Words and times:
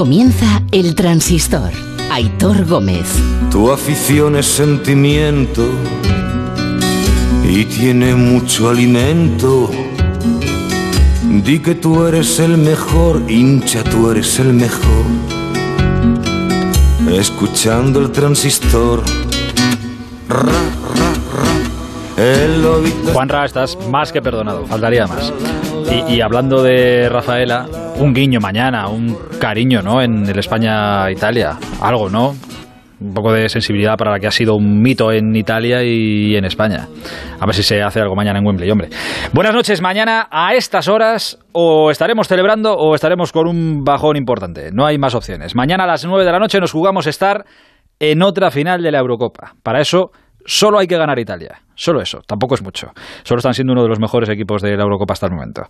Comienza 0.00 0.62
el 0.72 0.94
transistor. 0.94 1.72
Aitor 2.10 2.64
Gómez. 2.64 3.04
Tu 3.50 3.70
afición 3.70 4.34
es 4.34 4.46
sentimiento 4.46 5.68
y 7.46 7.66
tiene 7.66 8.14
mucho 8.14 8.70
alimento. 8.70 9.70
Di 11.44 11.58
que 11.58 11.74
tú 11.74 12.06
eres 12.06 12.38
el 12.38 12.56
mejor, 12.56 13.30
hincha, 13.30 13.84
tú 13.84 14.10
eres 14.10 14.38
el 14.38 14.54
mejor. 14.54 15.04
Escuchando 17.12 18.00
el 18.00 18.10
transistor. 18.10 19.02
Ra, 20.30 20.44
ra, 20.44 21.12
Juanra, 23.14 23.46
estás 23.46 23.78
más 23.88 24.12
que 24.12 24.20
perdonado, 24.20 24.66
faltaría 24.66 25.06
más. 25.06 25.32
Y, 26.06 26.20
hablando 26.20 26.62
de 26.62 27.08
Rafaela, 27.08 27.66
un 27.96 28.12
guiño 28.12 28.40
mañana, 28.40 28.88
un 28.88 29.16
cariño, 29.40 29.80
¿no? 29.80 30.02
En 30.02 30.28
el 30.28 30.38
España-Italia, 30.38 31.56
algo, 31.80 32.10
¿no? 32.10 32.34
Un 33.00 33.14
poco 33.14 33.32
de 33.32 33.48
sensibilidad 33.48 33.96
para 33.96 34.10
la 34.10 34.20
que 34.20 34.26
ha 34.26 34.30
sido 34.30 34.54
un 34.54 34.82
mito 34.82 35.10
en 35.10 35.34
Italia 35.34 35.82
y 35.82 36.36
en 36.36 36.44
España. 36.44 36.88
A 37.40 37.46
ver 37.46 37.54
si 37.54 37.62
se 37.62 37.82
hace 37.82 38.00
algo 38.00 38.14
mañana 38.14 38.38
en 38.38 38.46
Wembley, 38.46 38.70
hombre. 38.70 38.90
Buenas 39.32 39.54
noches, 39.54 39.80
mañana 39.80 40.28
a 40.30 40.52
estas 40.54 40.88
horas 40.88 41.38
o 41.52 41.90
estaremos 41.90 42.28
celebrando 42.28 42.74
o 42.74 42.94
estaremos 42.94 43.32
con 43.32 43.48
un 43.48 43.82
bajón 43.82 44.16
importante. 44.16 44.70
No 44.72 44.84
hay 44.84 44.98
más 44.98 45.14
opciones. 45.14 45.54
Mañana 45.54 45.84
a 45.84 45.86
las 45.86 46.04
9 46.04 46.26
de 46.26 46.32
la 46.32 46.38
noche 46.38 46.60
nos 46.60 46.72
jugamos 46.72 47.06
estar 47.06 47.46
en 47.98 48.22
otra 48.22 48.50
final 48.50 48.82
de 48.82 48.92
la 48.92 48.98
Eurocopa. 48.98 49.54
Para 49.62 49.80
eso 49.80 50.10
solo 50.44 50.78
hay 50.78 50.86
que 50.86 50.98
ganar 50.98 51.18
Italia. 51.18 51.62
Solo 51.80 52.02
eso, 52.02 52.20
tampoco 52.26 52.54
es 52.54 52.62
mucho. 52.62 52.88
Solo 53.22 53.38
están 53.38 53.54
siendo 53.54 53.72
uno 53.72 53.82
de 53.82 53.88
los 53.88 53.98
mejores 53.98 54.28
equipos 54.28 54.60
de 54.60 54.76
la 54.76 54.82
Eurocopa 54.82 55.14
hasta 55.14 55.24
el 55.24 55.32
momento. 55.32 55.62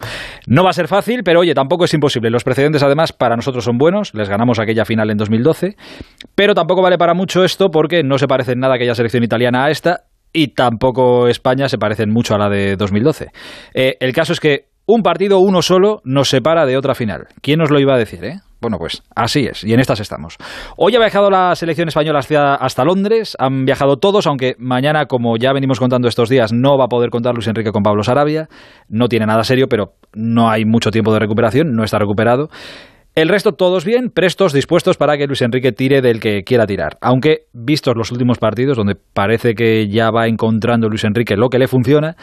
No 0.49 0.65
va 0.65 0.71
a 0.71 0.73
ser 0.73 0.89
fácil, 0.89 1.23
pero 1.23 1.39
oye, 1.39 1.55
tampoco 1.55 1.85
es 1.85 1.95
imposible. 1.95 2.31
Los 2.31 2.43
precedentes 2.43 2.83
además 2.83 3.13
para 3.13 3.37
nosotros 3.37 3.63
son 3.63 3.79
buenos. 3.79 4.13
Les 4.13 4.29
ganamos 4.29 4.59
aquella 4.59 4.85
final 4.85 5.09
en 5.11 5.19
2012. 5.19 5.77
Pero 6.35 6.53
tampoco 6.55 6.83
vale 6.83 6.99
para 6.99 7.15
mucho 7.15 7.45
esto 7.45 7.71
porque 7.71 8.03
no 8.03 8.19
se 8.19 8.27
parece 8.27 8.55
en 8.55 8.59
nada 8.59 8.75
aquella 8.75 8.97
selección 8.97 9.23
italiana 9.23 9.67
a 9.67 9.71
esta 9.71 10.01
y 10.33 10.49
tampoco 10.49 11.29
España 11.29 11.69
se 11.69 11.79
parecen 11.79 12.11
mucho 12.11 12.35
a 12.35 12.39
la 12.39 12.49
de 12.49 12.75
2012. 12.75 13.29
Eh, 13.75 13.97
el 14.01 14.13
caso 14.13 14.33
es 14.33 14.41
que 14.41 14.65
un 14.87 15.03
partido, 15.03 15.39
uno 15.39 15.63
solo, 15.63 16.01
nos 16.03 16.29
separa 16.29 16.67
de 16.67 16.77
otra 16.77 16.97
final. 16.97 17.29
¿Quién 17.41 17.61
nos 17.61 17.71
lo 17.71 17.79
iba 17.79 17.95
a 17.95 17.99
decir, 17.99 18.25
eh? 18.25 18.41
Bueno, 18.61 18.77
pues 18.79 19.03
así 19.17 19.47
es, 19.47 19.65
y 19.65 19.73
en 19.73 19.81
estas 19.81 20.01
estamos. 20.01 20.37
Hoy 20.77 20.95
ha 20.95 20.99
viajado 20.99 21.31
la 21.31 21.55
selección 21.55 21.89
española 21.89 22.19
hasta, 22.19 22.55
hasta 22.57 22.85
Londres, 22.85 23.35
han 23.39 23.65
viajado 23.65 23.97
todos, 23.97 24.27
aunque 24.27 24.55
mañana, 24.59 25.07
como 25.07 25.39
ya 25.39 25.53
venimos 25.55 25.79
contando 25.79 26.09
estos 26.09 26.29
días, 26.29 26.53
no 26.53 26.77
va 26.77 26.85
a 26.85 26.89
poder 26.89 27.09
contar 27.09 27.35
Luis 27.35 27.47
Enrique 27.47 27.73
con 27.73 27.83
Pablo 27.83 28.03
Sarabia, 28.03 28.49
no 28.89 29.09
tiene 29.09 29.25
nada 29.25 29.45
serio, 29.45 29.67
pero 29.69 29.95
no 30.13 30.51
hay 30.51 30.67
mucho 30.67 30.91
tiempo 30.91 31.13
de 31.13 31.21
recuperación, 31.21 31.73
no 31.73 31.85
está 31.85 31.99
recuperado. 31.99 32.49
El 33.15 33.29
resto 33.29 33.53
todos 33.53 33.85
bien, 33.85 34.11
prestos, 34.11 34.53
dispuestos 34.53 34.97
para 34.97 35.17
que 35.17 35.27
Luis 35.27 35.43
Enrique 35.43 35.73
tire 35.73 36.01
del 36.01 36.21
que 36.21 36.43
quiera 36.45 36.67
tirar. 36.67 36.97
Aunque, 37.01 37.47
vistos 37.53 37.97
los 37.97 38.13
últimos 38.13 38.39
partidos, 38.39 38.77
donde 38.77 38.95
parece 38.95 39.55
que 39.55 39.89
ya 39.89 40.11
va 40.11 40.29
encontrando 40.29 40.89
Luis 40.89 41.05
Enrique 41.05 41.37
lo 41.37 41.49
que 41.49 41.59
le 41.59 41.67
funciona, 41.67 42.17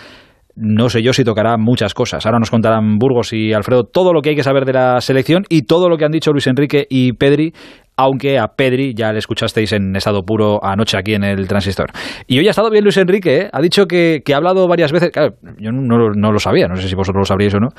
no 0.57 0.89
sé 0.89 1.03
yo 1.03 1.13
si 1.13 1.23
tocará 1.23 1.55
muchas 1.57 1.93
cosas. 1.93 2.25
Ahora 2.25 2.39
nos 2.39 2.49
contarán 2.49 2.97
Burgos 2.97 3.31
y 3.31 3.53
Alfredo 3.53 3.83
todo 3.83 4.11
lo 4.11 4.21
que 4.21 4.29
hay 4.29 4.35
que 4.35 4.43
saber 4.43 4.65
de 4.65 4.73
la 4.73 4.99
selección 5.01 5.43
y 5.49 5.63
todo 5.63 5.87
lo 5.87 5.97
que 5.97 6.05
han 6.05 6.11
dicho 6.11 6.31
Luis 6.31 6.47
Enrique 6.47 6.87
y 6.89 7.13
Pedri, 7.13 7.53
aunque 7.95 8.39
a 8.39 8.47
Pedri 8.47 8.95
ya 8.95 9.13
le 9.13 9.19
escuchasteis 9.19 9.71
en 9.73 9.95
estado 9.95 10.23
puro 10.23 10.59
anoche 10.63 10.97
aquí 10.97 11.13
en 11.13 11.23
el 11.23 11.47
transistor. 11.47 11.91
Y 12.25 12.39
hoy 12.39 12.47
ha 12.47 12.49
estado 12.49 12.71
bien 12.71 12.83
Luis 12.83 12.97
Enrique, 12.97 13.37
¿eh? 13.37 13.49
ha 13.53 13.61
dicho 13.61 13.85
que, 13.85 14.21
que, 14.25 14.33
ha 14.33 14.37
hablado 14.37 14.67
varias 14.67 14.91
veces, 14.91 15.11
claro, 15.11 15.35
yo 15.59 15.71
no, 15.71 16.09
no, 16.15 16.31
lo 16.31 16.39
sabía, 16.39 16.67
no 16.67 16.75
sé 16.75 16.87
si 16.87 16.95
vosotros 16.95 17.21
lo 17.21 17.25
sabríais 17.25 17.53
o 17.53 17.59
no, 17.59 17.69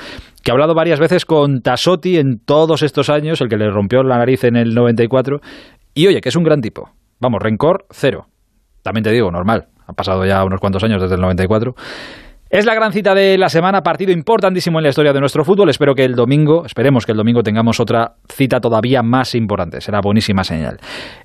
que 0.45 0.53
ha 0.53 0.55
hablado 0.55 0.75
varias 0.75 1.01
veces 1.01 1.25
con 1.25 1.61
Tasotti 1.63 2.19
en 2.19 2.39
todos 2.45 2.83
estos 2.83 3.11
años, 3.11 3.41
el 3.41 3.49
que 3.49 3.57
le 3.57 3.71
rompió 3.71 4.03
la 4.05 4.19
nariz 4.19 4.45
en 4.45 4.57
el 4.57 4.75
94, 4.75 5.41
y 5.95 6.07
oye, 6.07 6.21
que 6.21 6.29
es 6.29 6.37
un 6.37 6.45
gran 6.45 6.61
tipo. 6.61 6.91
Vamos, 7.21 7.41
rencor 7.43 7.87
cero. 7.91 8.27
También 8.83 9.03
te 9.03 9.11
digo, 9.11 9.31
normal, 9.33 9.67
ha 9.89 9.93
pasado 9.93 10.25
ya 10.25 10.45
unos 10.45 10.61
cuantos 10.61 10.85
años 10.85 11.03
desde 11.03 11.17
el 11.17 11.21
94. 11.21 11.75
Es 12.51 12.65
la 12.65 12.75
gran 12.75 12.93
cita 12.93 13.15
de 13.15 13.37
la 13.37 13.51
semana, 13.51 13.83
partido 13.83 14.11
importantísimo 14.11 14.79
en 14.79 14.85
la 14.85 14.89
historia 14.89 15.13
de 15.13 15.21
nuestro 15.21 15.45
fútbol. 15.45 15.69
Espero 15.69 15.95
que 15.95 16.07
el 16.07 16.15
domingo, 16.15 16.65
esperemos 16.65 17.05
que 17.05 17.13
el 17.13 17.19
domingo 17.19 17.43
tengamos 17.43 17.79
otra 17.79 18.13
cita 18.27 18.59
todavía 18.59 19.03
más 19.03 19.35
importante. 19.35 19.83
Será 19.83 20.01
buenísima 20.03 20.45
señal. 20.45 20.79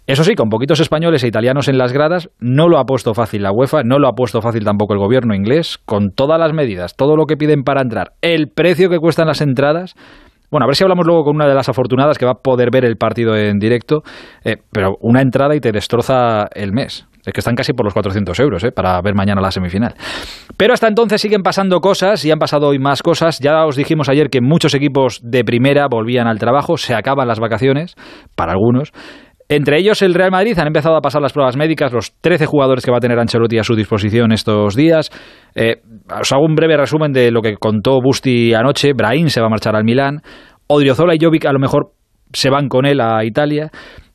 Eso 0.06 0.26
sí, 0.26 0.36
con 0.36 0.50
poquitos 0.50 0.82
españoles 0.82 1.24
e 1.24 1.28
italianos 1.30 1.70
en 1.70 1.78
las 1.78 1.94
gradas, 1.94 2.30
no 2.42 2.68
lo 2.68 2.78
ha 2.78 2.84
puesto 2.84 3.14
fácil 3.14 3.44
la 3.44 3.54
UEFA, 3.54 3.84
no 3.86 4.00
lo 4.00 4.10
ha 4.10 4.16
puesto 4.16 4.42
fácil 4.42 4.66
tampoco 4.66 4.96
el 4.96 5.00
gobierno 5.00 5.34
inglés, 5.34 5.78
con 5.86 6.12
todas 6.12 6.38
las 6.38 6.52
medidas, 6.52 6.98
todo 6.98 7.16
lo 7.16 7.26
que 7.26 7.38
piden 7.38 7.64
para 7.64 7.82
entrar, 7.82 8.12
el 8.22 8.50
precio 8.50 8.90
que 8.90 9.00
cuestan 9.00 9.28
las 9.28 9.40
entradas. 9.40 9.96
Bueno, 10.52 10.66
a 10.66 10.68
ver 10.68 10.76
si 10.76 10.84
hablamos 10.84 11.06
luego 11.08 11.24
con 11.24 11.38
una 11.38 11.48
de 11.48 11.56
las 11.56 11.70
afortunadas 11.70 12.18
que 12.18 12.26
va 12.26 12.32
a 12.32 12.42
poder 12.44 12.68
ver 12.70 12.84
el 12.84 12.98
partido 12.98 13.38
en 13.38 13.60
directo, 13.60 14.04
eh, 14.44 14.58
pero 14.74 14.98
una 15.00 15.22
entrada 15.22 15.56
y 15.56 15.62
te 15.62 15.72
destroza 15.72 16.48
el 16.54 16.74
mes. 16.74 17.08
Es 17.26 17.34
que 17.34 17.40
están 17.40 17.56
casi 17.56 17.74
por 17.74 17.86
los 17.86 17.94
400 17.94 18.38
euros 18.40 18.64
¿eh? 18.64 18.72
para 18.72 19.02
ver 19.02 19.16
mañana 19.16 19.42
la 19.42 19.52
semifinal. 19.52 19.94
Pero 20.58 20.74
hasta 20.74 20.88
entonces 20.88 21.22
siguen 21.22 21.42
pasando 21.42 21.80
cosas 21.80 22.24
y 22.26 22.32
han 22.32 22.40
pasado 22.40 22.68
hoy 22.68 22.80
más 22.80 23.02
cosas. 23.02 23.40
Ya 23.40 23.66
os 23.66 23.76
dijimos 23.76 24.10
ayer 24.10 24.30
que 24.30 24.42
muchos 24.42 24.74
equipos 24.74 25.22
de 25.24 25.44
primera 25.44 25.88
volvían 25.90 26.28
al 26.28 26.40
trabajo, 26.40 26.78
se 26.78 26.94
acaban 26.94 27.28
las 27.28 27.40
vacaciones, 27.40 27.96
para 28.36 28.52
algunos. 28.52 28.92
Entre 29.50 29.78
ellos 29.78 30.02
el 30.02 30.14
Real 30.14 30.32
Madrid 30.32 30.58
han 30.58 30.68
empezado 30.68 30.96
a 30.96 31.02
pasar 31.02 31.22
las 31.22 31.34
pruebas 31.34 31.58
médicas, 31.58 31.92
los 31.94 32.14
13 32.22 32.46
jugadores 32.46 32.84
que 32.84 32.92
va 32.92 32.98
a 32.98 33.02
tener 33.02 33.20
Ancelotti 33.20 33.58
a 33.60 33.64
su 33.64 33.76
disposición 33.76 34.32
estos 34.32 34.76
días. 34.76 35.12
Eh, 35.54 35.82
os 36.20 36.32
hago 36.32 36.44
un 36.44 36.56
breve 36.56 36.78
resumen 36.78 37.12
de 37.12 37.30
lo 37.30 37.42
que 37.42 37.56
contó 37.58 38.00
Busti 38.02 38.54
anoche. 38.54 38.94
Brahim 38.94 39.28
se 39.28 39.42
va 39.42 39.48
a 39.48 39.50
marchar 39.50 39.76
al 39.76 39.84
Milán. 39.84 40.22
Odriozola 40.68 41.14
y 41.14 41.20
Jovic 41.22 41.46
a 41.46 41.54
lo 41.54 41.60
mejor 41.60 41.92
se 42.32 42.50
van 42.50 42.68
con 42.68 42.86
él 42.86 43.00
a 43.02 43.24
Italia. 43.26 43.70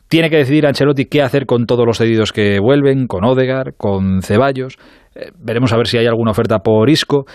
Tiene 0.08 0.30
que 0.30 0.36
decidir 0.36 0.66
Ancelotti 0.66 1.04
qué 1.04 1.22
hacer 1.22 1.46
con 1.46 1.66
todos 1.66 1.84
los 1.86 1.98
cedidos 1.98 2.32
que 2.32 2.58
vuelven, 2.60 3.06
con 3.06 3.24
Odegar, 3.24 3.74
con 3.76 4.22
Ceballos. 4.22 4.76
Eh, 5.14 5.30
veremos 5.38 5.72
a 5.72 5.76
ver 5.76 5.86
si 5.86 5.98
hay 5.98 6.06
alguna 6.06 6.30
oferta 6.30 6.60
por 6.60 6.88
Isco. 6.88 7.26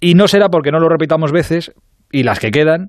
Y 0.00 0.14
no 0.14 0.26
será 0.26 0.48
porque 0.48 0.70
no 0.70 0.78
lo 0.78 0.88
repitamos 0.88 1.30
veces, 1.30 1.72
y 2.10 2.22
las 2.22 2.40
que 2.40 2.50
quedan, 2.50 2.88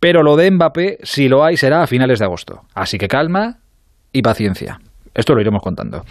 pero 0.00 0.22
lo 0.22 0.36
de 0.36 0.50
Mbappé, 0.50 0.98
si 1.02 1.28
lo 1.28 1.44
hay, 1.44 1.56
será 1.56 1.82
a 1.82 1.86
finales 1.86 2.18
de 2.18 2.24
agosto. 2.24 2.62
Así 2.74 2.96
que 2.96 3.08
calma 3.08 3.58
y 4.12 4.22
paciencia. 4.22 4.78
Esto 5.14 5.34
lo 5.34 5.42
iremos 5.42 5.62
contando. 5.62 6.02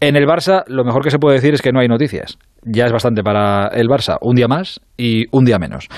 En 0.00 0.16
el 0.16 0.26
Barça, 0.26 0.64
lo 0.68 0.84
mejor 0.84 1.02
que 1.02 1.10
se 1.10 1.18
puede 1.18 1.36
decir 1.36 1.54
es 1.54 1.62
que 1.62 1.72
no 1.72 1.80
hay 1.80 1.88
noticias. 1.88 2.38
Ya 2.62 2.84
es 2.86 2.92
bastante 2.92 3.22
para 3.22 3.68
el 3.68 3.88
Barça. 3.88 4.18
Un 4.20 4.36
día 4.36 4.46
más 4.46 4.80
y 4.96 5.24
un 5.32 5.44
día 5.44 5.58
menos. 5.58 5.88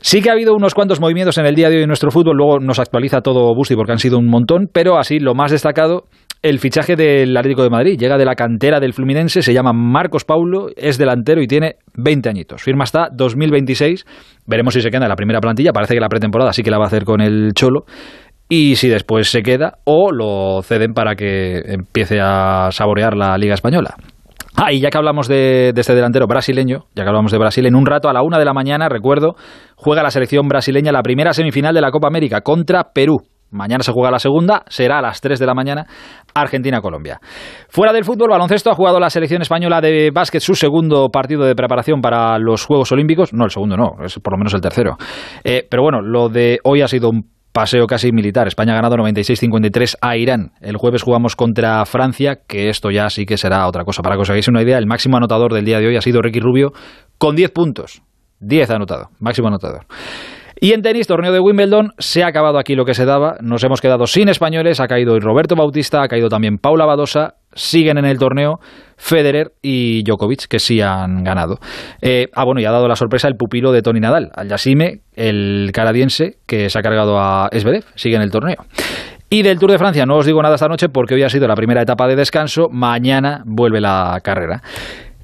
Sí 0.00 0.22
que 0.22 0.30
ha 0.30 0.32
habido 0.32 0.54
unos 0.54 0.74
cuantos 0.74 1.00
movimientos 1.00 1.38
en 1.38 1.46
el 1.46 1.56
día 1.56 1.68
de 1.68 1.76
hoy 1.76 1.82
en 1.82 1.88
nuestro 1.88 2.12
fútbol, 2.12 2.36
luego 2.36 2.60
nos 2.60 2.78
actualiza 2.78 3.20
todo 3.20 3.52
Busti 3.54 3.74
porque 3.74 3.92
han 3.92 3.98
sido 3.98 4.18
un 4.18 4.26
montón, 4.26 4.68
pero 4.72 4.96
así 4.96 5.18
lo 5.18 5.34
más 5.34 5.50
destacado, 5.50 6.04
el 6.40 6.60
fichaje 6.60 6.94
del 6.94 7.36
Atlético 7.36 7.64
de 7.64 7.70
Madrid. 7.70 7.98
Llega 7.98 8.16
de 8.16 8.24
la 8.24 8.36
cantera 8.36 8.78
del 8.78 8.92
Fluminense, 8.92 9.42
se 9.42 9.52
llama 9.52 9.72
Marcos 9.72 10.24
Paulo, 10.24 10.68
es 10.76 10.98
delantero 10.98 11.42
y 11.42 11.48
tiene 11.48 11.76
20 11.94 12.28
añitos. 12.28 12.62
Firma 12.62 12.84
hasta 12.84 13.08
2026, 13.12 14.04
veremos 14.46 14.74
si 14.74 14.82
se 14.82 14.90
queda 14.90 15.04
en 15.04 15.08
la 15.08 15.16
primera 15.16 15.40
plantilla, 15.40 15.72
parece 15.72 15.94
que 15.94 16.00
la 16.00 16.08
pretemporada 16.08 16.52
sí 16.52 16.62
que 16.62 16.70
la 16.70 16.78
va 16.78 16.84
a 16.84 16.88
hacer 16.88 17.04
con 17.04 17.20
el 17.20 17.52
Cholo. 17.54 17.84
Y 18.48 18.76
si 18.76 18.88
después 18.88 19.28
se 19.30 19.42
queda 19.42 19.78
o 19.84 20.10
lo 20.10 20.62
ceden 20.62 20.94
para 20.94 21.16
que 21.16 21.60
empiece 21.66 22.18
a 22.22 22.70
saborear 22.70 23.14
la 23.14 23.36
Liga 23.36 23.54
Española. 23.54 23.96
Ah, 24.60 24.72
y 24.72 24.80
ya 24.80 24.90
que 24.90 24.98
hablamos 24.98 25.28
de, 25.28 25.72
este 25.76 25.94
delantero 25.94 26.26
brasileño, 26.26 26.86
ya 26.92 27.04
que 27.04 27.08
hablamos 27.08 27.30
de 27.30 27.38
Brasil, 27.38 27.64
en 27.66 27.76
un 27.76 27.86
rato 27.86 28.08
a 28.08 28.12
la 28.12 28.22
una 28.22 28.40
de 28.40 28.44
la 28.44 28.52
mañana, 28.52 28.88
recuerdo, 28.88 29.36
juega 29.76 30.02
la 30.02 30.10
selección 30.10 30.48
brasileña 30.48 30.90
la 30.90 31.02
primera 31.02 31.32
semifinal 31.32 31.72
de 31.72 31.80
la 31.80 31.92
Copa 31.92 32.08
América 32.08 32.40
contra 32.40 32.90
Perú. 32.92 33.18
Mañana 33.52 33.84
se 33.84 33.92
juega 33.92 34.10
la 34.10 34.18
segunda, 34.18 34.64
será 34.66 34.98
a 34.98 35.02
las 35.02 35.20
3 35.20 35.38
de 35.38 35.46
la 35.46 35.54
mañana, 35.54 35.86
Argentina-Colombia. 36.34 37.20
Fuera 37.68 37.92
del 37.92 38.04
fútbol, 38.04 38.30
baloncesto 38.30 38.72
ha 38.72 38.74
jugado 38.74 38.98
la 38.98 39.10
selección 39.10 39.42
española 39.42 39.80
de 39.80 40.10
básquet 40.12 40.42
su 40.42 40.56
segundo 40.56 41.08
partido 41.08 41.44
de 41.44 41.54
preparación 41.54 42.00
para 42.00 42.36
los 42.40 42.66
Juegos 42.66 42.90
Olímpicos. 42.90 43.32
No, 43.32 43.44
el 43.44 43.50
segundo 43.50 43.76
no, 43.76 44.04
es 44.04 44.18
por 44.18 44.32
lo 44.32 44.38
menos 44.38 44.54
el 44.54 44.60
tercero. 44.60 44.96
Eh, 45.44 45.68
pero 45.70 45.84
bueno, 45.84 46.02
lo 46.02 46.28
de 46.28 46.58
hoy 46.64 46.82
ha 46.82 46.88
sido 46.88 47.10
un 47.10 47.37
paseo 47.52 47.86
casi 47.86 48.12
militar. 48.12 48.46
España 48.46 48.72
ha 48.72 48.76
ganado 48.76 48.96
96-53 48.96 49.96
a 50.00 50.16
Irán. 50.16 50.52
El 50.60 50.76
jueves 50.76 51.02
jugamos 51.02 51.36
contra 51.36 51.84
Francia, 51.86 52.40
que 52.46 52.68
esto 52.68 52.90
ya 52.90 53.10
sí 53.10 53.26
que 53.26 53.36
será 53.36 53.66
otra 53.66 53.84
cosa. 53.84 54.02
Para 54.02 54.16
que 54.16 54.22
os 54.22 54.30
hagáis 54.30 54.48
una 54.48 54.62
idea, 54.62 54.78
el 54.78 54.86
máximo 54.86 55.16
anotador 55.16 55.52
del 55.52 55.64
día 55.64 55.80
de 55.80 55.86
hoy 55.86 55.96
ha 55.96 56.00
sido 56.00 56.22
Ricky 56.22 56.40
Rubio 56.40 56.72
con 57.18 57.36
10 57.36 57.50
puntos. 57.52 58.02
10 58.40 58.70
anotado, 58.70 59.08
máximo 59.18 59.48
anotador. 59.48 59.86
Y 60.60 60.72
en 60.72 60.82
tenis, 60.82 61.06
torneo 61.06 61.32
de 61.32 61.38
Wimbledon, 61.38 61.92
se 61.98 62.24
ha 62.24 62.26
acabado 62.26 62.58
aquí 62.58 62.74
lo 62.74 62.84
que 62.84 62.94
se 62.94 63.04
daba. 63.04 63.36
Nos 63.40 63.62
hemos 63.62 63.80
quedado 63.80 64.06
sin 64.06 64.28
españoles. 64.28 64.80
Ha 64.80 64.88
caído 64.88 65.18
Roberto 65.20 65.54
Bautista, 65.54 66.02
ha 66.02 66.08
caído 66.08 66.28
también 66.28 66.58
Paula 66.58 66.84
Badosa. 66.84 67.36
Siguen 67.52 67.98
en 67.98 68.04
el 68.04 68.18
torneo 68.18 68.60
Federer 68.96 69.52
y 69.62 70.02
Djokovic, 70.02 70.46
que 70.48 70.58
sí 70.58 70.80
han 70.80 71.24
ganado. 71.24 71.58
Eh, 72.02 72.28
ah, 72.34 72.44
bueno, 72.44 72.60
y 72.60 72.64
ha 72.64 72.72
dado 72.72 72.88
la 72.88 72.96
sorpresa 72.96 73.28
el 73.28 73.36
pupilo 73.36 73.72
de 73.72 73.82
Tony 73.82 74.00
Nadal, 74.00 74.30
al 74.34 74.48
Yasime, 74.48 75.00
el 75.14 75.70
canadiense, 75.72 76.38
que 76.46 76.68
se 76.68 76.78
ha 76.78 76.82
cargado 76.82 77.18
a 77.18 77.48
Esberev. 77.52 77.84
Sigue 77.94 78.16
en 78.16 78.22
el 78.22 78.30
torneo. 78.30 78.66
Y 79.30 79.42
del 79.42 79.58
Tour 79.58 79.72
de 79.72 79.78
Francia 79.78 80.06
no 80.06 80.16
os 80.16 80.26
digo 80.26 80.42
nada 80.42 80.54
esta 80.54 80.68
noche 80.68 80.88
porque 80.88 81.14
hoy 81.14 81.22
ha 81.22 81.28
sido 81.28 81.46
la 81.46 81.54
primera 81.54 81.82
etapa 81.82 82.08
de 82.08 82.16
descanso. 82.16 82.68
Mañana 82.70 83.42
vuelve 83.44 83.80
la 83.80 84.18
carrera. 84.22 84.62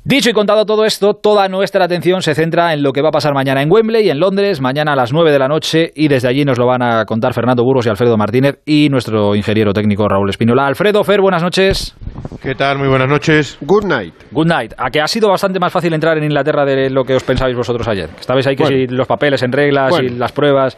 Dicho 0.07 0.29
y 0.29 0.33
contado 0.35 0.67
todo 0.67 0.85
esto, 0.85 1.15
toda 1.15 1.49
nuestra 1.49 1.87
atención 1.87 2.21
se 2.21 2.35
centra 2.35 2.75
en 2.75 2.83
lo 2.83 2.93
que 2.93 3.01
va 3.01 3.09
a 3.09 3.13
pasar 3.13 3.33
mañana 3.33 3.63
en 3.63 3.73
Wembley, 3.73 4.11
en 4.11 4.21
Londres, 4.21 4.61
mañana 4.61 4.93
a 4.93 4.97
las 4.97 5.15
9 5.15 5.33
de 5.33 5.39
la 5.39 5.49
noche, 5.49 5.93
y 5.95 6.09
desde 6.09 6.29
allí 6.29 6.45
nos 6.45 6.59
lo 6.59 6.67
van 6.67 6.83
a 6.83 7.07
contar 7.07 7.33
Fernando 7.33 7.65
Burgos 7.65 7.87
y 7.87 7.89
Alfredo 7.89 8.19
Martínez 8.19 8.61
y 8.67 8.91
nuestro 8.91 9.35
ingeniero 9.35 9.73
técnico 9.73 10.07
Raúl 10.07 10.29
Espinola. 10.29 10.67
Alfredo, 10.67 11.03
Fer, 11.05 11.23
buenas 11.23 11.43
noches. 11.43 11.97
¿Qué 12.43 12.55
tal? 12.55 12.77
Muy 12.79 12.89
buenas 12.89 13.09
noches. 13.09 13.57
Good 13.63 13.85
night. 13.87 14.13
Good 14.31 14.47
night. 14.47 14.75
A 14.77 14.91
que 14.91 15.01
ha 15.01 15.09
sido 15.09 15.31
bastante 15.31 15.59
más 15.59 15.73
fácil 15.73 15.95
entrar 15.95 16.19
en 16.19 16.25
Inglaterra 16.25 16.67
de 16.67 16.91
lo 16.91 17.05
que 17.05 17.15
os 17.15 17.25
pensabais 17.25 17.57
vosotros 17.57 17.89
ayer. 17.89 18.11
Estabais 18.21 18.47
ahí 18.47 18.57
que 18.57 18.65
Bueno. 18.65 18.77
si 18.91 18.95
los 18.95 19.07
papeles 19.07 19.43
en 19.43 19.53
reglas 19.53 19.91
y 19.91 20.03
Bueno. 20.03 20.17
las 20.19 20.33
pruebas. 20.33 20.77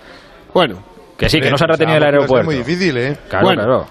Bueno, 0.55 0.77
Que 1.19 1.29
sí, 1.29 1.41
que 1.41 1.51
no 1.51 1.59
se 1.59 1.65
ha 1.65 1.69
retenido 1.69 1.97
el 1.99 2.05
aeropuerto. 2.05 2.37
ser 2.37 2.45
muy 2.45 2.55
difícil, 2.65 2.97
¿eh? 2.97 3.17
Claro, 3.29 3.47
Bueno. 3.47 3.63
claro. 3.65 3.87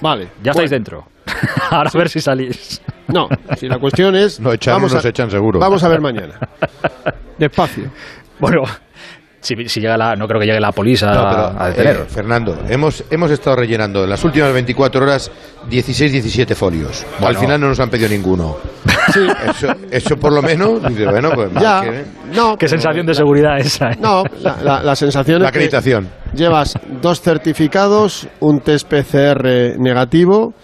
vale. 0.00 0.28
Ya 0.44 0.52
estáis 0.52 0.70
Bueno, 0.70 0.84
dentro. 0.84 1.04
Ahora 1.70 1.90
a 1.92 1.98
ver 1.98 2.08
si 2.08 2.20
salís. 2.20 2.80
No, 3.08 3.28
si 3.56 3.68
la 3.68 3.78
cuestión 3.78 4.14
es... 4.16 4.40
No 4.40 4.50
vamos 4.66 4.92
nos 4.94 5.04
a, 5.04 5.08
echan 5.08 5.30
seguro. 5.30 5.58
Vamos 5.58 5.82
a 5.82 5.88
ver 5.88 6.00
mañana. 6.00 6.34
Despacio. 7.38 7.90
Bueno, 8.38 8.62
si, 9.40 9.54
si 9.68 9.80
llega 9.80 9.96
la, 9.96 10.14
no 10.14 10.26
creo 10.28 10.38
que 10.40 10.46
llegue 10.46 10.60
la 10.60 10.70
policía 10.72 11.10
No, 11.10 11.20
a, 11.20 11.70
pero, 11.74 11.90
a 11.90 12.02
eh. 12.02 12.04
Fernando, 12.08 12.58
hemos, 12.68 13.04
hemos 13.10 13.30
estado 13.30 13.56
rellenando 13.56 14.04
en 14.04 14.10
las 14.10 14.22
últimas 14.24 14.52
24 14.52 15.02
horas 15.02 15.30
16, 15.68 16.12
17 16.12 16.54
folios. 16.54 17.04
Al 17.20 17.36
final 17.36 17.60
no 17.60 17.68
nos 17.68 17.80
han 17.80 17.88
pedido 17.90 18.08
ninguno. 18.10 18.56
Eso, 19.48 19.68
eso 19.90 20.16
por 20.16 20.32
lo 20.32 20.42
menos, 20.42 20.82
dice, 20.88 21.06
bueno, 21.06 21.30
pues 21.34 21.50
Ya, 21.60 21.80
que- 21.80 22.04
no. 22.34 22.56
Qué 22.56 22.68
sensación 22.68 23.06
de 23.06 23.14
seguridad 23.14 23.58
esa. 23.58 23.90
¿eh? 23.90 23.98
No, 24.00 24.22
la, 24.40 24.56
la- 24.62 24.82
la 24.82 24.94
sensación 24.94 25.40
la 25.42 25.48
es 25.48 25.52
que 25.52 25.58
acreditación. 25.58 26.08
llevas 26.34 26.78
dos 27.02 27.20
certificados, 27.20 28.28
un 28.40 28.60
test 28.60 28.86
PCR 28.88 29.76
negativo, 29.78 30.54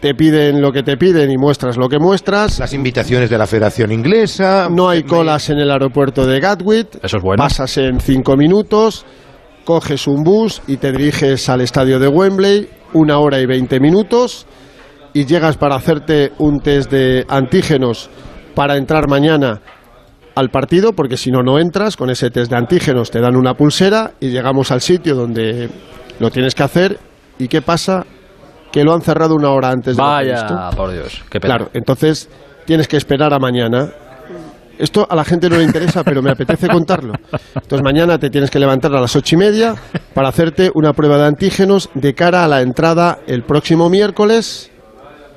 te 0.00 0.14
piden 0.14 0.62
lo 0.62 0.70
que 0.70 0.82
te 0.82 0.96
piden 0.96 1.30
y 1.30 1.36
muestras 1.36 1.76
lo 1.76 1.88
que 1.88 1.98
muestras. 1.98 2.58
Las 2.58 2.72
invitaciones 2.72 3.30
de 3.30 3.38
la 3.38 3.46
Federación 3.46 3.90
Inglesa. 3.90 4.68
No 4.70 4.88
hay 4.88 5.02
colas 5.02 5.50
en 5.50 5.58
el 5.58 5.70
aeropuerto 5.70 6.26
de 6.26 6.38
Gatwick. 6.40 7.02
Eso 7.02 7.16
es 7.16 7.22
bueno. 7.22 7.42
Pasas 7.42 7.76
en 7.78 8.00
cinco 8.00 8.36
minutos, 8.36 9.04
coges 9.64 10.06
un 10.06 10.22
bus 10.22 10.62
y 10.66 10.76
te 10.76 10.92
diriges 10.92 11.48
al 11.48 11.62
estadio 11.62 11.98
de 11.98 12.08
Wembley, 12.08 12.68
una 12.92 13.18
hora 13.18 13.40
y 13.40 13.46
veinte 13.46 13.80
minutos, 13.80 14.46
y 15.12 15.26
llegas 15.26 15.56
para 15.56 15.74
hacerte 15.76 16.32
un 16.38 16.60
test 16.60 16.90
de 16.90 17.24
antígenos 17.28 18.08
para 18.54 18.76
entrar 18.76 19.08
mañana 19.08 19.60
al 20.36 20.50
partido, 20.50 20.92
porque 20.92 21.16
si 21.16 21.32
no, 21.32 21.42
no 21.42 21.58
entras. 21.58 21.96
Con 21.96 22.10
ese 22.10 22.30
test 22.30 22.50
de 22.50 22.56
antígenos 22.56 23.10
te 23.10 23.20
dan 23.20 23.34
una 23.34 23.54
pulsera 23.54 24.12
y 24.20 24.28
llegamos 24.28 24.70
al 24.70 24.80
sitio 24.80 25.16
donde 25.16 25.68
lo 26.20 26.30
tienes 26.30 26.54
que 26.54 26.62
hacer. 26.62 26.98
¿Y 27.40 27.48
qué 27.48 27.62
pasa? 27.62 28.04
Que 28.72 28.84
lo 28.84 28.92
han 28.92 29.00
cerrado 29.00 29.34
una 29.34 29.50
hora 29.50 29.70
antes 29.70 29.96
de. 29.96 30.02
Vaya, 30.02 30.70
por 30.76 30.92
Dios. 30.92 31.22
Qué 31.30 31.40
pena. 31.40 31.56
Claro, 31.56 31.70
entonces 31.74 32.28
tienes 32.66 32.86
que 32.88 32.96
esperar 32.96 33.32
a 33.32 33.38
mañana. 33.38 33.88
Esto 34.78 35.06
a 35.10 35.16
la 35.16 35.24
gente 35.24 35.48
no 35.48 35.56
le 35.56 35.64
interesa, 35.64 36.04
pero 36.04 36.22
me 36.22 36.30
apetece 36.30 36.68
contarlo. 36.72 37.14
Entonces 37.54 37.82
mañana 37.82 38.18
te 38.18 38.30
tienes 38.30 38.50
que 38.50 38.58
levantar 38.58 38.94
a 38.94 39.00
las 39.00 39.16
ocho 39.16 39.34
y 39.34 39.38
media 39.38 39.74
para 40.14 40.28
hacerte 40.28 40.70
una 40.74 40.92
prueba 40.92 41.18
de 41.18 41.26
antígenos 41.26 41.90
de 41.94 42.14
cara 42.14 42.44
a 42.44 42.48
la 42.48 42.60
entrada 42.60 43.18
el 43.26 43.42
próximo 43.42 43.88
miércoles 43.90 44.70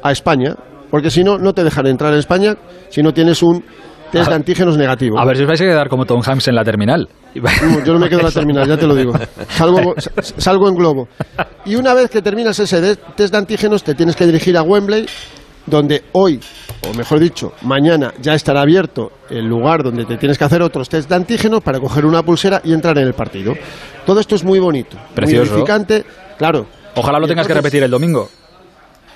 a 0.03 0.11
España. 0.11 0.55
Porque 0.91 1.09
si 1.09 1.23
no, 1.23 1.37
no 1.37 1.53
te 1.53 1.63
dejan 1.63 1.87
entrar 1.87 2.11
en 2.13 2.19
España 2.19 2.55
si 2.89 3.01
no 3.01 3.13
tienes 3.13 3.41
un 3.41 3.63
test 4.11 4.29
de 4.29 4.35
antígenos 4.35 4.77
negativo. 4.77 5.19
A 5.19 5.25
ver 5.25 5.37
si 5.37 5.43
os 5.43 5.47
vais 5.47 5.61
a 5.61 5.65
quedar 5.65 5.89
como 5.89 6.05
Tom 6.05 6.21
Hanks 6.25 6.47
en 6.47 6.55
la 6.55 6.63
terminal. 6.63 7.07
No, 7.35 7.83
yo 7.83 7.93
no 7.93 7.99
me 7.99 8.09
quedo 8.09 8.19
en 8.19 8.25
la 8.25 8.31
terminal, 8.41 8.67
ya 8.67 8.77
te 8.77 8.87
lo 8.87 8.95
digo. 8.95 9.13
Salgo, 9.49 9.93
salgo 10.37 10.67
en 10.69 10.75
globo. 10.75 11.07
Y 11.65 11.75
una 11.75 11.93
vez 11.93 12.09
que 12.09 12.21
terminas 12.21 12.59
ese 12.59 12.95
test 13.15 13.31
de 13.31 13.37
antígenos, 13.37 13.83
te 13.83 13.95
tienes 13.95 14.15
que 14.15 14.25
dirigir 14.25 14.57
a 14.57 14.63
Wembley, 14.63 15.05
donde 15.65 16.03
hoy, 16.13 16.39
o 16.89 16.93
mejor 16.93 17.19
dicho, 17.19 17.53
mañana 17.61 18.13
ya 18.21 18.33
estará 18.33 18.61
abierto 18.61 19.11
el 19.29 19.45
lugar 19.45 19.83
donde 19.83 20.05
te 20.05 20.17
tienes 20.17 20.37
que 20.37 20.43
hacer 20.43 20.61
otros 20.61 20.89
test 20.89 21.07
de 21.09 21.15
antígenos 21.15 21.61
para 21.61 21.79
coger 21.79 22.05
una 22.05 22.23
pulsera 22.23 22.61
y 22.63 22.73
entrar 22.73 22.97
en 22.97 23.07
el 23.07 23.13
partido. 23.13 23.53
Todo 24.05 24.19
esto 24.19 24.35
es 24.35 24.43
muy 24.43 24.59
bonito, 24.59 24.97
Precioso. 25.13 25.43
muy 25.43 25.59
edificante, 25.59 26.03
claro. 26.37 26.65
Ojalá 26.95 27.19
lo 27.19 27.27
tengas 27.27 27.47
que 27.47 27.53
repetir 27.53 27.83
el 27.83 27.91
domingo. 27.91 28.27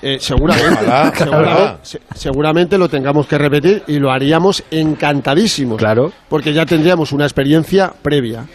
Eh, 0.02 0.18
seguramente, 0.20 0.70
Ojalá, 0.74 1.12
seguramente, 1.16 1.54
ojalá. 1.54 1.80
se- 1.82 2.02
seguramente 2.16 2.78
lo 2.78 2.90
tengamos 2.90 3.26
que 3.28 3.38
repetir 3.38 3.84
y 3.88 3.98
lo 4.00 4.12
haríamos 4.12 4.64
encantadísimos. 4.72 5.78
Claro. 5.78 6.12
Porque 6.30 6.54
ya 6.54 6.66
tendríamos 6.66 7.12
una 7.12 7.26
experiencia 7.26 7.94
previa. 8.02 8.46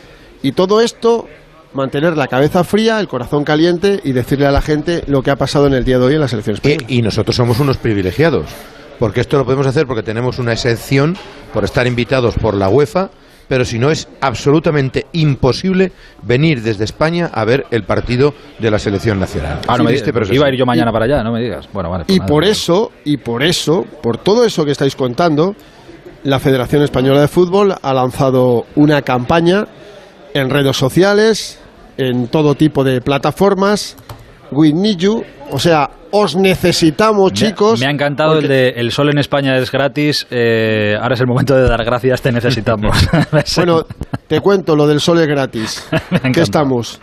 Y 0.42 0.52
todo 0.52 0.80
esto, 0.80 1.26
mantener 1.74 2.16
la 2.16 2.28
cabeza 2.28 2.64
fría, 2.64 3.00
el 3.00 3.08
corazón 3.08 3.44
caliente 3.44 4.00
y 4.04 4.12
decirle 4.12 4.46
a 4.46 4.50
la 4.50 4.60
gente 4.62 5.02
lo 5.06 5.22
que 5.22 5.30
ha 5.30 5.36
pasado 5.36 5.66
en 5.66 5.74
el 5.74 5.84
día 5.84 5.98
de 5.98 6.04
hoy 6.06 6.14
en 6.14 6.20
la 6.20 6.28
selección 6.28 6.56
Eh, 6.56 6.60
española. 6.72 6.86
y 6.88 7.02
nosotros 7.02 7.36
somos 7.36 7.60
unos 7.60 7.76
privilegiados, 7.76 8.46
porque 8.98 9.20
esto 9.20 9.36
lo 9.38 9.44
podemos 9.44 9.66
hacer 9.66 9.86
porque 9.86 10.02
tenemos 10.02 10.38
una 10.38 10.52
excepción 10.52 11.16
por 11.52 11.64
estar 11.64 11.86
invitados 11.86 12.34
por 12.36 12.54
la 12.54 12.68
UEFA, 12.68 13.10
pero 13.50 13.64
si 13.64 13.80
no 13.80 13.90
es 13.90 14.06
absolutamente 14.20 15.06
imposible 15.12 15.90
venir 16.22 16.62
desde 16.62 16.84
España 16.84 17.28
a 17.34 17.44
ver 17.44 17.66
el 17.72 17.82
partido 17.82 18.32
de 18.60 18.70
la 18.70 18.78
selección 18.78 19.18
nacional. 19.18 19.58
Ah, 19.66 19.72
no 19.72 19.78
Sí, 19.78 19.82
me 19.82 19.90
digas. 19.90 20.10
pero 20.14 20.32
Iba 20.32 20.46
a 20.46 20.50
ir 20.50 20.56
yo 20.56 20.64
mañana 20.64 20.92
para 20.92 21.06
allá, 21.06 21.24
no 21.24 21.32
me 21.32 21.40
digas. 21.40 21.68
Bueno, 21.72 21.90
vale. 21.90 22.04
pues 22.04 22.16
Y 22.16 22.20
por 22.20 22.44
eso, 22.44 22.92
y 23.04 23.16
por 23.16 23.42
eso, 23.42 23.84
por 24.04 24.18
todo 24.18 24.44
eso 24.44 24.64
que 24.64 24.70
estáis 24.70 24.94
contando, 24.94 25.56
la 26.22 26.38
Federación 26.38 26.84
Española 26.84 27.22
de 27.22 27.26
Fútbol 27.26 27.74
ha 27.82 27.92
lanzado 27.92 28.66
una 28.76 29.02
campaña 29.02 29.66
en 30.32 30.48
redes 30.48 30.76
sociales, 30.76 31.58
en 31.96 32.28
todo 32.28 32.54
tipo 32.54 32.84
de 32.84 33.00
plataformas. 33.00 33.96
We 34.52 34.72
need 34.72 34.98
you, 34.98 35.24
o 35.52 35.58
sea, 35.58 35.90
os 36.10 36.36
necesitamos, 36.36 37.32
chicos. 37.32 37.80
Me 37.80 37.86
ha 37.86 37.90
encantado 37.90 38.32
porque- 38.34 38.44
el 38.46 38.48
de 38.48 38.68
El 38.80 38.90
sol 38.92 39.10
en 39.10 39.18
España 39.18 39.56
es 39.56 39.70
gratis. 39.70 40.26
eh, 40.30 40.96
ahora 41.00 41.14
es 41.14 41.20
el 41.20 41.26
momento 41.26 41.54
de 41.54 41.68
dar 41.68 41.84
gracias, 41.84 42.22
te 42.22 42.32
necesitamos. 42.32 42.96
Bueno, 43.56 43.84
te 44.26 44.40
cuento 44.40 44.74
lo 44.76 44.86
del 44.86 45.00
sol 45.00 45.18
es 45.20 45.26
gratis. 45.26 45.84
¿Qué 46.32 46.40
estamos? 46.40 47.00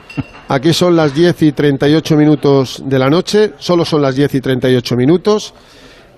Aquí 0.49 0.73
son 0.73 0.95
las 0.95 1.13
10 1.13 1.41
y 1.43 1.51
38 1.51 2.15
minutos 2.15 2.81
de 2.85 2.99
la 2.99 3.09
noche, 3.09 3.53
solo 3.57 3.83
son 3.85 4.01
las 4.01 4.15
10 4.15 4.33
y 4.35 4.41
38 4.41 4.95
minutos. 4.95 5.53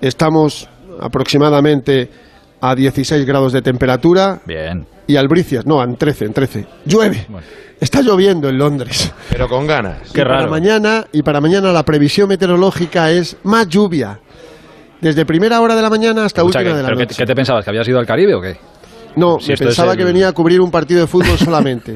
Estamos 0.00 0.68
aproximadamente 1.00 2.08
a 2.60 2.74
16 2.74 3.24
grados 3.26 3.52
de 3.52 3.62
temperatura 3.62 4.40
Bien. 4.46 4.86
y 5.06 5.16
albricias, 5.16 5.66
no, 5.66 5.82
en 5.82 5.96
13, 5.96 6.26
en 6.26 6.32
13. 6.32 6.66
Llueve. 6.86 7.26
Bueno. 7.28 7.46
Está 7.80 8.02
lloviendo 8.02 8.48
en 8.48 8.58
Londres. 8.58 9.10
Pero 9.30 9.48
con 9.48 9.66
ganas. 9.66 10.10
Qué 10.12 10.20
Y 10.20 10.24
Para 10.24 10.38
raro. 10.40 10.50
mañana 10.50 11.06
y 11.12 11.22
para 11.22 11.40
mañana 11.40 11.72
la 11.72 11.82
previsión 11.82 12.28
meteorológica 12.28 13.10
es 13.10 13.36
más 13.44 13.68
lluvia. 13.68 14.20
Desde 15.00 15.24
primera 15.24 15.60
hora 15.62 15.74
de 15.74 15.80
la 15.82 15.88
mañana 15.88 16.26
hasta 16.26 16.42
Escucha, 16.42 16.58
última 16.58 16.72
¿qué, 16.72 16.76
de 16.76 16.82
la 16.82 16.88
pero 16.88 16.98
qué- 16.98 17.04
noche. 17.06 17.16
¿Qué 17.16 17.26
te 17.26 17.34
pensabas? 17.34 17.64
¿Que 17.64 17.70
habías 17.70 17.88
ido 17.88 17.98
al 17.98 18.06
Caribe 18.06 18.34
o 18.34 18.40
qué? 18.42 18.58
No, 19.16 19.40
Si 19.40 19.50
me 19.52 19.56
pensaba 19.56 19.92
el- 19.92 19.98
que 19.98 20.04
venía 20.04 20.28
a 20.28 20.32
cubrir 20.32 20.60
un 20.60 20.70
partido 20.70 21.00
de 21.00 21.06
fútbol 21.06 21.38
solamente. 21.42 21.94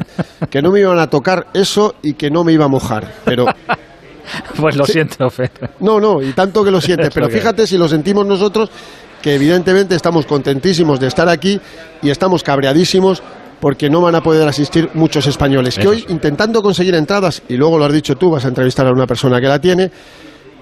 que 0.49 0.63
no 0.63 0.71
me 0.71 0.81
iban 0.81 0.99
a 0.99 1.09
tocar 1.11 1.49
eso 1.53 1.97
y 2.03 2.15
que 2.15 2.31
no 2.31 2.45
me 2.45 2.53
iba 2.53 2.65
a 2.65 2.69
mojar. 2.69 3.07
Pero 3.27 3.45
Pues 4.57 4.75
lo 4.77 4.87
siento, 4.87 5.29
Fer. 5.29 5.51
no, 5.81 6.01
no, 6.01 6.23
y 6.23 6.33
tanto 6.33 6.65
que 6.65 6.71
lo 6.71 6.81
sientes. 6.81 7.09
Es 7.09 7.15
Pero 7.15 7.29
que 7.29 7.37
fíjate 7.37 7.67
si 7.67 7.77
lo 7.77 7.89
sentimos 7.89 8.25
nosotros, 8.27 8.71
que 9.21 9.35
evidentemente 9.35 9.95
estamos 9.95 10.25
contentísimos 10.25 10.99
de 10.99 11.09
estar 11.09 11.29
aquí 11.29 11.61
y 12.01 12.09
estamos 12.09 12.43
cabreadísimos 12.43 13.23
porque 13.61 13.89
no 13.91 14.01
van 14.01 14.15
a 14.15 14.21
poder 14.23 14.47
asistir 14.49 14.91
muchos 14.95 15.27
españoles. 15.27 15.75
Que 15.77 15.83
Eso 15.83 15.91
hoy, 15.91 16.01
sí. 16.01 16.07
intentando 16.11 16.63
conseguir 16.63 16.95
entradas, 16.95 17.43
y 17.49 17.57
luego 17.57 17.79
lo 17.79 17.85
has 17.85 17.93
dicho 17.93 18.15
tú, 18.17 18.31
vas 18.31 18.45
a 18.45 18.49
entrevistar 18.49 18.87
a 18.87 18.91
una 18.91 19.07
persona 19.07 19.41
que 19.41 19.47
la 19.47 19.59
tiene, 19.61 19.91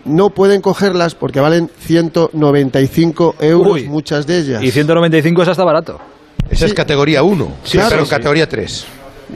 no 0.04 0.30
pueden 0.30 0.61
cogerlas 0.61 1.14
porque 1.14 1.40
valen 1.40 1.70
195 1.78 3.37
euros 3.40 3.72
Uy. 3.75 3.88
muchas 3.88 4.26
de 4.26 4.38
ellas. 4.38 4.62
Y 4.62 4.70
195 4.70 5.42
es 5.42 5.49
hasta 5.49 5.64
barato. 5.64 5.99
Esa 6.50 6.64
es 6.66 6.70
Sí. 6.72 6.76
categoría 6.76 7.22
1, 7.22 7.49
Claro, 7.70 7.88
pero 7.90 8.04
sí. 8.04 8.11
categoría 8.11 8.49
3. 8.49 8.87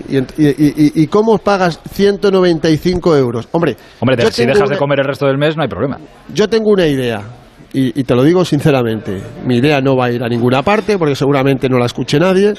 ¿Y, 0.09 0.15
ent- 0.17 0.33
y, 0.37 0.47
y- 0.49 0.75
y- 0.99 1.03
y 1.03 1.07
cómo 1.07 1.39
pagas 1.39 1.81
195 1.93 3.17
euros? 3.17 3.49
Hombre, 3.53 3.77
Hombre, 4.01 4.17
de- 4.17 4.31
si 4.31 4.43
tengo 4.43 4.55
dejas 4.55 4.69
de 4.69 4.75
una- 4.75 4.79
comer 4.79 5.01
el 5.01 5.07
resto 5.07 5.27
del 5.27 5.39
mes, 5.39 5.57
no 5.57 5.63
hay 5.63 5.69
problema. 5.69 5.99
Yo 6.35 6.49
tengo 6.49 6.71
una 6.71 6.87
idea, 6.87 7.23
y, 7.73 7.99
y 7.99 8.05
te 8.05 8.15
lo 8.15 8.23
digo 8.23 8.45
sinceramente. 8.45 9.23
Mi 9.47 9.57
idea 9.59 9.81
no 9.81 9.97
va 9.97 10.07
a 10.07 10.13
ir 10.13 10.23
a 10.23 10.29
ninguna 10.29 10.63
parte, 10.63 10.99
porque 10.99 11.15
seguramente 11.15 11.69
no 11.69 11.79
la 11.79 11.87
escuche 11.87 12.19
nadie, 12.19 12.53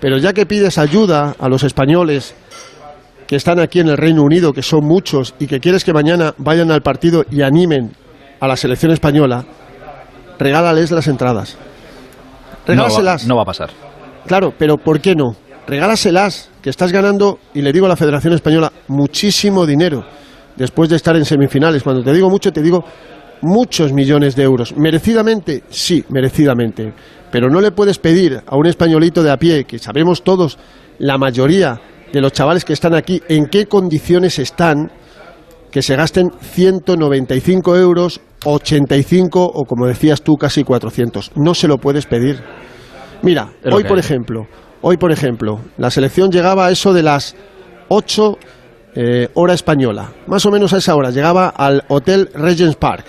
pero 0.00 0.18
ya 0.18 0.32
que 0.32 0.46
pides 0.46 0.78
ayuda 0.78 1.34
a 1.38 1.48
los 1.48 1.62
españoles 1.64 2.34
que 3.26 3.36
están 3.36 3.58
aquí 3.58 3.80
en 3.80 3.88
el 3.88 3.96
Reino 3.96 4.22
Unido, 4.22 4.52
que 4.52 4.62
son 4.62 4.84
muchos, 4.84 5.34
y 5.38 5.46
que 5.46 5.58
quieres 5.58 5.84
que 5.84 5.92
mañana 5.92 6.34
vayan 6.38 6.70
al 6.70 6.82
partido 6.82 7.24
y 7.30 7.42
animen 7.42 7.92
a 8.38 8.46
la 8.46 8.56
selección 8.56 8.92
española, 8.92 9.44
regálales 10.38 10.90
las 10.92 11.08
entradas. 11.08 11.56
No 11.56 11.58
va, 12.66 12.66
Regálaselas. 12.66 13.26
no 13.26 13.36
va 13.36 13.42
a 13.42 13.46
pasar. 13.46 13.70
Claro, 14.26 14.52
pero 14.56 14.76
¿por 14.76 15.00
qué 15.00 15.14
no? 15.14 15.34
Regálaselas, 15.66 16.50
que 16.62 16.70
estás 16.70 16.92
ganando, 16.92 17.38
y 17.54 17.62
le 17.62 17.72
digo 17.72 17.86
a 17.86 17.88
la 17.88 17.96
Federación 17.96 18.34
Española, 18.34 18.72
muchísimo 18.88 19.66
dinero 19.66 20.04
después 20.56 20.88
de 20.88 20.96
estar 20.96 21.16
en 21.16 21.24
semifinales. 21.24 21.82
Cuando 21.82 22.02
te 22.02 22.12
digo 22.12 22.30
mucho, 22.30 22.52
te 22.52 22.62
digo 22.62 22.84
muchos 23.42 23.92
millones 23.92 24.36
de 24.36 24.42
euros. 24.44 24.76
¿Merecidamente? 24.76 25.62
Sí, 25.68 26.04
merecidamente. 26.10 26.92
Pero 27.30 27.48
no 27.48 27.60
le 27.60 27.72
puedes 27.72 27.98
pedir 27.98 28.42
a 28.46 28.56
un 28.56 28.66
españolito 28.66 29.22
de 29.22 29.30
a 29.30 29.36
pie, 29.36 29.64
que 29.64 29.78
sabemos 29.78 30.22
todos, 30.22 30.58
la 30.98 31.18
mayoría 31.18 31.80
de 32.12 32.20
los 32.20 32.32
chavales 32.32 32.64
que 32.64 32.72
están 32.72 32.94
aquí, 32.94 33.20
en 33.28 33.46
qué 33.46 33.66
condiciones 33.66 34.38
están, 34.38 34.90
que 35.70 35.82
se 35.82 35.96
gasten 35.96 36.30
195 36.40 37.76
euros 37.76 38.20
85 38.44 39.44
o 39.44 39.64
como 39.64 39.86
decías 39.86 40.22
tú, 40.22 40.36
casi 40.36 40.62
400. 40.62 41.32
No 41.36 41.54
se 41.54 41.68
lo 41.68 41.78
puedes 41.78 42.06
pedir. 42.06 42.40
Mira, 43.22 43.50
hoy 43.70 43.84
por 43.84 43.98
ejemplo, 43.98 44.46
hoy 44.82 44.96
por 44.96 45.10
ejemplo, 45.10 45.60
la 45.78 45.90
selección 45.90 46.30
llegaba 46.30 46.66
a 46.66 46.70
eso 46.70 46.92
de 46.92 47.02
las 47.02 47.34
8 47.88 48.38
eh, 48.94 49.28
hora 49.34 49.54
española, 49.54 50.12
más 50.26 50.46
o 50.46 50.50
menos 50.50 50.72
a 50.72 50.78
esa 50.78 50.94
hora, 50.94 51.10
llegaba 51.10 51.48
al 51.48 51.84
Hotel 51.88 52.30
Regents 52.34 52.76
Park 52.76 53.04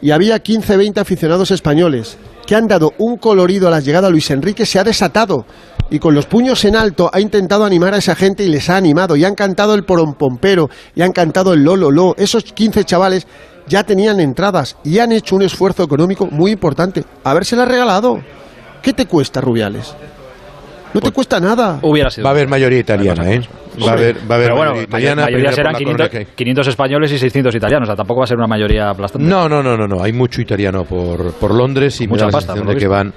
y 0.00 0.10
había 0.12 0.42
15-20 0.42 0.98
aficionados 0.98 1.50
españoles 1.50 2.16
que 2.48 2.56
han 2.56 2.66
dado 2.66 2.94
un 2.96 3.18
colorido 3.18 3.68
a 3.68 3.70
la 3.70 3.80
llegada. 3.80 4.08
Luis 4.08 4.30
Enrique 4.30 4.64
se 4.64 4.78
ha 4.78 4.84
desatado 4.84 5.44
y 5.90 5.98
con 5.98 6.14
los 6.14 6.24
puños 6.24 6.64
en 6.64 6.76
alto 6.76 7.10
ha 7.12 7.20
intentado 7.20 7.66
animar 7.66 7.92
a 7.92 7.98
esa 7.98 8.14
gente 8.14 8.42
y 8.42 8.48
les 8.48 8.70
ha 8.70 8.78
animado 8.78 9.16
y 9.16 9.24
han 9.26 9.34
cantado 9.34 9.74
el 9.74 9.84
porompompero 9.84 10.70
y 10.94 11.02
han 11.02 11.12
cantado 11.12 11.52
el 11.52 11.62
lolo 11.62 11.90
lo. 11.90 12.16
Esos 12.16 12.44
15 12.44 12.84
chavales 12.84 13.26
ya 13.66 13.84
tenían 13.84 14.18
entradas 14.18 14.78
y 14.82 14.98
han 14.98 15.12
hecho 15.12 15.36
un 15.36 15.42
esfuerzo 15.42 15.82
económico 15.82 16.24
muy 16.24 16.50
importante. 16.50 17.04
Habérsela 17.22 17.66
regalado. 17.66 18.18
¿Qué 18.80 18.94
te 18.94 19.04
cuesta, 19.04 19.42
Rubiales? 19.42 19.94
No 20.94 21.00
te 21.00 21.06
pues 21.06 21.12
cuesta 21.12 21.40
nada. 21.40 21.78
Hubiera 21.82 22.10
sido. 22.10 22.24
Va 22.24 22.30
a 22.30 22.32
haber 22.32 22.48
mayoría 22.48 22.78
italiana, 22.78 23.30
¿eh? 23.30 23.42
Va 23.80 23.90
a 23.90 23.92
haber, 23.92 24.16
va 24.16 24.34
a 24.34 24.38
haber 24.38 24.46
Pero 24.46 24.56
bueno, 24.56 24.82
italiana. 24.82 25.22
Mayoría 25.24 25.52
serán 25.52 25.74
500, 26.34 26.66
españoles 26.68 27.12
y 27.12 27.18
600 27.18 27.54
italianos. 27.54 27.86
O 27.86 27.90
sea, 27.90 27.96
tampoco 27.96 28.20
va 28.20 28.24
a 28.24 28.26
ser 28.26 28.36
una 28.36 28.46
mayoría 28.46 28.90
aplastante. 28.90 29.28
No, 29.28 29.48
no, 29.48 29.62
no, 29.62 29.76
no. 29.76 29.86
no. 29.86 30.02
Hay 30.02 30.12
mucho 30.12 30.40
italiano 30.40 30.84
por, 30.84 31.32
por 31.34 31.54
Londres 31.54 32.00
y 32.00 32.08
mucha 32.08 32.26
me 32.26 32.32
da 32.32 32.36
la 32.38 32.40
sensación 32.40 32.66
de 32.66 32.76
que 32.76 32.88
van, 32.88 33.12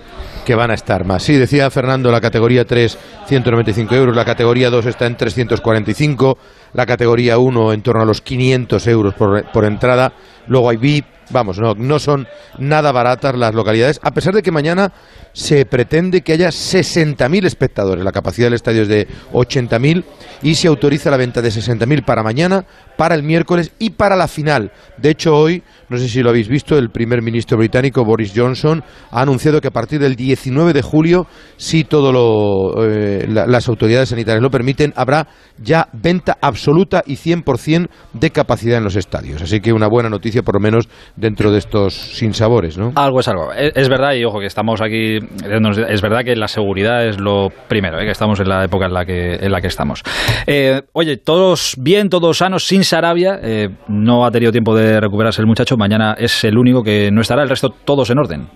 que 0.46 0.56
van 0.56 0.72
a 0.72 0.74
estar 0.74 1.06
más. 1.06 1.24
Sí, 1.24 1.36
decía 1.36 1.70
Fernando, 1.70 2.12
la 2.12 2.22
categoría 2.22 2.66
3, 2.66 2.98
195 3.28 3.96
euros. 3.96 4.16
La 4.16 4.26
categoría 4.26 4.70
2 4.70 4.86
está 4.86 5.06
en 5.08 5.16
345. 5.16 6.38
La 6.74 6.86
categoría 6.86 7.38
1 7.38 7.74
en 7.74 7.82
torno 7.82 8.04
a 8.04 8.06
los 8.06 8.22
500 8.22 8.88
euros 8.88 9.14
por, 9.14 9.50
por 9.52 9.66
entrada. 9.66 10.14
Luego 10.48 10.70
hay 10.70 10.78
VIP, 10.78 11.06
vamos, 11.32 11.60
no, 11.60 11.76
no 11.76 12.00
son 12.00 12.28
nada 12.58 12.92
baratas 12.92 13.36
las 13.36 13.54
localidades, 13.54 14.00
a 14.04 14.12
pesar 14.12 14.34
de 14.34 14.42
que 14.42 14.52
mañana 14.52 14.92
se 15.34 15.66
pretende 15.66 16.22
que 16.22 16.34
haya 16.34 16.50
60.000 16.50 17.46
espectadores. 17.46 18.04
La 18.04 18.12
capacidad 18.12 18.48
del 18.48 18.56
estadio 18.56 18.84
es 18.84 18.88
de 18.88 19.08
80.000 19.34 20.04
y 20.42 20.56
se 20.56 20.68
autoriza 20.68 21.12
la 21.12 21.18
venta 21.18 21.42
de 21.42 21.50
60.000 21.50 22.04
para 22.04 22.24
mañana, 22.24 22.66
para 22.98 23.16
el 23.16 23.24
miércoles 23.24 23.72
y 23.80 23.92
para 23.92 24.16
la 24.16 24.28
final. 24.28 24.72
De 24.98 25.10
hecho, 25.10 25.36
hoy, 25.36 25.64
no 25.92 25.98
sé 25.98 26.08
si 26.08 26.24
lo 26.24 26.30
habéis 26.30 26.48
visto, 26.48 26.78
el 26.78 26.90
primer 26.90 27.22
ministro 27.22 27.58
británico 27.58 28.06
Boris 28.06 28.32
Johnson 28.34 28.82
ha 29.12 29.22
anunciado 29.22 29.60
que 29.60 29.68
a 29.68 29.72
partir 29.72 30.00
del 30.00 30.16
19 30.16 30.72
de 30.72 30.82
julio, 30.82 31.28
si 31.58 31.84
todo 31.84 32.14
lo, 32.14 32.86
eh, 32.88 33.28
las 33.28 33.68
autoridades 33.68 34.08
sanitarias 34.08 34.42
lo 34.42 34.50
permiten, 34.50 34.94
habrá 34.96 35.28
ya 35.62 35.90
venta 35.92 36.38
absoluta 36.42 37.04
y 37.06 37.18
100% 37.18 37.90
de 38.14 38.30
capacidad 38.30 38.78
en 38.78 38.86
los 38.86 38.96
estadios. 38.96 39.42
Así 39.42 39.60
que 39.60 39.74
una 39.74 39.90
buena 39.90 40.10
noticia, 40.10 40.44
por 40.44 40.56
lo 40.56 40.62
menos, 40.62 40.88
dentro 41.18 41.52
de 41.52 41.58
estos 41.58 41.94
sinsabores, 41.94 42.78
¿no? 42.78 42.94
Algo 42.96 43.20
es 43.20 43.28
algo. 43.28 43.52
Es, 43.52 43.90
verdad, 43.90 44.14
y 44.14 44.24
ojo, 44.24 44.40
que 44.40 44.46
estamos 44.46 44.82
aquí, 44.82 45.18
es 45.18 46.02
verdad 46.02 46.24
que 46.24 46.38
la 46.38 46.48
seguridad 46.48 47.06
es 47.06 47.20
lo 47.20 47.50
primero, 47.68 48.00
¿eh? 48.00 48.06
que 48.06 48.12
estamos 48.12 48.40
en 48.40 48.48
la 48.48 48.64
época 48.64 48.86
en 48.86 48.94
la 48.94 49.04
que, 49.04 49.34
en 49.36 49.52
la 49.52 49.60
que 49.60 49.68
estamos. 49.68 50.04
Eh, 50.48 50.84
oye, 50.94 51.18
todos 51.18 51.76
bien, 51.78 52.08
todos 52.08 52.38
sanos, 52.38 52.66
sin 52.66 52.86
Sarabia, 52.86 53.42
no 53.90 54.26
ha 54.26 54.32
tenido 54.32 54.54
tiempo 54.54 54.74
de 54.74 55.02
recuperarse 55.02 55.42
el 55.42 55.48
muchacho, 55.48 55.76
mañana 55.82 56.16
es 56.18 56.44
el 56.44 56.58
único 56.58 56.84
que 56.84 57.10
no 57.12 57.22
estará, 57.22 57.44
el 57.44 57.50
resto 57.50 57.70
todos 57.84 58.10
en 58.10 58.20
orden. 58.20 58.48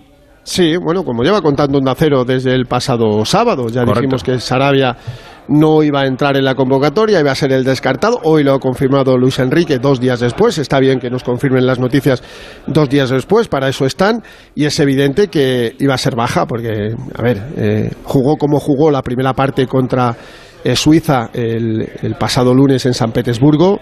Sí, 0.46 0.76
bueno, 0.76 1.02
como 1.02 1.24
lleva 1.24 1.42
contando 1.42 1.76
un 1.76 1.88
acero 1.88 2.24
desde 2.24 2.54
el 2.54 2.66
pasado 2.66 3.24
sábado, 3.24 3.66
ya 3.68 3.84
dijimos 3.84 4.22
que 4.22 4.38
Sarabia 4.38 4.96
no 5.48 5.82
iba 5.82 6.02
a 6.02 6.06
entrar 6.06 6.36
en 6.36 6.44
la 6.44 6.54
convocatoria, 6.54 7.18
iba 7.18 7.32
a 7.32 7.34
ser 7.34 7.52
el 7.52 7.64
descartado. 7.64 8.20
Hoy 8.22 8.44
lo 8.44 8.54
ha 8.54 8.60
confirmado 8.60 9.18
Luis 9.18 9.40
Enrique 9.40 9.78
dos 9.78 9.98
días 9.98 10.20
después. 10.20 10.56
Está 10.58 10.78
bien 10.78 11.00
que 11.00 11.10
nos 11.10 11.24
confirmen 11.24 11.66
las 11.66 11.80
noticias 11.80 12.22
dos 12.68 12.88
días 12.88 13.10
después, 13.10 13.48
para 13.48 13.68
eso 13.68 13.86
están. 13.86 14.22
Y 14.54 14.66
es 14.66 14.78
evidente 14.78 15.26
que 15.26 15.74
iba 15.80 15.94
a 15.94 15.98
ser 15.98 16.14
baja, 16.14 16.46
porque, 16.46 16.94
a 17.12 17.22
ver, 17.22 17.42
eh, 17.56 17.90
jugó 18.04 18.36
como 18.36 18.60
jugó 18.60 18.92
la 18.92 19.02
primera 19.02 19.34
parte 19.34 19.66
contra 19.66 20.16
eh, 20.62 20.76
Suiza 20.76 21.30
el 21.34 22.14
pasado 22.20 22.54
lunes 22.54 22.86
en 22.86 22.94
San 22.94 23.10
Petersburgo. 23.10 23.80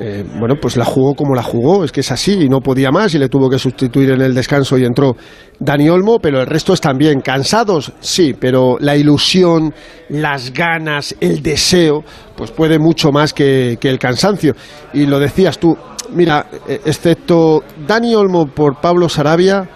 Eh, 0.00 0.24
bueno, 0.38 0.54
pues 0.60 0.76
la 0.76 0.84
jugó 0.84 1.14
como 1.14 1.34
la 1.34 1.42
jugó, 1.42 1.82
es 1.82 1.90
que 1.90 2.00
es 2.00 2.12
así, 2.12 2.34
y 2.44 2.48
no 2.48 2.60
podía 2.60 2.92
más 2.92 3.12
y 3.14 3.18
le 3.18 3.28
tuvo 3.28 3.50
que 3.50 3.58
sustituir 3.58 4.10
en 4.10 4.20
el 4.20 4.32
descanso 4.32 4.78
y 4.78 4.84
entró 4.84 5.16
Dani 5.58 5.88
Olmo, 5.88 6.20
pero 6.20 6.40
el 6.40 6.46
resto 6.46 6.72
están 6.72 6.96
bien. 6.96 7.20
¿Cansados? 7.20 7.92
Sí, 7.98 8.32
pero 8.38 8.76
la 8.78 8.96
ilusión, 8.96 9.74
las 10.10 10.52
ganas, 10.52 11.16
el 11.18 11.42
deseo, 11.42 12.04
pues 12.36 12.52
puede 12.52 12.78
mucho 12.78 13.10
más 13.10 13.32
que, 13.32 13.76
que 13.80 13.88
el 13.88 13.98
cansancio. 13.98 14.54
Y 14.92 15.06
lo 15.06 15.18
decías 15.18 15.58
tú, 15.58 15.76
mira, 16.12 16.46
eh, 16.68 16.80
excepto 16.84 17.64
Dani 17.84 18.14
Olmo 18.14 18.46
por 18.46 18.80
Pablo 18.80 19.08
Sarabia, 19.08 19.68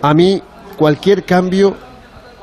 a 0.00 0.14
mí 0.14 0.40
cualquier 0.76 1.24
cambio 1.24 1.74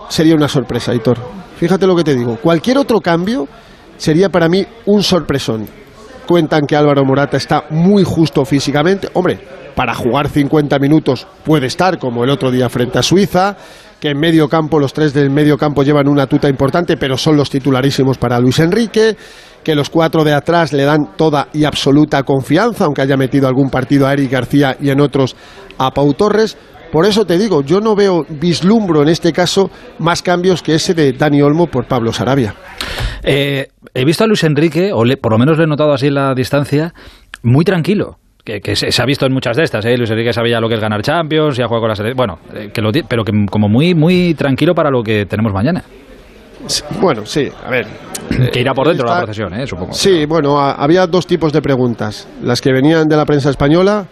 sería 0.10 0.36
una 0.36 0.50
sorpresa, 0.50 0.94
Hitor. 0.94 1.20
Fíjate 1.56 1.88
lo 1.88 1.96
que 1.96 2.04
te 2.04 2.16
digo, 2.16 2.36
cualquier 2.42 2.80
otro 2.80 3.00
cambio 3.00 3.48
sería 3.96 4.28
para 4.28 4.50
mí 4.50 4.66
un 4.88 5.02
sorpresón 5.02 5.83
Cuentan 6.28 6.62
que 6.68 6.76
Álvaro 6.76 7.04
Morata 7.06 7.38
está 7.38 7.66
muy 7.70 8.04
justo 8.04 8.46
físicamente. 8.46 9.10
Hombre, 9.14 9.40
para 9.76 9.94
jugar 9.94 10.30
50 10.30 10.80
minutos 10.80 11.28
puede 11.44 11.68
estar, 11.68 11.98
como 11.98 12.24
el 12.24 12.30
otro 12.30 12.52
día 12.52 12.70
frente 12.70 13.00
a 13.00 13.04
Suiza, 13.04 13.58
que 14.00 14.10
en 14.10 14.20
medio 14.20 14.48
campo, 14.48 14.80
los 14.80 14.94
tres 14.94 15.14
del 15.14 15.30
medio 15.30 15.58
campo 15.58 15.84
llevan 15.84 16.08
una 16.08 16.28
tuta 16.28 16.50
importante, 16.50 16.98
pero 16.98 17.18
son 17.18 17.38
los 17.38 17.50
titularísimos 17.50 18.18
para 18.18 18.40
Luis 18.40 18.60
Enrique, 18.60 19.16
que 19.64 19.76
los 19.76 19.90
cuatro 19.90 20.24
de 20.24 20.34
atrás 20.34 20.74
le 20.74 20.84
dan 20.84 21.16
toda 21.16 21.48
y 21.54 21.64
absoluta 21.64 22.24
confianza, 22.24 22.86
aunque 22.86 23.02
haya 23.02 23.18
metido 23.18 23.48
algún 23.48 23.70
partido 23.70 24.06
a 24.06 24.14
Eric 24.14 24.32
García 24.32 24.76
y 24.80 24.90
en 24.90 25.00
otros 25.00 25.36
a 25.78 25.92
Pau 25.92 26.14
Torres. 26.14 26.58
Por 26.94 27.08
eso 27.08 27.26
te 27.26 27.40
digo, 27.40 27.64
yo 27.64 27.82
no 27.82 27.96
veo, 27.96 28.24
vislumbro 28.30 29.02
en 29.02 29.10
este 29.10 29.34
caso 29.34 29.72
más 29.98 30.22
cambios 30.22 30.62
que 30.62 30.76
ese 30.76 30.94
de 30.94 31.12
Dani 31.14 31.42
Olmo 31.42 31.66
por 31.66 31.88
Pablo 31.88 32.14
Sarabia. 32.14 32.54
Eh, 33.24 33.66
he 33.96 34.06
visto 34.06 34.24
a 34.24 34.28
Luis 34.28 34.44
Enrique, 34.44 34.92
o 34.94 35.02
por 35.20 35.32
lo 35.32 35.40
menos 35.40 35.58
lo 35.58 35.64
he 35.64 35.68
notado 35.68 35.92
así 35.92 36.06
en 36.06 36.14
la 36.14 36.36
distancia, 36.36 36.94
muy 37.42 37.66
tranquilo. 37.66 38.18
Que, 38.46 38.76
se, 38.76 39.02
ha 39.02 39.06
visto 39.06 39.26
en 39.26 39.34
muchas 39.34 39.58
de 39.58 39.64
estas, 39.64 39.84
¿eh? 39.86 39.98
Luis 39.98 40.12
Enrique 40.12 40.34
sabía 40.34 40.60
lo 40.60 40.70
que 40.70 40.76
es 40.76 40.82
ganar 40.82 41.02
Champions, 41.02 41.58
ya 41.58 41.66
juega 41.66 41.82
con 41.82 41.90
la 41.90 41.96
selección, 41.96 42.16
bueno, 42.16 42.38
eh, 42.54 42.70
que 42.72 42.80
lo, 42.80 42.92
pero 43.10 43.24
que 43.24 43.32
como 43.50 43.68
muy, 43.68 43.96
muy 43.96 44.36
tranquilo 44.36 44.76
para 44.76 44.92
lo 44.92 45.02
que 45.02 45.26
tenemos 45.26 45.52
mañana. 45.52 45.84
Bueno, 47.02 47.26
sí, 47.26 47.50
a 47.66 47.72
ver. 47.72 47.88
Que 48.52 48.62
irá 48.62 48.76
por 48.76 48.88
dentro 48.88 49.08
de 49.08 49.16
la 49.16 49.22
procesión, 49.22 49.52
¿eh? 49.56 49.66
supongo. 49.66 49.94
Sí, 49.94 50.28
bueno, 50.28 50.60
había 50.60 51.08
dos 51.08 51.26
tipos 51.26 51.52
de 51.54 51.62
preguntas. 51.64 52.28
Las 52.44 52.62
que 52.62 52.72
venían 52.72 53.08
de 53.08 53.18
la 53.18 53.26
prensa 53.26 53.50
española, 53.50 54.06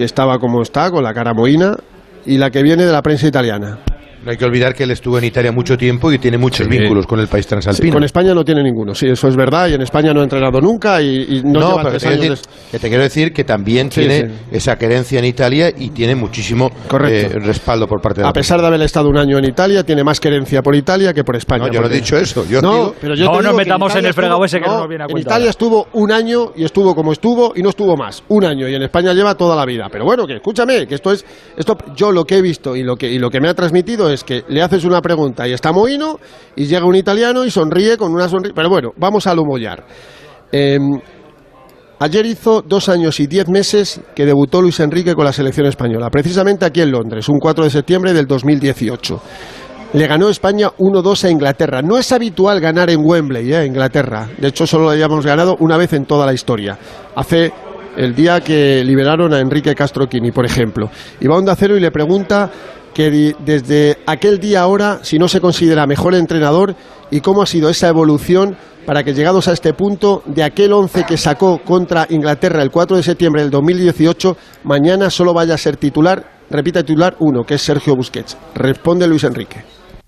que 0.00 0.06
estaba 0.06 0.38
como 0.38 0.62
está, 0.62 0.90
con 0.90 1.04
la 1.04 1.12
cara 1.12 1.34
mohina, 1.34 1.76
y 2.24 2.38
la 2.38 2.50
que 2.50 2.62
viene 2.62 2.86
de 2.86 2.92
la 2.92 3.02
prensa 3.02 3.26
italiana. 3.26 3.80
No 4.24 4.30
hay 4.30 4.36
que 4.36 4.44
olvidar 4.44 4.74
que 4.74 4.84
él 4.84 4.90
estuvo 4.90 5.16
en 5.16 5.24
Italia 5.24 5.50
mucho 5.50 5.78
tiempo 5.78 6.12
y 6.12 6.18
tiene 6.18 6.36
muchos 6.36 6.68
vínculos 6.68 7.06
con 7.06 7.20
el 7.20 7.28
país 7.28 7.46
transalpino. 7.46 7.94
con 7.94 8.04
España 8.04 8.34
no 8.34 8.44
tiene 8.44 8.62
ninguno, 8.62 8.94
sí, 8.94 9.06
eso 9.06 9.28
es 9.28 9.36
verdad, 9.36 9.68
y 9.68 9.74
en 9.74 9.82
España 9.82 10.12
no 10.12 10.20
ha 10.20 10.24
entrenado 10.24 10.60
nunca 10.60 11.00
y, 11.00 11.42
no, 11.44 11.60
no 11.60 11.76
pero 11.76 11.98
que 12.70 12.78
te 12.78 12.88
quiero 12.88 13.02
decir 13.02 13.32
que 13.32 13.44
también 13.44 13.88
tiene 13.88 14.30
esa 14.50 14.76
querencia 14.76 15.18
en 15.18 15.24
Italia 15.24 15.72
y 15.76 15.90
tiene 15.90 16.14
muchísimo 16.14 16.70
eh, 17.08 17.28
respaldo 17.40 17.86
por 17.86 18.00
parte 18.00 18.20
de 18.20 18.28
A 18.28 18.32
pesar 18.32 18.60
de 18.60 18.66
haber 18.66 18.82
estado 18.82 19.08
un 19.08 19.16
año 19.16 19.38
en 19.38 19.44
Italia, 19.44 19.84
tiene 19.84 20.04
más 20.04 20.20
querencia 20.20 20.62
por 20.62 20.74
Italia 20.74 21.14
que 21.14 21.24
por 21.24 21.36
España. 21.36 21.66
No, 21.66 21.72
yo 21.72 21.80
no 21.80 21.86
he 21.86 21.90
dicho 21.90 22.16
eso. 22.16 22.44
Yo 22.48 22.60
no, 22.60 22.92
pero 23.00 23.14
yo 23.14 23.24
no 23.26 23.40
nos 23.40 23.54
metamos 23.54 23.94
en 23.96 24.04
el 24.04 24.14
fregado 24.14 24.44
ese 24.44 24.60
que 24.60 24.66
no, 24.66 24.80
nos 24.80 24.88
viene 24.88 25.04
a 25.04 25.06
En 25.08 25.18
Italia 25.18 25.50
estuvo 25.50 25.88
un 25.94 26.12
año 26.12 26.52
y 26.56 26.64
estuvo 26.64 26.94
como 26.94 27.12
estuvo 27.12 27.52
y 27.56 27.62
no 27.62 27.70
estuvo 27.70 27.96
más. 27.96 28.22
Un 28.28 28.44
año 28.44 28.68
y 28.68 28.74
en 28.74 28.82
España 28.82 29.12
lleva 29.12 29.34
toda 29.34 29.56
la 29.56 29.64
vida. 29.64 29.88
Pero 29.90 30.04
bueno, 30.04 30.26
que 30.26 30.34
escúchame, 30.34 30.86
que 30.86 30.94
esto 30.94 31.10
es. 31.12 31.24
esto 31.56 31.76
Yo 31.96 32.12
lo 32.12 32.24
que 32.24 32.36
he 32.36 32.42
visto 32.42 32.76
y 32.76 32.82
lo 32.82 32.96
que, 32.96 33.10
y 33.10 33.18
lo 33.18 33.30
que 33.30 33.40
me 33.40 33.48
ha 33.48 33.54
transmitido 33.54 34.09
es 34.10 34.24
que 34.24 34.44
le 34.48 34.62
haces 34.62 34.84
una 34.84 35.00
pregunta 35.00 35.46
y 35.46 35.52
está 35.52 35.72
mohino 35.72 36.18
y 36.56 36.66
llega 36.66 36.84
un 36.84 36.96
italiano 36.96 37.44
y 37.44 37.50
sonríe 37.50 37.96
con 37.96 38.12
una 38.12 38.28
sonrisa. 38.28 38.54
Pero 38.54 38.68
bueno, 38.68 38.90
vamos 38.96 39.26
a 39.26 39.34
lo 39.34 39.44
mollar. 39.44 39.84
Em, 40.52 41.00
ayer 41.98 42.26
hizo 42.26 42.62
dos 42.62 42.88
años 42.88 43.20
y 43.20 43.26
diez 43.26 43.48
meses 43.48 44.00
que 44.14 44.26
debutó 44.26 44.60
Luis 44.60 44.80
Enrique 44.80 45.14
con 45.14 45.24
la 45.24 45.32
selección 45.32 45.66
española, 45.66 46.10
precisamente 46.10 46.64
aquí 46.64 46.80
en 46.80 46.90
Londres, 46.90 47.28
un 47.28 47.38
4 47.38 47.64
de 47.64 47.70
septiembre 47.70 48.12
del 48.12 48.26
2018. 48.26 49.22
Le 49.92 50.06
ganó 50.06 50.28
España 50.28 50.70
1-2 50.78 51.24
a 51.24 51.30
Inglaterra. 51.30 51.82
No 51.82 51.98
es 51.98 52.12
habitual 52.12 52.60
ganar 52.60 52.90
en 52.90 53.00
Wembley, 53.02 53.52
¿eh? 53.52 53.66
Inglaterra. 53.66 54.28
De 54.38 54.48
hecho, 54.48 54.64
solo 54.64 54.84
lo 54.84 54.90
habíamos 54.90 55.26
ganado 55.26 55.56
una 55.58 55.76
vez 55.76 55.92
en 55.94 56.04
toda 56.04 56.24
la 56.26 56.32
historia. 56.32 56.78
Hace 57.16 57.52
el 57.96 58.14
día 58.14 58.40
que 58.40 58.84
liberaron 58.84 59.34
a 59.34 59.40
Enrique 59.40 59.74
Castro 59.74 60.08
Quini, 60.08 60.30
por 60.30 60.46
ejemplo. 60.46 60.88
Y 61.20 61.26
va 61.26 61.34
a 61.34 61.38
Onda 61.38 61.56
Cero 61.56 61.76
y 61.76 61.80
le 61.80 61.90
pregunta 61.90 62.48
que 62.94 63.34
desde 63.38 63.98
aquel 64.06 64.38
día 64.40 64.62
ahora, 64.62 65.00
si 65.02 65.18
no 65.18 65.28
se 65.28 65.40
considera 65.40 65.86
mejor 65.86 66.14
entrenador 66.14 66.74
y 67.10 67.20
cómo 67.20 67.42
ha 67.42 67.46
sido 67.46 67.68
esa 67.68 67.88
evolución 67.88 68.56
para 68.86 69.04
que 69.04 69.14
llegados 69.14 69.46
a 69.48 69.52
este 69.52 69.72
punto, 69.74 70.22
de 70.26 70.42
aquel 70.42 70.72
11 70.72 71.04
que 71.04 71.16
sacó 71.16 71.60
contra 71.64 72.06
Inglaterra 72.10 72.62
el 72.62 72.70
4 72.70 72.96
de 72.96 73.02
septiembre 73.02 73.42
del 73.42 73.50
2018, 73.50 74.36
mañana 74.64 75.10
solo 75.10 75.32
vaya 75.32 75.54
a 75.54 75.58
ser 75.58 75.76
titular, 75.76 76.46
repita 76.50 76.82
titular 76.82 77.16
uno, 77.20 77.44
que 77.44 77.54
es 77.54 77.62
Sergio 77.62 77.94
Busquets. 77.94 78.36
Responde 78.54 79.06
Luis 79.06 79.24
Enrique. 79.24 79.64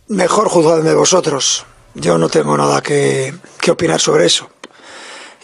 Mejor 0.08 0.48
juzgadme 0.48 0.94
vosotros. 0.94 1.64
Yo 1.94 2.18
no 2.18 2.28
tengo 2.28 2.56
nada 2.56 2.80
que, 2.80 3.34
que 3.60 3.70
opinar 3.70 4.00
sobre 4.00 4.26
eso. 4.26 4.48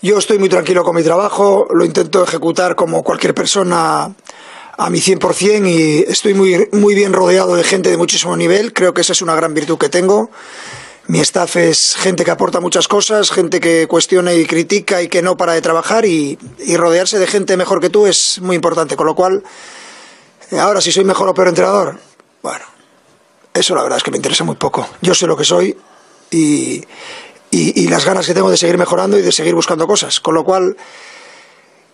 Yo 0.00 0.18
estoy 0.18 0.38
muy 0.38 0.48
tranquilo 0.48 0.84
con 0.84 0.94
mi 0.94 1.02
trabajo, 1.02 1.66
lo 1.70 1.84
intento 1.84 2.22
ejecutar 2.22 2.76
como 2.76 3.02
cualquier 3.02 3.34
persona 3.34 4.14
a 4.78 4.90
mi 4.90 5.00
100% 5.00 5.68
y 5.68 6.04
estoy 6.08 6.34
muy, 6.34 6.68
muy 6.70 6.94
bien 6.94 7.12
rodeado 7.12 7.56
de 7.56 7.64
gente 7.64 7.90
de 7.90 7.96
muchísimo 7.96 8.36
nivel. 8.36 8.72
Creo 8.72 8.94
que 8.94 9.00
esa 9.00 9.12
es 9.12 9.20
una 9.20 9.34
gran 9.34 9.52
virtud 9.52 9.76
que 9.76 9.88
tengo. 9.88 10.30
Mi 11.08 11.18
staff 11.18 11.56
es 11.56 11.96
gente 11.96 12.24
que 12.24 12.30
aporta 12.30 12.60
muchas 12.60 12.86
cosas, 12.86 13.32
gente 13.32 13.58
que 13.60 13.88
cuestiona 13.88 14.32
y 14.34 14.46
critica 14.46 15.02
y 15.02 15.08
que 15.08 15.20
no 15.20 15.36
para 15.36 15.54
de 15.54 15.62
trabajar 15.62 16.06
y, 16.06 16.38
y 16.60 16.76
rodearse 16.76 17.18
de 17.18 17.26
gente 17.26 17.56
mejor 17.56 17.80
que 17.80 17.90
tú 17.90 18.06
es 18.06 18.40
muy 18.40 18.54
importante. 18.54 18.94
Con 18.94 19.06
lo 19.06 19.16
cual, 19.16 19.42
ahora 20.52 20.80
si 20.80 20.92
soy 20.92 21.02
mejor 21.04 21.28
o 21.28 21.34
peor 21.34 21.48
entrenador, 21.48 21.98
bueno, 22.40 22.64
eso 23.52 23.74
la 23.74 23.82
verdad 23.82 23.98
es 23.98 24.04
que 24.04 24.12
me 24.12 24.18
interesa 24.18 24.44
muy 24.44 24.56
poco. 24.56 24.88
Yo 25.02 25.12
sé 25.12 25.26
lo 25.26 25.36
que 25.36 25.44
soy 25.44 25.76
y, 26.30 26.84
y, 27.50 27.82
y 27.82 27.88
las 27.88 28.04
ganas 28.04 28.28
que 28.28 28.34
tengo 28.34 28.50
de 28.50 28.56
seguir 28.56 28.78
mejorando 28.78 29.18
y 29.18 29.22
de 29.22 29.32
seguir 29.32 29.56
buscando 29.56 29.88
cosas. 29.88 30.20
Con 30.20 30.34
lo 30.36 30.44
cual, 30.44 30.76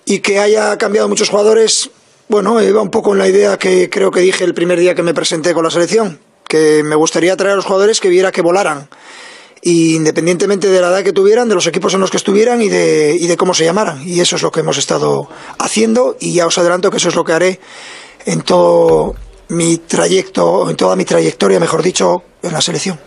y 0.04 0.18
que 0.18 0.38
haya 0.38 0.76
cambiado 0.76 1.08
muchos 1.08 1.30
jugadores, 1.30 1.88
bueno, 2.28 2.62
iba 2.62 2.80
un 2.80 2.90
poco 2.90 3.12
en 3.12 3.18
la 3.18 3.28
idea 3.28 3.56
que 3.58 3.90
creo 3.90 4.10
que 4.10 4.20
dije 4.20 4.44
el 4.44 4.54
primer 4.54 4.78
día 4.78 4.94
que 4.94 5.02
me 5.02 5.14
presenté 5.14 5.54
con 5.54 5.64
la 5.64 5.70
selección, 5.70 6.18
que 6.46 6.82
me 6.84 6.94
gustaría 6.94 7.36
traer 7.36 7.52
a 7.52 7.56
los 7.56 7.64
jugadores 7.64 8.00
que 8.00 8.08
viera 8.08 8.32
que 8.32 8.42
volaran, 8.42 8.88
y 9.62 9.94
independientemente 9.96 10.68
de 10.68 10.80
la 10.80 10.88
edad 10.88 11.02
que 11.02 11.12
tuvieran, 11.12 11.48
de 11.48 11.54
los 11.54 11.66
equipos 11.66 11.94
en 11.94 12.00
los 12.00 12.10
que 12.10 12.18
estuvieran 12.18 12.60
y 12.60 12.68
de, 12.68 13.16
y 13.18 13.26
de 13.26 13.36
cómo 13.36 13.54
se 13.54 13.64
llamaran. 13.64 14.06
Y 14.06 14.20
eso 14.20 14.36
es 14.36 14.42
lo 14.42 14.50
que 14.50 14.60
hemos 14.60 14.76
estado 14.76 15.28
haciendo 15.58 16.16
y 16.20 16.34
ya 16.34 16.46
os 16.46 16.58
adelanto 16.58 16.90
que 16.90 16.98
eso 16.98 17.08
es 17.08 17.14
lo 17.14 17.24
que 17.24 17.32
haré 17.32 17.60
en 18.26 18.42
todo 18.42 19.14
mi 19.48 19.78
trayecto, 19.78 20.68
en 20.68 20.76
toda 20.76 20.96
mi 20.96 21.06
trayectoria, 21.06 21.58
mejor 21.60 21.82
dicho, 21.82 22.22
en 22.42 22.52
la 22.52 22.60
selección. 22.60 23.00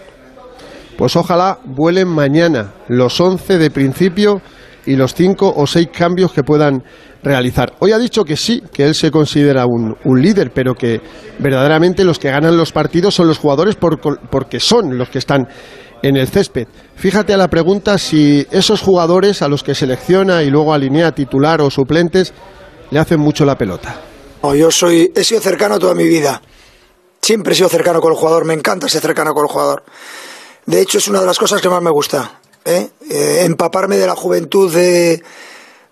Pues 0.98 1.16
ojalá 1.16 1.60
vuelen 1.64 2.08
mañana 2.08 2.74
los 2.88 3.22
11 3.22 3.60
de 3.60 3.70
principio 3.70 4.42
y 4.88 4.96
los 4.96 5.13
5 5.13 5.53
o 5.56 5.67
6 5.67 5.89
cambios 5.96 6.32
que 6.32 6.44
puedan 6.44 6.84
realizar. 7.22 7.74
Hoy 7.79 7.91
ha 7.91 8.00
dicho 8.00 8.24
que 8.24 8.36
sí, 8.36 8.63
que 8.74 8.86
él 8.86 8.96
se 8.96 9.12
considera 9.12 9.65
un, 9.65 9.96
un 10.06 10.22
líder, 10.22 10.51
pero 10.53 10.74
que 10.74 11.01
verdaderamente 11.39 12.03
los 12.03 12.17
que 12.17 12.32
ganan 12.32 12.58
los 12.58 12.72
partidos 12.72 13.13
son 13.13 13.27
los 13.27 13.38
jugadores 13.38 13.75
por, 13.75 14.00
porque 14.29 14.60
son 14.60 14.98
los 14.98 15.10
que 15.10 15.20
están 15.20 15.48
en 16.01 16.15
el 16.15 16.27
césped. 16.27 16.67
Fíjate 16.96 17.34
a 17.34 17.38
la 17.38 17.50
pregunta 17.50 17.98
si 17.98 18.48
esos 18.50 18.82
jugadores 18.82 19.41
a 19.41 19.48
los 19.48 19.63
que 19.63 19.75
selecciona 19.75 20.44
y 20.44 20.50
luego 20.50 20.74
alinea 20.74 21.12
titular 21.12 21.62
o 21.62 21.70
suplentes 21.70 22.34
le 22.89 23.00
hacen 23.00 23.20
mucho 23.20 23.46
la 23.46 23.58
pelota. 23.58 24.00
Yo 24.56 24.72
soy, 24.72 25.12
he 25.13 25.24
sido 25.24 25.41
cercano 25.41 25.77
toda 25.77 25.94
mi 25.94 26.06
vida. 26.06 26.41
Siempre 27.22 27.51
he 27.51 27.56
sido 27.56 27.67
cercano 27.67 28.00
con 28.00 28.13
el 28.13 28.17
jugador, 28.17 28.46
me 28.46 28.53
encanta 28.53 28.88
ser 28.88 29.01
cercano 29.01 29.34
con 29.34 29.44
el 29.44 29.51
jugador. 29.51 29.84
De 30.65 30.82
hecho, 30.82 30.98
es 31.00 31.08
una 31.08 31.20
de 31.20 31.25
las 31.25 31.38
cosas 31.38 31.62
que 31.62 31.70
más 31.70 31.82
me 31.82 31.91
gusta. 31.91 32.39
¿Eh? 32.68 32.90
Eh, 33.10 33.44
empaparme 33.46 33.98
de 33.98 34.06
la 34.06 34.16
juventud 34.16 34.74
de, 34.74 35.24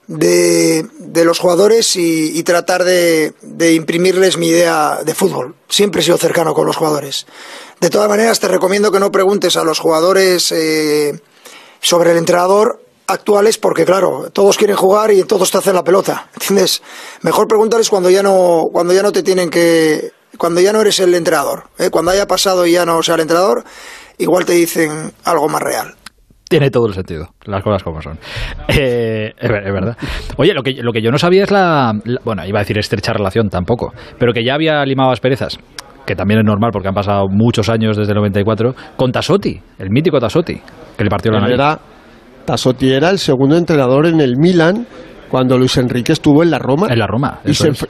de, 0.08 1.26
los 1.26 1.40
jugadores 1.40 1.96
y, 1.96 2.44
tratar 2.44 2.84
de, 2.84 3.34
imprimirles 3.74 4.38
mi 4.38 4.50
idea 4.50 5.00
de 5.04 5.16
fútbol. 5.16 5.56
Siempre 5.70 6.02
he 6.02 6.04
sido 6.04 6.18
cercano 6.18 6.54
con 6.54 6.68
los 6.68 6.76
jugadores. 6.76 7.26
De 7.80 7.90
todas 7.90 8.10
maneras, 8.10 8.40
te 8.40 8.48
recomiendo 8.48 8.92
que 8.92 9.00
no 9.00 9.12
preguntes 9.12 9.58
a 9.58 9.64
los 9.64 9.80
jugadores 9.80 10.52
eh, 10.52 11.20
sobre 11.80 12.12
el 12.12 12.18
entrenador 12.18 12.82
actuales 13.08 13.60
porque 13.60 13.86
claro, 13.86 14.32
todos 14.34 14.58
quieren 14.58 14.76
jugar 14.76 15.12
y 15.12 15.24
todos 15.24 15.52
te 15.52 15.60
hacen 15.60 15.76
la 15.76 15.84
pelota, 15.84 16.30
¿entiendes? 16.34 16.82
Mejor 17.22 17.48
pregúntales 17.48 17.90
cuando 17.90 18.10
ya 18.10 18.24
no 18.24 18.66
cuando 18.72 18.94
ya 18.94 19.04
no 19.04 19.12
te 19.12 19.22
tienen 19.22 19.52
que 19.52 20.12
cuando 20.40 20.60
ya 20.60 20.74
no 20.74 20.82
eres 20.82 21.00
el 21.00 21.14
entrenador, 21.14 21.70
¿eh? 21.78 21.92
cuando 21.92 22.12
haya 22.12 22.28
pasado 22.28 22.66
y 22.66 22.72
ya 22.72 22.86
no 22.86 23.04
sea 23.04 23.16
el 23.16 23.22
entrenador, 23.22 23.64
igual 24.18 24.46
te 24.46 24.54
dicen 24.54 25.14
algo 25.24 25.48
más 25.48 25.62
real. 25.62 25.96
Tiene 26.48 26.70
todo 26.70 26.88
el 26.88 26.94
sentido, 26.94 27.30
las 27.46 27.64
cosas 27.64 27.84
como 27.84 28.02
son. 28.02 28.18
Eh, 28.68 29.34
es, 29.38 29.50
es, 29.50 29.74
verdad. 29.74 29.98
Oye, 30.38 30.54
lo 30.54 30.62
que, 30.62 30.74
lo 30.74 30.92
que 30.92 31.02
yo 31.02 31.10
no 31.10 31.18
sabía 31.18 31.44
es 31.44 31.52
la, 31.52 31.94
la, 32.04 32.20
Bueno, 32.24 32.46
iba 32.46 32.60
a 32.60 32.62
decir 32.62 32.78
estrecha 32.78 33.14
relación 33.14 33.50
tampoco, 33.50 33.94
pero 34.20 34.32
que 34.34 34.44
ya 34.44 34.54
había 34.54 34.84
limado 34.86 35.12
asperezas, 35.12 35.58
que 36.06 36.16
también 36.16 36.42
es 36.42 36.46
normal 36.46 36.70
porque 36.72 36.88
han 36.88 36.94
pasado 36.94 37.28
muchos 37.30 37.70
años 37.70 37.98
desde 37.98 38.12
el 38.12 38.18
94, 38.18 38.76
con 38.96 39.12
Tasotti, 39.12 39.60
el 39.80 39.90
mítico 39.90 40.20
Tasotti, 40.20 40.62
que 40.98 41.04
le 41.04 41.10
partió 41.10 41.32
la 41.32 41.40
nariz. 41.40 41.56
Era, 41.56 41.80
Tasotti 42.46 42.92
era 42.92 43.10
el 43.10 43.18
segundo 43.18 43.58
entrenador 43.58 44.06
en 44.06 44.22
el 44.22 44.38
Milan 44.38 44.86
cuando 45.36 45.58
Luis 45.58 45.76
Enrique 45.76 46.14
estuvo 46.14 46.44
en 46.44 46.50
la 46.50 46.60
Roma. 46.60 46.88
En 46.90 46.98
la 46.98 47.08
Roma, 47.08 47.40
y 47.44 47.54
se, 47.54 47.68
es. 47.68 47.86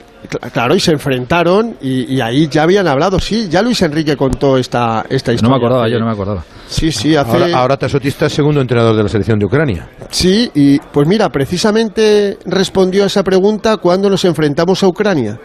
Claro, 0.52 0.74
y 0.74 0.80
se 0.80 0.90
enfrentaron 0.90 1.76
y, 1.80 2.16
y, 2.16 2.20
ahí 2.20 2.48
ya 2.48 2.64
habían 2.64 2.88
hablado. 2.88 3.20
Sí, 3.20 3.46
ya 3.48 3.62
Luis 3.62 3.80
Enrique 3.82 4.16
contó 4.16 4.58
esta, 4.58 5.06
esta 5.08 5.32
historia. 5.32 5.42
No 5.42 5.50
me 5.50 5.64
acordaba, 5.64 5.88
yo 5.88 6.00
no 6.00 6.06
me 6.06 6.10
acordaba. 6.10 6.42
Sí, 6.66 6.90
sí, 6.90 7.14
hace... 7.14 7.30
Ahora, 7.30 7.56
ahora 7.56 7.76
Tasotti 7.76 8.08
está 8.08 8.28
segundo 8.28 8.60
entrenador 8.60 8.96
de 8.96 9.04
la 9.04 9.08
selección 9.08 9.38
de 9.38 9.46
Ucrania. 9.46 9.88
Sí, 10.10 10.50
y 10.56 10.80
pues 10.80 11.06
mira, 11.06 11.28
precisamente 11.28 12.36
respondió 12.46 13.04
a 13.04 13.06
esa 13.06 13.22
pregunta 13.22 13.76
cuando 13.76 14.10
nos 14.10 14.24
enfrentamos 14.24 14.82
a 14.82 14.88
Ucrania. 14.88 15.38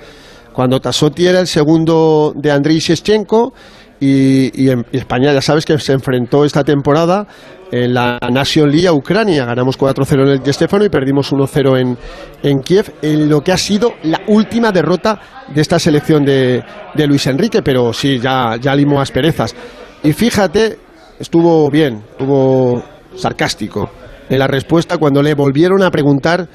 Cuando 0.53 0.79
Tasotti 0.79 1.27
era 1.27 1.39
el 1.39 1.45
segundo 1.45 2.33
de 2.35 2.51
Andriy 2.51 2.79
Shevchenko 2.79 3.53
y, 3.99 4.59
y, 4.59 4.71
en, 4.71 4.87
y, 4.91 4.97
España 4.97 5.31
ya 5.33 5.41
sabes 5.41 5.67
que 5.67 5.77
se 5.77 5.93
enfrentó 5.93 6.45
esta 6.45 6.63
temporada 6.63 7.27
en 7.71 7.93
la 7.93 8.19
Nation 8.29 8.69
League 8.69 8.88
a 8.88 8.93
Ucrania. 8.93 9.45
Ganamos 9.45 9.79
4-0 9.79 10.13
en 10.21 10.27
el 10.27 10.43
Di 10.43 10.53
Stefano 10.53 10.86
y 10.86 10.89
perdimos 10.89 11.31
1-0 11.31 11.79
en, 11.79 11.97
en, 12.43 12.60
Kiev, 12.62 12.93
en 13.01 13.29
lo 13.29 13.41
que 13.41 13.51
ha 13.51 13.57
sido 13.57 13.93
la 14.03 14.21
última 14.27 14.71
derrota 14.71 15.19
de 15.47 15.62
esta 15.62 15.79
selección 15.79 16.25
de, 16.25 16.63
de 16.93 17.07
Luis 17.07 17.25
Enrique, 17.27 17.62
pero 17.62 17.93
sí, 17.93 18.19
ya, 18.19 18.57
ya 18.60 18.75
limó 18.75 18.99
asperezas. 18.99 19.55
Y 20.03 20.13
fíjate, 20.13 20.77
estuvo 21.19 21.69
bien, 21.69 22.03
estuvo 22.12 22.84
sarcástico 23.15 23.89
en 24.29 24.39
la 24.39 24.47
respuesta 24.47 24.97
cuando 24.97 25.21
le 25.21 25.34
volvieron 25.34 25.84
a 25.84 25.91
preguntar 25.91 26.47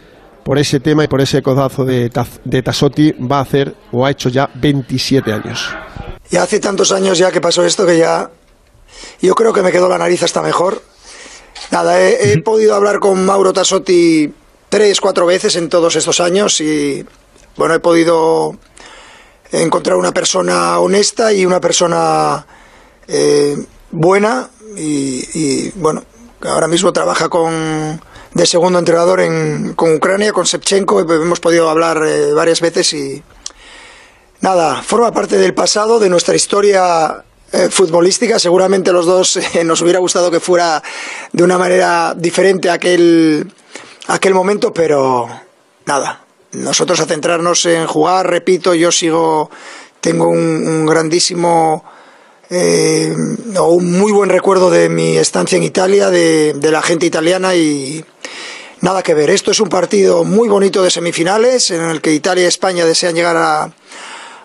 por 0.44 0.59
ese 0.59 0.81
tema 0.81 1.05
y 1.05 1.09
por 1.09 1.20
ese 1.20 1.42
codazo 1.42 1.85
de, 1.85 2.11
de 2.44 2.62
Tasotti 2.62 3.12
va 3.12 3.38
a 3.38 3.42
hacer 3.42 3.74
o 3.92 4.07
ha 4.07 4.11
hecho 4.11 4.29
ya 4.29 4.48
27 4.55 5.33
años. 5.33 5.68
Y 6.31 6.37
hace 6.37 6.61
tantos 6.61 6.92
años 6.92 7.18
ya 7.18 7.31
que 7.31 7.40
pasó 7.40 7.64
esto 7.64 7.85
que 7.85 7.98
ya 7.98 8.31
yo 9.20 9.35
creo 9.35 9.52
que 9.52 9.62
me 9.62 9.72
quedó 9.72 9.88
la 9.88 9.98
nariz 9.98 10.22
hasta 10.22 10.42
mejor. 10.42 10.81
Nada, 11.71 12.01
he, 12.01 12.33
he 12.33 12.38
podido 12.42 12.75
hablar 12.75 13.01
con 13.01 13.25
Mauro 13.25 13.53
Tasotti 13.53 14.33
tres, 14.69 15.01
cuatro 15.01 15.27
veces 15.27 15.57
en 15.57 15.69
todos 15.69 15.97
estos 15.97 16.21
años 16.21 16.61
y 16.61 17.05
bueno, 17.57 17.75
he 17.75 17.81
podido 17.81 18.57
encontrar 19.53 19.97
una 19.97 20.12
persona 20.12 20.79
honesta 20.79 21.33
y 21.33 21.47
una 21.47 21.61
persona 21.61 22.47
eh, 23.09 23.57
buena 23.90 24.51
y, 24.77 25.25
y, 25.35 25.73
bueno, 25.77 26.05
ahora 26.42 26.69
mismo 26.69 26.92
trabaja 26.92 27.29
con 27.29 28.01
de 28.35 28.45
segundo 28.45 28.79
entrenador 28.79 29.21
en, 29.21 29.73
con 29.75 29.95
Ucrania, 29.95 30.33
con 30.33 30.45
Shevchenko, 30.45 31.01
hemos 31.01 31.40
podido 31.40 31.71
hablar 31.71 32.03
eh, 32.07 32.35
varias 32.35 32.61
veces 32.61 32.92
y 32.92 33.23
nada, 34.42 34.83
forma 34.83 35.11
parte 35.12 35.38
del 35.38 35.55
pasado, 35.55 35.99
de 35.99 36.11
nuestra 36.11 36.37
historia 36.37 37.25
eh, 37.52 37.68
futbolística. 37.70 38.38
Seguramente 38.38 38.92
los 38.92 39.06
dos 39.06 39.37
eh, 39.54 39.64
nos 39.64 39.80
hubiera 39.82 39.98
gustado 39.98 40.30
que 40.30 40.40
fuera 40.40 40.82
de 41.32 41.44
una 41.44 41.59
manera 41.59 42.14
diferente 42.16 42.70
aquel, 42.70 43.50
aquel 44.09 44.35
momento, 44.35 44.72
pero 44.72 45.28
nada. 45.85 46.24
Nosotros 46.52 47.00
a 47.00 47.06
centrarnos 47.06 47.66
en 47.66 47.87
jugar, 47.87 48.28
repito, 48.28 48.74
yo 48.74 48.90
sigo, 48.90 49.50
tengo 50.00 50.28
un, 50.28 50.87
grandísimo, 50.87 51.85
eh, 52.48 53.14
o 53.59 53.68
un 53.68 53.92
muy 53.92 54.11
buen 54.11 54.30
recuerdo 54.30 54.70
de 54.70 54.88
mi 54.88 55.16
estancia 55.16 55.56
en 55.56 55.64
Italia, 55.64 56.09
de, 56.09 56.54
la 56.61 56.82
gente 56.82 57.04
italiana 57.04 57.54
y 57.54 58.04
nada 58.80 59.02
que 59.02 59.14
ver. 59.14 59.28
Esto 59.30 59.50
es 59.50 59.61
un 59.61 59.68
partido 59.68 60.24
muy 60.24 60.48
bonito 60.48 60.82
de 60.82 60.90
semifinales 60.90 61.70
en 61.70 61.82
el 61.82 62.00
que 62.00 62.12
Italia 62.12 62.44
y 62.44 62.46
España 62.46 62.87
desean 62.87 63.14
llegar 63.14 63.37
a, 63.37 63.70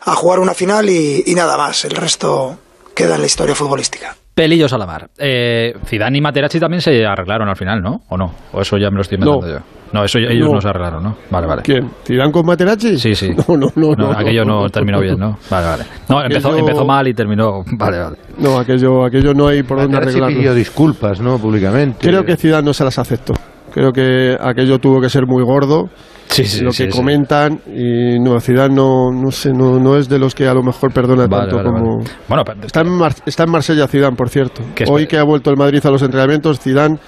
a 0.01 0.15
jugar 0.15 0.39
una 0.39 0.53
final 0.53 0.89
y 0.89 1.33
nada 1.33 1.55
más. 1.55 1.85
El 1.85 1.91
resto 1.91 2.57
queda 3.01 3.15
en 3.15 3.21
la 3.21 3.27
historia 3.27 3.55
futbolística. 3.55 4.15
Pelillos 4.33 4.71
a 4.73 4.77
la 4.77 4.85
mar. 4.85 5.09
Eh, 5.17 5.73
Zidane 5.85 6.17
y 6.17 6.21
Materazzi 6.21 6.59
también 6.59 6.81
se 6.81 7.05
arreglaron 7.05 7.49
al 7.49 7.55
final, 7.55 7.81
¿no? 7.81 8.01
¿O 8.09 8.17
no? 8.17 8.31
¿O 8.53 8.61
eso 8.61 8.77
ya 8.77 8.89
me 8.89 8.95
lo 8.95 9.01
estoy 9.01 9.17
inventando 9.17 9.47
no. 9.47 9.53
yo? 9.53 9.65
No, 9.93 10.05
eso 10.05 10.19
ellos 10.19 10.47
no. 10.47 10.55
no. 10.55 10.61
se 10.61 10.69
arreglaron, 10.69 11.03
¿no? 11.03 11.17
Vale, 11.29 11.47
vale. 11.47 11.61
¿Quién? 11.63 11.89
¿Zidane 12.05 12.31
con 12.31 12.45
Materazzi? 12.45 12.97
Sí, 12.97 13.13
sí. 13.13 13.29
No, 13.47 13.57
no, 13.57 13.67
no. 13.75 13.93
no, 13.95 14.11
no 14.13 14.17
aquello 14.17 14.45
no, 14.45 14.69
terminó 14.69 15.01
bien, 15.01 15.17
¿no? 15.17 15.37
Vale, 15.49 15.67
vale. 15.67 15.83
No, 16.07 16.19
aquello... 16.19 16.37
empezó, 16.37 16.57
empezó, 16.57 16.85
mal 16.85 17.07
y 17.07 17.13
terminó... 17.13 17.63
Vale, 17.77 17.99
vale. 17.99 18.17
No, 18.37 18.57
aquello, 18.57 19.03
aquello 19.05 19.33
no 19.33 19.47
hay 19.47 19.63
por 19.63 19.79
dónde 19.81 19.97
arreglarlo. 19.97 20.37
pidió 20.37 20.53
disculpas, 20.53 21.19
¿no? 21.19 21.37
Públicamente. 21.37 22.07
Creo 22.07 22.23
que 22.23 22.37
Zidane 22.37 22.63
no 22.63 22.73
se 22.73 22.83
las 22.83 22.97
aceptó. 22.99 23.33
Creo 23.73 23.91
que 23.91 24.37
aquello 24.39 24.79
tuvo 24.79 25.01
que 25.01 25.09
ser 25.09 25.25
muy 25.25 25.43
gordo. 25.43 25.89
Sí, 26.27 26.45
sí, 26.45 26.63
lo 26.63 26.71
sí, 26.71 26.85
que 26.85 26.89
comentan 26.91 27.59
y 27.67 28.17
no 28.19 28.39
Zidane 28.39 28.73
no 28.73 29.11
no 29.11 29.31
sé 29.31 29.51
no, 29.51 29.79
no 29.79 29.97
es 29.97 30.07
de 30.07 30.17
los 30.17 30.33
que 30.33 30.47
a 30.47 30.53
lo 30.53 30.63
mejor 30.63 30.93
perdona 30.93 31.27
vale, 31.27 31.49
tanto 31.49 31.57
vale, 31.57 31.69
como 31.69 31.97
vale. 31.97 32.09
bueno 32.29 32.43
pero... 32.45 32.65
está 32.65 32.81
en 32.81 32.89
Mar 32.89 33.13
está 33.25 33.43
en 33.43 33.51
Marsella 33.51 33.87
Zidane 33.87 34.15
por 34.15 34.29
cierto 34.29 34.63
hoy 34.87 35.07
que 35.07 35.17
ha 35.17 35.23
vuelto 35.23 35.49
el 35.49 35.57
Madrid 35.57 35.85
a 35.85 35.89
los 35.89 36.01
entrenamientos 36.01 36.61
Zidane 36.61 36.99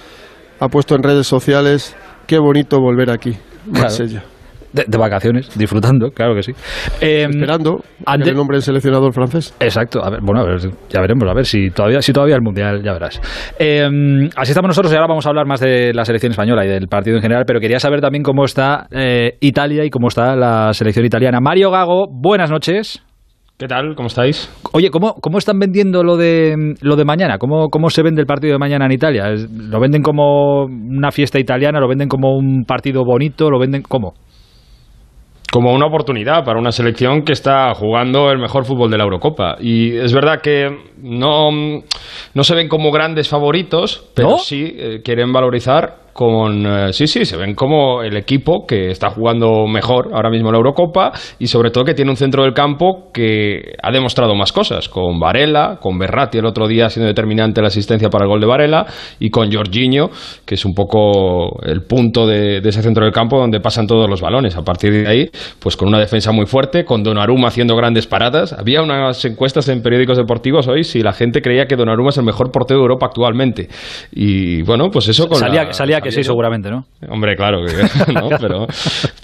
ha 0.60 0.68
puesto 0.68 0.94
en 0.94 1.02
redes 1.02 1.26
sociales 1.26 1.96
qué 2.26 2.38
bonito 2.38 2.78
volver 2.80 3.10
aquí 3.10 3.34
Marsella 3.66 4.20
claro. 4.20 4.33
De, 4.74 4.98
vacaciones, 4.98 5.56
disfrutando, 5.56 6.10
claro 6.10 6.34
que 6.34 6.42
sí. 6.42 6.52
Em, 7.00 7.30
Esperando 7.30 7.84
ante... 8.04 8.30
el 8.30 8.36
nombre 8.36 8.56
del 8.56 8.62
seleccionador 8.62 9.12
francés. 9.12 9.54
Exacto, 9.60 10.04
a 10.04 10.10
ver, 10.10 10.18
bueno, 10.20 10.40
a 10.40 10.44
ver, 10.44 10.58
ya 10.88 11.00
veremos, 11.00 11.30
a 11.30 11.32
ver 11.32 11.46
si 11.46 11.70
todavía, 11.70 12.02
si 12.02 12.12
todavía 12.12 12.34
el 12.34 12.42
Mundial, 12.42 12.82
ya 12.82 12.92
verás. 12.92 13.20
Em, 13.56 14.28
así 14.34 14.50
estamos 14.50 14.68
nosotros 14.68 14.92
y 14.92 14.96
ahora 14.96 15.06
vamos 15.06 15.24
a 15.26 15.28
hablar 15.28 15.46
más 15.46 15.60
de 15.60 15.94
la 15.94 16.04
selección 16.04 16.32
española 16.32 16.64
y 16.64 16.68
del 16.68 16.88
partido 16.88 17.14
en 17.16 17.22
general, 17.22 17.44
pero 17.46 17.60
quería 17.60 17.78
saber 17.78 18.00
también 18.00 18.24
cómo 18.24 18.44
está 18.44 18.88
eh, 18.90 19.36
Italia 19.40 19.84
y 19.84 19.90
cómo 19.90 20.08
está 20.08 20.34
la 20.34 20.72
selección 20.72 21.06
italiana. 21.06 21.38
Mario 21.40 21.70
Gago, 21.70 22.08
buenas 22.10 22.50
noches. 22.50 23.00
¿Qué 23.56 23.68
tal? 23.68 23.94
¿Cómo 23.94 24.08
estáis? 24.08 24.50
Oye, 24.72 24.90
¿cómo, 24.90 25.14
cómo 25.20 25.38
están 25.38 25.60
vendiendo 25.60 26.02
lo 26.02 26.16
de, 26.16 26.74
lo 26.80 26.96
de 26.96 27.04
mañana? 27.04 27.38
¿Cómo, 27.38 27.68
¿Cómo 27.68 27.88
se 27.90 28.02
vende 28.02 28.20
el 28.20 28.26
partido 28.26 28.54
de 28.54 28.58
mañana 28.58 28.86
en 28.86 28.92
Italia? 28.92 29.32
¿Lo 29.48 29.78
venden 29.78 30.02
como 30.02 30.64
una 30.64 31.12
fiesta 31.12 31.38
italiana? 31.38 31.78
¿Lo 31.78 31.86
venden 31.86 32.08
como 32.08 32.36
un 32.36 32.64
partido 32.64 33.04
bonito? 33.04 33.48
¿Lo 33.50 33.60
venden 33.60 33.82
cómo? 33.82 34.14
Como 35.54 35.72
una 35.72 35.86
oportunidad 35.86 36.44
para 36.44 36.58
una 36.58 36.72
selección 36.72 37.22
que 37.22 37.32
está 37.32 37.72
jugando 37.74 38.28
el 38.32 38.40
mejor 38.40 38.64
fútbol 38.64 38.90
de 38.90 38.98
la 38.98 39.04
Eurocopa. 39.04 39.54
Y 39.60 39.96
es 39.96 40.12
verdad 40.12 40.40
que 40.42 40.66
no, 41.00 41.50
no 41.52 42.42
se 42.42 42.56
ven 42.56 42.66
como 42.66 42.90
grandes 42.90 43.28
favoritos, 43.28 44.10
pero 44.16 44.38
sí 44.38 44.74
eh, 44.76 45.00
quieren 45.04 45.32
valorizar 45.32 45.98
con 46.14 46.64
eh, 46.64 46.92
sí 46.92 47.06
sí 47.06 47.24
se 47.24 47.36
ven 47.36 47.54
como 47.54 48.02
el 48.02 48.16
equipo 48.16 48.64
que 48.66 48.90
está 48.90 49.10
jugando 49.10 49.66
mejor 49.66 50.10
ahora 50.14 50.30
mismo 50.30 50.50
la 50.50 50.58
Eurocopa 50.58 51.12
y 51.38 51.48
sobre 51.48 51.70
todo 51.70 51.84
que 51.84 51.94
tiene 51.94 52.10
un 52.10 52.16
centro 52.16 52.44
del 52.44 52.54
campo 52.54 53.10
que 53.12 53.74
ha 53.82 53.90
demostrado 53.90 54.34
más 54.34 54.52
cosas 54.52 54.88
con 54.88 55.18
Varela 55.18 55.78
con 55.80 55.98
Berratti 55.98 56.38
el 56.38 56.46
otro 56.46 56.68
día 56.68 56.88
siendo 56.88 57.08
determinante 57.08 57.60
la 57.60 57.66
asistencia 57.66 58.08
para 58.08 58.24
el 58.24 58.30
gol 58.30 58.40
de 58.40 58.46
Varela 58.46 58.86
y 59.18 59.28
con 59.30 59.52
Jorginho 59.52 60.10
que 60.46 60.54
es 60.54 60.64
un 60.64 60.72
poco 60.72 61.60
el 61.64 61.82
punto 61.82 62.26
de, 62.26 62.58
ese 62.58 62.82
centro 62.82 63.04
del 63.04 63.12
campo 63.12 63.38
donde 63.38 63.60
pasan 63.60 63.86
todos 63.86 64.08
los 64.08 64.20
balones. 64.20 64.56
A 64.56 64.62
partir 64.62 64.92
de 64.92 65.08
ahí 65.08 65.30
pues 65.58 65.76
con 65.76 65.88
una 65.88 65.98
defensa 65.98 66.32
muy 66.32 66.46
fuerte 66.46 66.84
con 66.84 67.02
Donnarumma 67.02 67.48
haciendo 67.48 67.74
grandes 67.76 68.06
paradas. 68.06 68.52
Había 68.52 68.82
unas 68.82 69.24
encuestas 69.24 69.68
en 69.68 69.82
periódicos 69.82 70.16
deportivos 70.16 70.68
hoy 70.68 70.84
si 70.84 71.00
la 71.00 71.12
gente 71.12 71.42
creía 71.42 71.66
que 71.66 71.76
Donnarumma 71.76 72.10
es 72.10 72.18
el 72.18 72.24
mejor 72.24 72.52
portero 72.52 72.78
de 72.78 72.84
Europa 72.84 73.06
actualmente. 73.06 73.68
Y 74.12 74.62
bueno 74.62 74.90
pues 74.90 75.08
eso 75.08 75.28
con 75.28 75.38
salía, 75.38 75.72
salía 75.72 76.00
que 76.04 76.12
sí, 76.12 76.22
seguramente, 76.22 76.70
¿no? 76.70 76.84
Hombre, 77.10 77.34
claro 77.34 77.62
que 77.64 78.12
no, 78.12 78.28
pero, 78.40 78.66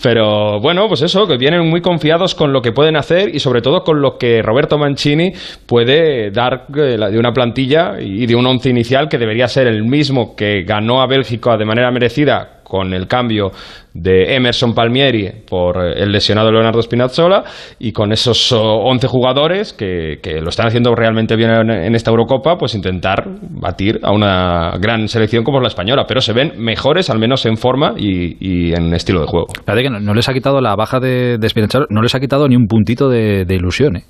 pero 0.03 0.61
bueno, 0.61 0.89
pues 0.89 1.03
eso, 1.03 1.27
que 1.27 1.37
vienen 1.37 1.69
muy 1.69 1.81
confiados 1.81 2.35
con 2.35 2.53
lo 2.53 2.61
que 2.61 2.73
pueden 2.73 2.97
hacer 2.97 3.35
y 3.35 3.39
sobre 3.39 3.61
todo 3.61 3.83
con 3.83 4.01
lo 4.01 4.17
que 4.19 4.43
Roberto 4.43 4.79
Mancini 4.79 5.33
puede 5.67 6.31
dar 6.31 6.67
eh, 6.77 6.97
de 6.99 7.19
una 7.19 7.33
plantilla 7.33 8.01
y 8.01 8.27
de 8.27 8.35
un 8.35 8.47
once 8.47 8.69
inicial 8.69 9.09
que 9.09 9.19
debería 9.19 9.47
ser 9.47 9.67
el 9.67 9.85
mismo 9.85 10.35
que 10.35 10.63
ganó 10.63 11.01
a 11.01 11.07
Bélgica 11.07 11.57
de 11.57 11.65
manera 11.65 11.91
merecida 11.91 12.60
con 12.71 12.95
el 12.95 13.09
cambio 13.09 13.51
de 13.93 14.37
Emerson 14.37 14.73
Palmieri 14.73 15.29
por 15.49 15.77
el 15.85 16.13
lesionado 16.13 16.53
Leonardo 16.53 16.81
Spinazzola 16.81 17.43
y 17.81 17.91
con 17.91 18.13
esos 18.13 18.53
11 18.53 19.09
jugadores 19.09 19.73
que, 19.73 20.21
lo 20.41 20.49
están 20.49 20.69
haciendo 20.69 20.95
realmente 20.95 21.35
bien 21.35 21.51
en, 21.51 21.95
esta 21.97 22.13
Eurocopa, 22.13 22.57
pues 22.57 22.77
intentar 22.77 23.27
batir 23.41 23.99
a 24.05 24.13
una 24.13 24.71
gran 24.81 25.09
selección 25.09 25.43
como 25.43 25.61
la 25.61 25.67
española, 25.67 26.05
pero 26.07 26.21
se 26.21 26.33
ven 26.33 26.53
mejores 26.59 27.11
al 27.11 27.19
menos 27.19 27.45
en 27.45 27.57
forma 27.57 27.95
y, 27.97 28.73
en 28.73 28.95
estilo 28.95 29.21
de 29.21 29.27
juego. 29.27 29.49
Parece 29.65 29.89
que 29.89 30.01
no, 30.01 30.15
les 30.15 30.29
ha 30.29 30.33
quitado 30.33 30.61
la 30.61 30.77
baja 30.77 31.01
de, 31.01 31.39
de 31.39 31.49
Spinazzola, 31.49 31.87
no 31.91 32.03
les 32.03 32.15
ha 32.15 32.21
quitado 32.21 32.47
ni 32.47 32.55
un 32.55 32.67
puntito 32.69 33.09
de, 33.09 33.45
ilusión, 33.49 33.97
¿eh? 33.97 34.05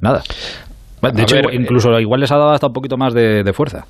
Nada. 0.00 0.22
De 1.02 1.22
hecho, 1.22 1.36
incluso 1.52 2.00
igual 2.00 2.20
les 2.20 2.32
ha 2.32 2.38
dado 2.38 2.50
hasta 2.52 2.68
un 2.68 2.72
poquito 2.72 2.96
más 2.96 3.12
de 3.12 3.52
fuerza. 3.52 3.84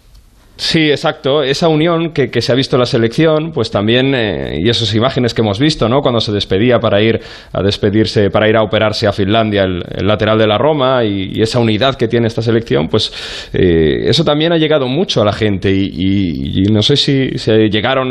Sí, 0.60 0.90
exacto. 0.90 1.44
Esa 1.44 1.68
unión 1.68 2.12
que, 2.12 2.42
se 2.42 2.50
ha 2.50 2.54
visto 2.56 2.74
en 2.74 2.80
la 2.80 2.86
selección, 2.86 3.52
pues 3.52 3.70
también, 3.70 4.12
eh, 4.12 4.58
y 4.60 4.68
esas 4.68 4.92
imágenes 4.92 5.32
que 5.32 5.40
hemos 5.40 5.60
visto, 5.60 5.88
¿no? 5.88 6.00
Cuando 6.00 6.20
se 6.20 6.32
despedía 6.32 6.80
para 6.80 7.00
ir 7.00 7.20
a 7.52 7.62
despedirse, 7.62 8.28
para 8.28 8.48
ir 8.48 8.56
a 8.56 8.64
operarse 8.64 9.06
a 9.06 9.12
Finlandia, 9.12 9.62
el, 9.62 9.84
lateral 10.04 10.36
de 10.36 10.48
la 10.48 10.58
Roma, 10.58 11.04
y, 11.04 11.40
esa 11.40 11.60
unidad 11.60 11.94
que 11.94 12.08
tiene 12.08 12.26
esta 12.26 12.42
selección, 12.42 12.88
pues 12.88 13.12
eh, 13.52 14.08
eso 14.08 14.24
también 14.24 14.52
ha 14.52 14.56
llegado 14.56 14.88
mucho 14.88 15.22
a 15.22 15.24
la 15.24 15.32
gente. 15.32 15.70
Y, 15.70 16.64
no 16.72 16.82
sé 16.82 16.96
si, 16.96 17.38
se 17.38 17.68
llegaron 17.68 18.08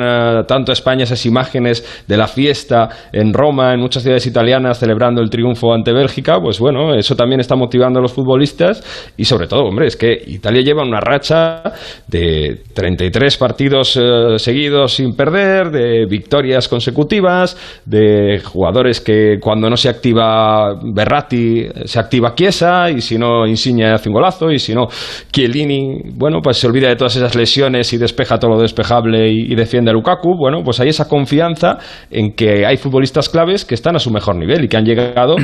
tanto 0.47 0.71
a 0.71 0.73
España 0.73 1.03
esas 1.03 1.25
imágenes 1.25 2.05
de 2.07 2.15
la 2.15 2.29
fiesta 2.29 2.87
en 3.11 3.33
Roma, 3.33 3.73
en 3.73 3.81
muchas 3.81 4.03
ciudades 4.03 4.25
italianas, 4.25 4.79
celebrando 4.79 5.21
el 5.21 5.29
triunfo 5.29 5.73
ante 5.73 5.91
Bélgica, 5.91 6.39
pues 6.41 6.59
bueno, 6.59 6.95
eso 6.95 7.13
también 7.17 7.41
está 7.41 7.57
motivando 7.57 7.99
a 7.99 8.01
los 8.01 8.13
futbolistas. 8.13 9.11
Y 9.17 9.25
sobre 9.25 9.47
todo, 9.47 9.65
hombre, 9.65 9.87
es 9.87 9.97
que 9.97 10.17
Italia 10.27 10.61
lleva 10.61 10.83
una 10.83 11.01
racha 11.01 11.61
de 12.07 12.36
33 12.73 13.37
partidos 13.37 13.97
eh, 13.97 14.37
seguidos 14.37 14.95
sin 14.95 15.15
perder, 15.15 15.71
de 15.71 16.05
victorias 16.05 16.67
consecutivas, 16.67 17.57
de 17.85 18.39
jugadores 18.43 19.01
que 19.01 19.37
cuando 19.41 19.69
no 19.69 19.77
se 19.77 19.89
activa 19.89 20.73
Berratti 20.83 21.67
se 21.85 21.99
activa 21.99 22.35
Chiesa 22.35 22.89
y 22.89 23.01
si 23.01 23.17
no 23.17 23.45
Insigne 23.47 23.85
hace 23.85 24.09
un 24.09 24.15
golazo 24.15 24.51
y 24.51 24.59
si 24.59 24.73
no 24.73 24.87
Chiellini, 25.31 26.11
bueno, 26.15 26.39
pues 26.41 26.57
se 26.57 26.67
olvida 26.67 26.89
de 26.89 26.95
todas 26.95 27.15
esas 27.15 27.35
lesiones 27.35 27.91
y 27.93 27.97
despeja 27.97 28.37
todo 28.37 28.51
lo 28.51 28.61
despejable 28.61 29.29
y, 29.31 29.55
defiende 29.55 29.91
a 29.91 29.93
Lukaku, 29.93 30.35
bueno, 30.37 30.63
pues 30.63 30.79
hay 30.79 30.89
esa 30.89 31.07
confianza 31.07 31.77
en 32.11 32.33
que 32.33 32.65
hay 32.65 32.77
futbolistas 32.77 33.29
claves 33.29 33.65
que 33.65 33.75
están 33.75 33.95
a 33.95 33.99
su 33.99 34.11
mejor 34.11 34.35
nivel 34.35 34.65
y 34.65 34.67
que 34.67 34.77
han 34.77 34.85
llegado 34.85 35.35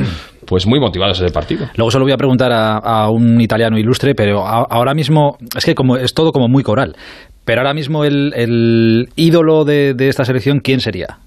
pues 0.46 0.66
muy 0.66 0.80
motivados 0.80 1.20
ese 1.20 1.32
partido. 1.32 1.66
Luego 1.76 1.90
se 1.90 1.98
lo 1.98 2.04
voy 2.04 2.12
a 2.12 2.16
preguntar 2.16 2.50
a, 2.52 3.08
un 3.10 3.40
italiano 3.40 3.78
ilustre, 3.78 4.14
pero 4.14 4.46
ahora 4.46 4.94
mismo 4.94 5.36
es 5.56 5.64
que 5.64 5.74
como 5.74 5.96
es 5.96 6.14
todo 6.14 6.32
como 6.32 6.48
muy 6.48 6.62
coral. 6.62 6.96
Pero 7.44 7.60
ahora 7.60 7.74
mismo 7.74 8.04
el, 8.04 9.08
ídolo 9.16 9.64
de, 9.64 9.94
esta 9.98 10.24
selección, 10.24 10.60
¿quién 10.60 10.80
sería? 10.80 11.18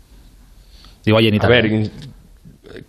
Digo, 1.05 1.17
ahí 1.17 1.27
en 1.27 1.35
Italia. 1.35 1.57
A 1.57 1.61
ver, 1.61 1.89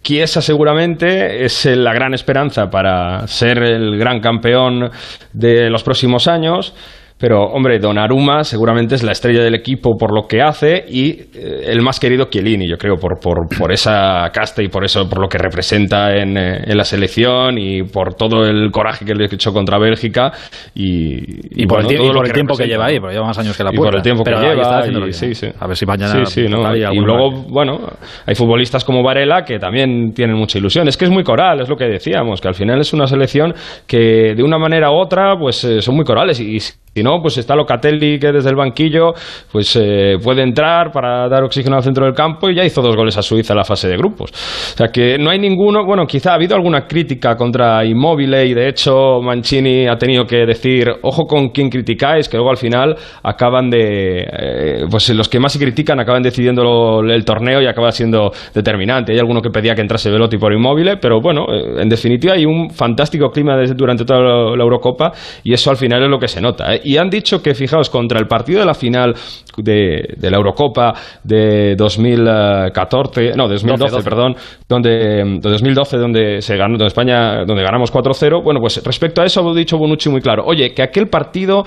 Chiesa 0.03 0.41
seguramente 0.41 1.45
es 1.45 1.67
la 1.67 1.93
gran 1.93 2.15
esperanza 2.15 2.69
para 2.71 3.27
ser 3.27 3.63
el 3.63 3.99
gran 3.99 4.21
campeón 4.21 4.91
de 5.33 5.71
los 5.71 5.83
próximos 5.83 6.27
años. 6.27 6.75
Pero, 7.19 7.43
hombre, 7.43 7.79
Donnarumma 7.79 8.45
seguramente 8.45 8.95
es 8.95 9.03
la 9.03 9.13
estrella 9.13 9.43
del 9.43 9.55
equipo 9.55 9.97
por 9.99 10.15
lo 10.15 10.29
que 10.29 10.41
hace 10.41 10.85
y 10.89 11.11
eh, 11.11 11.65
el 11.67 11.83
más 11.83 11.99
querido 11.99 12.27
Chiellini, 12.31 12.69
yo 12.69 12.77
creo, 12.77 12.95
por, 12.97 13.19
por, 13.21 13.49
por, 13.59 13.73
esa 13.73 14.31
casta 14.33 14.63
y 14.63 14.69
por 14.69 14.85
eso, 14.85 15.09
por 15.09 15.21
lo 15.21 15.29
que 15.29 15.39
representa 15.39 16.17
en, 16.17 16.37
eh, 16.37 16.65
en 16.65 16.77
la 16.77 16.85
selección 16.85 17.59
y 17.59 17.83
por 17.83 18.15
todo 18.15 18.47
el 18.47 18.71
coraje 18.71 19.05
que 19.05 19.15
le 19.15 19.25
ha 19.25 19.27
hecho 19.27 19.53
contra 19.53 19.79
Bélgica 19.79 20.31
y, 20.75 21.67
por, 21.67 21.81
el, 21.81 21.87
tiempo 22.33 22.57
que 22.57 22.67
lleva 22.67 22.87
ahí, 22.87 23.01
porque 23.01 23.15
lleva 23.15 23.27
más 23.27 23.39
años 23.39 23.57
que 23.57 23.65
la 23.65 23.71
puerta. 23.71 23.83
Y 23.83 23.91
por 23.91 23.97
el 23.97 24.03
tiempo 24.03 24.25
que 24.25 24.31
lleva. 24.31 25.13
sí, 25.13 25.35
sí. 25.35 25.49
A 25.59 25.67
ver 25.67 25.77
si 25.77 25.87
mañana... 25.87 26.25
Sí, 26.25 26.43
sí, 26.43 26.49
¿no? 26.49 26.75
Y 26.75 27.01
luego, 27.01 27.31
bueno, 27.49 27.81
hay 28.27 28.35
futbolistas 28.37 28.85
como 28.85 29.03
Varela 29.03 29.45
que 29.45 29.59
también 29.59 30.13
tienen 30.15 30.37
mucha 30.37 30.59
ilusión. 30.59 30.87
Es 30.87 30.97
que 30.97 31.07
es 31.07 31.11
muy 31.11 31.25
coral, 31.25 31.61
es 31.61 31.69
lo 31.69 31.77
que 31.77 31.87
decíamos, 31.87 32.41
que 32.41 32.49
al 32.49 32.55
final 32.55 32.81
es 32.81 32.93
una 32.93 33.07
selección 33.07 33.55
que 33.87 34.35
de 34.37 34.43
una 34.43 34.59
manera 34.59 34.91
u 34.91 34.95
otra 34.95 35.37
pues 35.37 35.65
eh, 35.65 35.83
son 35.83 35.97
muy 35.97 36.05
corales 36.05 36.41
y 36.41 36.59
si 36.99 37.05
no, 37.05 37.21
pues 37.23 37.39
está 37.39 37.55
Locatelli 37.55 38.19
que 38.19 38.33
desde 38.33 38.51
el 38.51 38.57
banquillo 38.57 39.13
pues 39.53 39.77
eh, 39.81 40.17
puede 40.23 40.43
entrar 40.43 40.91
para 40.91 41.29
dar 41.29 41.45
oxígeno 41.45 41.77
al 41.77 41.83
centro 41.85 42.05
del 42.05 42.15
campo 42.15 42.51
y 42.51 42.57
ya 42.57 42.65
hizo 42.65 42.83
dos 42.83 42.97
goles 42.97 43.17
a 43.17 43.23
Suiza 43.23 43.53
en 43.53 43.59
la 43.59 43.65
fase 43.65 43.87
de 43.89 43.97
grupos. 43.97 44.33
O 44.33 44.77
sea 44.77 44.89
que 44.89 45.17
no 45.17 45.31
hay 45.31 45.39
ninguno, 45.39 45.85
bueno, 45.85 46.07
quizá 46.07 46.33
ha 46.33 46.35
habido 46.35 46.57
alguna 46.57 46.89
crítica 46.89 47.37
contra 47.37 47.85
Immobile 47.85 48.47
y 48.47 48.55
de 48.55 48.69
hecho 48.69 49.21
Mancini 49.23 49.87
ha 49.87 49.97
tenido 49.97 50.25
que 50.25 50.39
decir, 50.45 50.89
ojo 51.03 51.25
con 51.25 51.51
quién 51.51 51.71
criticáis, 51.71 52.29
que 52.29 52.37
luego 52.37 52.51
al 52.51 52.57
final 52.57 52.97
acaban 53.23 53.71
de, 53.71 54.23
eh, 54.23 54.85
pues 54.91 55.09
los 55.11 55.29
que 55.29 55.39
más 55.39 55.53
se 55.53 55.61
critican 55.61 56.01
acaban 56.01 56.23
decidiendo 56.23 57.01
el 57.03 57.25
torneo 57.25 57.63
y 57.63 57.67
acaba 57.67 57.93
siendo 57.93 58.33
determinante. 58.53 59.13
Hay 59.13 59.19
alguno 59.21 59.41
que 59.41 59.51
pedía 59.51 59.77
que 59.77 59.83
entrase 59.83 60.11
Velotti 60.11 60.37
por 60.37 60.53
Immobile, 60.53 60.97
pero 60.97 61.21
bueno, 61.21 61.47
eh, 61.49 61.81
en 61.81 61.89
definitiva 61.89 62.35
hay 62.35 62.45
un 62.45 62.71
fantástico 62.71 63.31
clima 63.31 63.57
durante 63.77 64.05
toda 64.05 64.57
la 64.57 64.65
Eurocopa 64.65 65.13
y 65.45 65.53
eso 65.53 65.71
al 65.71 65.77
final 65.77 66.03
es 66.03 66.09
lo 66.09 66.19
que 66.19 66.27
se 66.27 66.41
nota 66.41 66.75
y 66.89 66.97
han 66.97 67.11
dicho 67.11 67.43
que, 67.43 67.55
fijaos, 67.55 67.91
contra 67.91 68.19
el 68.19 68.27
partido 68.27 68.61
de 68.61 68.65
la 68.65 68.73
final 68.73 69.15
de, 69.59 70.17
la 70.23 70.39
Eurocopa 70.39 70.95
de 71.23 71.75
2014, 71.77 73.33
no, 73.37 73.47
2012, 73.47 74.03
perdón, 74.03 74.35
donde, 74.67 75.39
2012, 75.39 75.99
donde 75.99 76.41
se 76.41 76.57
ganó, 76.57 76.79
donde 76.79 76.87
España, 76.87 77.45
donde 77.45 77.63
ganamos 77.63 77.93
4-0, 77.93 78.43
bueno, 78.43 78.61
pues 78.61 78.83
respecto 78.83 79.21
a 79.21 79.27
eso 79.27 79.47
ha 79.47 79.55
dicho 79.55 79.77
Bonucci 79.77 80.09
muy 80.09 80.23
claro, 80.23 80.45
oye, 80.47 80.73
que 80.73 80.81
aquel 80.81 81.09
partido 81.09 81.65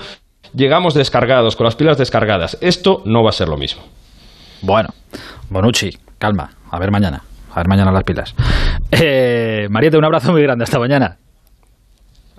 llegamos 0.54 0.92
descargados, 0.92 1.54
con 1.54 1.66
las 1.66 1.76
pilas 1.76 1.98
descargadas, 1.98 2.58
esto 2.60 3.02
no 3.04 3.22
va 3.22 3.28
a 3.28 3.32
ser 3.32 3.48
lo 3.48 3.56
mismo. 3.56 3.84
Bueno, 4.60 4.88
Bonucci, 5.50 5.90
calma, 6.18 6.50
a 6.68 6.80
ver 6.80 6.90
mañana. 6.90 7.22
A 7.52 7.60
ver 7.60 7.68
mañana 7.68 7.92
las 7.92 8.02
pilas. 8.02 8.34
Eh, 8.90 9.68
Mariette, 9.70 9.96
un 9.96 10.04
abrazo 10.04 10.32
muy 10.32 10.42
grande. 10.42 10.64
Hasta 10.64 10.78
mañana. 10.78 11.18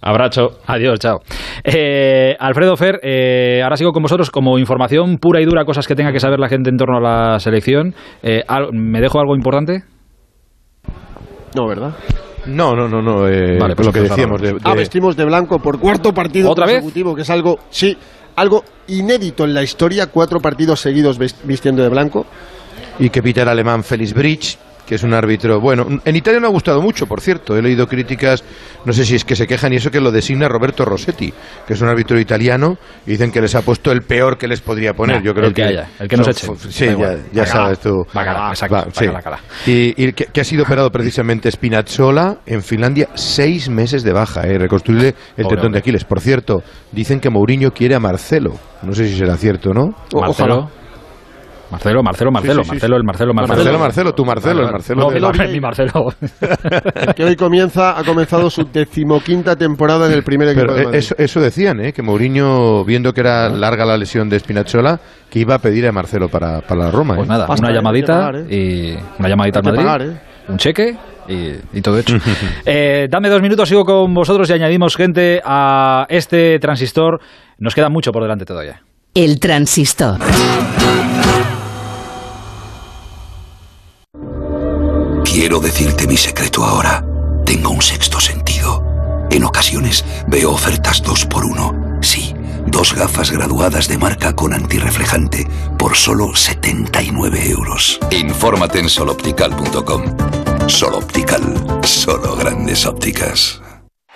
Abrazo. 0.04 0.60
Adiós, 0.68 1.00
chao. 1.00 1.22
Eh, 1.64 2.36
Alfredo 2.38 2.76
Fer, 2.76 3.00
eh, 3.02 3.62
ahora 3.64 3.78
sigo 3.78 3.92
con 3.94 4.04
vosotros 4.04 4.30
como 4.30 4.60
información 4.60 5.18
pura 5.18 5.42
y 5.42 5.46
dura, 5.46 5.64
cosas 5.64 5.88
que 5.88 5.96
tenga 5.96 6.12
que 6.12 6.20
saber 6.20 6.40
la 6.40 6.50
gente 6.50 6.70
en 6.70 6.78
torno 6.78 6.98
a 6.98 7.02
la 7.02 7.40
selección. 7.40 7.96
Eh, 8.22 8.44
¿Me 8.74 9.00
dejo 9.00 9.20
algo 9.20 9.36
importante? 9.36 9.84
No, 11.56 11.68
¿verdad? 11.68 11.94
No, 12.48 12.76
no, 12.76 12.90
no, 12.90 13.02
no. 13.02 13.22
vale, 13.22 13.76
pues 13.76 13.86
lo 13.88 13.94
que 13.94 14.02
decíamos. 14.02 14.42
De, 14.42 14.58
Ah, 14.64 14.74
vestimos 14.76 15.16
de 15.16 15.24
blanco 15.24 15.60
por 15.60 15.80
cuarto 15.80 16.14
partido 16.14 16.52
¿Otra 16.52 16.66
consecutivo, 16.66 17.16
que 17.16 17.22
es 17.22 17.30
algo, 17.30 17.60
sí, 17.70 17.98
algo 18.36 18.64
inédito 18.88 19.46
en 19.46 19.54
la 19.54 19.64
historia. 19.64 20.08
Cuatro 20.08 20.42
partidos 20.42 20.82
seguidos 20.82 21.18
vistiendo 21.18 21.82
de 21.82 21.90
blanco. 21.90 22.26
Y 23.00 23.10
que 23.10 23.24
pita 23.24 23.44
el 23.44 23.48
alemán 23.48 23.84
Felix 23.84 24.14
Bridge 24.14 24.58
que 24.88 24.96
es 24.96 25.04
un 25.04 25.14
árbitro. 25.14 25.60
Bueno, 25.60 25.86
en 26.04 26.16
Italia 26.16 26.40
no 26.40 26.48
ha 26.48 26.52
gustado 26.52 26.82
mucho, 26.82 27.06
por 27.08 27.22
cierto. 27.22 27.56
He 27.58 27.62
leído 27.62 27.88
críticas, 27.88 28.44
no 28.86 28.94
sé 28.94 29.06
si 29.06 29.16
es 29.16 29.26
que 29.26 29.36
se 29.36 29.48
quejan 29.48 29.74
y 29.74 29.78
eso 29.78 29.90
que 29.92 30.00
lo 30.02 30.12
designa 30.12 30.48
Roberto 30.50 30.86
Rossetti, 30.86 31.34
que 31.66 31.74
es 31.74 31.82
un 31.82 31.88
árbitro 31.88 32.20
italiano, 32.20 32.78
y 33.06 33.12
dicen 33.12 33.32
que 33.32 33.42
les 33.42 33.56
ha 33.56 33.62
puesto 33.62 33.92
el 33.92 34.02
peor 34.02 34.38
que 34.38 34.48
les 34.48 34.62
podría 34.62 34.94
poner. 34.94 35.18
Nah, 35.18 35.24
Yo 35.24 35.34
creo 35.34 35.48
el 35.48 35.54
que 35.54 35.64
haya, 35.64 35.90
el 36.00 36.08
que 36.08 36.18
nos 36.18 36.28
eche. 36.28 36.48
Sí, 36.70 36.86
ya, 36.86 36.92
igual. 36.92 37.24
ya 37.32 37.42
Bacala, 37.44 37.64
sabes 37.64 37.80
tú. 37.80 38.06
bacala, 38.14 38.50
exacto, 38.50 38.76
Va, 38.76 38.84
sí. 38.92 39.08
bacala, 39.08 39.14
bacala. 39.14 39.40
Y, 39.66 40.04
y 40.04 40.14
que, 40.14 40.26
que 40.26 40.42
ha 40.42 40.44
sido 40.44 40.64
operado 40.64 40.90
precisamente 40.92 41.50
Spinazzola 41.52 42.38
en 42.46 42.62
Finlandia, 42.62 43.10
seis 43.16 43.70
meses 43.70 44.04
de 44.04 44.14
baja, 44.14 44.42
¿eh? 44.48 44.58
reconstruirle 44.58 45.16
el 45.38 45.48
tendón 45.48 45.72
de 45.72 45.80
Aquiles. 45.80 46.04
Por 46.04 46.20
cierto, 46.20 46.62
dicen 46.92 47.20
que 47.20 47.30
Mourinho 47.30 47.72
quiere 47.72 47.96
a 47.96 48.00
Marcelo. 48.00 48.54
No 48.82 48.94
sé 48.94 49.08
si 49.08 49.16
será 49.18 49.38
cierto, 49.38 49.74
¿no? 49.74 49.96
Marcelo. 50.14 50.70
Marcelo, 51.74 52.04
Marcelo, 52.04 52.32
Marcelo, 52.32 52.64
sí, 52.64 52.70
sí. 52.70 52.72
Marcelo, 52.76 52.98
el 52.98 53.04
Marcelo, 53.04 53.34
Marcelo. 53.34 53.56
Marcelo, 53.58 53.80
Marcelo, 53.80 54.14
tu 54.14 54.26
Marcelo, 54.26 54.62
el 54.62 54.72
Marcelo. 54.72 55.02
No, 55.02 55.10
de- 55.10 55.20
no, 55.20 55.32
mi 55.52 55.60
Marcelo. 55.60 56.14
El 56.96 57.14
que 57.16 57.24
hoy 57.24 57.36
comienza, 57.36 57.98
ha 58.00 58.04
comenzado 58.04 58.50
su 58.52 58.64
decimoquinta 58.72 59.56
temporada 59.56 60.06
en 60.06 60.14
el 60.14 60.24
primer 60.24 60.50
equipo 60.50 60.68
Pero 60.68 60.76
de 60.76 60.82
eh, 60.82 60.86
Madrid. 60.86 61.00
eso, 61.00 61.16
eso 61.18 61.42
decían, 61.42 61.80
¿eh? 61.82 61.92
que 61.94 62.04
Mourinho, 62.04 62.86
viendo 62.86 63.12
que 63.12 63.22
era 63.22 63.50
larga 63.50 63.86
la 63.86 63.98
lesión 63.98 64.30
de 64.30 64.40
Spinazzola, 64.40 65.00
que 65.32 65.40
iba 65.40 65.56
a 65.56 65.60
pedir 65.60 65.88
a 65.88 65.92
Marcelo 65.92 66.30
para, 66.30 66.62
para 66.62 66.86
la 66.86 66.92
Roma. 66.92 67.16
Pues 67.16 67.28
¿eh? 67.28 67.32
nada, 67.32 67.48
Basta, 67.48 67.66
una 67.66 67.70
que 67.74 67.76
llamadita 67.80 68.14
pagar, 68.14 68.36
¿eh? 68.36 68.56
y 68.56 68.94
una 69.20 69.30
llamadita 69.30 69.60
al 69.60 69.66
Madrid, 69.66 69.78
pagar, 69.84 70.02
¿eh? 70.04 70.22
un 70.50 70.58
cheque 70.58 70.96
y, 71.28 71.78
y 71.78 71.82
todo 71.82 71.98
hecho. 71.98 72.16
Eh, 72.66 73.08
dame 73.10 73.30
dos 73.30 73.42
minutos, 73.42 73.68
sigo 73.68 73.84
con 73.84 74.14
vosotros 74.14 74.50
y 74.50 74.54
añadimos 74.54 74.96
gente 74.96 75.42
a 75.44 76.06
este 76.10 76.60
transistor. 76.60 77.20
Nos 77.58 77.74
queda 77.74 77.90
mucho 77.90 78.12
por 78.12 78.22
delante 78.22 78.46
todavía. 78.46 78.82
El 79.16 79.40
transistor. 79.40 80.18
Quiero 85.34 85.60
decirte 85.60 86.06
mi 86.06 86.16
secreto 86.16 86.64
ahora. 86.64 87.04
Tengo 87.44 87.72
un 87.72 87.82
sexto 87.82 88.20
sentido. 88.20 88.84
En 89.32 89.44
ocasiones 89.44 90.06
veo 90.28 90.52
ofertas 90.52 91.02
dos 91.02 91.26
por 91.26 91.44
uno. 91.44 91.98
Sí, 92.04 92.36
dos 92.68 92.94
gafas 92.94 93.32
graduadas 93.32 93.88
de 93.88 93.98
marca 93.98 94.36
con 94.36 94.54
antirreflejante 94.54 95.48
por 95.80 95.98
solo 95.98 96.36
79 96.36 97.50
euros. 97.50 98.00
Infórmate 98.12 98.78
en 98.78 98.90
soloptical.com. 98.90 100.04
Soloptical, 100.68 101.82
solo 101.84 102.36
grandes 102.36 102.86
ópticas. 102.86 103.60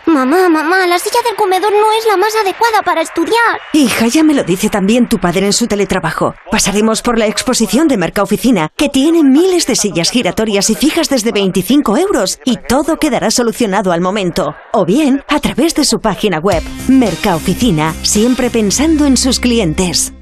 Mamá, 0.07 0.47
mamá, 0.47 0.87
la 0.87 0.99
silla 0.99 1.19
del 1.25 1.35
comedor 1.35 1.69
no 1.73 1.91
es 1.91 2.07
la 2.07 2.15
más 2.15 2.33
adecuada 2.33 2.81
para 2.81 3.01
estudiar. 3.01 3.59
Hija, 3.73 4.07
ya 4.07 4.23
me 4.23 4.33
lo 4.33 4.43
dice 4.43 4.69
también 4.69 5.09
tu 5.09 5.19
padre 5.19 5.47
en 5.47 5.51
su 5.51 5.67
teletrabajo. 5.67 6.33
Pasaremos 6.49 7.01
por 7.01 7.17
la 7.17 7.27
exposición 7.27 7.89
de 7.89 7.97
Mercaoficina, 7.97 8.69
que 8.77 8.87
tiene 8.87 9.21
miles 9.21 9.67
de 9.67 9.75
sillas 9.75 10.09
giratorias 10.09 10.69
y 10.69 10.75
fijas 10.75 11.09
desde 11.09 11.33
25 11.33 11.97
euros, 11.97 12.39
y 12.45 12.55
todo 12.55 12.95
quedará 12.95 13.31
solucionado 13.31 13.91
al 13.91 13.99
momento. 13.99 14.55
O 14.71 14.85
bien, 14.85 15.25
a 15.27 15.41
través 15.41 15.75
de 15.75 15.83
su 15.83 15.99
página 15.99 16.39
web. 16.39 16.63
Mercaoficina, 16.87 17.93
siempre 18.01 18.49
pensando 18.49 19.05
en 19.05 19.17
sus 19.17 19.41
clientes. 19.41 20.13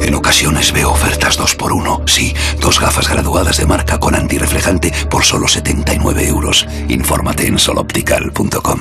En 0.00 0.14
ocasiones 0.14 0.72
veo 0.72 0.90
ofertas 0.90 1.36
dos 1.36 1.54
por 1.54 1.72
uno. 1.72 2.02
Sí, 2.06 2.34
dos 2.60 2.80
gafas 2.80 3.08
graduadas 3.08 3.58
de 3.58 3.66
marca 3.66 3.98
con 3.98 4.14
antirreflejante 4.14 4.92
por 5.10 5.24
solo 5.24 5.48
79 5.48 6.26
euros. 6.26 6.66
Infórmate 6.88 7.46
en 7.46 7.58
soloptical.com. 7.58 8.78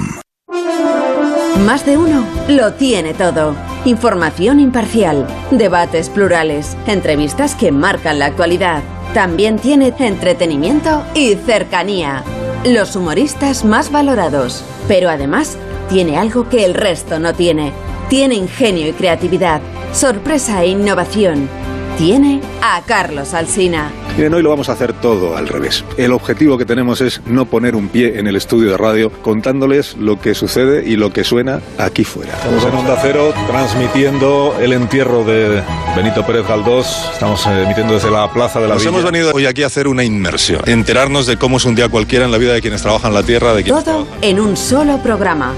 Más 1.65 1.86
de 1.86 1.97
uno 1.97 2.25
lo 2.47 2.73
tiene 2.73 3.13
todo. 3.13 3.55
Información 3.84 4.60
imparcial, 4.60 5.27
debates 5.51 6.10
plurales, 6.10 6.77
entrevistas 6.88 7.55
que 7.55 7.71
marcan 7.71 8.19
la 8.19 8.27
actualidad. 8.27 8.82
También 9.13 9.60
tiene 9.60 9.93
entretenimiento 9.97 11.03
y 11.15 11.36
cercanía. 11.36 12.23
Los 12.63 12.95
humoristas 12.95 13.65
más 13.65 13.91
valorados. 13.91 14.63
Pero 14.88 15.10
además 15.10 15.58
tiene 15.89 16.17
algo 16.17 16.47
que 16.47 16.65
el 16.65 16.75
resto 16.75 17.19
no 17.19 17.34
tiene. 17.34 17.73
Tiene 18.10 18.36
ingenio 18.36 18.88
y 18.88 18.93
creatividad, 18.93 19.62
sorpresa 19.93 20.63
e 20.63 20.67
innovación. 20.67 21.49
Tiene 21.97 22.39
a 22.62 22.82
Carlos 22.86 23.34
Alsina. 23.34 23.91
Miren, 24.15 24.34
hoy 24.34 24.41
lo 24.41 24.49
vamos 24.49 24.69
a 24.69 24.73
hacer 24.73 24.93
todo 24.93 25.36
al 25.36 25.47
revés. 25.47 25.84
El 25.97 26.13
objetivo 26.13 26.58
que 26.58 26.65
tenemos 26.65 27.02
es 27.02 27.21
no 27.25 27.45
poner 27.45 27.75
un 27.75 27.89
pie 27.89 28.19
en 28.19 28.28
el 28.28 28.38
estudio 28.38 28.71
de 28.71 28.78
radio 28.78 29.12
contándoles 29.21 29.97
lo 29.97 30.19
que 30.19 30.34
sucede 30.34 30.88
y 30.88 30.95
lo 30.95 31.12
que 31.12 31.25
suena 31.25 31.62
aquí 31.78 32.06
fuera. 32.06 32.34
Estamos 32.34 32.63
en 32.63 32.73
Onda 32.73 32.97
Cero 33.02 33.34
transmitiendo 33.47 34.56
el 34.62 34.73
entierro 34.73 35.25
de 35.25 35.62
Benito 35.95 36.25
Pérez 36.25 36.47
Galdós. 36.47 37.10
Estamos 37.12 37.45
eh, 37.47 37.63
emitiendo 37.63 37.93
desde 37.93 38.12
la 38.12 38.32
Plaza 38.32 38.62
de 38.62 38.67
la 38.67 38.75
Nos 38.75 38.84
Villa. 38.84 38.97
hemos 38.97 39.12
venido 39.12 39.32
hoy 39.34 39.45
aquí 39.45 39.63
a 39.63 39.67
hacer 39.67 39.88
una 39.88 40.04
inmersión, 40.06 40.62
enterarnos 40.67 41.25
de 41.25 41.38
cómo 41.38 41.58
es 41.58 41.65
un 41.65 41.75
día 41.75 41.89
cualquiera 41.89 42.23
en 42.23 42.32
la 42.32 42.38
vida 42.38 42.54
de 42.54 42.62
quienes 42.62 42.82
trabajan 42.82 43.13
la 43.13 43.23
tierra, 43.23 43.54
de 43.54 43.63
quienes 43.63 43.84
Todo 43.84 44.08
en 44.21 44.39
un 44.39 44.56
solo 44.56 44.99
programa. 45.04 45.54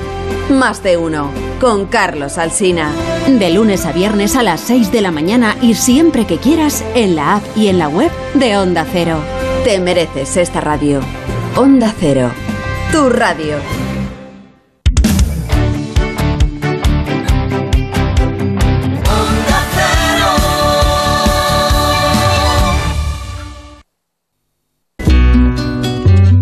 Más 0.51 0.83
de 0.83 0.97
uno. 0.97 1.31
Con 1.61 1.85
Carlos 1.85 2.37
Alsina. 2.37 2.91
De 3.27 3.49
lunes 3.51 3.85
a 3.85 3.93
viernes 3.93 4.35
a 4.35 4.43
las 4.43 4.59
6 4.61 4.91
de 4.91 5.01
la 5.01 5.09
mañana 5.11 5.55
y 5.61 5.75
siempre 5.75 6.25
que 6.27 6.37
quieras 6.37 6.83
en 6.93 7.15
la 7.15 7.37
app 7.37 7.43
y 7.55 7.69
en 7.69 7.79
la 7.79 7.87
web 7.87 8.11
de 8.33 8.57
Onda 8.57 8.85
Cero. 8.91 9.17
Te 9.63 9.79
mereces 9.79 10.35
esta 10.37 10.59
radio. 10.59 10.99
Onda 11.55 11.93
Cero. 11.99 12.31
Tu 12.91 13.09
radio. 13.09 13.55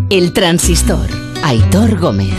El 0.10 0.34
transistor. 0.34 1.08
Aitor 1.43 2.00
Gómez. 2.00 2.34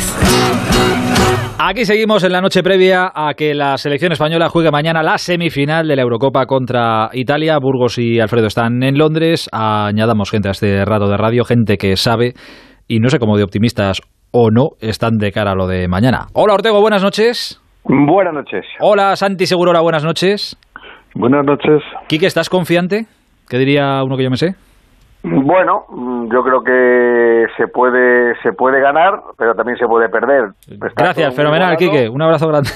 Aquí 1.63 1.85
seguimos 1.85 2.25
en 2.25 2.33
la 2.33 2.41
noche 2.41 2.63
previa 2.63 3.13
a 3.15 3.35
que 3.35 3.55
la 3.55 3.77
selección 3.77 4.13
española 4.13 4.49
juegue 4.49 4.71
mañana 4.71 5.03
la 5.03 5.19
semifinal 5.19 5.87
de 5.87 5.95
la 5.95 6.01
Eurocopa 6.01 6.47
contra 6.47 7.11
Italia. 7.13 7.59
Burgos 7.61 7.99
y 7.99 8.19
Alfredo 8.19 8.47
están 8.47 8.83
en 8.83 8.97
Londres. 8.97 9.47
Añadamos 9.53 10.31
gente 10.31 10.49
a 10.49 10.53
este 10.53 10.83
rato 10.87 11.07
de 11.07 11.19
radio, 11.19 11.45
gente 11.45 11.77
que 11.77 11.97
sabe 11.97 12.33
y 12.89 12.99
no 12.99 13.11
sé 13.11 13.19
cómo 13.19 13.37
de 13.37 13.45
optimistas 13.45 14.01
o 14.33 14.51
no 14.51 14.71
están 14.81 15.19
de 15.19 15.33
cara 15.33 15.53
a 15.53 15.55
lo 15.55 15.67
de 15.67 15.87
mañana. 15.87 16.29
Hola 16.33 16.55
Ortego, 16.55 16.81
buenas 16.81 17.03
noches. 17.03 17.61
Buenas 17.85 18.33
noches. 18.33 18.65
Hola 18.81 19.15
Santi 19.17 19.45
Segurola, 19.45 19.83
buenas 19.83 20.03
noches. 20.03 20.57
Buenas 21.15 21.45
noches. 21.45 21.83
Quique, 22.09 22.25
¿estás 22.25 22.49
confiante? 22.49 23.05
¿Qué 23.51 23.59
diría 23.59 24.03
uno 24.03 24.17
que 24.17 24.25
yo 24.25 24.31
me 24.31 24.39
sé? 24.39 24.55
Bueno, 25.23 25.85
mm, 25.91 26.33
yo 26.33 26.43
creo 26.43 26.63
que 26.63 27.47
se 27.57 27.69
puede 27.69 28.35
se 28.43 28.53
puede 28.53 28.81
ganar, 28.81 29.21
pero 29.37 29.55
también 29.55 29.77
se 29.79 29.87
puede 29.87 30.09
perder. 30.09 30.51
Está 30.61 31.05
Gracias, 31.05 31.35
fenomenal. 31.37 31.77
Quique. 31.77 32.09
Un 32.09 32.23
abrazo 32.23 32.49
grande. 32.49 32.71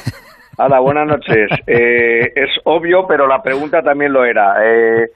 Hola, 0.58 0.80
buenas 0.80 1.06
noches. 1.06 1.50
Eh, 1.66 2.32
es 2.34 2.50
obvio, 2.64 3.06
pero 3.06 3.26
la 3.26 3.42
pregunta 3.42 3.82
también 3.82 4.12
lo 4.12 4.24
era. 4.24 4.56
Eh, 4.64 5.10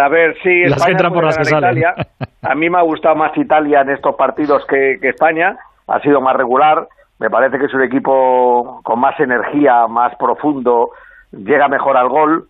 a 0.00 0.08
ver 0.08 0.36
si 0.42 0.62
Las 0.64 0.78
España 0.78 1.08
que 1.08 1.14
por 1.14 1.24
las 1.24 1.36
que 1.36 1.44
salen. 1.44 1.78
Italia. 1.78 1.94
A 2.42 2.54
mí 2.54 2.70
me 2.70 2.78
ha 2.78 2.82
gustado 2.82 3.16
más 3.16 3.36
Italia 3.36 3.80
en 3.80 3.90
estos 3.90 4.14
partidos 4.14 4.64
que, 4.66 4.98
que 5.00 5.08
España. 5.08 5.56
Ha 5.88 6.00
sido 6.00 6.20
más 6.20 6.36
regular. 6.36 6.86
Me 7.18 7.28
parece 7.28 7.58
que 7.58 7.66
es 7.66 7.74
un 7.74 7.82
equipo 7.82 8.80
con 8.82 9.00
más 9.00 9.18
energía, 9.20 9.86
más 9.88 10.14
profundo, 10.16 10.90
llega 11.32 11.68
mejor 11.68 11.96
al 11.96 12.08
gol. 12.08 12.48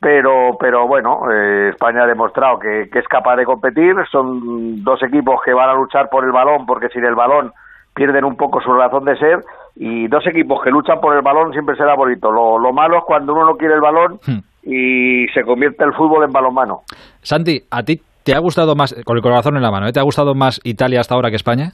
Pero, 0.00 0.56
pero 0.58 0.86
bueno, 0.88 1.30
eh, 1.30 1.68
España 1.70 2.04
ha 2.04 2.06
demostrado 2.06 2.58
que, 2.58 2.88
que 2.90 3.00
es 3.00 3.08
capaz 3.08 3.36
de 3.36 3.44
competir. 3.44 3.94
Son 4.10 4.82
dos 4.82 5.02
equipos 5.02 5.40
que 5.44 5.52
van 5.52 5.68
a 5.68 5.74
luchar 5.74 6.08
por 6.08 6.24
el 6.24 6.32
balón, 6.32 6.64
porque 6.64 6.88
sin 6.88 7.04
el 7.04 7.14
balón 7.14 7.52
pierden 7.94 8.24
un 8.24 8.36
poco 8.36 8.60
su 8.62 8.72
razón 8.72 9.04
de 9.04 9.16
ser. 9.18 9.40
Y 9.76 10.08
dos 10.08 10.26
equipos 10.26 10.62
que 10.62 10.70
luchan 10.70 11.00
por 11.00 11.14
el 11.14 11.22
balón 11.22 11.52
siempre 11.52 11.76
será 11.76 11.94
bonito. 11.96 12.30
Lo, 12.30 12.58
lo 12.58 12.72
malo 12.72 12.96
es 12.98 13.04
cuando 13.04 13.34
uno 13.34 13.44
no 13.44 13.56
quiere 13.56 13.74
el 13.74 13.80
balón 13.80 14.18
Hmm. 14.26 14.38
y 14.62 15.26
se 15.34 15.42
convierte 15.42 15.84
el 15.84 15.92
fútbol 15.92 16.24
en 16.24 16.32
balonmano. 16.32 16.80
Santi, 17.22 17.60
¿a 17.70 17.82
ti 17.82 18.00
te 18.24 18.34
ha 18.34 18.38
gustado 18.38 18.74
más, 18.74 18.94
con 19.04 19.16
el 19.16 19.22
corazón 19.22 19.56
en 19.56 19.62
la 19.62 19.70
mano, 19.70 19.86
¿eh? 19.86 19.92
¿te 19.92 20.00
ha 20.00 20.04
gustado 20.04 20.34
más 20.34 20.60
Italia 20.64 21.00
hasta 21.00 21.14
ahora 21.14 21.30
que 21.30 21.36
España? 21.36 21.72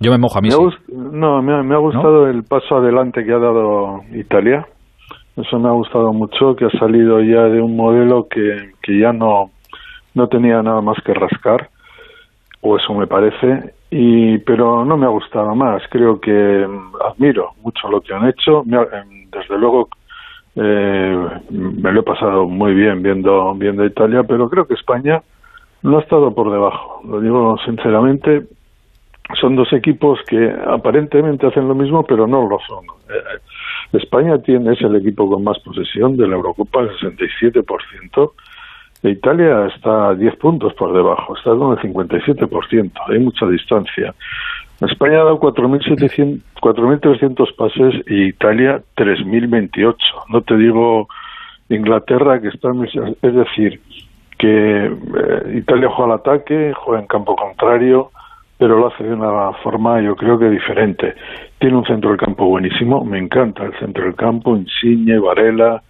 Yo 0.00 0.10
me 0.10 0.18
mojo 0.18 0.38
a 0.38 0.40
mí. 0.42 0.48
Me 0.48 0.54
sí. 0.54 0.76
no, 0.92 1.42
me 1.42 1.54
ha, 1.54 1.62
me 1.62 1.74
ha 1.74 1.78
gustado 1.78 2.26
el 2.28 2.42
paso 2.44 2.76
adelante 2.76 3.24
que 3.24 3.32
ha 3.32 3.38
dado 3.38 4.02
Italia. 4.12 4.66
Eso 5.36 5.58
me 5.58 5.68
ha 5.68 5.72
gustado 5.72 6.12
mucho, 6.12 6.54
que 6.54 6.66
ha 6.66 6.70
salido 6.78 7.20
ya 7.20 7.44
de 7.44 7.60
un 7.60 7.76
modelo 7.76 8.28
que, 8.28 8.72
que 8.80 8.98
ya 8.98 9.12
no, 9.12 9.50
no 10.14 10.28
tenía 10.28 10.62
nada 10.62 10.80
más 10.80 10.96
que 11.04 11.12
rascar, 11.12 11.70
o 12.60 12.76
eso 12.76 12.94
me 12.94 13.06
parece, 13.06 13.74
y 13.90 14.38
pero 14.38 14.84
no 14.84 14.96
me 14.96 15.06
ha 15.06 15.10
gustado 15.10 15.54
más. 15.54 15.82
Creo 15.90 16.20
que 16.20 16.66
mm, 16.66 16.96
admiro 17.02 17.50
mucho 17.62 17.88
lo 17.88 18.00
que 18.00 18.14
han 18.14 18.28
hecho. 18.28 18.62
Em, 18.62 19.30
desde 19.30 19.58
luego 19.58 19.88
eh, 20.56 21.28
me 21.50 21.92
lo 21.92 22.00
he 22.00 22.04
pasado 22.04 22.46
muy 22.46 22.74
bien 22.74 23.02
viendo, 23.02 23.54
viendo 23.54 23.84
Italia, 23.84 24.22
pero 24.22 24.48
creo 24.48 24.66
que 24.66 24.74
España 24.74 25.22
no 25.82 25.98
ha 25.98 26.00
estado 26.00 26.34
por 26.34 26.50
debajo. 26.50 27.00
Lo 27.04 27.20
digo 27.20 27.56
sinceramente, 27.64 28.44
son 29.40 29.56
dos 29.56 29.72
equipos 29.72 30.18
que 30.26 30.54
aparentemente 30.66 31.46
hacen 31.46 31.68
lo 31.68 31.74
mismo, 31.74 32.04
pero 32.04 32.26
no 32.26 32.48
lo 32.48 32.58
son. 32.66 32.84
Eh, 33.08 33.38
España 33.92 34.38
tiene 34.38 34.72
es 34.72 34.80
el 34.82 34.96
equipo 34.96 35.28
con 35.28 35.44
más 35.44 35.58
posesión 35.60 36.16
de 36.16 36.26
la 36.26 36.36
Eurocopa, 36.36 36.80
el 36.80 36.88
67%, 36.90 38.32
Italia 39.02 39.66
está 39.66 40.08
a 40.08 40.14
10 40.14 40.36
puntos 40.36 40.72
por 40.74 40.94
debajo, 40.94 41.36
está 41.36 41.50
con 41.50 41.72
el 41.72 41.78
57%, 41.78 42.92
hay 43.08 43.18
mucha 43.18 43.46
distancia. 43.46 44.14
España 44.80 45.20
ha 45.20 45.24
dado 45.24 45.38
4.300 45.40 47.56
pases 47.56 47.94
y 48.06 48.28
Italia 48.28 48.80
3.028. 48.96 49.96
No 50.28 50.40
te 50.42 50.56
digo 50.56 51.08
Inglaterra, 51.68 52.40
que 52.40 52.48
está, 52.48 52.70
es 53.22 53.34
decir, 53.34 53.80
que 54.38 54.86
eh, 54.86 54.92
Italia 55.54 55.90
juega 55.90 56.14
al 56.14 56.20
ataque, 56.20 56.72
juega 56.74 57.00
en 57.00 57.06
campo 57.06 57.36
contrario, 57.36 58.10
pero 58.64 58.78
lo 58.78 58.86
hace 58.86 59.04
de 59.04 59.12
una 59.12 59.52
forma 59.62 60.00
yo 60.00 60.16
creo 60.16 60.38
que 60.38 60.48
diferente. 60.48 61.14
Tiene 61.58 61.76
un 61.76 61.84
centro 61.84 62.08
del 62.08 62.18
campo 62.18 62.46
buenísimo, 62.46 63.04
me 63.04 63.18
encanta 63.18 63.62
el 63.62 63.78
centro 63.78 64.04
del 64.04 64.14
campo, 64.14 64.56
Insigne, 64.56 65.18
Varela, 65.18 65.82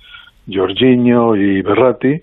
Jorginho 0.52 1.37
y 1.37 1.62
Berratti, 1.62 2.20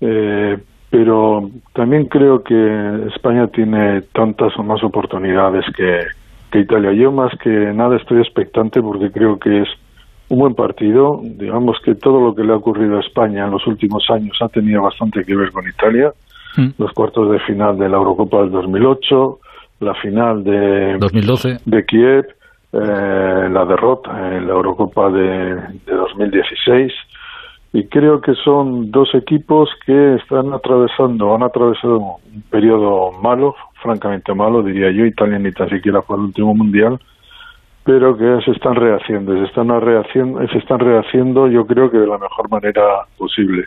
eh, 0.00 0.58
pero 0.90 1.48
también 1.72 2.06
creo 2.06 2.42
que 2.42 3.06
España 3.14 3.46
tiene 3.46 4.02
tantas 4.12 4.58
o 4.58 4.64
más 4.64 4.82
oportunidades 4.82 5.64
que, 5.76 6.00
que 6.50 6.58
Italia. 6.58 6.92
Yo 6.92 7.12
más 7.12 7.32
que 7.38 7.48
nada 7.48 7.96
estoy 7.96 8.18
expectante 8.18 8.82
porque 8.82 9.12
creo 9.12 9.38
que 9.38 9.62
es 9.62 9.68
un 10.30 10.40
buen 10.40 10.56
partido. 10.56 11.20
Digamos 11.22 11.78
que 11.84 11.94
todo 11.94 12.20
lo 12.20 12.34
que 12.34 12.42
le 12.42 12.52
ha 12.52 12.56
ocurrido 12.56 12.96
a 12.96 13.02
España 13.02 13.44
en 13.44 13.52
los 13.52 13.64
últimos 13.68 14.04
años 14.10 14.36
ha 14.40 14.48
tenido 14.48 14.82
bastante 14.82 15.22
que 15.22 15.36
ver 15.36 15.52
con 15.52 15.64
Italia. 15.68 16.12
Mm. 16.56 16.70
Los 16.76 16.90
cuartos 16.92 17.30
de 17.30 17.38
final 17.38 17.78
de 17.78 17.88
la 17.88 17.98
Eurocopa 17.98 18.40
del 18.40 18.50
2008, 18.50 19.38
la 19.80 19.94
final 19.94 20.44
de 20.44 20.96
2012 20.98 21.58
de 21.64 21.84
Kiev, 21.84 22.26
eh, 22.72 23.48
la 23.50 23.64
derrota 23.64 24.36
en 24.36 24.46
la 24.46 24.52
Eurocopa 24.52 25.10
de, 25.10 25.54
de 25.86 25.92
2016 25.92 26.92
y 27.72 27.84
creo 27.88 28.22
que 28.22 28.34
son 28.42 28.90
dos 28.90 29.14
equipos 29.14 29.68
que 29.84 30.14
están 30.14 30.52
atravesando, 30.54 31.34
han 31.34 31.42
atravesado 31.42 31.98
un 31.98 32.42
periodo 32.50 33.12
malo, 33.20 33.54
francamente 33.82 34.32
malo, 34.34 34.62
diría 34.62 34.90
yo, 34.90 35.04
Italia 35.04 35.38
ni 35.38 35.52
tan 35.52 35.68
siquiera 35.68 36.00
fue 36.00 36.16
el 36.16 36.22
último 36.22 36.54
mundial, 36.54 36.98
pero 37.84 38.16
que 38.16 38.40
se 38.44 38.52
están 38.52 38.76
rehaciendo, 38.76 39.36
se 39.36 39.44
están 39.44 39.68
rehaciendo, 39.68 40.46
se 40.48 40.58
están 40.58 40.78
rehaciendo 40.78 41.48
yo 41.48 41.66
creo 41.66 41.90
que 41.90 41.98
de 41.98 42.06
la 42.06 42.18
mejor 42.18 42.50
manera 42.50 42.82
posible, 43.18 43.64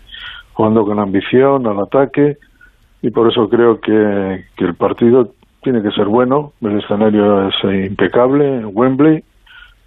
jugando 0.53 0.83
con 0.85 0.99
ambición 0.99 1.67
al 1.67 1.79
ataque 1.79 2.37
y 3.01 3.11
por 3.11 3.29
eso 3.31 3.47
creo 3.47 3.79
que, 3.79 4.45
que 4.57 4.65
el 4.65 4.73
partido 4.73 5.33
tiene 5.61 5.81
que 5.81 5.91
ser 5.91 6.05
bueno, 6.05 6.51
el 6.61 6.79
escenario 6.79 7.47
es 7.47 7.55
impecable, 7.63 8.65
Wembley, 8.65 9.23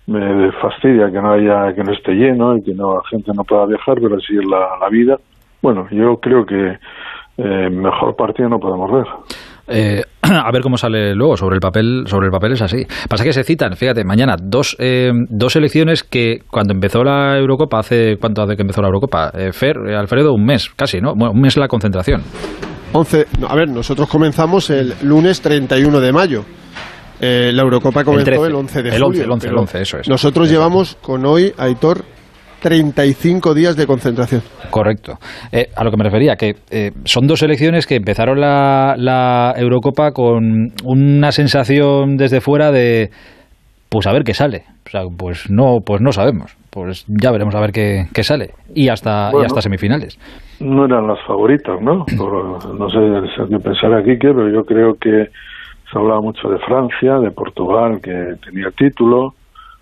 me 0.06 0.52
fastidia 0.60 1.10
que 1.10 1.20
no 1.20 1.32
haya 1.32 1.74
que 1.74 1.82
no 1.82 1.92
esté 1.92 2.12
lleno 2.12 2.56
y 2.56 2.62
que 2.62 2.74
no 2.74 2.94
la 2.94 3.02
gente 3.08 3.30
no 3.34 3.44
pueda 3.44 3.66
viajar 3.66 3.98
pero 4.00 4.16
así 4.16 4.36
es 4.36 4.44
la, 4.44 4.76
la 4.80 4.88
vida. 4.90 5.16
Bueno 5.62 5.86
yo 5.90 6.16
creo 6.16 6.44
que 6.44 6.78
eh, 7.38 7.70
mejor 7.70 8.16
partido 8.16 8.48
no 8.48 8.58
podemos 8.58 8.90
ver. 8.90 9.06
Eh, 9.68 10.02
a 10.22 10.50
ver 10.50 10.60
cómo 10.60 10.76
sale 10.76 11.14
luego 11.14 11.36
sobre 11.36 11.54
el 11.54 11.60
papel 11.60 12.02
sobre 12.06 12.26
el 12.26 12.32
papel 12.32 12.52
es 12.52 12.62
así. 12.62 12.84
Pasa 13.08 13.24
que 13.24 13.32
se 13.32 13.44
citan 13.44 13.76
fíjate 13.76 14.04
mañana 14.04 14.34
dos 14.42 14.76
eh, 14.80 15.12
dos 15.30 15.54
elecciones 15.56 16.02
que 16.02 16.40
cuando 16.50 16.74
empezó 16.74 17.04
la 17.04 17.38
Eurocopa 17.38 17.78
hace 17.78 18.16
cuánto 18.20 18.42
hace 18.42 18.56
que 18.56 18.62
empezó 18.62 18.82
la 18.82 18.88
Eurocopa 18.88 19.30
eh, 19.34 19.52
Fer 19.52 19.78
Alfredo 19.94 20.34
un 20.34 20.44
mes 20.44 20.68
casi 20.74 21.00
no 21.00 21.14
bueno, 21.14 21.32
un 21.32 21.40
mes 21.40 21.56
la 21.56 21.68
concentración 21.68 22.22
11 22.92 23.26
a 23.48 23.54
ver 23.54 23.68
nosotros 23.68 24.08
comenzamos 24.08 24.70
el 24.70 24.94
lunes 25.02 25.40
31 25.40 26.00
de 26.00 26.12
mayo 26.12 26.44
eh, 27.24 27.52
la 27.52 27.62
Eurocopa 27.62 28.02
comenzó 28.02 28.44
el, 28.46 28.54
11 28.54 28.82
de 28.82 28.96
el 28.96 29.02
11, 29.02 29.22
El 29.22 29.30
11, 29.30 29.48
el 29.48 29.58
11, 29.58 29.80
eso 29.80 29.98
es. 29.98 30.08
Nosotros 30.08 30.50
llevamos 30.50 30.96
con 31.00 31.24
hoy, 31.24 31.52
Aitor, 31.56 32.04
35 32.62 33.54
días 33.54 33.76
de 33.76 33.86
concentración. 33.86 34.42
Correcto. 34.70 35.18
Eh, 35.52 35.68
a 35.76 35.84
lo 35.84 35.92
que 35.92 35.96
me 35.98 36.02
refería, 36.02 36.34
que 36.34 36.56
eh, 36.70 36.90
son 37.04 37.28
dos 37.28 37.42
elecciones 37.44 37.86
que 37.86 37.94
empezaron 37.94 38.40
la, 38.40 38.96
la, 38.96 39.54
Eurocopa 39.56 40.10
con 40.10 40.72
una 40.84 41.30
sensación 41.30 42.16
desde 42.16 42.40
fuera 42.40 42.72
de, 42.72 43.10
pues 43.88 44.08
a 44.08 44.12
ver 44.12 44.24
qué 44.24 44.34
sale. 44.34 44.64
O 44.84 44.90
sea, 44.90 45.02
pues 45.16 45.48
no, 45.48 45.78
pues 45.84 46.00
no 46.00 46.10
sabemos. 46.10 46.56
Pues 46.72 47.04
ya 47.06 47.30
veremos 47.30 47.54
a 47.54 47.60
ver 47.60 47.70
qué, 47.70 48.06
qué 48.14 48.24
sale. 48.24 48.54
Y 48.74 48.88
hasta, 48.88 49.30
bueno, 49.30 49.44
y 49.44 49.46
hasta 49.46 49.60
semifinales. 49.60 50.18
No 50.58 50.86
eran 50.86 51.06
las 51.06 51.20
favoritas, 51.26 51.78
¿no? 51.82 52.06
Por, 52.16 52.64
no 52.74 52.88
sé 52.88 53.46
qué 53.50 53.58
pensar 53.58 53.92
aquí, 53.92 54.16
pero 54.16 54.48
yo 54.48 54.64
creo 54.64 54.94
que 54.94 55.28
se 55.92 55.98
hablaba 55.98 56.22
mucho 56.22 56.48
de 56.48 56.58
Francia, 56.60 57.18
de 57.18 57.30
Portugal, 57.30 58.00
que 58.00 58.36
tenía 58.42 58.70
título. 58.70 59.34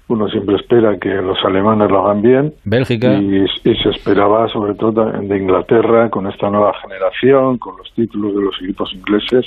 Uno 0.08 0.28
siempre 0.28 0.56
espera 0.56 0.98
que 0.98 1.10
los 1.10 1.38
alemanes 1.44 1.88
lo 1.92 2.04
hagan 2.04 2.22
bien. 2.22 2.54
Bélgica. 2.64 3.14
Y, 3.14 3.44
y, 3.44 3.76
se 3.76 3.90
esperaba, 3.90 4.48
sobre 4.48 4.74
todo, 4.74 5.12
de 5.12 5.36
Inglaterra, 5.36 6.10
con 6.10 6.26
esta 6.26 6.50
nueva 6.50 6.72
generación, 6.82 7.58
con 7.58 7.76
los 7.76 7.92
títulos 7.92 8.34
de 8.34 8.42
los 8.42 8.56
equipos 8.60 8.92
ingleses. 8.92 9.46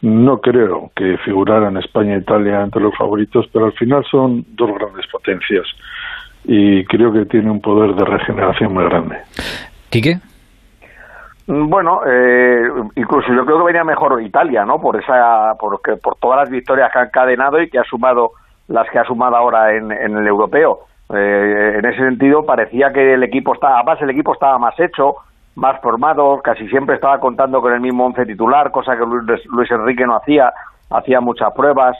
No 0.00 0.40
creo 0.40 0.90
que 0.96 1.18
figuraran 1.18 1.76
España 1.76 2.14
e 2.14 2.20
Italia 2.20 2.62
entre 2.62 2.80
los 2.80 2.96
favoritos, 2.96 3.46
pero 3.52 3.66
al 3.66 3.72
final 3.72 4.02
son 4.10 4.46
dos 4.54 4.70
grandes 4.74 5.06
potencias. 5.08 5.66
Y 6.44 6.84
creo 6.84 7.12
que 7.12 7.24
tiene 7.26 7.50
un 7.50 7.60
poder 7.60 7.94
de 7.94 8.04
regeneración 8.04 8.74
muy 8.74 8.84
grande. 8.84 9.16
¿Quique? 9.90 10.18
Bueno, 11.46 12.00
eh, 12.06 12.68
incluso 12.96 13.32
yo 13.32 13.44
creo 13.44 13.58
que 13.58 13.64
venía 13.64 13.84
mejor 13.84 14.22
Italia, 14.22 14.64
¿no? 14.64 14.80
Por 14.80 14.96
esa, 14.96 15.54
porque, 15.58 15.96
por 15.96 16.16
todas 16.16 16.40
las 16.40 16.50
victorias 16.50 16.90
que 16.90 16.98
ha 16.98 17.04
encadenado 17.04 17.60
y 17.60 17.68
que 17.68 17.78
ha 17.78 17.84
sumado 17.84 18.32
las 18.68 18.88
que 18.90 18.98
ha 18.98 19.04
sumado 19.04 19.36
ahora 19.36 19.74
en, 19.74 19.92
en 19.92 20.16
el 20.16 20.26
europeo. 20.26 20.80
Eh, 21.14 21.74
en 21.78 21.84
ese 21.84 21.98
sentido 21.98 22.46
parecía 22.46 22.92
que 22.92 23.12
el 23.12 23.22
equipo 23.22 23.52
estaba, 23.52 23.76
además 23.76 24.00
el 24.00 24.10
equipo 24.10 24.32
estaba 24.32 24.58
más 24.58 24.78
hecho, 24.80 25.16
más 25.54 25.78
formado, 25.82 26.40
casi 26.42 26.66
siempre 26.68 26.94
estaba 26.94 27.20
contando 27.20 27.60
con 27.60 27.74
el 27.74 27.80
mismo 27.80 28.06
once 28.06 28.24
titular, 28.24 28.70
cosa 28.70 28.96
que 28.96 29.04
Luis, 29.04 29.44
Luis 29.46 29.70
Enrique 29.70 30.06
no 30.06 30.16
hacía, 30.16 30.50
hacía 30.90 31.20
muchas 31.20 31.52
pruebas. 31.52 31.96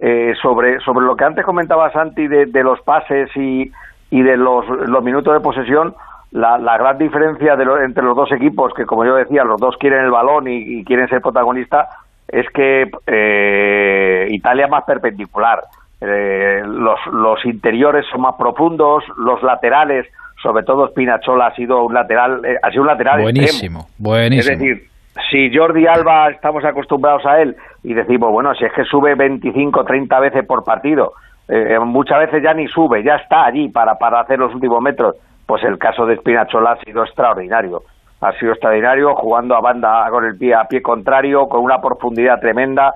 Eh, 0.00 0.32
sobre, 0.40 0.78
sobre 0.78 1.04
lo 1.04 1.16
que 1.16 1.24
antes 1.24 1.44
comentaba 1.44 1.90
Santi 1.90 2.28
de, 2.28 2.46
de 2.46 2.62
los 2.62 2.80
pases 2.82 3.36
y, 3.36 3.68
y 4.10 4.22
de 4.22 4.36
los, 4.36 4.66
los 4.66 5.04
minutos 5.04 5.34
de 5.34 5.40
posesión, 5.40 5.94
la, 6.30 6.58
la 6.58 6.76
gran 6.78 6.98
diferencia 6.98 7.56
de 7.56 7.64
lo, 7.64 7.80
entre 7.82 8.02
los 8.02 8.16
dos 8.16 8.30
equipos, 8.32 8.72
que 8.74 8.86
como 8.86 9.04
yo 9.04 9.14
decía, 9.14 9.44
los 9.44 9.60
dos 9.60 9.76
quieren 9.78 10.04
el 10.04 10.10
balón 10.10 10.48
y, 10.48 10.80
y 10.80 10.84
quieren 10.84 11.08
ser 11.08 11.20
protagonistas, 11.20 11.88
es 12.28 12.46
que 12.50 12.90
eh, 13.06 14.28
Italia 14.30 14.66
es 14.66 14.70
más 14.70 14.84
perpendicular. 14.84 15.64
Eh, 16.00 16.62
los, 16.64 16.98
los 17.12 17.44
interiores 17.44 18.04
son 18.10 18.20
más 18.20 18.34
profundos, 18.36 19.02
los 19.16 19.42
laterales, 19.42 20.06
sobre 20.42 20.62
todo 20.62 20.88
Spinachola 20.88 21.48
ha 21.48 21.54
sido 21.54 21.82
un 21.82 21.94
lateral, 21.94 22.44
eh, 22.44 22.56
ha 22.62 22.70
sido 22.70 22.82
un 22.82 22.88
lateral 22.88 23.22
buenísimo, 23.22 23.80
extremo. 23.80 23.86
buenísimo. 23.98 24.52
Es 24.52 24.58
decir, 24.58 24.88
si 25.30 25.56
Jordi 25.56 25.86
Alba 25.86 26.30
estamos 26.30 26.64
acostumbrados 26.64 27.26
a 27.26 27.40
él 27.40 27.56
y 27.82 27.94
decimos, 27.94 28.30
bueno, 28.30 28.54
si 28.54 28.64
es 28.64 28.72
que 28.72 28.84
sube 28.84 29.14
25, 29.14 29.84
30 29.84 30.20
veces 30.20 30.46
por 30.46 30.62
partido, 30.62 31.14
eh, 31.48 31.78
muchas 31.80 32.18
veces 32.20 32.42
ya 32.42 32.54
ni 32.54 32.66
sube, 32.68 33.02
ya 33.02 33.16
está 33.16 33.46
allí 33.46 33.68
para, 33.68 33.94
para 33.96 34.20
hacer 34.20 34.38
los 34.38 34.54
últimos 34.54 34.80
metros 34.82 35.16
pues 35.48 35.64
el 35.64 35.78
caso 35.78 36.04
de 36.04 36.16
Spinachola 36.18 36.72
ha 36.72 36.84
sido 36.84 37.02
extraordinario. 37.02 37.80
Ha 38.20 38.32
sido 38.32 38.52
extraordinario 38.52 39.14
jugando 39.14 39.56
a 39.56 39.62
banda 39.62 40.06
con 40.10 40.26
el 40.26 40.36
pie 40.36 40.54
a 40.54 40.64
pie 40.64 40.82
contrario, 40.82 41.48
con 41.48 41.62
una 41.62 41.80
profundidad 41.80 42.38
tremenda. 42.38 42.92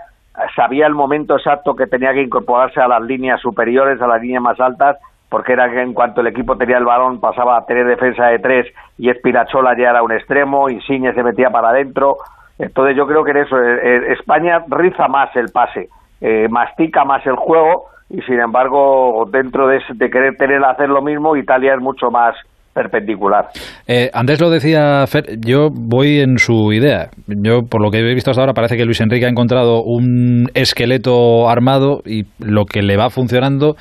Sabía 0.54 0.86
el 0.86 0.92
momento 0.92 1.34
exacto 1.34 1.74
que 1.74 1.86
tenía 1.86 2.12
que 2.12 2.20
incorporarse 2.20 2.78
a 2.78 2.88
las 2.88 3.00
líneas 3.00 3.40
superiores, 3.40 4.02
a 4.02 4.06
las 4.06 4.20
líneas 4.20 4.42
más 4.42 4.60
altas, 4.60 4.98
porque 5.30 5.54
era 5.54 5.70
que 5.70 5.80
en 5.80 5.94
cuanto 5.94 6.20
el 6.20 6.26
equipo 6.26 6.58
tenía 6.58 6.76
el 6.76 6.84
balón 6.84 7.20
pasaba 7.20 7.56
a 7.56 7.64
tener 7.64 7.86
defensa 7.86 8.26
de 8.26 8.38
tres 8.38 8.66
y 8.98 9.10
Spinachola 9.10 9.74
ya 9.74 9.88
era 9.88 10.02
un 10.02 10.12
extremo, 10.12 10.68
Insigne 10.68 11.14
se 11.14 11.22
metía 11.22 11.48
para 11.48 11.70
adentro. 11.70 12.18
Entonces 12.58 12.94
yo 12.94 13.06
creo 13.06 13.24
que 13.24 13.30
en 13.30 13.38
eso 13.38 13.58
España 13.58 14.62
riza 14.68 15.08
más 15.08 15.34
el 15.36 15.50
pase, 15.50 15.88
eh, 16.20 16.48
mastica 16.50 17.06
más 17.06 17.26
el 17.26 17.36
juego 17.36 17.86
y 18.12 18.20
sin 18.22 18.40
embargo 18.40 19.24
dentro 19.30 19.66
de, 19.66 19.78
querer 20.10 20.36
tener 20.36 20.62
hacer 20.64 20.88
lo 20.88 21.02
mismo 21.02 21.36
Italia 21.36 21.74
es 21.74 21.80
mucho 21.80 22.10
más 22.10 22.34
perpendicular. 22.74 23.46
Eh, 23.86 24.10
Andrés 24.14 24.40
lo 24.40 24.48
decía, 24.48 25.06
Fer, 25.06 25.38
yo 25.44 25.68
voy 25.70 26.20
en 26.20 26.38
su 26.38 26.72
idea. 26.72 27.10
Yo, 27.26 27.60
por 27.68 27.82
lo 27.82 27.90
que 27.90 27.98
he 27.98 28.14
visto 28.14 28.30
hasta 28.30 28.40
ahora, 28.40 28.54
parece 28.54 28.78
que 28.78 28.86
Luis 28.86 29.00
Enrique 29.02 29.26
ha 29.26 29.28
encontrado 29.28 29.82
un 29.82 30.46
esqueleto 30.54 31.50
armado 31.50 32.00
y 32.06 32.24
lo 32.38 32.64
que 32.64 32.80
le 32.80 32.96
va 32.96 33.10
funcionando, 33.10 33.76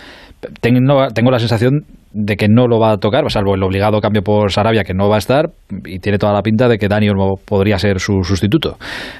tengo, 0.59 1.07
tengo 1.13 1.31
la 1.31 1.39
sensación 1.39 1.85
de 2.13 2.35
que 2.35 2.49
no 2.49 2.67
lo 2.67 2.79
va 2.79 2.91
a 2.91 2.97
tocar, 2.97 3.23
salvo 3.31 3.55
el 3.55 3.63
obligado 3.63 4.01
cambio 4.01 4.23
por 4.23 4.51
Sarabia, 4.51 4.83
que 4.83 4.93
no 4.93 5.07
va 5.07 5.15
a 5.15 5.19
estar, 5.19 5.51
y 5.85 5.99
tiene 5.99 6.17
toda 6.17 6.33
la 6.33 6.41
pinta 6.41 6.67
de 6.67 6.77
que 6.77 6.89
Dani 6.89 7.09
Olmo 7.09 7.35
podría 7.45 7.79
ser 7.79 7.99
su 7.99 8.23
sustituto. 8.23 8.75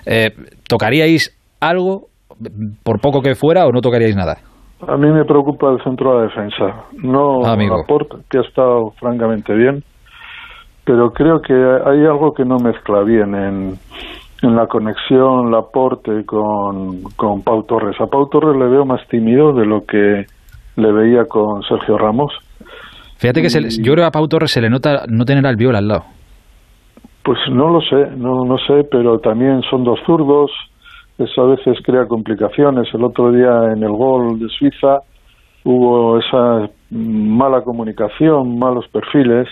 Eh, 0.06 0.32
¿Tocaríais 0.68 1.34
algo, 1.62 2.08
por 2.84 3.00
poco 3.00 3.22
que 3.22 3.36
fuera, 3.36 3.66
o 3.66 3.72
no 3.72 3.80
tocaríais 3.80 4.18
nada? 4.18 4.40
A 4.88 4.98
mí 4.98 5.12
me 5.12 5.26
preocupa 5.26 5.70
el 5.72 5.84
centro 5.84 6.12
de 6.12 6.18
la 6.18 6.24
defensa, 6.24 6.86
no 7.04 7.42
Laporte, 7.42 8.18
que 8.30 8.40
ha 8.40 8.42
estado 8.42 8.92
francamente 9.00 9.54
bien, 9.54 9.84
pero 10.84 11.12
creo 11.12 11.42
que 11.42 11.54
hay 11.54 12.06
algo 12.06 12.34
que 12.34 12.44
no 12.44 12.58
mezcla 12.58 13.04
bien 13.04 13.36
en, 13.36 13.74
en 14.42 14.56
la 14.56 14.66
conexión 14.68 15.52
Laporte 15.52 16.26
con, 16.26 17.04
con 17.16 17.44
Pau 17.44 17.64
Torres. 17.64 17.96
A 18.02 18.08
Pau 18.08 18.28
Torres 18.28 18.58
le 18.58 18.68
veo 18.68 18.86
más 18.86 19.08
tímido 19.08 19.54
de 19.54 19.66
lo 19.66 19.86
que 19.86 20.26
le 20.76 20.92
veía 20.92 21.26
con 21.26 21.62
Sergio 21.64 21.98
Ramos. 21.98 22.34
Fíjate 23.18 23.44
que 23.44 23.50
se, 23.52 23.62
yo 23.84 23.94
creo 23.94 24.04
que 24.04 24.08
a 24.08 24.12
Pau 24.12 24.28
Torres 24.28 24.52
se 24.52 24.62
le 24.62 24.70
nota 24.70 25.06
no 25.08 25.26
tener 25.26 25.46
al 25.46 25.58
viola 25.58 25.78
al 25.78 25.88
lado. 25.88 26.04
Pues 27.24 27.38
no 27.52 27.70
lo 27.70 27.82
sé, 27.82 28.16
no, 28.18 28.46
no 28.46 28.58
sé, 28.58 28.84
pero 28.90 29.20
también 29.20 29.62
son 29.70 29.84
dos 29.84 30.00
zurdos, 30.08 30.50
eso 31.18 31.42
a 31.42 31.48
veces 31.48 31.78
crea 31.84 32.08
complicaciones. 32.08 32.88
El 32.94 33.04
otro 33.04 33.32
día 33.32 33.74
en 33.74 33.84
el 33.84 33.92
gol 33.92 34.40
de 34.40 34.48
Suiza 34.50 35.00
hubo 35.64 36.18
esa 36.20 36.70
mala 36.90 37.62
comunicación, 37.62 38.58
malos 38.58 38.88
perfiles, 38.88 39.48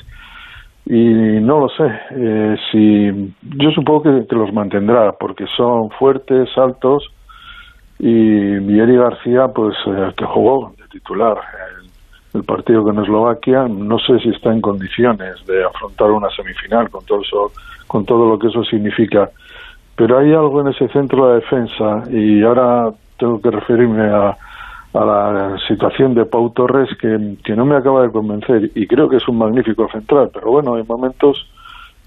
y 0.86 1.40
no 1.42 1.60
lo 1.60 1.70
sé. 1.70 1.88
Eh, 2.12 2.56
si 2.72 3.34
Yo 3.58 3.72
supongo 3.72 4.04
que, 4.04 4.36
los 4.36 4.52
mantendrá, 4.52 5.12
porque 5.12 5.46
son 5.56 5.90
fuertes, 5.92 6.50
altos, 6.58 7.04
y 8.00 8.06
Mieri 8.06 8.96
García, 8.96 9.48
pues 9.54 9.76
eh, 9.86 10.12
que 10.18 10.26
jugó 10.26 10.74
de 10.78 10.88
titular 10.88 11.38
el, 11.82 12.40
el, 12.40 12.46
partido 12.46 12.84
con 12.84 12.98
Eslovaquia, 12.98 13.68
no 13.68 14.00
sé 14.00 14.20
si 14.20 14.30
está 14.30 14.52
en 14.52 14.62
condiciones 14.62 15.46
de 15.46 15.64
afrontar 15.66 16.10
una 16.12 16.30
semifinal 16.30 16.90
con 16.90 17.06
todo 17.06 17.22
eso, 17.22 17.52
con 17.88 18.06
todo 18.06 18.28
lo 18.28 18.40
que 18.40 18.48
eso 18.48 18.64
significa. 18.64 19.30
Pero 20.00 20.18
hay 20.18 20.32
algo 20.32 20.62
en 20.62 20.70
ese 20.70 20.88
centro 20.88 21.28
de 21.28 21.42
defensa 21.42 22.04
y 22.10 22.42
ahora 22.42 22.90
tengo 23.18 23.42
que 23.42 23.52
referirme 23.52 24.08
a, 24.10 24.30
a 24.94 25.06
la 25.06 25.58
situación 25.68 26.16
de 26.16 26.24
Pau 26.24 26.52
Torres 26.52 26.88
que, 27.02 27.36
que 27.44 27.54
no 27.54 27.66
me 27.66 27.76
acaba 27.76 28.04
de 28.04 28.10
convencer 28.10 28.72
y 28.76 28.88
creo 28.88 29.10
que 29.10 29.18
es 29.18 29.28
un 29.28 29.40
magnífico 29.40 29.90
central, 29.92 30.30
pero 30.34 30.52
bueno, 30.52 30.76
hay 30.76 30.84
momentos 30.88 31.52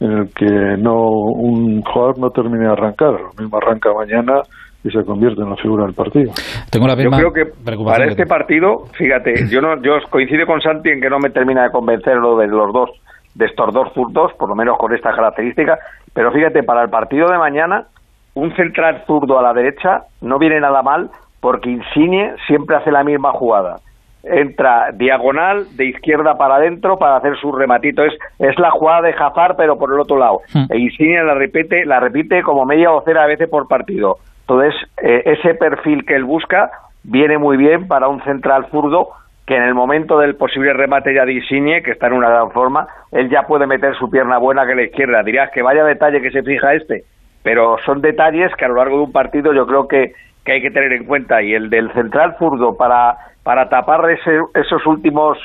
en 0.01 0.11
el 0.11 0.31
que 0.35 0.47
no 0.79 1.11
un 1.11 1.83
jugador 1.83 2.19
no 2.19 2.31
termine 2.31 2.65
de 2.65 2.73
arrancar, 2.73 3.13
lo 3.13 3.31
mismo 3.39 3.59
arranca 3.59 3.93
mañana 3.93 4.41
y 4.83 4.91
se 4.91 5.05
convierte 5.05 5.43
en 5.43 5.51
la 5.51 5.57
figura 5.57 5.85
del 5.85 5.95
partido. 5.95 6.33
Tengo 6.71 6.87
la 6.87 6.97
misma 6.97 7.21
yo 7.21 7.31
creo 7.31 7.45
que 7.45 7.85
para 7.85 8.07
este 8.07 8.25
partido, 8.25 8.87
fíjate, 8.95 9.35
yo 9.51 9.61
no 9.61 9.81
yo 9.83 9.99
coincido 10.09 10.47
con 10.47 10.63
Santi 10.63 10.89
en 10.89 11.01
que 11.03 11.11
no 11.11 11.19
me 11.19 11.29
termina 11.29 11.65
de 11.65 11.71
convencer 11.71 12.17
lo 12.17 12.39
de 12.39 12.47
los 12.47 12.73
dos 12.73 12.91
de 13.35 13.47
estos 13.47 13.73
dos 13.73 13.93
zurdos, 13.95 14.33
por 14.39 14.49
lo 14.49 14.55
menos 14.55 14.77
con 14.79 14.95
esta 14.95 15.11
característica, 15.13 15.79
pero 16.15 16.33
fíjate, 16.33 16.63
para 16.63 16.83
el 16.83 16.91
partido 16.91 17.29
de 17.29 17.39
mañana, 17.39 17.87
un 18.35 18.55
central 18.57 19.03
zurdo 19.07 19.39
a 19.39 19.43
la 19.43 19.53
derecha 19.53 20.05
no 20.21 20.39
viene 20.39 20.61
nada 20.61 20.83
mal 20.83 21.11
porque 21.41 21.71
Insigne 21.71 22.35
siempre 22.47 22.77
hace 22.77 22.91
la 22.91 23.05
misma 23.05 23.33
jugada. 23.33 23.81
Entra 24.23 24.93
diagonal 24.93 25.67
de 25.77 25.87
izquierda 25.87 26.39
para 26.39 26.55
adentro 26.55 26.97
para 26.97 27.17
hacer 27.17 27.37
su 27.39 27.51
rematito. 27.51 28.05
Es, 28.05 28.15
es 28.39 28.57
la 28.59 28.71
jugada 28.71 29.03
de 29.03 29.13
Jafar, 29.13 29.57
pero 29.57 29.77
por 29.77 29.93
el 29.93 29.99
otro 29.99 30.17
lado. 30.17 30.41
Hmm. 30.55 30.67
E 30.71 30.79
Insigne 30.79 31.25
la 31.25 31.35
repite, 31.35 31.85
la 31.85 31.99
repite 31.99 32.43
como 32.43 32.65
media 32.65 32.91
docena 32.91 33.27
veces 33.27 33.49
por 33.49 33.67
partido. 33.67 34.19
Entonces, 34.43 34.75
eh, 35.03 35.23
ese 35.27 35.55
perfil 35.55 36.05
que 36.07 36.15
él 36.15 36.25
busca 36.25 36.71
viene 37.03 37.39
muy 37.39 37.57
bien 37.57 37.89
para 37.89 38.07
un 38.07 38.23
central 38.23 38.67
zurdo 38.71 39.09
que 39.47 39.57
en 39.57 39.65
el 39.65 39.75
momento 39.75 40.19
del 40.19 40.37
posible 40.37 40.73
remate 40.73 41.15
ya 41.15 41.25
de 41.25 41.33
Insigne, 41.33 41.83
que 41.83 41.91
está 41.91 42.07
en 42.07 42.13
una 42.15 42.31
gran 42.31 42.51
forma, 42.53 42.87
él 43.11 43.29
ya 43.29 43.43
puede 43.43 43.67
meter 43.67 43.97
su 43.97 44.09
pierna 44.09 44.39
buena 44.39 44.67
que 44.67 44.75
la 44.75 44.85
izquierda. 44.85 45.23
Dirás 45.23 45.51
que 45.51 45.63
vaya 45.63 45.85
detalle 45.85 46.23
que 46.23 46.31
se 46.31 46.43
fija 46.43 46.75
este, 46.75 47.05
pero 47.43 47.77
son 47.85 48.01
detalles 48.01 48.55
que 48.55 48.65
a 48.65 48.69
lo 48.69 48.77
largo 48.77 48.99
de 48.99 49.05
un 49.05 49.13
partido 49.13 49.53
yo 49.53 49.67
creo 49.67 49.89
que, 49.89 50.13
que 50.45 50.53
hay 50.53 50.63
que 50.63 50.71
tener 50.71 50.93
en 50.93 51.05
cuenta. 51.05 51.43
Y 51.43 51.55
el 51.55 51.71
del 51.71 51.93
central 51.93 52.37
zurdo 52.39 52.77
para, 52.77 53.17
para 53.43 53.69
tapar 53.69 54.09
ese, 54.11 54.39
esos 54.55 54.87
últimos 54.87 55.39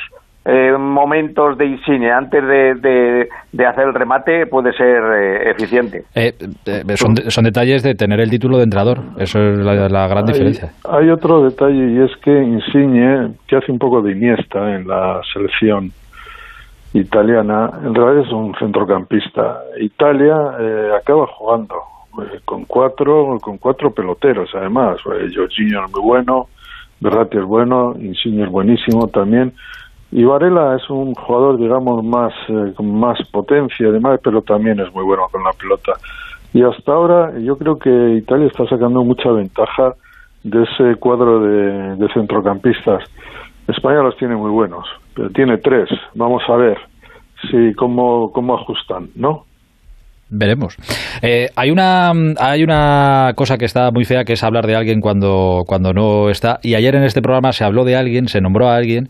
eh, 0.50 0.78
momentos 0.78 1.58
de 1.58 1.66
Insigne 1.66 2.10
antes 2.10 2.42
de, 2.42 3.28
de, 3.52 3.66
hacer 3.66 3.88
el 3.88 3.94
remate 3.94 4.46
puede 4.46 4.72
ser 4.72 5.04
eh, 5.14 5.52
eficiente. 5.52 6.06
Eh, 6.16 6.34
son, 6.96 7.18
son, 7.30 7.44
detalles 7.44 7.84
de 7.84 7.96
tener 7.96 8.22
el 8.22 8.30
título 8.30 8.56
de 8.56 8.64
entrenador, 8.64 9.02
eso 9.18 9.40
es 9.40 9.58
la, 9.58 10.08
gran 10.08 10.26
diferencia. 10.26 10.72
Hay 10.90 11.10
otro 11.10 11.44
detalle 11.44 11.92
y 11.92 12.00
es 12.00 12.16
que 12.24 12.32
Insigne, 12.32 13.34
que 13.46 13.58
hace 13.58 13.74
un 13.74 13.78
poco 13.78 14.02
de 14.02 14.14
Iniesta 14.14 14.74
en 14.74 14.88
la 14.88 15.20
selección 15.34 15.92
italiana, 16.94 17.70
en 17.84 17.94
realidad 17.94 18.26
es 18.26 18.32
un 18.32 18.56
centrocampista. 18.58 19.60
Italia 19.82 20.34
acaba 20.98 21.28
jugando 21.28 21.76
con 22.46 22.64
cuatro 22.64 23.38
con 23.42 23.58
cuatro 23.58 23.92
peloteros 23.92 24.50
además. 24.56 25.02
Jorginho 25.04 25.84
es 25.84 25.92
muy 25.92 26.02
bueno, 26.02 26.48
Berratti 27.02 27.38
es 27.38 27.44
bueno, 27.44 27.96
Insigne 28.00 28.46
es 28.46 28.50
buenísimo 28.50 29.10
también 29.10 29.52
y 30.12 30.24
es 30.24 30.90
un 30.90 31.14
jugador, 31.16 31.58
digamos, 31.58 32.04
más 32.04 32.34
eh, 32.48 32.74
con 32.76 32.98
más 32.98 33.18
potencia, 33.30 33.90
además, 33.90 34.20
pero 34.24 34.42
también 34.42 34.80
es 34.80 34.94
muy 34.94 35.04
bueno 35.04 35.24
con 35.32 35.44
la 35.44 35.52
pelota. 35.52 35.94
Y 36.54 36.64
hasta 36.64 36.92
ahora 36.94 37.38
yo 37.40 37.58
creo 37.58 37.78
que 37.78 38.16
Italia 38.16 38.48
está 38.48 38.66
sacando 38.68 39.04
mucha 39.04 39.30
ventaja 39.32 39.96
de 40.44 40.64
ese 40.64 40.96
cuadro 41.00 41.42
de, 41.42 42.08
centrocampistas. 42.14 43.04
España 43.68 44.02
los 44.02 44.16
tiene 44.18 44.36
muy 44.38 44.50
buenos, 44.50 44.88
pero 45.14 45.30
tiene 45.32 45.58
tres. 45.58 45.90
Vamos 46.16 46.42
a 46.48 46.56
ver 46.56 46.78
si 47.52 47.74
cómo, 47.74 48.32
cómo 48.32 48.56
ajustan, 48.56 49.10
¿no? 49.16 49.44
Veremos. 50.30 50.76
Eh, 51.22 51.48
hay 51.56 51.72
una 51.72 52.12
hay 52.40 52.64
una 52.64 53.32
cosa 53.36 53.58
que 53.58 53.64
está 53.64 53.92
muy 53.92 54.04
fea 54.04 54.26
que 54.26 54.34
es 54.34 54.44
hablar 54.44 54.68
de 54.68 54.76
alguien 54.76 55.00
cuando 55.00 55.64
cuando 55.66 55.94
no 55.94 56.30
está 56.30 56.60
y 56.64 56.76
ayer 56.76 56.96
en 56.96 57.04
este 57.04 57.22
programa 57.22 57.54
se 57.54 57.64
habló 57.64 57.86
de 57.86 57.96
alguien, 57.96 58.28
se 58.28 58.42
nombró 58.42 58.68
a 58.68 58.76
alguien 58.76 59.08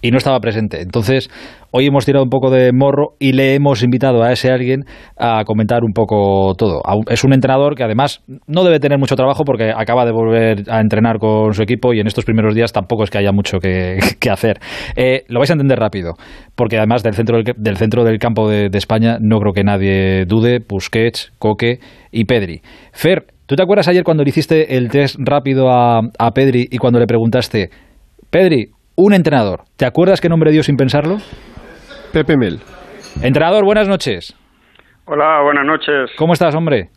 y 0.00 0.10
no 0.10 0.18
estaba 0.18 0.38
presente. 0.40 0.80
Entonces, 0.80 1.30
hoy 1.70 1.86
hemos 1.86 2.04
tirado 2.04 2.24
un 2.24 2.30
poco 2.30 2.50
de 2.50 2.72
morro 2.72 3.14
y 3.18 3.32
le 3.32 3.54
hemos 3.54 3.82
invitado 3.82 4.22
a 4.22 4.32
ese 4.32 4.50
alguien 4.50 4.84
a 5.16 5.44
comentar 5.44 5.82
un 5.84 5.92
poco 5.92 6.54
todo. 6.56 6.80
Es 7.08 7.24
un 7.24 7.32
entrenador 7.32 7.74
que 7.74 7.82
además 7.82 8.22
no 8.46 8.64
debe 8.64 8.80
tener 8.80 8.98
mucho 8.98 9.16
trabajo 9.16 9.44
porque 9.44 9.72
acaba 9.74 10.04
de 10.04 10.12
volver 10.12 10.64
a 10.70 10.80
entrenar 10.80 11.18
con 11.18 11.52
su 11.54 11.62
equipo 11.62 11.92
y 11.92 12.00
en 12.00 12.06
estos 12.06 12.24
primeros 12.24 12.54
días 12.54 12.72
tampoco 12.72 13.04
es 13.04 13.10
que 13.10 13.18
haya 13.18 13.32
mucho 13.32 13.58
que, 13.58 13.98
hacer. 14.30 14.60
Eh, 14.94 15.24
lo 15.28 15.40
vais 15.40 15.50
a 15.50 15.54
entender 15.54 15.78
rápido, 15.78 16.14
porque 16.54 16.76
además 16.76 17.02
del 17.02 17.14
centro 17.14 17.42
del, 17.42 17.76
centro 17.76 18.04
del 18.04 18.18
campo 18.18 18.48
de, 18.48 18.68
España 18.78 19.18
no 19.20 19.40
creo 19.40 19.52
que 19.52 19.64
nadie 19.64 20.24
dude, 20.24 20.60
Busquets, 20.60 21.32
Coque 21.38 21.80
y 22.12 22.26
Pedri. 22.26 22.60
Fer, 22.92 23.26
¿tú 23.46 23.56
te 23.56 23.62
acuerdas 23.62 23.88
ayer 23.88 24.04
cuando 24.04 24.22
le 24.22 24.28
hiciste 24.28 24.76
el 24.76 24.88
test 24.88 25.16
rápido 25.18 25.68
a 25.68 26.30
Pedri 26.32 26.68
y 26.70 26.78
cuando 26.78 27.00
le 27.00 27.06
preguntaste, 27.06 27.70
Pedri, 28.30 28.70
un 28.98 29.14
entrenador. 29.14 29.60
¿Te 29.76 29.86
acuerdas 29.86 30.20
qué 30.20 30.28
nombre 30.28 30.50
dio 30.50 30.64
sin 30.64 30.76
pensarlo? 30.76 31.18
Pepe 32.12 32.36
Mel. 32.36 32.58
Entrenador, 33.22 33.64
buenas 33.64 33.88
noches. 33.88 34.36
Hola, 35.04 35.40
buenas 35.44 35.64
noches. 35.64 36.10
¿Cómo 36.18 36.32
estás, 36.32 36.52
hombre? 36.56 36.90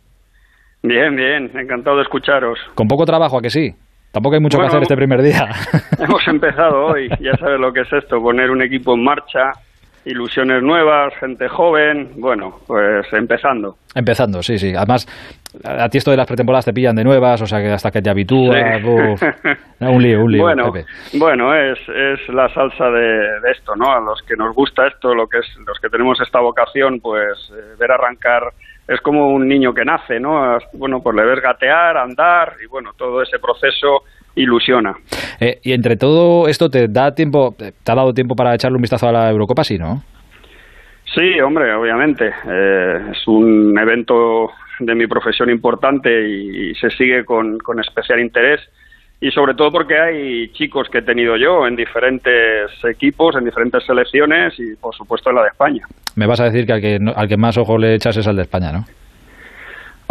Bien, 0.82 1.14
bien, 1.14 1.48
encantado 1.56 1.98
de 1.98 2.02
escucharos. 2.02 2.58
Con 2.74 2.88
poco 2.88 3.04
trabajo, 3.04 3.38
¿a 3.38 3.40
que 3.40 3.50
sí? 3.50 3.70
Tampoco 4.10 4.34
hay 4.34 4.40
mucho 4.40 4.58
que 4.58 4.66
hacer 4.66 4.82
este 4.82 4.96
primer 4.96 5.22
día. 5.22 5.48
Hemos 6.00 6.26
empezado 6.26 6.86
hoy, 6.86 7.08
ya 7.20 7.36
sabes 7.38 7.60
lo 7.60 7.72
que 7.72 7.82
es 7.82 7.92
esto, 7.92 8.20
poner 8.20 8.50
un 8.50 8.62
equipo 8.62 8.94
en 8.94 9.04
marcha, 9.04 9.52
ilusiones 10.04 10.62
nuevas, 10.62 11.14
gente 11.16 11.48
joven, 11.48 12.10
bueno, 12.16 12.60
pues 12.66 13.06
empezando. 13.12 13.76
Empezando, 13.94 14.42
sí, 14.42 14.58
sí. 14.58 14.74
Además, 14.74 15.06
a 15.64 15.88
ti 15.88 15.98
esto 15.98 16.10
de 16.10 16.16
las 16.16 16.26
pretemporadas 16.26 16.64
te 16.64 16.72
pillan 16.72 16.96
de 16.96 17.04
nuevas, 17.04 17.40
o 17.42 17.46
sea 17.46 17.60
que 17.60 17.70
hasta 17.70 17.90
que 17.90 18.02
te 18.02 18.10
habitúas, 18.10 18.82
un 19.80 20.02
lío, 20.02 20.24
un 20.24 20.32
lío. 20.32 20.42
Bueno, 20.42 20.72
bueno 21.14 21.54
es, 21.54 21.78
es 21.88 22.28
la 22.30 22.48
salsa 22.52 22.90
de, 22.90 23.50
esto, 23.50 23.76
¿no? 23.76 23.92
A 23.92 24.00
los 24.00 24.22
que 24.22 24.34
nos 24.36 24.54
gusta 24.54 24.86
esto, 24.86 25.14
lo 25.14 25.28
que 25.28 25.38
es, 25.38 25.46
los 25.66 25.78
que 25.78 25.88
tenemos 25.88 26.20
esta 26.20 26.40
vocación, 26.40 27.00
pues 27.00 27.52
eh, 27.52 27.76
ver 27.78 27.92
arrancar 27.92 28.52
es 28.88 29.00
como 29.00 29.28
un 29.28 29.46
niño 29.46 29.72
que 29.72 29.84
nace, 29.84 30.18
¿no? 30.18 30.58
Bueno, 30.72 31.00
pues 31.00 31.14
le 31.14 31.24
ves 31.24 31.40
gatear, 31.40 31.96
andar 31.96 32.56
y 32.62 32.66
bueno, 32.66 32.92
todo 32.96 33.22
ese 33.22 33.38
proceso 33.38 34.02
ilusiona. 34.34 34.94
Eh, 35.40 35.60
y 35.62 35.72
entre 35.72 35.96
todo 35.96 36.48
esto, 36.48 36.70
¿te 36.70 36.88
da 36.88 37.14
tiempo, 37.14 37.54
te 37.56 37.92
ha 37.92 37.94
dado 37.94 38.14
tiempo 38.14 38.34
para 38.34 38.54
echarle 38.54 38.76
un 38.76 38.82
vistazo 38.82 39.08
a 39.08 39.12
la 39.12 39.30
Eurocopa, 39.30 39.64
sí, 39.64 39.78
no? 39.78 40.02
Sí, 41.14 41.40
hombre, 41.40 41.72
obviamente. 41.74 42.32
Eh, 42.48 43.10
es 43.12 43.28
un 43.28 43.76
evento 43.78 44.50
de 44.78 44.94
mi 44.94 45.06
profesión 45.06 45.50
importante 45.50 46.10
y, 46.28 46.74
se 46.74 46.90
sigue 46.90 47.24
con, 47.24 47.58
con, 47.58 47.80
especial 47.80 48.20
interés. 48.20 48.60
Y 49.20 49.30
sobre 49.30 49.54
todo 49.54 49.70
porque 49.70 49.98
hay 50.00 50.48
chicos 50.52 50.88
que 50.90 50.98
he 50.98 51.02
tenido 51.02 51.36
yo 51.36 51.66
en 51.66 51.76
diferentes 51.76 52.72
equipos, 52.84 53.36
en 53.36 53.44
diferentes 53.44 53.84
selecciones 53.84 54.58
y 54.58 54.74
por 54.74 54.94
supuesto 54.96 55.30
en 55.30 55.36
la 55.36 55.42
de 55.42 55.48
España. 55.48 55.86
Me 56.16 56.26
vas 56.26 56.40
a 56.40 56.44
decir 56.44 56.66
que 56.66 56.72
al 56.72 56.80
que, 56.80 56.98
al 57.14 57.28
que 57.28 57.36
más 57.36 57.56
ojo 57.56 57.78
le 57.78 57.94
echas 57.94 58.16
es 58.16 58.26
al 58.26 58.36
de 58.36 58.42
España, 58.42 58.72
¿no? 58.72 58.84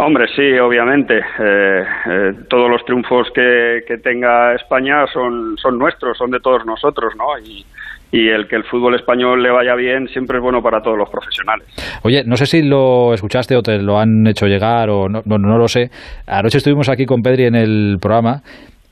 Hombre, 0.04 0.26
sí, 0.34 0.58
obviamente. 0.58 1.16
Eh, 1.18 1.84
eh, 2.10 2.32
todos 2.48 2.68
los 2.68 2.84
triunfos 2.84 3.28
que, 3.32 3.82
que, 3.86 3.98
tenga 3.98 4.52
España 4.54 5.06
son, 5.12 5.56
son 5.56 5.78
nuestros, 5.78 6.18
son 6.18 6.30
de 6.30 6.40
todos 6.40 6.66
nosotros, 6.66 7.14
¿no? 7.16 7.38
Y, 7.38 7.64
y 8.12 8.28
el 8.28 8.46
que 8.46 8.56
el 8.56 8.64
fútbol 8.64 8.94
español 8.94 9.42
le 9.42 9.50
vaya 9.50 9.74
bien 9.74 10.06
siempre 10.08 10.38
es 10.38 10.42
bueno 10.42 10.60
para 10.60 10.82
todos 10.82 10.98
los 10.98 11.08
profesionales. 11.08 11.66
Oye, 12.02 12.22
no 12.26 12.36
sé 12.36 12.46
si 12.46 12.62
lo 12.62 13.14
escuchaste 13.14 13.56
o 13.56 13.62
te 13.62 13.78
lo 13.78 13.98
han 13.98 14.26
hecho 14.26 14.46
llegar 14.46 14.90
o 14.90 15.08
no, 15.08 15.22
no, 15.24 15.58
lo 15.58 15.66
sé. 15.66 15.90
Anoche 16.26 16.58
estuvimos 16.58 16.90
aquí 16.90 17.06
con 17.06 17.22
Pedri 17.22 17.46
en 17.46 17.54
el 17.54 17.96
programa 18.00 18.42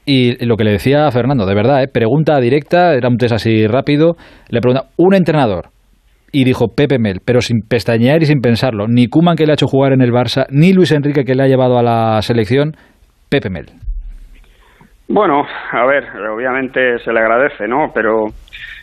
y 0.07 0.43
lo 0.47 0.57
que 0.57 0.65
le 0.65 0.73
decía 0.73 1.11
Fernando, 1.11 1.45
de 1.45 1.55
verdad, 1.55 1.83
¿eh? 1.83 1.89
pregunta 1.93 2.41
directa, 2.41 2.95
era 2.95 3.09
un 3.09 3.19
test 3.19 3.35
así 3.35 3.67
rápido, 3.67 4.17
le 4.49 4.61
pregunta, 4.61 4.87
un 4.97 5.15
entrenador, 5.15 5.67
y 6.33 6.45
dijo 6.45 6.75
Pepe 6.77 6.99
Mel, 6.99 7.21
pero 7.25 7.41
sin 7.41 7.61
pestañear 7.69 8.23
y 8.23 8.27
sin 8.27 8.41
pensarlo. 8.41 8.87
Ni 8.89 9.09
Kuman 9.09 9.37
que 9.37 9.47
le 9.47 9.53
ha 9.53 9.55
hecho 9.55 9.67
jugar 9.67 9.93
en 9.93 10.03
el 10.03 10.13
Barça, 10.13 10.47
ni 10.51 10.73
Luis 10.73 10.93
Enrique 10.93 11.25
que 11.25 11.35
le 11.35 11.43
ha 11.43 11.49
llevado 11.49 11.79
a 11.79 11.83
la 11.83 12.23
selección, 12.23 12.73
Pepe 13.29 13.51
Mel. 13.51 13.67
Bueno, 15.09 15.45
a 15.73 15.87
ver, 15.87 16.05
obviamente 16.33 16.99
se 17.01 17.13
le 17.13 17.21
agradece, 17.21 17.67
¿no? 17.67 17.91
Pero 17.93 18.27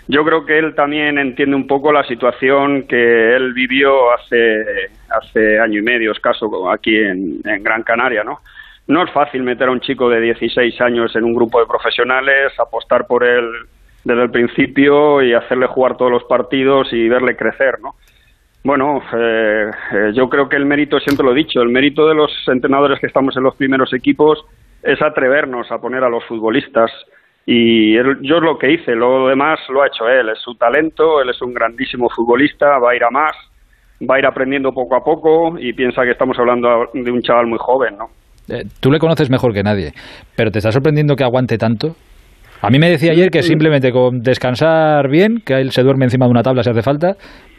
yo 0.10 0.24
creo 0.26 0.46
que 0.46 0.60
él 0.60 0.76
también 0.76 1.18
entiende 1.18 1.56
un 1.56 1.68
poco 1.68 1.92
la 1.92 2.04
situación 2.04 2.86
que 2.88 3.36
él 3.36 3.54
vivió 3.54 4.14
hace, 4.14 4.90
hace 5.10 5.60
año 5.60 5.80
y 5.80 5.84
medio 5.84 6.12
escaso 6.12 6.70
aquí 6.70 6.98
en, 6.98 7.40
en 7.46 7.64
Gran 7.64 7.84
Canaria, 7.84 8.24
¿no? 8.24 8.40
No 8.88 9.04
es 9.04 9.12
fácil 9.12 9.44
meter 9.44 9.68
a 9.68 9.72
un 9.72 9.82
chico 9.82 10.10
de 10.10 10.22
16 10.22 10.80
años 10.82 11.16
en 11.16 11.26
un 11.26 11.34
grupo 11.34 11.60
de 11.60 11.66
profesionales, 11.66 12.54
apostar 12.58 13.06
por 13.06 13.26
él 13.26 13.46
desde 14.08 14.24
el 14.24 14.32
principio 14.32 15.22
y 15.22 15.34
hacerle 15.34 15.68
jugar 15.68 15.98
todos 15.98 16.10
los 16.10 16.24
partidos 16.24 16.88
y 16.94 17.10
verle 17.10 17.36
crecer, 17.36 17.80
¿no? 17.82 17.96
Bueno, 18.64 19.02
eh, 19.14 19.70
eh, 19.94 20.12
yo 20.14 20.30
creo 20.30 20.48
que 20.48 20.56
el 20.56 20.66
mérito, 20.66 20.98
siempre 21.00 21.26
lo 21.26 21.34
he 21.34 21.36
dicho, 21.36 21.62
el 21.62 21.70
mérito 21.70 22.08
de 22.08 22.16
los 22.16 22.32
entrenadores 22.48 23.00
que 23.02 23.08
estamos 23.08 23.36
en 23.36 23.44
los 23.44 23.56
primeros 23.56 23.94
equipos 23.94 24.46
es 24.82 25.02
atrevernos 25.02 25.70
a 25.72 25.80
poner 25.80 26.06
a 26.06 26.10
los 26.10 26.24
futbolistas. 26.24 26.90
Y 27.46 27.96
yo 27.96 28.38
es 28.38 28.44
lo 28.44 28.58
que 28.58 28.72
hice, 28.72 28.96
lo 28.96 29.28
demás 29.28 29.60
lo 29.70 29.82
ha 29.82 29.88
hecho 29.88 30.08
él, 30.08 30.30
es 30.30 30.40
su 30.40 30.56
talento, 30.56 31.22
él 31.22 31.30
es 31.30 31.42
un 31.42 31.54
grandísimo 31.54 32.10
futbolista, 32.10 32.78
va 32.80 32.92
a 32.92 32.96
ir 32.96 33.04
a 33.04 33.10
más, 33.10 33.36
va 34.10 34.16
a 34.16 34.20
ir 34.20 34.26
aprendiendo 34.26 34.72
poco 34.74 34.96
a 34.96 35.04
poco 35.04 35.58
y 35.60 35.74
piensa 35.74 36.04
que 36.04 36.12
estamos 36.12 36.38
hablando 36.40 36.90
de 36.94 37.12
un 37.12 37.22
chaval 37.22 37.48
muy 37.48 37.60
joven, 37.60 37.98
¿no? 37.98 38.10
Eh, 38.50 38.64
tú 38.80 38.90
le 38.92 39.00
conoces 39.00 39.30
mejor 39.30 39.54
que 39.54 39.64
nadie, 39.64 39.92
pero 40.36 40.52
¿te 40.52 40.60
está 40.60 40.72
sorprendiendo 40.72 41.16
que 41.16 41.24
aguante 41.24 41.58
tanto? 41.58 41.96
A 42.62 42.70
mí 42.72 42.80
me 42.80 42.90
decía 42.90 43.12
ayer 43.12 43.30
que 43.30 43.44
simplemente 43.44 43.92
con 43.92 44.22
descansar 44.22 45.10
bien, 45.10 45.42
que 45.46 45.54
él 45.62 45.72
se 45.72 45.84
duerme 45.84 46.06
encima 46.06 46.26
de 46.26 46.32
una 46.32 46.42
tabla 46.42 46.64
si 46.64 46.72
hace 46.72 46.82
falta, 46.82 47.16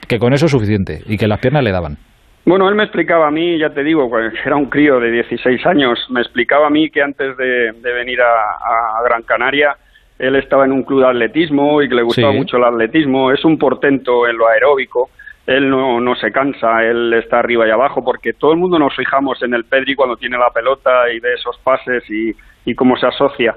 que 0.08 0.18
con 0.18 0.32
eso 0.32 0.46
es 0.46 0.50
suficiente 0.50 1.02
y 1.06 1.16
que 1.16 1.28
las 1.28 1.38
piernas 1.38 1.62
le 1.62 1.70
daban. 1.70 1.98
Bueno, 2.44 2.68
él 2.68 2.74
me 2.74 2.82
explicaba 2.82 3.28
a 3.28 3.30
mí, 3.30 3.58
ya 3.58 3.70
te 3.70 3.84
digo, 3.84 4.08
pues, 4.08 4.32
era 4.44 4.56
un 4.56 4.66
crío 4.66 4.98
de 4.98 5.10
16 5.10 5.66
años, 5.66 6.04
me 6.10 6.20
explicaba 6.20 6.66
a 6.66 6.70
mí 6.70 6.90
que 6.90 7.02
antes 7.02 7.36
de, 7.36 7.72
venir 7.82 8.20
a, 8.22 9.02
Gran 9.04 9.22
Canaria, 9.22 9.76
él 10.18 10.34
estaba 10.34 10.64
en 10.64 10.72
un 10.72 10.82
club 10.82 11.00
de 11.02 11.08
atletismo 11.08 11.80
y 11.82 11.88
que 11.88 11.94
le 11.94 12.02
gustaba 12.02 12.32
mucho 12.32 12.56
el 12.56 12.64
atletismo, 12.64 13.30
es 13.30 13.44
un 13.44 13.58
portento 13.58 14.26
en 14.26 14.36
lo 14.36 14.48
aeróbico, 14.48 15.10
él 15.46 15.70
no, 15.70 16.00
no 16.00 16.16
se 16.16 16.32
cansa, 16.32 16.84
él 16.84 17.12
está 17.14 17.38
arriba 17.38 17.68
y 17.68 17.70
abajo, 17.70 18.02
porque 18.02 18.32
todo 18.32 18.52
el 18.52 18.58
mundo 18.58 18.78
nos 18.78 18.96
fijamos 18.96 19.42
en 19.42 19.54
el 19.54 19.64
Pedri 19.64 19.94
cuando 19.94 20.16
tiene 20.16 20.38
la 20.38 20.50
pelota 20.50 21.10
y 21.12 21.20
de 21.20 21.34
esos 21.34 21.56
pases 21.58 22.02
y, 22.10 22.32
y 22.64 22.74
cómo 22.74 22.96
se 22.96 23.06
asocia 23.06 23.54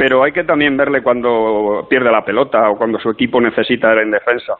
pero 0.00 0.24
hay 0.24 0.32
que 0.32 0.44
también 0.44 0.78
verle 0.78 1.02
cuando 1.02 1.86
pierde 1.86 2.10
la 2.10 2.22
pelota 2.22 2.70
o 2.70 2.78
cuando 2.78 2.98
su 2.98 3.10
equipo 3.10 3.38
necesita 3.38 3.92
en 4.00 4.10
defensa. 4.10 4.54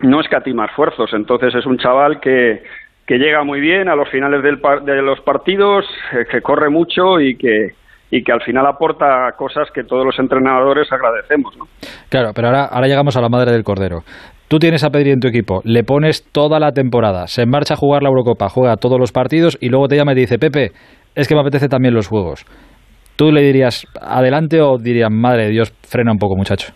No 0.00 0.20
escatima 0.20 0.64
esfuerzos, 0.64 1.12
entonces 1.12 1.54
es 1.54 1.66
un 1.66 1.78
chaval 1.78 2.18
que, 2.18 2.64
que 3.06 3.18
llega 3.18 3.44
muy 3.44 3.60
bien 3.60 3.88
a 3.88 3.94
los 3.94 4.08
finales 4.08 4.42
del 4.42 4.60
de 4.84 5.02
los 5.02 5.20
partidos, 5.20 5.84
eh, 6.12 6.24
que 6.28 6.40
corre 6.40 6.68
mucho 6.68 7.20
y 7.20 7.36
que, 7.36 7.68
y 8.10 8.24
que 8.24 8.32
al 8.32 8.42
final 8.42 8.66
aporta 8.66 9.30
cosas 9.38 9.68
que 9.72 9.84
todos 9.84 10.04
los 10.04 10.18
entrenadores 10.18 10.92
agradecemos. 10.92 11.56
¿no? 11.56 11.66
Claro, 12.08 12.32
pero 12.34 12.48
ahora, 12.48 12.64
ahora 12.64 12.88
llegamos 12.88 13.16
a 13.16 13.20
la 13.20 13.28
madre 13.28 13.52
del 13.52 13.62
cordero. 13.62 14.00
Tú 14.48 14.58
tienes 14.58 14.82
a 14.82 14.90
Pedri 14.90 15.12
en 15.12 15.20
tu 15.20 15.28
equipo, 15.28 15.60
le 15.62 15.84
pones 15.84 16.28
toda 16.32 16.58
la 16.58 16.72
temporada, 16.72 17.28
se 17.28 17.46
marcha 17.46 17.74
a 17.74 17.76
jugar 17.76 18.02
la 18.02 18.08
Eurocopa, 18.08 18.48
juega 18.48 18.74
todos 18.74 18.98
los 18.98 19.12
partidos 19.12 19.56
y 19.60 19.68
luego 19.68 19.86
te 19.86 19.94
llama 19.94 20.10
y 20.10 20.16
te 20.16 20.20
dice, 20.22 20.38
Pepe, 20.40 20.72
es 21.14 21.28
que 21.28 21.36
me 21.36 21.40
apetece 21.40 21.68
también 21.68 21.94
los 21.94 22.08
juegos. 22.08 22.44
¿Tú 23.22 23.30
le 23.30 23.40
dirías 23.40 23.86
adelante 24.00 24.60
o 24.60 24.78
dirías, 24.78 25.08
madre 25.08 25.44
de 25.44 25.50
Dios, 25.50 25.72
frena 25.88 26.10
un 26.10 26.18
poco, 26.18 26.34
muchacho? 26.34 26.72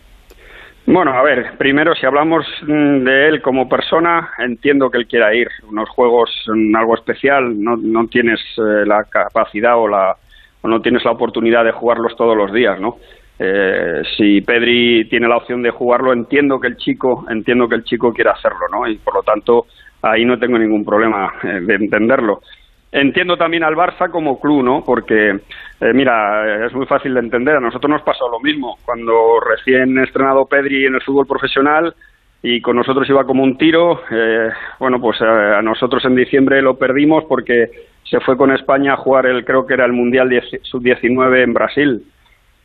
Bueno, 0.86 1.10
a 1.10 1.20
ver, 1.24 1.58
primero 1.58 1.92
si 1.96 2.06
hablamos 2.06 2.46
mm, 2.62 3.02
de 3.02 3.26
él 3.26 3.42
como 3.42 3.68
persona, 3.68 4.30
entiendo 4.38 4.88
que 4.88 4.98
él 4.98 5.08
quiera 5.08 5.34
ir. 5.34 5.48
Unos 5.68 5.88
juegos, 5.88 6.30
mm, 6.46 6.76
algo 6.76 6.94
especial, 6.94 7.60
no, 7.60 7.74
no 7.76 8.06
tienes 8.06 8.38
eh, 8.58 8.86
la 8.86 9.02
capacidad 9.10 9.76
o, 9.76 9.88
la, 9.88 10.14
o 10.62 10.68
no 10.68 10.80
tienes 10.80 11.04
la 11.04 11.10
oportunidad 11.10 11.64
de 11.64 11.72
jugarlos 11.72 12.14
todos 12.16 12.36
los 12.36 12.52
días, 12.52 12.80
¿no? 12.80 12.98
Eh, 13.40 14.02
si 14.16 14.40
Pedri 14.42 15.08
tiene 15.08 15.26
la 15.26 15.38
opción 15.38 15.62
de 15.62 15.70
jugarlo, 15.70 16.12
entiendo 16.12 16.60
que 16.60 16.68
el 16.68 16.76
chico, 16.76 17.24
entiendo 17.28 17.66
que 17.66 17.74
el 17.74 17.82
chico 17.82 18.12
quiera 18.12 18.34
hacerlo, 18.34 18.68
¿no? 18.70 18.86
Y 18.86 18.98
por 18.98 19.14
lo 19.16 19.22
tanto 19.24 19.66
ahí 20.00 20.24
no 20.24 20.38
tengo 20.38 20.60
ningún 20.60 20.84
problema 20.84 21.28
eh, 21.42 21.58
de 21.62 21.74
entenderlo. 21.74 22.38
Entiendo 22.92 23.36
también 23.36 23.64
al 23.64 23.74
Barça 23.74 24.10
como 24.10 24.40
club, 24.40 24.62
¿no? 24.62 24.82
Porque, 24.82 25.40
eh, 25.80 25.92
mira, 25.92 26.66
es 26.66 26.72
muy 26.72 26.86
fácil 26.86 27.14
de 27.14 27.20
entender. 27.20 27.56
A 27.56 27.60
nosotros 27.60 27.90
nos 27.90 28.02
pasó 28.02 28.28
lo 28.28 28.40
mismo. 28.40 28.78
Cuando 28.84 29.40
recién 29.40 29.98
estrenado 29.98 30.46
Pedri 30.46 30.86
en 30.86 30.94
el 30.94 31.02
fútbol 31.02 31.26
profesional 31.26 31.94
y 32.42 32.60
con 32.60 32.76
nosotros 32.76 33.08
iba 33.08 33.24
como 33.24 33.42
un 33.42 33.58
tiro, 33.58 34.00
eh, 34.10 34.50
bueno, 34.78 35.00
pues 35.00 35.20
eh, 35.20 35.24
a, 35.24 35.62
nosotros 35.62 36.04
en 36.04 36.16
diciembre 36.16 36.62
lo 36.62 36.78
perdimos 36.78 37.24
porque 37.24 37.70
se 38.04 38.20
fue 38.20 38.36
con 38.36 38.52
España 38.52 38.94
a 38.94 38.96
jugar 38.96 39.26
el, 39.26 39.44
creo 39.44 39.66
que 39.66 39.74
era 39.74 39.84
el 39.84 39.92
Mundial 39.92 40.30
Sub-19 40.62 41.42
en 41.42 41.52
Brasil. 41.52 42.02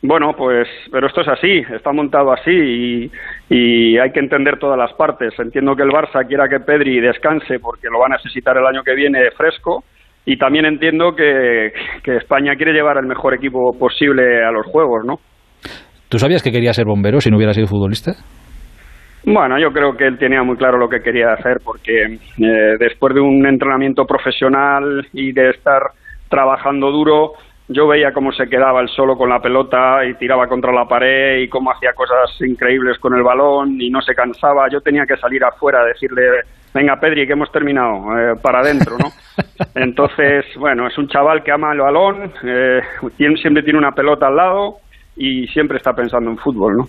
Bueno, 0.03 0.33
pues, 0.35 0.67
pero 0.91 1.05
esto 1.05 1.21
es 1.21 1.27
así, 1.27 1.63
está 1.75 1.91
montado 1.91 2.31
así 2.31 2.51
y, 2.51 3.11
y, 3.49 3.97
hay 3.99 4.11
que 4.11 4.19
entender 4.19 4.57
todas 4.57 4.77
las 4.77 4.93
partes. 4.93 5.37
Entiendo 5.37 5.75
que 5.75 5.83
el 5.83 5.91
Barça 5.91 6.25
quiera 6.27 6.49
que 6.49 6.59
Pedri 6.59 6.99
descanse 6.99 7.59
porque 7.59 7.87
lo 7.87 7.99
va 7.99 8.07
a 8.07 8.17
necesitar 8.17 8.57
el 8.57 8.65
año 8.65 8.83
que 8.83 8.95
viene 8.95 9.29
fresco 9.31 9.83
y 10.25 10.37
también 10.37 10.65
entiendo 10.65 11.15
que, 11.15 11.71
España 12.05 12.55
quiere 12.55 12.73
llevar 12.73 12.97
el 12.97 13.07
mejor 13.07 13.33
equipo 13.33 13.71
posible 13.77 14.43
a 14.43 14.51
los 14.51 14.65
Juegos, 14.67 15.03
¿no? 15.05 15.15
¿Tú 16.09 16.19
sabías 16.19 16.43
que 16.43 16.51
quería 16.51 16.73
ser 16.73 16.85
bombero 16.85 17.21
si 17.21 17.29
no 17.29 17.37
hubiera 17.37 17.53
sido 17.53 17.67
futbolista? 17.67 18.11
Bueno, 19.25 19.59
yo 19.59 19.69
creo 19.71 19.95
que 19.95 20.05
él 20.05 20.17
tenía 20.17 20.43
muy 20.43 20.57
claro 20.57 20.77
lo 20.77 20.89
que 20.89 21.01
quería 21.01 21.33
hacer 21.33 21.57
porque 21.63 22.03
eh, 22.03 22.75
después 22.79 23.13
de 23.13 23.21
un 23.21 23.45
entrenamiento 23.45 24.05
profesional 24.05 25.07
y 25.13 25.31
de 25.31 25.51
estar 25.51 25.81
trabajando 26.27 26.91
duro, 26.91 27.33
yo 27.71 27.87
veía 27.87 28.13
cómo 28.13 28.31
se 28.31 28.47
quedaba 28.47 28.81
él 28.81 28.89
solo 28.89 29.17
con 29.17 29.29
la 29.29 29.39
pelota 29.39 30.05
y 30.05 30.13
tiraba 30.15 30.47
contra 30.47 30.71
la 30.71 30.87
pared 30.87 31.39
y 31.39 31.49
cómo 31.49 31.71
hacía 31.71 31.93
cosas 31.93 32.29
increíbles 32.41 32.99
con 32.99 33.15
el 33.15 33.23
balón 33.23 33.79
y 33.81 33.89
no 33.89 34.01
se 34.01 34.13
cansaba. 34.13 34.69
Yo 34.69 34.81
tenía 34.81 35.05
que 35.05 35.17
salir 35.17 35.43
afuera 35.43 35.81
a 35.81 35.85
decirle 35.85 36.21
venga 36.73 36.99
Pedri, 36.99 37.27
que 37.27 37.33
hemos 37.33 37.51
terminado, 37.51 38.17
eh, 38.17 38.35
para 38.41 38.59
adentro, 38.59 38.97
¿no? 38.97 39.11
Entonces, 39.75 40.45
bueno, 40.57 40.87
es 40.87 40.97
un 40.97 41.07
chaval 41.07 41.43
que 41.43 41.51
ama 41.51 41.73
el 41.73 41.79
balón, 41.79 42.31
eh, 42.43 42.81
siempre 43.17 43.63
tiene 43.63 43.79
una 43.79 43.91
pelota 43.91 44.27
al 44.27 44.35
lado 44.35 44.77
y 45.15 45.45
siempre 45.47 45.77
está 45.77 45.93
pensando 45.93 46.29
en 46.29 46.37
fútbol, 46.37 46.77
¿no? 46.77 46.83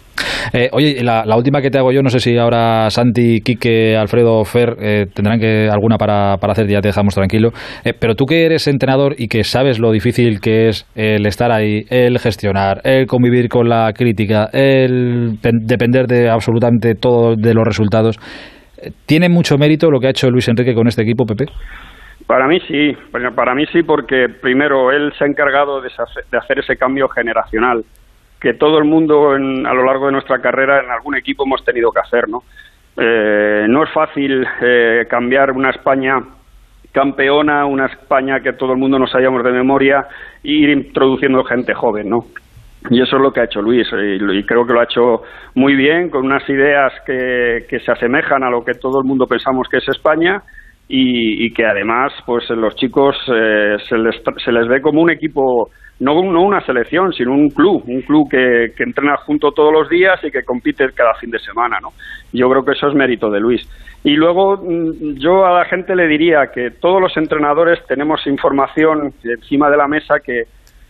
Eh, 0.52 0.68
oye, 0.72 1.02
la, 1.02 1.24
última 1.36 1.60
que 1.60 1.70
te 1.70 1.78
hago 1.78 1.92
yo, 1.92 2.02
no 2.02 2.08
sé 2.08 2.18
si 2.18 2.36
ahora 2.36 2.90
Santi, 2.90 3.40
Quique, 3.40 3.96
Alfredo, 3.96 4.44
Fer 4.44 4.76
tendrán 5.14 5.38
que 5.38 5.68
alguna 5.70 5.96
para, 5.96 6.36
para 6.38 6.52
hacer, 6.52 6.66
ya 6.66 6.80
te 6.80 6.88
dejamos 6.88 7.14
tranquilo. 7.14 7.50
pero 8.00 8.14
tú 8.14 8.26
que 8.26 8.44
eres 8.44 8.66
entrenador 8.66 9.14
y 9.16 9.28
que 9.28 9.44
sabes 9.44 9.78
lo 9.78 9.92
difícil 9.92 10.40
que 10.40 10.68
es 10.68 10.86
el 10.94 11.26
estar 11.26 11.52
ahí, 11.52 11.84
el 11.90 12.18
gestionar, 12.18 12.80
el 12.84 13.06
convivir 13.06 13.48
con 13.48 13.68
la 13.68 13.92
crítica, 13.92 14.48
el 14.52 15.38
depender 15.40 16.06
de 16.06 16.28
absolutamente 16.28 16.94
todo 16.94 17.36
de 17.36 17.54
los 17.54 17.64
resultados, 17.64 18.18
¿Tiene 19.06 19.28
mucho 19.28 19.56
mérito 19.58 19.90
lo 19.90 20.00
que 20.00 20.08
ha 20.08 20.10
hecho 20.10 20.30
Luis 20.30 20.48
Enrique 20.48 20.74
con 20.74 20.88
este 20.88 21.02
equipo, 21.02 21.24
Pepe? 21.24 21.46
Para 22.26 22.46
mí 22.46 22.58
sí, 22.60 22.92
para 23.34 23.54
mí 23.54 23.64
sí, 23.72 23.82
porque 23.82 24.26
primero 24.40 24.90
él 24.90 25.12
se 25.18 25.24
ha 25.24 25.26
encargado 25.26 25.80
de 25.80 25.88
hacer 26.38 26.58
ese 26.58 26.76
cambio 26.76 27.08
generacional 27.08 27.84
que 28.42 28.54
todo 28.54 28.76
el 28.76 28.84
mundo 28.84 29.30
a 29.30 29.38
lo 29.38 29.84
largo 29.84 30.06
de 30.06 30.12
nuestra 30.12 30.40
carrera 30.40 30.82
en 30.82 30.90
algún 30.90 31.14
equipo 31.14 31.44
hemos 31.44 31.64
tenido 31.64 31.92
que 31.92 32.00
hacer, 32.00 32.28
¿no? 32.28 32.42
Eh, 32.96 33.66
no 33.68 33.84
es 33.84 33.90
fácil 33.90 34.44
eh, 34.60 35.06
cambiar 35.08 35.52
una 35.52 35.70
España 35.70 36.20
campeona, 36.90 37.64
una 37.66 37.86
España 37.86 38.40
que 38.40 38.52
todo 38.52 38.72
el 38.72 38.78
mundo 38.78 38.98
nos 38.98 39.14
hayamos 39.14 39.44
de 39.44 39.52
memoria, 39.52 40.08
e 40.42 40.50
ir 40.50 40.70
introduciendo 40.70 41.44
gente 41.44 41.72
joven, 41.72 42.10
¿no? 42.10 42.26
Y 42.90 43.00
eso 43.00 43.14
es 43.14 43.22
lo 43.22 43.32
que 43.32 43.40
ha 43.40 43.44
hecho 43.44 43.62
Luis, 43.62 43.86
y, 43.92 44.42
creo 44.42 44.66
que 44.66 44.72
lo 44.72 44.80
ha 44.80 44.84
hecho 44.84 45.22
muy 45.54 45.76
bien, 45.76 46.10
con 46.10 46.26
unas 46.26 46.46
ideas 46.48 46.92
que, 47.06 47.64
que 47.70 47.78
se 47.78 47.92
asemejan 47.92 48.42
a 48.42 48.50
lo 48.50 48.64
que 48.64 48.74
todo 48.74 48.98
el 48.98 49.04
mundo 49.06 49.28
pensamos 49.28 49.68
que 49.68 49.76
es 49.76 49.88
España, 49.88 50.42
y, 50.94 51.50
que 51.54 51.64
además, 51.64 52.12
pues 52.26 52.50
los 52.50 52.76
chicos 52.76 53.16
eh, 53.34 53.76
se, 53.88 53.96
les, 53.96 54.14
se 54.44 54.52
les 54.52 54.68
ve 54.68 54.82
como 54.82 55.00
un 55.00 55.10
equipo, 55.10 55.70
no, 56.00 56.22
no 56.22 56.42
una 56.42 56.60
selección, 56.66 57.14
sino 57.14 57.32
un 57.32 57.48
club, 57.48 57.82
un 57.86 58.02
club 58.02 58.28
que, 58.30 58.72
que 58.76 58.82
entrena 58.82 59.16
junto 59.16 59.52
todos 59.52 59.72
los 59.72 59.88
días 59.88 60.22
y 60.22 60.30
que 60.30 60.44
compite 60.44 60.92
cada 60.92 61.14
fin 61.14 61.30
de 61.30 61.38
semana, 61.38 61.78
¿no? 61.80 61.92
Yo 62.34 62.50
creo 62.50 62.62
que 62.62 62.72
eso 62.72 62.88
es 62.88 62.94
mérito 62.94 63.30
de 63.30 63.40
Luis. 63.40 63.66
Y 64.04 64.16
luego 64.16 64.58
mm, 64.58 65.14
yo 65.14 65.46
a 65.46 65.60
la 65.60 65.64
gente 65.64 65.96
le 65.96 66.06
diría 66.06 66.48
que 66.54 66.72
todos 66.72 67.00
los 67.00 67.16
entrenadores 67.16 67.78
tenemos 67.86 68.26
información 68.26 69.14
encima 69.24 69.70
de 69.70 69.76
la 69.78 69.88
mesa 69.88 70.20
que 70.22 70.42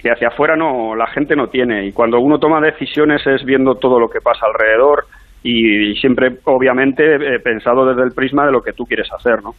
que 0.03 0.11
hacia 0.11 0.29
afuera 0.29 0.57
no 0.57 0.97
la 0.97 1.07
gente 1.07 1.37
no 1.37 1.47
tiene 1.47 1.87
y 1.87 1.93
cuando 1.93 2.19
uno 2.19 2.41
toma 2.41 2.61
decisiones 2.61 3.25
es 3.25 3.45
viendo 3.45 3.77
todo 3.77 4.01
lo 4.01 4.09
que 4.09 4.21
pasa 4.21 4.47
alrededor 4.47 5.05
y, 5.43 5.95
siempre 5.97 6.31
obviamente 6.45 7.03
he 7.15 7.41
pensado 7.41 7.87
desde 7.87 8.03
el 8.03 8.13
prisma 8.13 8.47
de 8.47 8.53
lo 8.53 8.63
que 8.63 8.73
tú 8.73 8.85
quieres 8.85 9.09
hacer, 9.13 9.43
¿no? 9.43 9.55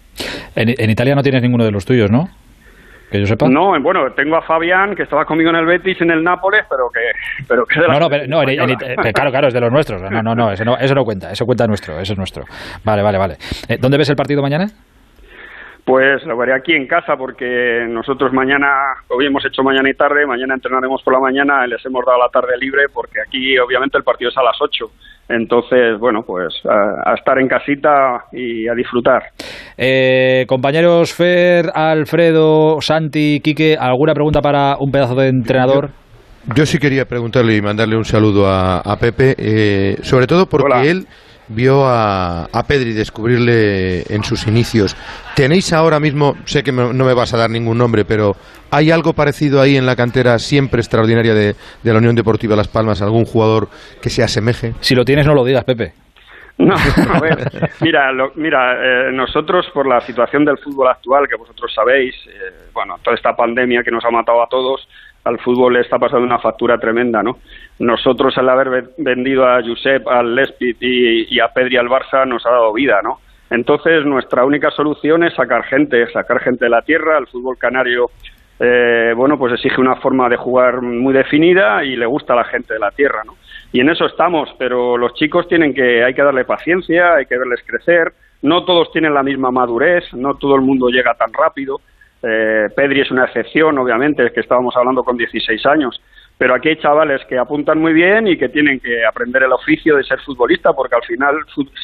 En, 0.56 0.90
Italia 0.90 1.16
no 1.16 1.24
tienes 1.24 1.42
ninguno 1.42 1.66
de 1.66 1.72
los 1.72 1.86
tuyos, 1.86 2.12
¿no? 2.12 2.28
Que 3.12 3.20
yo 3.20 3.26
sepa. 3.26 3.48
No, 3.48 3.80
bueno, 3.82 4.12
tengo 4.16 4.38
a 4.38 4.42
Fabián, 4.42 4.96
que 4.96 5.04
estaba 5.04 5.26
conmigo 5.26 5.50
en 5.52 5.58
el 5.58 5.66
Betis, 5.66 6.02
en 6.02 6.12
el 6.12 6.24
Nápoles, 6.24 6.66
pero 6.70 6.90
que, 6.90 7.44
pero 7.48 7.66
que 7.66 7.80
No, 7.80 8.00
no, 8.00 8.10
no 8.10 9.14
claro, 9.14 9.32
claro, 9.32 9.48
es 9.48 9.54
de 9.54 9.62
los 9.62 9.72
nuestros. 9.72 10.02
No, 10.02 10.22
no, 10.24 10.34
no, 10.34 10.52
eso 10.52 10.66
no, 10.66 10.78
eso 10.78 10.96
no 10.96 11.04
cuenta, 11.04 11.32
eso 11.32 11.46
cuenta 11.46 11.68
nuestro, 11.68 12.00
eso 12.00 12.14
es 12.14 12.18
nuestro. 12.18 12.44
Vale, 12.84 13.04
vale, 13.04 13.18
vale. 13.18 13.36
Eh, 13.68 13.78
¿Dónde 13.80 13.98
ves 13.98 14.10
el 14.10 14.16
partido 14.16 14.42
mañana? 14.42 14.68
Pues 15.86 16.24
lo 16.24 16.38
veré 16.38 16.54
aquí 16.54 16.72
en 16.74 16.88
casa 16.88 17.18
porque 17.18 17.86
nosotros 17.90 18.32
mañana, 18.32 18.68
hoy 19.10 19.26
hemos 19.26 19.46
hecho 19.46 19.64
mañana 19.64 19.90
y 19.90 19.94
tarde, 19.94 20.26
mañana 20.26 20.54
entrenaremos 20.54 21.04
por 21.04 21.14
la 21.14 21.20
mañana, 21.20 21.68
les 21.68 21.86
hemos 21.86 22.06
dado 22.06 22.20
la 22.20 22.30
tarde 22.30 22.58
libre 22.58 22.84
porque 22.94 23.20
aquí 23.20 23.58
obviamente 23.60 23.98
el 23.98 24.04
partido 24.06 24.30
es 24.30 24.38
a 24.38 24.44
las 24.44 24.56
8. 24.62 24.86
Entonces, 25.28 26.00
bueno, 26.00 26.24
pues 26.26 26.54
a, 26.66 27.14
estar 27.16 27.38
en 27.38 27.50
casita 27.50 28.26
y 28.32 28.68
a 28.70 28.74
disfrutar. 28.74 29.24
Eh, 29.78 30.46
compañeros 30.48 31.14
Fer, 31.14 31.66
Alfredo, 31.74 32.80
Santi, 32.80 33.42
Quique, 33.42 33.76
¿alguna 33.78 34.14
pregunta 34.14 34.42
para 34.42 34.78
un 34.80 34.90
pedazo 34.90 35.16
de 35.16 35.28
entrenador? 35.28 35.90
Yo, 36.56 36.66
sí 36.66 36.78
quería 36.78 37.06
preguntarle 37.06 37.56
y 37.56 37.62
mandarle 37.62 37.98
un 37.98 38.06
saludo 38.06 38.48
a, 38.48 38.98
Pepe, 39.00 39.36
eh, 39.38 39.98
sobre 40.02 40.28
todo 40.28 40.46
porque 40.46 40.90
él 40.90 41.08
vio 41.54 41.86
a, 41.86 42.46
a, 42.46 42.64
Pedri 42.64 42.94
descubrirle 42.94 44.02
en 44.14 44.24
sus 44.24 44.48
inicios. 44.48 44.96
¿Tenéis 45.36 45.74
ahora 45.74 46.00
mismo, 46.00 46.36
sé 46.46 46.64
que 46.64 46.72
no 46.72 46.94
me 46.94 47.14
vas 47.14 47.34
a 47.34 47.38
dar 47.38 47.50
ningún 47.50 47.78
nombre, 47.78 48.06
pero 48.06 48.36
¿hay 48.74 48.90
algo 48.90 49.14
parecido 49.14 49.62
ahí 49.62 49.78
en 49.78 49.86
la 49.86 49.96
cantera 49.96 50.40
siempre 50.40 50.80
extraordinaria 50.80 51.34
de, 51.34 51.56
la 51.84 51.98
Unión 51.98 52.16
Deportiva 52.16 52.56
Las 52.56 52.68
Palmas? 52.68 53.02
¿Algún 53.02 53.26
jugador 53.26 53.68
que 54.02 54.10
se 54.10 54.24
asemeje? 54.24 54.74
Si 54.80 54.96
lo 54.96 55.06
tienes, 55.06 55.28
no 55.28 55.36
lo 55.36 55.46
digas, 55.46 55.64
Pepe. 55.64 55.94
No, 56.58 56.76
a 57.14 57.20
ver, 57.20 57.72
mira, 57.82 58.12
mira 58.36 59.08
eh, 59.08 59.12
nosotros 59.12 59.66
por 59.74 59.88
la 59.88 60.02
situación 60.02 60.46
del 60.46 60.58
fútbol 60.58 60.88
actual, 60.88 61.28
que 61.28 61.36
vosotros 61.36 61.72
sabéis, 61.74 62.16
eh, 62.28 62.70
bueno, 62.74 62.98
toda 63.04 63.16
esta 63.16 63.36
pandemia 63.36 63.84
que 63.84 63.92
nos 63.92 64.04
ha 64.06 64.12
matado 64.12 64.42
a 64.42 64.48
todos, 64.48 64.88
al 65.24 65.40
fútbol 65.40 65.74
le 65.74 65.82
está 65.82 65.98
pasando 65.98 66.26
una 66.26 66.40
factura 66.40 66.78
tremenda, 66.78 67.24
¿no? 67.24 67.38
Nosotros 67.80 68.38
al 68.38 68.50
haber 68.50 68.90
vendido 68.98 69.46
a 69.48 69.62
Josep, 69.64 70.08
al 70.08 70.36
Lespit 70.36 70.78
y, 70.82 71.40
a 71.40 71.48
Pedri 71.48 71.78
al 71.78 71.88
Barça 71.88 72.28
nos 72.28 72.46
ha 72.46 72.52
dado 72.52 72.74
vida, 72.74 73.02
¿no? 73.02 73.20
Entonces 73.50 74.06
nuestra 74.06 74.46
única 74.46 74.72
solución 74.72 75.24
es 75.24 75.34
sacar 75.36 75.64
gente, 75.64 76.12
sacar 76.12 76.40
gente 76.40 76.66
de 76.66 76.72
la 76.72 76.82
tierra. 76.82 77.18
El 77.18 77.28
fútbol 77.28 77.58
canario, 77.58 78.10
eh, 78.60 79.14
bueno, 79.16 79.38
pues 79.38 79.54
exige 79.54 79.80
una 79.80 79.96
forma 79.96 80.28
de 80.28 80.38
jugar 80.38 80.82
muy 80.82 81.14
definida 81.14 81.84
y 81.84 81.96
le 81.96 82.06
gusta 82.06 82.34
a 82.34 82.38
la 82.38 82.46
gente 82.46 82.74
de 82.74 82.80
la 82.80 82.92
tierra, 82.92 83.24
¿no? 83.24 83.36
Y 83.72 83.80
en 83.80 83.90
eso 83.90 84.06
estamos, 84.06 84.50
pero 84.58 84.98
los 84.98 85.14
chicos 85.14 85.48
tienen 85.48 85.74
que, 85.74 86.04
hay 86.04 86.14
que 86.14 86.22
darle 86.22 86.46
paciencia, 86.46 87.16
hay 87.16 87.26
que 87.26 87.38
verles 87.38 87.64
crecer. 87.66 88.14
No 88.42 88.66
todos 88.66 88.92
tienen 88.92 89.14
la 89.14 89.24
misma 89.24 89.52
madurez, 89.52 90.14
no 90.14 90.36
todo 90.36 90.56
el 90.56 90.62
mundo 90.62 90.90
llega 90.90 91.14
tan 91.16 91.32
rápido. 91.34 91.80
Eh, 92.24 92.68
Pedri 92.76 93.02
es 93.02 93.12
una 93.12 93.26
excepción, 93.26 93.78
obviamente, 93.78 94.26
es 94.26 94.32
que 94.32 94.40
estábamos 94.40 94.76
hablando 94.78 95.04
con 95.04 95.18
16 95.18 95.66
años, 95.66 96.02
pero 96.38 96.56
aquí 96.56 96.70
hay 96.70 96.78
chavales 96.78 97.22
que 97.28 97.38
apuntan 97.38 97.80
muy 97.80 97.94
bien 97.94 98.28
y 98.28 98.38
que 98.38 98.50
tienen 98.50 98.80
que 98.80 99.06
aprender 99.06 99.44
el 99.44 99.52
oficio 99.52 99.98
de 99.98 100.04
ser 100.04 100.20
futbolista, 100.22 100.72
porque 100.72 100.96
al 100.96 101.04
final 101.04 101.36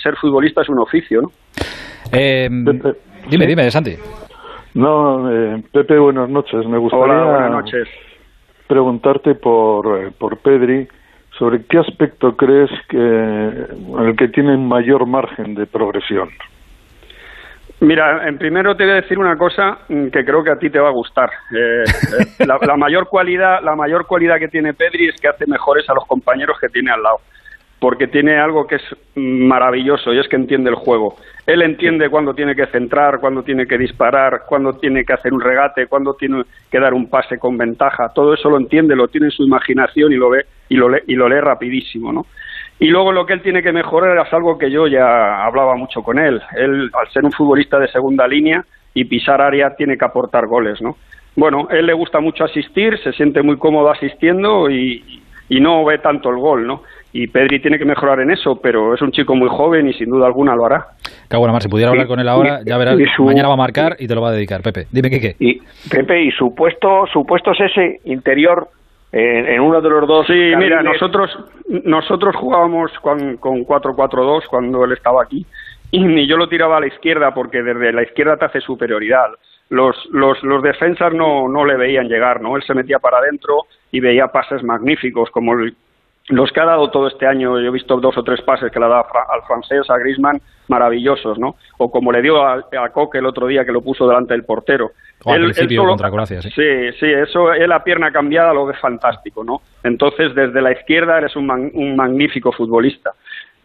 ser 0.01 0.15
futbolista 0.15 0.61
es 0.61 0.69
un 0.69 0.79
oficio, 0.79 1.21
¿no? 1.21 1.31
Eh, 2.11 2.47
dime, 3.29 3.47
dime, 3.47 3.69
Santi. 3.69 3.95
No, 4.75 5.29
eh, 5.31 5.61
Pepe, 5.73 5.99
buenas 5.99 6.29
noches. 6.29 6.65
Me 6.65 6.77
gustaría 6.77 7.61
preguntarte 8.67 9.35
por, 9.35 10.13
por 10.13 10.37
Pedri 10.37 10.87
sobre 11.37 11.65
qué 11.65 11.79
aspecto 11.79 12.35
crees 12.37 12.69
que 12.87 12.97
en 12.97 14.05
el 14.05 14.15
que 14.15 14.27
tiene 14.27 14.57
mayor 14.57 15.05
margen 15.05 15.55
de 15.55 15.65
progresión. 15.65 16.29
Mira, 17.81 18.27
en 18.27 18.37
primero 18.37 18.75
te 18.75 18.83
voy 18.83 18.91
a 18.91 19.01
decir 19.01 19.17
una 19.17 19.37
cosa 19.37 19.79
mm, 19.87 20.07
que 20.07 20.25
creo 20.25 20.43
que 20.43 20.51
a 20.51 20.59
ti 20.59 20.69
te 20.69 20.79
va 20.79 20.89
a 20.89 20.93
gustar. 20.93 21.29
Eh, 21.51 21.83
eh, 22.39 22.45
la, 22.45 22.75
mayor 22.75 23.07
cualidad, 23.07 23.61
la 23.63 23.75
mayor 23.75 24.05
cualidad 24.05 24.37
que 24.37 24.49
tiene 24.49 24.73
Pedri 24.73 25.07
es 25.07 25.19
que 25.19 25.29
hace 25.29 25.47
mejores 25.47 25.89
a 25.89 25.93
los 25.93 26.05
compañeros 26.05 26.57
que 26.59 26.67
tiene 26.67 26.91
al 26.91 27.01
lado, 27.01 27.19
porque 27.79 28.07
tiene 28.07 28.37
algo 28.37 28.67
que 28.67 28.75
es 28.75 28.83
maravilloso 29.15 30.13
y 30.13 30.19
es 30.19 30.27
que 30.27 30.35
entiende 30.35 30.69
el 30.69 30.75
juego. 30.75 31.15
Él 31.45 31.61
entiende 31.61 32.09
cuándo 32.09 32.33
tiene 32.33 32.53
que 32.53 32.67
centrar, 32.67 33.21
cuándo 33.21 33.43
tiene 33.43 33.65
que 33.65 33.77
disparar, 33.77 34.41
cuándo 34.45 34.73
tiene 34.73 35.05
que 35.05 35.13
hacer 35.13 35.33
un 35.33 35.39
regate, 35.39 35.87
cuándo 35.87 36.15
tiene 36.15 36.43
que 36.69 36.79
dar 36.79 36.93
un 36.93 37.09
pase 37.09 37.39
con 37.39 37.57
ventaja. 37.57 38.09
Todo 38.13 38.33
eso 38.33 38.49
lo 38.49 38.57
entiende, 38.57 38.93
lo 38.93 39.07
tiene 39.07 39.27
en 39.27 39.31
su 39.31 39.43
imaginación 39.43 40.11
y 40.11 40.17
lo 40.17 40.29
ve 40.29 40.45
y 40.67 40.75
lo 40.75 40.89
lee, 40.89 40.99
y 41.07 41.15
lo 41.15 41.29
lee 41.29 41.39
rapidísimo, 41.39 42.11
¿no? 42.11 42.25
Y 42.79 42.87
luego 42.87 43.11
lo 43.11 43.25
que 43.25 43.33
él 43.33 43.41
tiene 43.41 43.61
que 43.61 43.73
mejorar 43.73 44.25
es 44.25 44.33
algo 44.33 44.57
que 44.57 44.71
yo 44.71 44.87
ya 44.87 45.43
hablaba 45.43 45.75
mucho 45.75 46.01
con 46.01 46.17
él. 46.17 46.41
Él, 46.55 46.89
al 46.93 47.11
ser 47.11 47.25
un 47.25 47.31
futbolista 47.33 47.77
de 47.77 47.89
segunda 47.89 48.25
línea 48.25 48.63
y 48.93 49.03
pisar 49.03 49.41
área, 49.41 49.75
tiene 49.75 49.97
que 49.97 50.05
aportar 50.05 50.47
goles, 50.47 50.81
¿no? 50.81 50.95
Bueno, 51.35 51.67
él 51.71 51.85
le 51.85 51.93
gusta 51.93 52.21
mucho 52.21 52.45
asistir, 52.45 52.97
se 53.03 53.11
siente 53.11 53.41
muy 53.41 53.57
cómodo 53.57 53.89
asistiendo 53.91 54.69
y, 54.69 55.21
no 55.49 55.83
ve 55.83 55.97
tanto 55.97 56.29
el 56.29 56.37
gol, 56.37 56.65
¿no? 56.65 56.83
Y 57.11 57.27
Pedri 57.27 57.59
tiene 57.59 57.77
que 57.77 57.85
mejorar 57.85 58.21
en 58.21 58.31
eso, 58.31 58.59
pero 58.61 58.93
es 58.93 59.01
un 59.01 59.11
chico 59.11 59.35
muy 59.35 59.49
joven 59.49 59.87
y 59.89 59.93
sin 59.93 60.09
duda 60.09 60.27
alguna 60.27 60.55
lo 60.55 60.65
hará. 60.65 60.85
Qué 61.29 61.37
bueno, 61.37 61.51
Mar, 61.53 61.61
si 61.61 61.67
pudiera 61.67 61.91
hablar 61.91 62.07
con 62.07 62.19
él 62.19 62.29
ahora, 62.29 62.61
ya 62.65 62.77
verás, 62.77 62.97
mañana 63.19 63.47
va 63.47 63.55
a 63.55 63.57
marcar 63.57 63.95
y 63.99 64.07
te 64.07 64.15
lo 64.15 64.21
va 64.21 64.29
a 64.29 64.33
dedicar, 64.33 64.61
Pepe. 64.61 64.85
Dime 64.91 65.09
qué 65.09 65.19
qué. 65.19 65.35
Y, 65.39 65.59
Pepe, 65.89 66.23
y 66.23 66.31
su 66.31 66.53
puesto, 66.53 67.07
su 67.11 67.25
puesto 67.25 67.51
es 67.51 67.59
ese 67.61 67.99
interior 68.05 68.69
en, 69.11 69.59
uno 69.59 69.81
de 69.81 69.89
los 69.89 70.07
dos. 70.07 70.27
Sí, 70.27 70.53
mira, 70.57 70.83
nosotros 70.83 71.29
nosotros 71.85 72.35
jugábamos 72.35 72.91
con, 72.99 73.37
con 73.37 73.65
4-4-2 73.65 74.47
cuando 74.47 74.85
él 74.85 74.91
estaba 74.91 75.23
aquí 75.23 75.45
y 75.91 76.27
yo 76.27 76.37
lo 76.37 76.47
tiraba 76.47 76.77
a 76.77 76.79
la 76.79 76.87
izquierda 76.87 77.33
porque 77.33 77.63
desde 77.63 77.91
la 77.91 78.03
izquierda 78.03 78.37
te 78.37 78.45
hace 78.45 78.61
superioridad. 78.61 79.27
Los, 79.69 79.95
los, 80.11 80.41
los 80.43 80.63
defensas 80.63 81.13
no, 81.13 81.47
no 81.47 81.65
le 81.65 81.77
veían 81.77 82.07
llegar, 82.07 82.41
¿no? 82.41 82.55
Él 82.55 82.63
se 82.63 82.73
metía 82.73 82.99
para 82.99 83.19
adentro 83.19 83.65
y 83.91 83.99
veía 83.99 84.27
pases 84.27 84.63
magníficos 84.63 85.29
como 85.31 85.53
los 86.29 86.51
que 86.51 86.59
ha 86.61 86.65
dado 86.65 86.89
todo 86.89 87.07
este 87.07 87.25
año, 87.25 87.59
yo 87.59 87.67
he 87.67 87.71
visto 87.71 87.97
dos 87.99 88.17
o 88.17 88.23
tres 88.23 88.41
pases 88.41 88.71
que 88.71 88.79
le 88.79 88.85
ha 88.85 88.89
dado 88.89 89.05
al 89.29 89.41
francés, 89.47 89.89
a 89.89 89.97
Griezmann, 89.97 90.39
maravillosos, 90.67 91.39
¿no? 91.39 91.55
O 91.77 91.91
como 91.91 92.11
le 92.11 92.21
dio 92.21 92.43
a, 92.43 92.53
a 92.53 92.89
Coque 92.89 93.17
el 93.17 93.25
otro 93.25 93.47
día 93.47 93.65
que 93.65 93.71
lo 93.71 93.81
puso 93.81 94.07
delante 94.07 94.33
del 94.33 94.45
portero. 94.45 94.91
O 95.25 95.31
al 95.31 95.41
principio 95.41 95.85
contra 95.85 96.11
Croacia, 96.11 96.41
sí. 96.41 96.49
Sí, 96.51 96.91
sí, 96.99 97.07
eso, 97.07 97.51
él 97.51 97.69
la 97.69 97.83
pierna 97.83 98.11
cambiada 98.11 98.53
lo 98.53 98.67
ve 98.67 98.75
fantástico, 98.75 99.43
¿no? 99.43 99.61
Entonces, 99.83 100.33
desde 100.35 100.61
la 100.61 100.71
izquierda 100.71 101.17
eres 101.17 101.35
un, 101.35 101.49
un 101.49 101.95
magnífico 101.95 102.51
futbolista. 102.51 103.11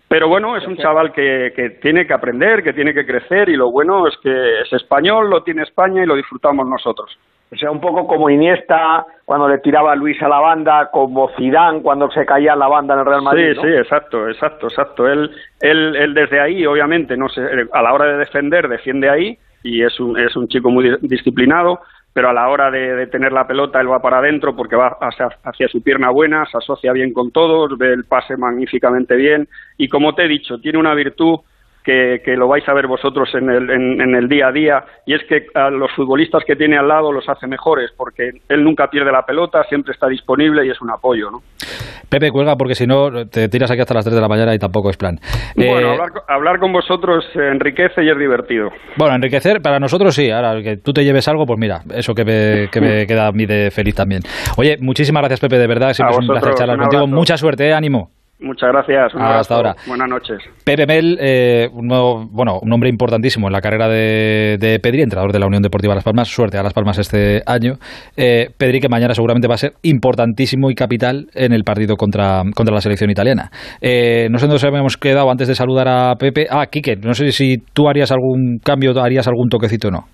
Pero 0.09 0.29
bueno, 0.29 0.57
es 0.57 0.67
un 0.67 0.77
chaval 0.77 1.13
que, 1.13 1.53
que 1.55 1.71
tiene 1.71 2.07
que 2.07 2.15
aprender, 2.15 2.63
que 2.63 2.73
tiene 2.73 2.95
que 2.95 3.05
crecer 3.05 3.49
y 3.49 3.57
lo 3.57 3.71
bueno 3.71 4.07
es 4.07 4.17
que 4.23 4.63
es 4.63 4.73
español, 4.73 5.29
lo 5.29 5.43
tiene 5.43 5.63
España 5.63 6.03
y 6.03 6.07
lo 6.07 6.15
disfrutamos 6.15 6.67
nosotros. 6.69 7.19
O 7.53 7.57
sea, 7.57 7.71
un 7.71 7.81
poco 7.81 8.07
como 8.07 8.31
Iniesta 8.31 9.07
cuando 9.25 9.49
le 9.49 9.59
tiraba 9.59 9.93
a 9.93 9.97
Luis 9.97 10.21
a 10.23 10.29
la 10.29 10.41
banda, 10.41 10.91
como 10.91 11.31
Zidane 11.37 11.83
cuando 11.83 12.11
se 12.11 12.27
caía 12.27 12.57
la 12.57 12.69
banda 12.69 12.95
en 12.95 13.01
el 13.01 13.07
Real 13.07 13.23
Madrid. 13.23 13.55
Sí, 13.55 13.61
sí, 13.63 13.69
exacto, 13.69 14.29
exacto, 14.29 14.67
exacto. 14.67 15.07
Él, 15.07 15.31
él, 15.61 15.95
él 15.97 16.15
desde 16.15 16.41
ahí, 16.41 16.67
obviamente, 16.67 17.17
no 17.17 17.29
sé, 17.29 17.43
a 17.73 17.83
la 17.83 17.93
hora 17.93 18.07
de 18.07 18.19
defender, 18.19 18.69
defiende 18.69 19.09
ahí 19.09 19.39
y 19.65 19.83
es 19.83 19.99
un, 19.99 20.19
es 20.19 20.37
un 20.37 20.47
chico 20.47 20.71
muy 20.71 20.97
disciplinado, 21.01 21.81
pero 22.13 22.29
a 22.29 22.33
la 22.33 22.49
hora 22.49 22.71
de, 22.71 23.07
tener 23.09 23.33
la 23.33 23.47
pelota 23.47 23.81
él 23.81 23.91
va 23.91 24.01
para 24.01 24.19
adentro 24.19 24.55
porque 24.55 24.77
va 24.77 24.99
hacia, 25.01 25.29
hacia, 25.43 25.69
su 25.69 25.83
pierna 25.83 26.11
buena, 26.11 26.47
se 26.47 26.59
asocia 26.59 26.93
bien 26.93 27.13
con 27.13 27.33
todos, 27.33 27.77
ve 27.77 27.93
el 27.93 28.05
pase 28.05 28.37
magníficamente 28.37 29.17
bien 29.17 29.49
y 29.79 29.89
como 29.89 30.15
te 30.15 30.25
he 30.25 30.29
dicho, 30.29 30.59
tiene 30.61 30.79
una 30.79 30.95
virtud 30.95 31.41
que, 31.85 32.21
lo 32.37 32.49
vais 32.49 32.67
a 32.69 32.73
ver 32.73 32.87
vosotros 32.87 33.29
en 33.35 33.51
el, 33.51 33.71
en, 33.71 34.15
el 34.15 34.29
día 34.29 34.49
a 34.49 34.53
día, 34.53 34.85
y 35.07 35.15
es 35.15 35.23
que 35.29 35.47
a 35.55 35.71
los 35.71 35.93
futbolistas 35.93 36.43
que 36.45 36.57
tiene 36.57 36.79
al 36.79 36.89
lado 36.89 37.13
los 37.13 37.29
hace 37.29 37.47
mejores, 37.47 37.91
porque 37.97 38.31
él 38.49 38.65
nunca 38.65 38.89
pierde 38.89 39.13
la 39.13 39.23
pelota, 39.23 39.63
siempre 39.65 39.93
está 39.93 40.09
disponible 40.09 40.67
y 40.67 40.71
es 40.71 40.81
un 40.81 40.91
apoyo, 40.91 41.31
¿no? 41.31 41.43
Pepe, 42.09 42.31
cuelga, 42.31 42.57
porque 42.57 42.75
si 42.75 42.87
no 42.87 43.27
te 43.27 43.49
tiras 43.49 43.71
aquí 43.71 43.81
hasta 43.81 43.95
las 43.95 44.05
3 44.05 44.15
de 44.15 44.21
la 44.21 44.29
mañana 44.29 44.55
y 44.55 44.59
tampoco 44.59 44.91
es 44.91 44.97
plan. 44.97 45.19
Bueno, 45.57 45.95
eh, 45.95 45.99
hablar, 46.29 46.59
con 46.59 46.73
vosotros 46.73 47.25
enriquece 47.35 48.03
y 48.05 48.11
es 48.11 48.19
divertido. 48.19 48.71
Bueno, 48.97 49.17
enriquecer 49.17 49.61
para 49.61 49.79
nosotros 49.79 50.15
sí, 50.15 50.31
ahora 50.31 50.63
que 50.63 50.77
tú 50.77 50.93
te 50.93 51.05
lleves 51.05 51.27
algo, 51.29 51.45
pues 51.45 51.59
mira, 51.59 51.81
eso 51.95 52.15
que 52.15 52.25
me, 52.25 52.69
que 52.71 52.81
me 52.81 53.07
queda 53.07 53.27
a 53.27 53.33
mí 53.33 53.47
de 53.47 53.71
feliz 53.71 53.95
también. 53.95 54.23
Oye, 54.57 54.77
muchísimas 54.81 55.23
gracias 55.23 55.41
Pepe, 55.41 55.59
de 55.59 55.67
verdad, 55.67 55.93
siempre 55.93 56.17
es 56.17 56.21
un 56.21 56.29
placer 56.29 56.55
charlar 56.55 56.79
contigo. 56.79 57.07
Mucha 57.07 57.37
suerte, 57.37 57.69
¿eh? 57.69 57.75
ánimo. 57.75 58.11
Muchas 58.45 58.71
gracias. 58.71 59.13
Hasta 59.19 59.55
ahora. 59.55 59.75
Buenas 59.87 60.09
noches. 60.09 60.39
Pepe 60.65 60.87
Mel, 60.87 61.17
eh, 61.19 61.69
un, 61.73 61.89
bueno, 62.31 62.59
un 62.61 62.73
hombre 62.73 62.91
importantísimo 62.91 63.47
en 63.47 63.53
la 63.55 63.61
carrera 63.61 63.89
de, 63.89 64.59
de, 64.61 64.79
Pedri, 64.81 65.01
entrenador 65.01 65.33
de 65.33 65.39
la 65.39 65.47
Unión 65.47 65.63
Deportiva 65.63 65.95
Las 65.95 66.05
Palmas. 66.05 66.29
Suerte 66.29 66.59
a 66.59 66.63
Las 66.63 66.75
Palmas 66.75 66.99
este 66.99 67.43
año. 67.47 67.75
Eh, 68.17 68.51
Pedri, 68.57 68.81
que 68.81 68.89
mañana 68.91 69.15
seguramente 69.15 69.49
va 69.49 69.55
a 69.55 69.59
ser 69.59 69.73
importantísimo 69.83 70.71
y 70.71 70.75
capital 70.75 71.27
en 71.35 71.55
el 71.55 71.65
partido 71.65 71.97
contra, 71.97 72.43
contra 72.55 72.75
la 72.75 72.83
selección 72.83 73.11
italiana. 73.11 73.51
Eh, 73.81 74.29
no 74.31 74.39
sé 74.39 74.45
dónde 74.45 74.57
nos 74.57 74.65
habíamos 74.65 74.97
quedado 74.99 75.31
antes 75.31 75.49
de 75.49 75.55
saludar 75.55 75.89
a 75.89 76.15
Pepe. 76.17 76.47
Ah, 76.51 76.67
Quique, 76.67 76.97
no 76.97 77.15
sé 77.15 77.33
si 77.33 77.57
tú 77.73 77.89
harías 77.89 78.13
algún 78.13 78.59
cambio, 78.63 78.93
harías 79.01 79.27
algún 79.27 79.49
toquecito 79.49 79.89
o 79.89 79.91
no. 79.91 80.14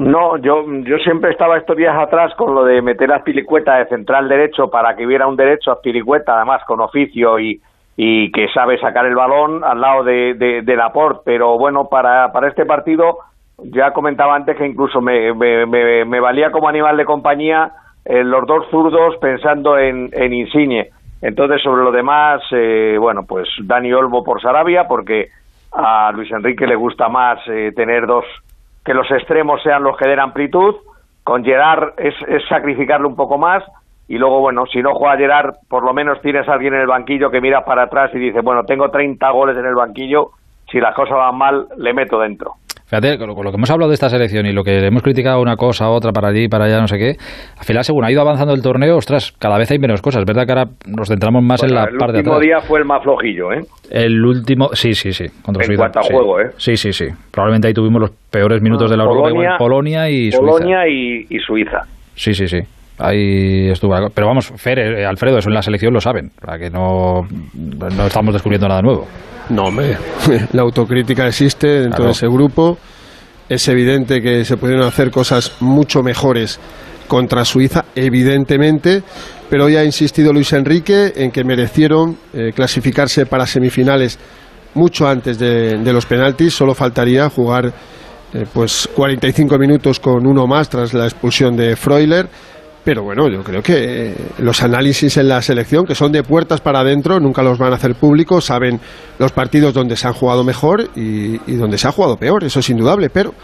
No, 0.00 0.38
yo, 0.38 0.64
yo 0.84 0.96
siempre 1.04 1.30
estaba 1.30 1.58
estos 1.58 1.76
días 1.76 1.94
atrás 1.94 2.32
con 2.34 2.54
lo 2.54 2.64
de 2.64 2.80
meter 2.80 3.12
a 3.12 3.22
Pilicueta 3.22 3.76
de 3.76 3.84
central 3.84 4.30
derecho 4.30 4.70
para 4.70 4.96
que 4.96 5.04
hubiera 5.04 5.26
un 5.26 5.36
derecho 5.36 5.70
a 5.70 5.82
Pilicueta, 5.82 6.36
además 6.36 6.62
con 6.66 6.80
oficio 6.80 7.38
y, 7.38 7.60
y 7.98 8.32
que 8.32 8.48
sabe 8.48 8.78
sacar 8.78 9.04
el 9.04 9.14
balón 9.14 9.62
al 9.62 9.78
lado 9.78 10.02
de, 10.02 10.32
de, 10.38 10.62
de. 10.62 10.78
Pero 11.22 11.58
bueno, 11.58 11.90
para, 11.90 12.32
para 12.32 12.48
este 12.48 12.64
partido 12.64 13.18
ya 13.58 13.92
comentaba 13.92 14.34
antes 14.34 14.56
que 14.56 14.66
incluso 14.66 15.02
me, 15.02 15.34
me, 15.34 15.66
me, 15.66 16.20
valía 16.20 16.50
como 16.50 16.70
animal 16.70 16.96
de 16.96 17.04
compañía 17.04 17.70
eh, 18.06 18.24
los 18.24 18.46
dos 18.46 18.70
zurdos 18.70 19.18
pensando 19.20 19.76
en, 19.76 20.08
en 20.12 20.32
Insigne. 20.32 20.88
Entonces, 21.20 21.60
sobre 21.60 21.82
lo 21.82 21.92
demás, 21.92 22.40
eh, 22.52 22.96
bueno, 22.98 23.26
pues 23.28 23.50
Dani 23.64 23.92
Olmo 23.92 24.24
por 24.24 24.40
Sarabia, 24.40 24.88
porque 24.88 25.26
a 25.72 26.10
Luis 26.12 26.32
Enrique 26.32 26.66
le 26.66 26.74
gusta 26.74 27.10
más 27.10 27.38
eh, 27.48 27.72
tener 27.76 28.06
dos 28.06 28.24
que 28.84 28.94
los 28.94 29.10
extremos 29.10 29.62
sean 29.62 29.82
los 29.82 29.96
que 29.96 30.08
den 30.08 30.20
amplitud, 30.20 30.76
con 31.24 31.44
Gerard 31.44 31.94
es, 31.98 32.14
es 32.28 32.42
sacrificarle 32.48 33.06
un 33.06 33.16
poco 33.16 33.38
más 33.38 33.62
y 34.08 34.18
luego, 34.18 34.40
bueno, 34.40 34.66
si 34.66 34.82
no 34.82 34.94
juega 34.94 35.16
Gerard, 35.16 35.54
por 35.68 35.84
lo 35.84 35.92
menos 35.92 36.20
tienes 36.20 36.48
a 36.48 36.54
alguien 36.54 36.74
en 36.74 36.80
el 36.80 36.88
banquillo 36.88 37.30
que 37.30 37.40
mira 37.40 37.64
para 37.64 37.84
atrás 37.84 38.10
y 38.12 38.18
dice, 38.18 38.40
bueno, 38.40 38.64
tengo 38.64 38.90
30 38.90 39.30
goles 39.30 39.56
en 39.56 39.66
el 39.66 39.76
banquillo, 39.76 40.30
si 40.68 40.80
las 40.80 40.96
cosas 40.96 41.16
van 41.16 41.38
mal, 41.38 41.68
le 41.76 41.94
meto 41.94 42.18
dentro. 42.18 42.54
Fíjate, 42.90 43.18
con 43.18 43.28
lo, 43.28 43.52
que 43.52 43.56
hemos 43.56 43.70
hablado 43.70 43.88
de 43.88 43.94
esta 43.94 44.08
selección 44.08 44.46
y 44.46 44.52
lo 44.52 44.64
que 44.64 44.84
hemos 44.84 45.04
criticado 45.04 45.40
una 45.40 45.54
cosa, 45.54 45.88
otra, 45.90 46.10
para 46.10 46.30
allí, 46.30 46.48
para 46.48 46.64
allá, 46.64 46.80
no 46.80 46.88
sé 46.88 46.98
qué, 46.98 47.16
al 47.56 47.64
final, 47.64 47.84
según 47.84 48.04
ha 48.04 48.10
ido 48.10 48.20
avanzando 48.20 48.52
el 48.52 48.62
torneo, 48.62 48.96
ostras, 48.96 49.30
cada 49.38 49.58
vez 49.58 49.70
hay 49.70 49.78
menos 49.78 50.02
cosas. 50.02 50.24
¿Verdad 50.24 50.44
que 50.44 50.52
ahora 50.52 50.70
nos 50.88 51.06
centramos 51.06 51.40
más 51.40 51.62
en 51.62 51.72
la 51.72 51.84
parte 51.84 52.14
de 52.14 52.18
El 52.18 52.26
último 52.26 52.40
día 52.40 52.60
fue 52.60 52.80
el 52.80 52.86
más 52.86 53.00
flojillo, 53.04 53.52
¿eh? 53.52 53.60
El 53.92 54.24
último, 54.24 54.70
sí, 54.72 54.94
sí, 54.94 55.12
sí. 55.12 55.26
Contra 55.40 55.64
en 55.64 55.76
cuanto 55.76 56.00
a 56.00 56.02
juego, 56.02 56.40
¿eh? 56.40 56.50
Sí, 56.56 56.76
sí, 56.76 56.92
sí. 56.92 57.06
Probablemente 57.30 57.68
ahí 57.68 57.74
tuvimos 57.74 58.00
los 58.00 58.10
peores 58.28 58.60
minutos 58.60 58.90
de 58.90 58.96
la 58.96 59.04
Polonia, 59.04 59.54
Polonia 59.56 60.10
y 60.10 60.32
Suiza. 60.32 60.38
Polonia 60.40 60.88
y, 60.88 61.26
y 61.30 61.38
Suiza. 61.38 61.82
Sí, 62.16 62.34
sí, 62.34 62.48
sí. 62.48 62.58
Ahí 63.00 63.70
estuvo. 63.70 63.94
Pero 64.14 64.26
vamos, 64.26 64.52
Fer, 64.56 64.78
eh, 64.78 65.06
Alfredo, 65.06 65.38
eso 65.38 65.48
en 65.48 65.54
la 65.54 65.62
selección 65.62 65.92
lo 65.92 66.00
saben. 66.00 66.30
Para 66.40 66.58
que 66.58 66.70
no, 66.70 67.22
no 67.54 68.06
estamos 68.06 68.34
descubriendo 68.34 68.68
nada 68.68 68.82
nuevo. 68.82 69.06
No, 69.48 69.64
hombre. 69.64 69.96
La 70.52 70.62
autocrítica 70.62 71.26
existe 71.26 71.66
dentro 71.66 71.96
claro. 71.96 72.04
de 72.06 72.12
ese 72.12 72.26
grupo. 72.28 72.78
Es 73.48 73.66
evidente 73.68 74.20
que 74.20 74.44
se 74.44 74.56
pudieron 74.56 74.86
hacer 74.86 75.10
cosas 75.10 75.56
mucho 75.60 76.02
mejores 76.02 76.60
contra 77.08 77.44
Suiza, 77.44 77.86
evidentemente, 77.96 79.02
pero 79.48 79.64
hoy 79.64 79.74
ha 79.74 79.84
insistido 79.84 80.32
Luis 80.32 80.52
Enrique 80.52 81.12
en 81.16 81.32
que 81.32 81.42
merecieron 81.42 82.16
eh, 82.32 82.52
clasificarse 82.54 83.26
para 83.26 83.46
semifinales 83.46 84.16
mucho 84.74 85.08
antes 85.08 85.36
de, 85.36 85.78
de, 85.78 85.92
los 85.92 86.06
penaltis, 86.06 86.54
solo 86.54 86.72
faltaría 86.72 87.28
jugar 87.28 87.72
eh, 88.32 88.46
pues 88.54 88.88
45 88.94 89.58
minutos 89.58 89.98
con 89.98 90.24
uno 90.24 90.46
más 90.46 90.68
tras 90.68 90.94
la 90.94 91.04
expulsión 91.04 91.56
de 91.56 91.74
Freuler. 91.74 92.28
Pero 92.82 93.02
bueno, 93.02 93.28
yo 93.28 93.42
creo 93.42 93.62
que 93.62 94.14
los 94.38 94.62
análisis 94.62 95.16
en 95.18 95.28
la 95.28 95.42
selección, 95.42 95.84
que 95.84 95.94
son 95.94 96.12
de 96.12 96.22
puertas 96.22 96.60
para 96.60 96.80
adentro, 96.80 97.20
nunca 97.20 97.42
los 97.42 97.58
van 97.58 97.72
a 97.72 97.76
hacer 97.76 97.94
públicos, 97.94 98.46
saben 98.46 98.80
los 99.18 99.32
partidos 99.32 99.74
donde 99.74 99.96
se 99.96 100.06
han 100.06 100.14
jugado 100.14 100.44
mejor 100.44 100.88
y, 100.96 101.40
y 101.50 101.56
donde 101.56 101.76
se 101.76 101.88
ha 101.88 101.92
jugado 101.92 102.16
peor, 102.16 102.42
eso 102.44 102.60
es 102.60 102.70
indudable, 102.70 103.10
pero 103.10 103.34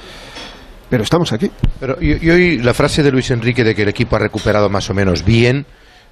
pero 0.88 1.02
estamos 1.02 1.32
aquí. 1.32 1.50
Pero 1.80 1.96
y, 2.00 2.24
y, 2.24 2.30
hoy 2.30 2.58
la 2.58 2.72
frase 2.72 3.02
de 3.02 3.10
Luis 3.10 3.30
Enrique 3.30 3.64
de 3.64 3.74
que 3.74 3.82
el 3.82 3.88
equipo 3.88 4.16
ha 4.16 4.20
recuperado 4.20 4.70
más 4.70 4.88
o 4.88 4.94
menos 4.94 5.24
bien 5.24 5.66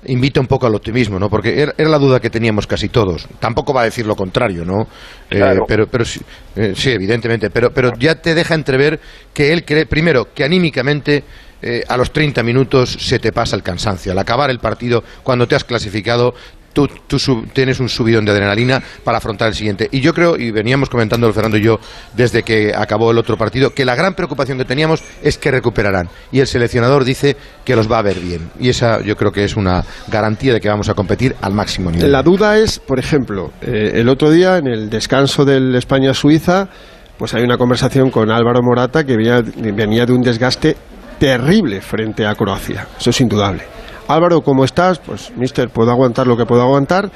invita 0.07 0.41
un 0.41 0.47
poco 0.47 0.67
al 0.67 0.75
optimismo, 0.75 1.19
¿no? 1.19 1.29
Porque 1.29 1.61
era, 1.61 1.75
era 1.77 1.89
la 1.89 1.99
duda 1.99 2.21
que 2.21 2.31
teníamos 2.31 2.67
casi 2.67 2.89
todos. 2.89 3.29
Tampoco 3.39 3.73
va 3.73 3.83
a 3.83 3.85
decir 3.85 4.07
lo 4.07 4.17
contrario, 4.17 4.65
¿no? 4.65 4.87
Claro. 5.29 5.63
Eh, 5.63 5.67
pero, 5.67 5.87
pero 5.87 6.05
sí, 6.05 6.21
eh, 6.57 6.73
sí, 6.75 6.91
evidentemente. 6.91 7.51
Pero, 7.51 7.71
pero 7.73 7.93
ya 7.99 8.17
te 8.17 8.35
deja 8.35 8.55
entrever 8.55 9.01
que 9.33 9.53
él 9.53 9.65
cree, 9.65 9.87
primero, 9.87 10.33
que 10.35 10.45
anímicamente 10.45 11.25
eh, 11.67 11.83
a 11.89 11.97
los 11.97 12.13
30 12.13 12.43
minutos 12.43 12.91
se 13.01 13.19
te 13.19 13.33
pasa 13.33 13.57
el 13.57 13.63
cansancio. 13.63 14.13
Al 14.13 14.19
acabar 14.19 14.51
el 14.51 14.59
partido, 14.59 15.03
cuando 15.23 15.49
te 15.49 15.55
has 15.55 15.65
clasificado, 15.65 16.35
tú, 16.75 17.19
sub, 17.19 17.51
tienes 17.55 17.81
un 17.81 17.89
subidón 17.89 18.27
de 18.27 18.33
adrenalina 18.33 18.83
para 19.03 19.17
afrontar 19.17 19.49
el 19.49 19.55
siguiente. 19.55 19.89
Y 19.91 20.01
yo 20.03 20.13
creo, 20.13 20.37
y 20.37 20.51
veníamos 20.51 20.91
comentándolo 20.91 21.33
Fernando 21.33 21.57
y 21.57 21.63
yo 21.63 21.79
desde 22.15 22.43
que 22.43 22.75
acabó 22.77 23.11
el 23.13 23.19
otro 23.19 23.39
partido, 23.39 23.71
que 23.71 23.87
la 23.87 23.95
gran 23.95 24.13
preocupación 24.15 24.59
que 24.59 24.67
teníamos 24.67 25.03
es 25.23 25.39
que 25.39 25.51
recuperarán. 25.51 26.11
Y 26.33 26.41
el 26.41 26.47
seleccionador 26.47 27.05
dice 27.05 27.35
que 27.65 27.75
los 27.77 27.91
va 27.91 28.01
a 28.01 28.03
ver 28.03 28.21
bien. 28.21 28.51
Y 28.61 28.69
esa 28.69 29.01
yo 29.01 29.17
creo 29.17 29.33
que 29.33 29.45
es 29.45 29.57
una 29.57 29.85
garantía 30.09 30.53
de 30.53 30.61
que 30.61 30.69
vamos 30.69 30.91
a 30.91 30.95
competir 30.95 31.35
al 31.41 31.55
máximo 31.55 31.91
nivel. 31.91 32.13
La 32.13 32.23
duda 32.23 32.59
es, 32.59 32.79
por 32.79 32.99
ejemplo, 32.99 33.53
eh, 33.63 33.93
el 33.95 34.11
otro 34.11 34.31
día 34.31 34.59
en 34.59 34.67
el 34.67 34.91
descanso 34.91 35.47
del 35.47 35.75
España-Suiza, 35.77 36.69
pues 37.17 37.33
hay 37.33 37.43
una 37.43 37.57
conversación 37.57 38.11
con 38.11 38.31
Álvaro 38.31 38.61
Morata 38.63 39.05
que 39.05 39.17
venía, 39.17 39.41
venía 39.41 40.05
de 40.05 40.13
un 40.13 40.21
desgaste 40.21 40.77
terrible 41.19 41.81
frente 41.81 42.27
a 42.27 42.35
Croacia. 42.35 42.87
Eso 42.99 43.11
es 43.11 43.21
indudable. 43.21 43.63
Álvaro, 44.09 44.43
¿cómo 44.43 44.65
estás? 44.65 44.99
Pues, 44.99 45.33
mister, 45.37 45.71
puedo 45.71 45.91
aguantar 45.91 46.27
lo 46.27 46.37
que 46.37 46.45
puedo 46.45 46.63
aguantar. 46.63 47.11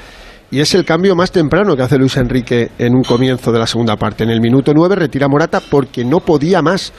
Y 0.51 0.61
es 0.61 0.73
el 0.73 0.83
cambio 0.83 1.15
más 1.15 1.31
temprano 1.31 1.75
que 1.75 1.83
hace 1.83 1.97
Luis 1.97 2.17
Enrique 2.17 2.71
en 2.79 2.95
un 2.95 3.03
comienzo 3.03 3.51
de 3.51 3.59
la 3.59 3.67
segunda 3.67 3.95
parte. 3.97 4.23
En 4.23 4.31
el 4.31 4.41
minuto 4.41 4.73
9 4.73 4.95
retira 4.95 5.27
a 5.27 5.29
Morata 5.29 5.61
porque 5.69 6.03
no 6.03 6.21
podía 6.21 6.61
más 6.63 6.91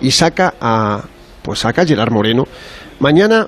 y 0.00 0.10
saca 0.10 0.54
a 0.60 1.02
pues 1.42 1.58
saca 1.58 1.82
a 1.82 1.86
Gerard 1.86 2.10
Moreno. 2.10 2.44
Mañana 3.00 3.46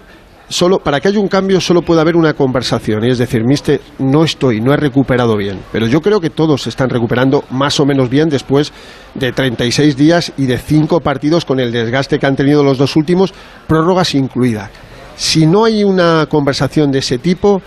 solo 0.48 0.78
para 0.78 1.00
que 1.00 1.08
haya 1.08 1.20
un 1.20 1.28
cambio 1.28 1.60
solo 1.60 1.82
puede 1.82 2.00
haber 2.00 2.16
una 2.16 2.34
conversación 2.34 3.04
y 3.04 3.10
es 3.10 3.18
decir, 3.18 3.44
mister, 3.44 3.80
no 3.98 4.24
estoy, 4.24 4.60
no 4.60 4.72
he 4.72 4.76
recuperado 4.76 5.36
bien, 5.36 5.60
pero 5.72 5.86
yo 5.86 6.00
creo 6.00 6.20
que 6.20 6.30
todos 6.30 6.62
se 6.62 6.70
están 6.70 6.90
recuperando 6.90 7.44
más 7.50 7.80
o 7.80 7.86
menos 7.86 8.08
bien 8.08 8.28
después 8.28 8.72
de 9.14 9.32
36 9.32 9.96
días 9.96 10.32
y 10.36 10.46
de 10.46 10.58
cinco 10.58 11.00
partidos 11.00 11.44
con 11.44 11.60
el 11.60 11.72
desgaste 11.72 12.18
que 12.18 12.26
han 12.26 12.36
tenido 12.36 12.62
los 12.62 12.78
dos 12.78 12.96
últimos, 12.96 13.34
prórrogas 13.66 14.14
incluidas. 14.14 14.70
Si 15.16 15.46
no 15.46 15.64
hay 15.64 15.82
una 15.82 16.26
conversación 16.26 16.90
de 16.90 16.98
ese 16.98 17.18
tipo, 17.18 17.62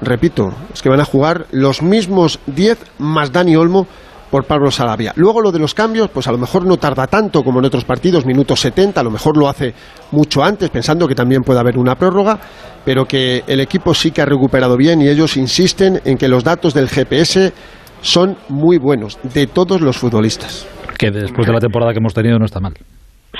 repito, 0.00 0.54
es 0.72 0.82
que 0.82 0.88
van 0.88 1.00
a 1.00 1.04
jugar 1.04 1.46
los 1.50 1.82
mismos 1.82 2.40
10 2.46 2.78
más 2.98 3.30
Dani 3.30 3.56
Olmo 3.56 3.86
por 4.34 4.48
Pablo 4.48 4.68
Sarabia. 4.72 5.12
Luego 5.14 5.40
lo 5.40 5.52
de 5.52 5.60
los 5.60 5.74
cambios, 5.74 6.10
pues 6.10 6.26
a 6.26 6.32
lo 6.32 6.38
mejor 6.38 6.66
no 6.66 6.76
tarda 6.76 7.06
tanto 7.06 7.44
como 7.44 7.60
en 7.60 7.66
otros 7.66 7.84
partidos, 7.84 8.26
minutos 8.26 8.58
70, 8.58 9.00
a 9.00 9.04
lo 9.04 9.12
mejor 9.12 9.36
lo 9.38 9.48
hace 9.48 9.72
mucho 10.10 10.42
antes, 10.42 10.70
pensando 10.70 11.06
que 11.06 11.14
también 11.14 11.42
puede 11.42 11.60
haber 11.60 11.78
una 11.78 11.94
prórroga, 11.94 12.36
pero 12.84 13.04
que 13.04 13.44
el 13.46 13.60
equipo 13.60 13.94
sí 13.94 14.10
que 14.10 14.22
ha 14.22 14.26
recuperado 14.26 14.76
bien 14.76 15.00
y 15.00 15.08
ellos 15.08 15.36
insisten 15.36 16.00
en 16.04 16.18
que 16.18 16.26
los 16.26 16.42
datos 16.42 16.74
del 16.74 16.88
GPS 16.88 17.52
son 18.00 18.36
muy 18.48 18.76
buenos, 18.76 19.20
de 19.22 19.46
todos 19.46 19.80
los 19.80 19.98
futbolistas. 19.98 20.66
Que 20.98 21.12
después 21.12 21.46
de 21.46 21.52
la 21.52 21.60
temporada 21.60 21.92
que 21.92 22.00
hemos 22.00 22.12
tenido 22.12 22.36
no 22.36 22.46
está 22.46 22.58
mal. 22.58 22.72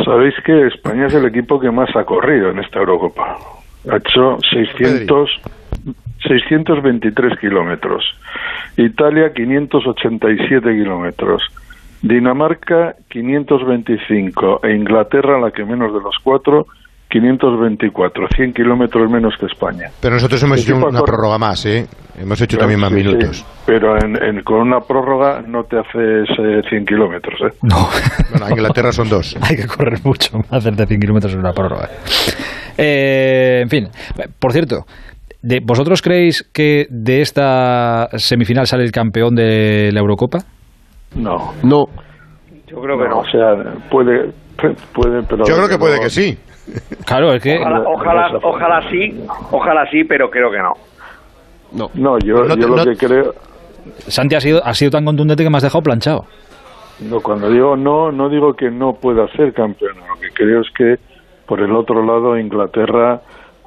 Sabéis 0.04 0.34
que 0.46 0.68
España 0.68 1.06
es 1.06 1.14
el 1.14 1.26
equipo 1.26 1.58
que 1.58 1.72
más 1.72 1.88
ha 1.96 2.04
corrido 2.04 2.50
en 2.50 2.60
esta 2.60 2.78
Eurocopa. 2.78 3.36
Ha 3.90 3.96
hecho 3.96 4.38
600, 4.48 5.28
623 6.28 7.40
kilómetros. 7.40 8.04
Italia 8.76 9.32
587 9.32 10.60
kilómetros. 10.70 11.42
Dinamarca 12.02 12.96
525 13.08 14.60
e 14.62 14.74
Inglaterra, 14.74 15.40
la 15.40 15.50
que 15.50 15.64
menos 15.64 15.92
de 15.94 16.00
los 16.00 16.14
cuatro, 16.22 16.66
524, 17.14 18.28
100 18.34 18.52
kilómetros 18.52 19.08
menos 19.08 19.34
que 19.38 19.46
España. 19.46 19.88
Pero 20.00 20.14
nosotros 20.14 20.42
hemos 20.42 20.60
hecho 20.60 20.76
una 20.76 21.00
prórroga 21.00 21.38
más, 21.38 21.64
¿eh? 21.64 21.86
Hemos 22.20 22.40
hecho 22.40 22.58
también 22.58 22.80
más 22.80 22.90
sí, 22.90 22.96
minutos. 22.96 23.36
Sí. 23.38 23.44
Pero 23.66 23.96
en, 23.96 24.20
en, 24.20 24.42
con 24.42 24.58
una 24.58 24.80
prórroga 24.80 25.40
no 25.46 25.62
te 25.64 25.78
haces 25.78 26.28
eh, 26.38 26.62
100 26.68 26.86
kilómetros, 26.86 27.40
¿eh? 27.40 27.56
No. 27.62 27.88
Bueno, 28.30 28.46
en 28.46 28.52
Inglaterra 28.52 28.90
son 28.90 29.08
dos. 29.08 29.36
Hay 29.42 29.56
que 29.56 29.66
correr 29.66 30.00
mucho 30.02 30.38
más 30.38 30.52
hacerte 30.52 30.86
100 30.86 31.00
kilómetros 31.00 31.32
en 31.34 31.38
una 31.38 31.52
prórroga. 31.52 31.88
Eh, 32.76 33.60
en 33.62 33.68
fin, 33.68 33.88
por 34.40 34.52
cierto, 34.52 34.84
de, 35.44 35.60
¿vosotros 35.62 36.00
creéis 36.00 36.42
que 36.54 36.86
de 36.88 37.20
esta 37.20 38.08
semifinal 38.16 38.66
sale 38.66 38.84
el 38.84 38.92
campeón 38.92 39.34
de 39.34 39.90
la 39.92 40.00
Eurocopa? 40.00 40.38
No. 41.14 41.52
No. 41.62 41.84
Yo 42.66 42.80
creo 42.80 42.98
que 42.98 43.08
no. 43.08 43.18
O 43.18 43.24
sea, 43.26 43.54
puede, 43.90 44.32
puede 44.94 45.22
pero 45.28 45.44
Yo 45.46 45.54
creo 45.56 45.68
que 45.68 45.78
puede 45.78 46.00
que 46.00 46.08
sí. 46.08 46.38
Claro, 47.04 47.34
es 47.34 47.42
que 47.42 47.58
ojalá, 47.58 47.82
ojalá, 47.86 48.38
ojalá 48.42 48.90
sí, 48.90 49.22
ojalá 49.50 49.84
sí, 49.90 50.02
pero 50.08 50.30
creo 50.30 50.50
que 50.50 50.56
no. 50.56 50.72
No, 51.72 51.90
no 51.92 52.18
yo, 52.24 52.36
no, 52.36 52.56
yo 52.56 52.68
lo 52.68 52.76
no, 52.76 52.84
que 52.84 52.96
creo. 52.96 53.34
Santi 54.08 54.34
ha 54.34 54.40
sido, 54.40 54.64
ha 54.64 54.72
sido 54.72 54.90
tan 54.90 55.04
contundente 55.04 55.44
que 55.44 55.50
me 55.50 55.58
has 55.58 55.62
dejado 55.62 55.82
planchado. 55.82 56.24
No, 57.00 57.20
cuando 57.20 57.50
digo 57.50 57.76
no, 57.76 58.10
no 58.10 58.30
digo 58.30 58.54
que 58.54 58.70
no 58.70 58.94
pueda 58.94 59.28
ser 59.36 59.52
campeón. 59.52 59.92
Lo 60.08 60.18
que 60.18 60.30
creo 60.30 60.62
es 60.62 60.68
que 60.74 60.94
por 61.46 61.60
el 61.60 61.76
otro 61.76 62.02
lado 62.02 62.38
Inglaterra 62.38 63.20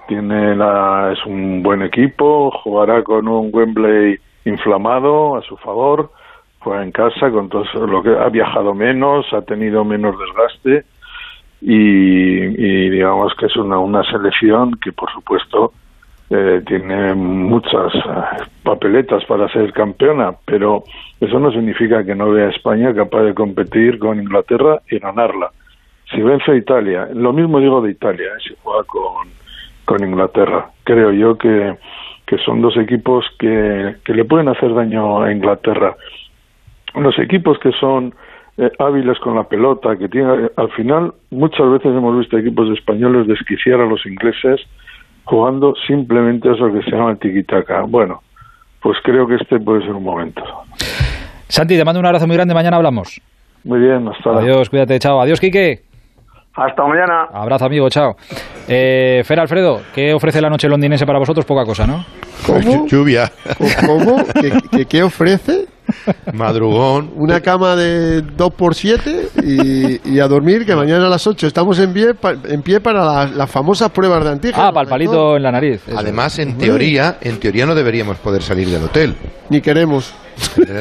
tiene 0.08 0.56
la, 0.56 1.14
es 1.14 1.26
un 1.26 1.62
buen 1.64 1.82
equipo, 1.82 2.52
jugará 2.64 3.04
con 3.04 3.28
un 3.28 3.50
Wembley 3.54 4.18
inflamado 4.46 5.36
a 5.36 5.42
su 5.42 5.58
favor, 5.58 6.12
juega 6.60 6.84
en 6.84 6.92
casa 6.92 7.30
con 7.32 7.50
todo 7.50 7.66
lo 7.86 8.02
que 8.02 8.10
ha 8.10 8.30
viajado 8.30 8.74
menos, 8.74 9.26
ha 9.34 9.42
tenido 9.42 9.84
menos 9.84 10.16
desgaste 10.20 10.86
y, 11.62 12.90
digamos 12.90 13.34
que 13.36 13.48
es 13.48 13.56
una, 13.58 13.80
una 13.80 14.04
selección 14.04 14.72
que 14.82 14.92
por 14.92 15.12
supuesto 15.12 15.74
eh, 16.30 16.62
tiene 16.68 17.14
muchas 17.14 17.94
eh, 17.96 18.44
papeletas 18.64 19.24
para 19.26 19.48
ser 19.50 19.72
campeona, 19.72 20.34
pero 20.46 20.84
eso 21.22 21.40
no 21.40 21.52
significa 21.52 22.04
que 22.04 22.16
no 22.16 22.32
vea 22.32 22.48
a 22.48 22.52
España 22.52 22.94
capaz 22.94 23.24
de 23.24 23.34
competir 23.34 23.98
con 23.98 24.20
Inglaterra 24.20 24.82
y 24.90 25.00
ganarla. 25.00 25.52
Si 26.14 26.22
vence 26.22 26.52
a 26.52 26.56
Italia, 26.56 27.08
lo 27.14 27.34
mismo 27.34 27.60
digo 27.60 27.82
de 27.82 27.92
Italia, 27.92 28.28
eh, 28.28 28.42
si 28.46 28.56
juega 28.62 28.84
con, 28.84 29.28
con 29.88 30.04
Inglaterra. 30.04 30.70
Creo 30.84 31.12
yo 31.14 31.38
que, 31.38 31.78
que 32.28 32.38
son 32.40 32.62
dos 32.62 32.76
equipos 32.78 33.26
que, 33.40 33.96
que 34.04 34.14
le 34.14 34.26
pueden 34.26 34.50
hacer 34.50 34.74
daño 34.76 35.24
a 35.24 35.32
Inglaterra. 35.32 35.96
Los 36.94 37.18
equipos 37.18 37.58
que 37.60 37.72
son 37.72 38.14
eh, 38.58 38.70
hábiles 38.80 39.18
con 39.20 39.36
la 39.36 39.44
pelota, 39.44 39.96
que 39.96 40.10
tienen, 40.10 40.52
al 40.58 40.70
final 40.72 41.14
muchas 41.32 41.72
veces 41.72 41.88
hemos 41.88 42.18
visto 42.20 42.38
equipos 42.38 42.70
españoles 42.78 43.28
desquiciar 43.28 43.80
a 43.80 43.86
los 43.86 44.06
ingleses 44.06 44.60
jugando 45.24 45.74
simplemente 45.88 46.52
eso 46.52 46.72
que 46.72 46.84
se 46.84 46.92
llama 46.92 47.16
tiquitaca. 47.16 47.84
Bueno, 47.84 48.22
pues 48.82 48.98
creo 49.04 49.26
que 49.26 49.36
este 49.36 49.60
puede 49.60 49.82
ser 49.82 49.94
un 49.94 50.04
momento. 50.04 50.44
Santi, 51.48 51.78
te 51.78 51.86
mando 51.86 52.02
un 52.02 52.06
abrazo 52.06 52.28
muy 52.28 52.36
grande, 52.36 52.54
mañana 52.54 52.76
hablamos. 52.78 53.22
Muy 53.64 53.80
bien, 53.80 54.08
hasta 54.08 54.32
Adiós, 54.32 54.70
cuídate, 54.70 55.00
chao. 55.00 55.22
Adiós, 55.22 55.40
Quique. 55.40 55.87
Hasta 56.58 56.84
mañana. 56.88 57.28
Abrazo, 57.34 57.66
amigo, 57.66 57.88
chao. 57.90 58.16
Eh, 58.68 59.22
Fer 59.24 59.40
Alfredo, 59.40 59.82
¿qué 59.94 60.14
ofrece 60.14 60.42
la 60.42 60.50
noche 60.50 60.68
londinense 60.68 61.06
para 61.06 61.20
vosotros? 61.20 61.46
Poca 61.46 61.64
cosa, 61.66 61.86
¿no? 61.86 62.04
¿Cómo? 62.46 62.88
Lluvia. 62.88 63.32
¿Cómo? 63.86 64.24
¿Qué, 64.42 64.52
qué, 64.72 64.86
qué 64.86 65.04
ofrece? 65.04 65.68
Madrugón. 66.34 67.12
Una 67.16 67.42
cama 67.42 67.76
de 67.76 68.24
2x7 68.24 69.30
y, 69.44 70.16
y 70.16 70.20
a 70.20 70.28
dormir, 70.28 70.66
que 70.66 70.76
mañana 70.76 71.06
a 71.08 71.10
las 71.10 71.26
8 71.28 71.48
estamos 71.48 71.80
en 71.80 71.94
pie, 71.94 72.14
pa- 72.14 72.34
en 72.48 72.62
pie 72.62 72.80
para 72.80 73.06
las, 73.06 73.32
las 73.32 73.50
famosas 73.50 73.90
pruebas 73.92 74.24
de 74.24 74.32
antígenos. 74.32 74.66
Ah, 74.68 74.72
para 74.74 74.84
el 74.84 74.90
palito 74.90 75.38
en 75.38 75.44
la 75.44 75.52
nariz. 75.52 75.82
eso. 75.88 75.98
Además, 75.98 76.38
en 76.40 76.58
teoría, 76.58 77.18
en 77.22 77.40
teoría 77.40 77.66
no 77.66 77.76
deberíamos 77.76 78.18
poder 78.18 78.42
salir 78.42 78.68
del 78.70 78.84
hotel. 78.84 79.16
Ni 79.50 79.62
queremos. 79.62 80.14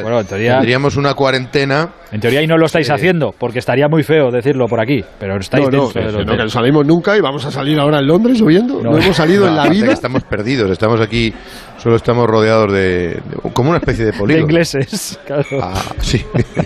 Bueno, 0.03 0.19
en 0.19 0.25
teoría, 0.25 0.53
Tendríamos 0.55 0.95
una 0.97 1.13
cuarentena. 1.13 1.89
en 2.11 2.19
teoría 2.19 2.41
y 2.41 2.47
no 2.47 2.57
lo 2.57 2.65
estáis 2.65 2.89
haciendo, 2.89 3.33
porque 3.37 3.59
estaría 3.59 3.87
muy 3.87 4.03
feo 4.03 4.31
decirlo 4.31 4.65
por 4.67 4.79
aquí, 4.79 5.03
pero 5.19 5.37
estáis 5.37 5.65
No, 5.65 5.71
no, 5.71 5.83
dentro 5.85 6.01
del 6.01 6.11
que 6.17 6.25
no, 6.25 6.31
que 6.37 6.43
no 6.43 6.49
salimos 6.49 6.85
nunca 6.85 7.17
y 7.17 7.21
vamos 7.21 7.45
a 7.45 7.51
salir 7.51 7.79
ahora 7.79 7.99
en 7.99 8.07
Londres 8.07 8.39
lloviendo. 8.39 8.81
No, 8.81 8.97
hemos 8.97 9.15
salido 9.15 9.47
en 9.47 9.55
la 9.55 9.67
vida. 9.67 9.91
Estamos 9.93 10.23
perdidos, 10.23 10.69
estamos 10.71 10.99
aquí, 11.01 11.33
solo 11.77 11.95
estamos 11.95 12.27
rodeados 12.27 12.71
de, 12.73 12.79
de- 13.09 13.21
como 13.53 13.69
una 13.69 13.79
especie 13.79 14.05
de 14.05 14.11
De 14.11 14.17
polígono. 14.17 14.43
ingleses, 14.45 15.19
claro. 15.25 15.43
Ah, 15.61 15.73
sí. 15.99 16.23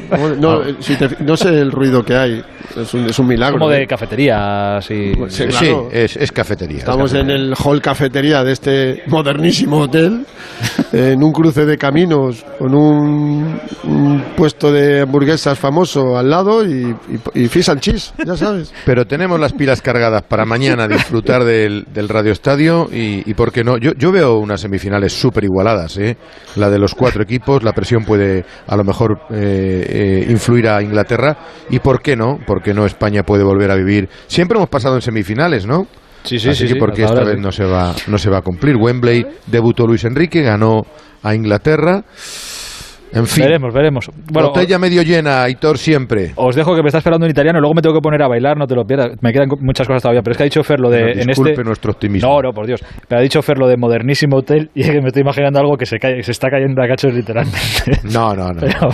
Bueno, 0.10 0.36
No, 0.36 0.64
eh, 0.64 0.76
si 0.80 0.96
te- 0.96 1.24
no 1.24 1.36
sé 1.38 1.50
el 1.50 1.72
ruido 1.72 2.04
que 2.04 2.16
hay. 2.16 2.44
Es 2.78 2.94
un, 2.94 3.06
es 3.06 3.20
un 3.20 3.28
milagro. 3.28 3.58
Como 3.60 3.70
de 3.70 3.84
¿eh? 3.84 3.88
cafetería. 3.88 4.80
Sí, 4.82 5.12
Sí, 5.28 5.46
claro. 5.48 5.90
es, 5.92 6.16
es 6.16 6.32
cafetería. 6.32 6.80
Estamos 6.80 7.12
es 7.12 7.20
en 7.20 7.28
cafetería. 7.28 7.46
el 7.48 7.56
hall 7.62 7.82
cafetería 7.82 8.44
de 8.44 8.52
este 8.54 9.04
modernísimo 9.08 9.80
hotel, 9.80 10.26
en 10.94 11.22
un 11.24 11.32
cruce 11.34 11.66
de 11.66 11.78
caminos, 11.78 12.46
con 12.58 12.74
un, 12.74 12.81
un 12.82 14.24
puesto 14.36 14.72
de 14.72 15.02
hamburguesas 15.02 15.58
famoso 15.58 16.18
al 16.18 16.30
lado 16.30 16.66
y, 16.66 16.96
y, 17.34 17.44
y 17.44 17.48
fish 17.48 17.70
and 17.70 17.80
cheese, 17.82 18.14
ya 18.26 18.36
sabes. 18.36 18.74
Pero 18.86 19.06
tenemos 19.06 19.40
las 19.40 19.54
pilas 19.54 19.82
cargadas 19.82 20.24
para 20.24 20.46
mañana 20.46 20.88
disfrutar 20.88 21.44
del, 21.44 21.86
del 21.94 22.10
Radio 22.10 22.32
Estadio 22.32 22.90
y, 22.92 23.30
y 23.30 23.34
por 23.34 23.52
qué 23.52 23.64
no. 23.64 23.78
Yo, 23.78 23.92
yo 23.94 24.12
veo 24.12 24.38
unas 24.38 24.62
semifinales 24.62 25.14
súper 25.14 25.44
igualadas, 25.44 25.98
¿eh? 25.98 26.18
La 26.56 26.70
de 26.70 26.80
los 26.80 26.96
cuatro 26.96 27.24
equipos, 27.24 27.64
la 27.64 27.74
presión 27.74 28.04
puede 28.04 28.46
a 28.68 28.76
lo 28.76 28.84
mejor 28.84 29.20
eh, 29.32 29.86
eh, 29.88 30.26
influir 30.30 30.68
a 30.68 30.82
Inglaterra 30.82 31.38
y 31.70 31.80
por 31.80 32.02
qué 32.02 32.16
no, 32.16 32.40
por 32.46 32.62
qué 32.62 32.74
no 32.74 32.86
España 32.86 33.24
puede 33.24 33.44
volver 33.44 33.72
a 33.72 33.76
vivir. 33.76 34.10
Siempre 34.28 34.58
hemos 34.58 34.70
pasado 34.70 34.96
en 34.96 35.02
semifinales, 35.02 35.66
¿no? 35.66 35.88
Sí, 36.24 36.40
sí, 36.40 36.50
Así 36.50 36.60
sí. 36.60 36.68
que 36.68 36.74
sí, 36.74 36.80
porque 36.80 37.04
esta 37.04 37.24
vez 37.24 37.36
sí. 37.36 37.42
no 37.42 37.52
se 37.52 37.66
va 37.66 37.96
no 38.08 38.18
se 38.18 38.30
va 38.30 38.40
a 38.40 38.42
cumplir. 38.42 38.76
Wembley 38.78 39.26
debutó 39.48 39.88
Luis 39.88 40.04
Enrique, 40.04 40.42
ganó 40.42 40.84
a 41.24 41.34
Inglaterra. 41.36 42.04
En 43.14 43.28
fin, 43.28 43.44
Veremos, 43.44 43.74
veremos. 43.74 44.12
Bueno, 44.32 44.50
botella 44.50 44.80
medio 44.80 45.02
llena, 45.02 45.44
Aitor 45.44 45.78
siempre. 45.78 46.32
Os 46.36 46.56
dejo 46.56 46.76
que 46.76 46.82
me 46.82 46.88
está 46.88 47.00
esperando 47.00 47.26
en 47.26 47.32
italiano, 47.32 47.60
luego 47.60 47.74
me 47.74 47.82
tengo 47.82 47.96
que 47.96 48.02
poner 48.02 48.22
a 48.24 48.28
bailar, 48.28 48.58
no 48.58 48.66
te 48.66 48.76
lo 48.76 48.86
pierdas. 48.86 49.22
Me 49.22 49.34
quedan 49.34 49.50
muchas 49.60 49.88
cosas 49.88 50.02
todavía, 50.02 50.22
pero 50.22 50.32
es 50.32 50.38
que 50.38 50.44
ha 50.44 50.46
dicho 50.46 50.64
Fer 50.64 50.80
lo 50.80 50.90
de 50.90 51.12
en 51.12 51.28
disculpe 51.28 51.52
este 51.52 51.64
nuestro 51.64 51.92
optimismo. 51.92 52.30
No, 52.30 52.42
no, 52.42 52.52
por 52.52 52.66
Dios. 52.66 52.82
Pero 53.08 53.20
ha 53.20 53.22
dicho 53.22 53.42
Fer 53.42 53.58
lo 53.58 53.68
de 53.68 53.78
modernísimo 53.78 54.38
hotel 54.38 54.70
y 54.74 54.82
es 54.82 54.92
que 54.92 55.02
me 55.02 55.08
estoy 55.08 55.22
imaginando 55.22 55.60
algo 55.60 55.76
que 55.76 55.86
se 55.86 55.98
cae, 56.00 56.16
que 56.16 56.24
se 56.24 56.32
está 56.32 56.50
cayendo 56.50 56.82
a 56.82 56.88
cachos 56.88 57.14
literalmente. 57.14 58.00
No, 58.04 58.34
no, 58.34 58.50
no. 58.50 58.62
Pero, 58.62 58.90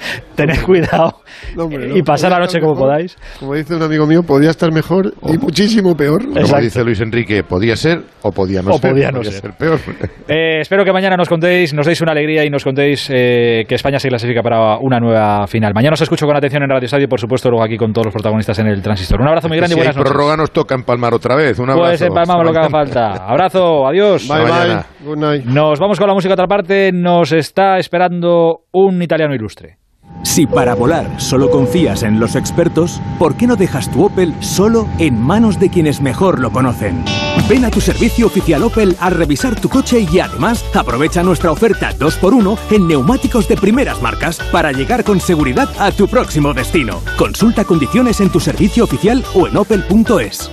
tened 0.34 0.62
cuidado 0.64 1.20
No, 1.56 1.64
hombre, 1.64 1.88
no. 1.88 1.96
y 1.96 2.02
pasar 2.02 2.30
la 2.32 2.38
noche 2.38 2.60
como 2.60 2.72
mejor. 2.74 2.86
podáis. 2.88 3.16
Como 3.38 3.54
dice 3.54 3.74
un 3.74 3.82
amigo 3.82 4.06
mío, 4.06 4.22
podría 4.22 4.50
estar 4.50 4.72
mejor 4.72 5.12
y 5.28 5.38
muchísimo 5.38 5.94
peor. 5.96 6.24
Como 6.26 6.60
dice 6.60 6.82
Luis 6.84 7.00
Enrique, 7.00 7.42
podía 7.42 7.76
ser 7.76 8.02
o 8.22 8.30
podía 8.32 8.62
no 8.62 8.70
O 8.72 8.78
ser. 8.78 8.90
podía 8.90 9.10
no 9.10 9.22
ser. 9.24 9.52
peor. 9.52 9.78
Eh, 10.28 10.60
espero 10.60 10.84
que 10.84 10.92
mañana 10.92 11.16
nos 11.16 11.28
contéis, 11.28 11.74
nos 11.74 11.86
deis 11.86 12.00
una 12.02 12.12
alegría 12.12 12.44
y 12.44 12.50
nos 12.50 12.62
contéis 12.62 13.08
eh, 13.12 13.64
que 13.68 13.74
España 13.74 13.98
se 13.98 14.08
clasifica 14.08 14.42
para 14.42 14.78
una 14.78 15.00
nueva 15.00 15.46
final. 15.48 15.72
Mañana 15.74 15.94
os 15.94 16.00
escucho 16.00 16.24
con 16.24 16.36
atención 16.36 16.62
en 16.62 16.68
Radio 16.70 16.84
Estadio 16.84 17.04
y 17.04 17.08
por 17.08 17.18
supuesto 17.18 17.50
luego 17.50 17.64
aquí 17.64 17.76
con 17.76 17.92
todos 17.92 18.06
los 18.06 18.14
protagonistas 18.14 18.56
en 18.60 18.68
el 18.68 18.80
Transistor. 18.80 19.20
Un 19.20 19.26
abrazo 19.28 19.48
muy 19.48 19.56
grande 19.56 19.72
y 19.72 19.74
si 19.74 19.80
buenas 19.80 19.96
noches. 19.96 20.08
prórroga 20.12 20.36
nos 20.36 20.52
toca 20.52 20.76
empalmar 20.76 21.14
otra 21.14 21.34
vez. 21.34 21.58
Un 21.58 21.70
abrazo. 21.70 21.88
Pues 21.88 22.02
empalmamos 22.02 22.46
lo 22.46 22.52
que 22.52 22.58
haga 22.58 22.70
falta. 22.70 23.12
Abrazo, 23.26 23.86
adiós. 23.88 24.28
Bye, 24.28 24.44
bye. 24.44 24.82
Good 25.04 25.18
night. 25.18 25.44
Nos 25.46 25.80
vamos 25.80 25.98
con 25.98 26.06
la 26.06 26.14
música 26.14 26.32
a 26.32 26.36
otra 26.36 26.46
parte. 26.46 26.92
Nos 26.92 27.32
está 27.32 27.78
esperando 27.78 28.60
un 28.72 29.02
italiano 29.02 29.34
ilustre. 29.34 29.76
Si 30.22 30.46
para 30.46 30.74
volar 30.74 31.20
solo 31.20 31.50
confías 31.50 32.02
en 32.02 32.20
los 32.20 32.36
expertos, 32.36 33.00
¿por 33.18 33.36
qué 33.36 33.46
no 33.46 33.56
dejas 33.56 33.90
tu 33.90 34.04
Opel 34.04 34.34
solo 34.40 34.86
en 34.98 35.20
manos 35.20 35.58
de 35.58 35.70
quienes 35.70 36.00
mejor 36.00 36.38
lo 36.40 36.52
conocen? 36.52 37.04
Ven 37.48 37.64
a 37.64 37.70
tu 37.70 37.80
servicio 37.80 38.26
oficial 38.26 38.62
Opel 38.62 38.96
a 39.00 39.10
revisar 39.10 39.58
tu 39.58 39.68
coche 39.68 40.06
y 40.12 40.20
además 40.20 40.64
aprovecha 40.74 41.22
nuestra 41.22 41.50
oferta 41.50 41.92
2x1 41.98 42.58
en 42.70 42.86
neumáticos 42.86 43.48
de 43.48 43.56
primeras 43.56 44.00
marcas 44.02 44.38
para 44.52 44.72
llegar 44.72 45.04
con 45.04 45.20
seguridad 45.20 45.68
a 45.78 45.90
tu 45.90 46.06
próximo 46.06 46.52
destino. 46.54 47.00
Consulta 47.16 47.64
condiciones 47.64 48.20
en 48.20 48.30
tu 48.30 48.40
servicio 48.40 48.84
oficial 48.84 49.24
o 49.34 49.48
en 49.48 49.56
opel.es. 49.56 50.50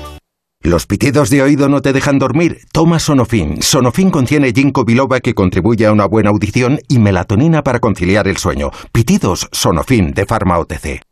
¿Los 0.68 0.86
pitidos 0.86 1.30
de 1.30 1.42
oído 1.42 1.70
no 1.70 1.82
te 1.82 1.94
dejan 1.94 2.20
dormir? 2.20 2.60
Toma 2.74 3.00
Sonofin. 3.00 3.62
Sonofin 3.62 4.12
contiene 4.12 4.52
ginkgo 4.52 4.84
biloba 4.84 5.22
que 5.22 5.34
contribuye 5.34 5.86
a 5.86 5.94
una 5.94 6.06
buena 6.06 6.30
audición 6.30 6.82
y 6.90 7.00
melatonina 7.00 7.64
para 7.64 7.80
conciliar 7.80 8.28
el 8.28 8.36
sueño. 8.36 8.72
Pitidos 8.92 9.48
Sonofin 9.54 10.12
de 10.12 10.26
Pharma 10.26 10.60
OTC. 10.60 11.07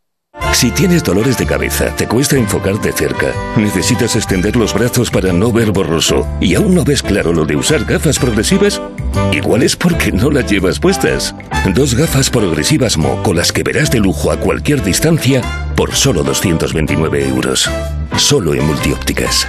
Si 0.52 0.70
tienes 0.70 1.04
dolores 1.04 1.36
de 1.36 1.44
cabeza, 1.44 1.94
te 1.96 2.06
cuesta 2.06 2.36
enfocarte 2.36 2.90
cerca, 2.92 3.32
necesitas 3.56 4.16
extender 4.16 4.56
los 4.56 4.72
brazos 4.72 5.10
para 5.10 5.32
no 5.32 5.52
ver 5.52 5.70
borroso 5.70 6.26
y 6.40 6.54
aún 6.54 6.74
no 6.74 6.82
ves 6.82 7.02
claro 7.02 7.32
lo 7.32 7.44
de 7.44 7.56
usar 7.56 7.84
gafas 7.84 8.18
progresivas, 8.18 8.80
igual 9.32 9.62
es 9.62 9.76
porque 9.76 10.12
no 10.12 10.30
las 10.30 10.50
llevas 10.50 10.80
puestas. 10.80 11.34
Dos 11.74 11.94
gafas 11.94 12.30
progresivas 12.30 12.96
Mo 12.96 13.22
con 13.22 13.36
las 13.36 13.52
que 13.52 13.62
verás 13.62 13.90
de 13.90 13.98
lujo 13.98 14.30
a 14.30 14.38
cualquier 14.38 14.82
distancia 14.82 15.42
por 15.76 15.94
solo 15.94 16.22
229 16.22 17.28
euros. 17.28 17.70
Solo 18.16 18.54
en 18.54 18.66
multiópticas. 18.66 19.46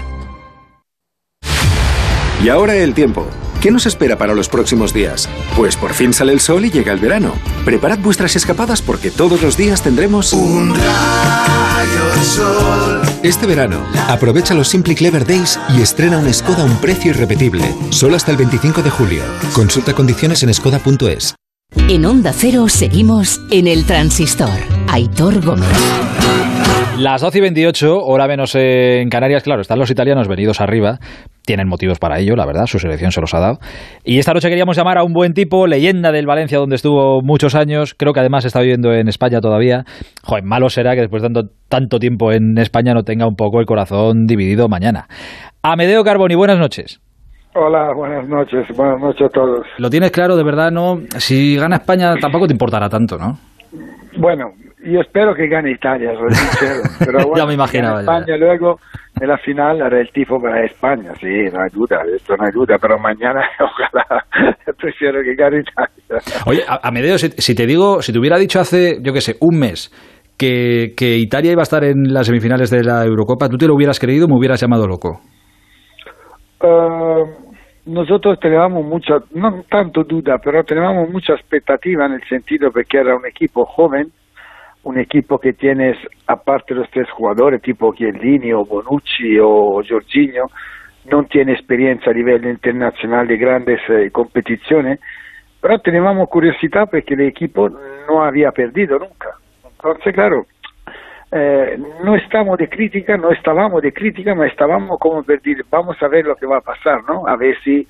Y 2.44 2.50
ahora 2.50 2.76
el 2.76 2.94
tiempo. 2.94 3.28
¿Qué 3.62 3.72
nos 3.72 3.88
espera 3.88 4.18
para 4.18 4.36
los 4.36 4.50
próximos 4.50 4.94
días? 4.94 5.28
Pues 5.56 5.76
por 5.76 5.94
fin 5.94 6.14
sale 6.14 6.32
el 6.32 6.40
sol 6.40 6.66
y 6.66 6.70
llega 6.70 6.94
el 6.94 7.00
verano. 7.00 7.34
Preparad 7.66 7.98
vuestras 8.00 8.36
escapadas 8.36 8.84
porque 8.84 9.10
todos 9.10 9.42
los 9.42 9.58
días 9.58 9.82
tendremos 9.82 10.32
un 10.34 10.76
rayo 10.76 12.06
de 12.16 12.24
sol. 12.24 13.02
Este 13.24 13.48
verano, 13.48 13.84
aprovecha 14.08 14.54
los 14.54 14.68
Simply 14.68 14.94
Clever 14.94 15.26
Days 15.26 15.60
y 15.76 15.82
estrena 15.82 16.20
un 16.20 16.32
Skoda 16.32 16.62
a 16.62 16.66
un 16.66 16.78
precio 16.78 17.10
irrepetible. 17.10 17.64
Solo 17.90 18.16
hasta 18.16 18.30
el 18.30 18.38
25 18.38 18.84
de 18.84 18.92
julio. 18.92 19.24
Consulta 19.54 19.94
condiciones 19.94 20.44
en 20.44 20.54
skoda.es. 20.54 21.34
En 21.90 22.06
Onda 22.06 22.34
Cero 22.34 22.70
seguimos 22.70 23.42
en 23.50 23.68
el 23.68 23.86
Transistor. 23.86 24.60
Aitor 24.88 25.44
Gómez. 25.44 25.68
Las 26.98 27.22
12 27.22 27.38
y 27.38 27.42
28, 27.42 28.06
hora 28.06 28.28
menos 28.28 28.56
en 28.56 29.10
Canarias, 29.10 29.44
claro, 29.44 29.62
están 29.62 29.78
los 29.78 29.92
italianos 29.92 30.28
venidos 30.28 30.62
arriba, 30.62 31.00
tienen 31.48 31.68
motivos 31.68 31.98
para 31.98 32.20
ello, 32.20 32.36
la 32.36 32.46
verdad, 32.46 32.66
su 32.66 32.78
selección 32.78 33.12
se 33.12 33.22
los 33.22 33.34
ha 33.34 33.40
dado. 33.40 33.58
Y 34.04 34.20
esta 34.20 34.34
noche 34.34 34.50
queríamos 34.50 34.76
llamar 34.76 34.98
a 34.98 35.04
un 35.04 35.14
buen 35.14 35.34
tipo, 35.34 35.66
leyenda 35.66 36.12
del 36.12 36.28
Valencia, 36.28 36.60
donde 36.60 36.76
estuvo 36.76 37.22
muchos 37.24 37.56
años, 37.56 37.96
creo 37.98 38.12
que 38.12 38.20
además 38.20 38.44
está 38.44 38.60
viviendo 38.60 38.92
en 38.92 39.08
España 39.08 39.40
todavía. 39.40 39.86
Joder, 40.24 40.44
malo 40.44 40.70
será 40.70 40.94
que 40.94 41.02
después 41.02 41.24
de 41.24 41.30
tanto, 41.30 41.50
tanto 41.70 42.00
tiempo 42.00 42.34
en 42.34 42.58
España 42.58 42.94
no 42.94 43.04
tenga 43.04 43.26
un 43.26 43.36
poco 43.36 43.62
el 43.62 43.66
corazón 43.66 44.28
dividido 44.28 44.68
mañana. 44.68 45.08
Amedeo 45.64 46.04
Carboni, 46.04 46.36
buenas 46.36 46.60
noches. 46.60 47.00
Hola, 47.56 47.94
buenas 47.96 48.28
noches, 48.28 48.68
buenas 48.76 49.00
noches 49.00 49.28
a 49.28 49.30
todos. 49.30 49.66
Lo 49.80 49.90
tienes 49.90 50.12
claro, 50.12 50.36
de 50.36 50.44
verdad, 50.44 50.70
¿no? 50.70 50.98
Si 51.18 51.56
gana 51.56 51.78
España 51.78 52.14
tampoco 52.22 52.46
te 52.46 52.54
importará 52.54 52.90
tanto, 52.90 53.18
¿no? 53.18 53.40
Bueno, 54.20 54.52
yo 54.84 55.02
espero 55.02 55.34
que 55.34 55.48
gane 55.48 55.72
Italia, 55.72 56.12
soy 56.18 56.32
sincero. 56.32 56.82
Pero 57.00 57.18
bueno, 57.28 57.38
Ya 57.38 57.46
me 57.46 57.54
imaginaba, 57.54 58.00
España 58.02 58.38
luego 58.38 58.78
en 59.20 59.28
la 59.28 59.38
final 59.40 59.82
haré 59.82 60.02
el 60.02 60.10
tifo 60.12 60.40
para 60.40 60.64
España, 60.64 61.12
sí, 61.20 61.28
no 61.52 61.60
ayuda, 61.62 62.04
esto 62.16 62.36
no 62.38 62.46
ayuda, 62.46 62.78
pero 62.80 63.00
mañana 63.00 63.42
ojalá 63.60 64.24
prefiero 64.78 65.22
que 65.24 65.34
gane 65.36 65.62
Italia. 65.62 66.22
Oye, 66.46 66.62
a- 66.68 66.88
Amedeo, 66.88 67.18
si, 67.18 67.30
si 67.30 67.56
te 67.56 67.66
digo, 67.66 68.02
si 68.04 68.14
te 68.14 68.20
hubiera 68.20 68.38
dicho 68.38 68.60
hace, 68.60 68.98
yo 69.02 69.14
qué 69.14 69.22
sé, 69.22 69.36
un 69.42 69.58
mes 69.60 69.90
que, 70.38 70.94
que 70.96 71.18
Italia 71.18 71.52
iba 71.54 71.62
a 71.62 71.64
estar 71.64 71.84
en 71.84 72.14
las 72.14 72.28
semifinales 72.28 72.70
de 72.70 72.84
la 72.84 73.04
Eurocopa, 73.04 73.50
¿tú 73.50 73.58
te 73.58 73.66
lo 73.68 73.74
hubieras 73.74 74.00
creído 74.00 74.26
o 74.26 74.30
me 74.30 74.36
hubieras 74.38 74.62
llamado 74.62 74.86
loco? 74.88 75.20
Eh, 76.62 77.24
nosotros 77.88 78.40
teníamos 78.40 78.86
mucha, 78.86 79.16
no 79.34 79.64
tanto 79.70 80.04
duda, 80.04 80.36
pero 80.44 80.64
teníamos 80.64 81.10
mucha 81.10 81.34
expectativa 81.34 82.06
en 82.06 82.14
el 82.14 82.24
sentido 82.28 82.70
de 82.70 82.84
que 82.84 82.98
era 83.00 83.16
un 83.16 83.26
equipo 83.26 83.66
joven, 83.66 84.08
un 84.88 84.98
equipo 84.98 85.38
que 85.38 85.52
tienes, 85.52 85.98
aparte 86.28 86.74
de 86.74 86.80
los 86.80 86.90
tres 86.90 87.10
jugadores, 87.12 87.62
tipo 87.62 87.94
Chiellini 87.94 88.54
o 88.54 88.64
Bonucci 88.64 89.38
o 89.38 89.82
Jorginho, 89.88 90.46
no 91.12 91.24
tiene 91.24 91.52
experiencia 91.54 92.12
a 92.12 92.16
nivel 92.16 92.46
internacional 92.46 93.28
de 93.28 93.38
grandes 93.38 93.82
eh, 93.90 94.10
competiciones, 94.12 95.00
pero 95.62 95.80
teníamos 95.80 96.30
curiosidad 96.30 96.88
porque 96.90 97.16
el 97.16 97.22
equipo 97.22 97.70
no 97.70 98.24
había 98.24 98.52
perdido 98.52 98.98
nunca. 98.98 99.32
Entonces, 99.70 100.14
claro, 100.14 100.46
eh, 101.34 101.78
no 102.06 102.16
estamos 102.16 102.58
de 102.58 102.70
crítica, 102.70 103.18
no 103.18 103.32
estábamos 103.32 103.82
de 103.82 103.92
crítica, 103.92 104.34
pero 104.34 104.46
estábamos 104.46 105.00
como 105.00 105.22
per 105.24 105.42
dire, 105.42 105.64
vamos 105.70 106.02
a 106.02 106.08
ver 106.08 106.26
lo 106.26 106.36
que 106.38 106.46
va 106.46 106.60
a 106.60 106.62
pasar, 106.62 107.02
¿no? 107.10 107.28
A 107.28 107.36
ver 107.36 107.58
si 107.62 107.86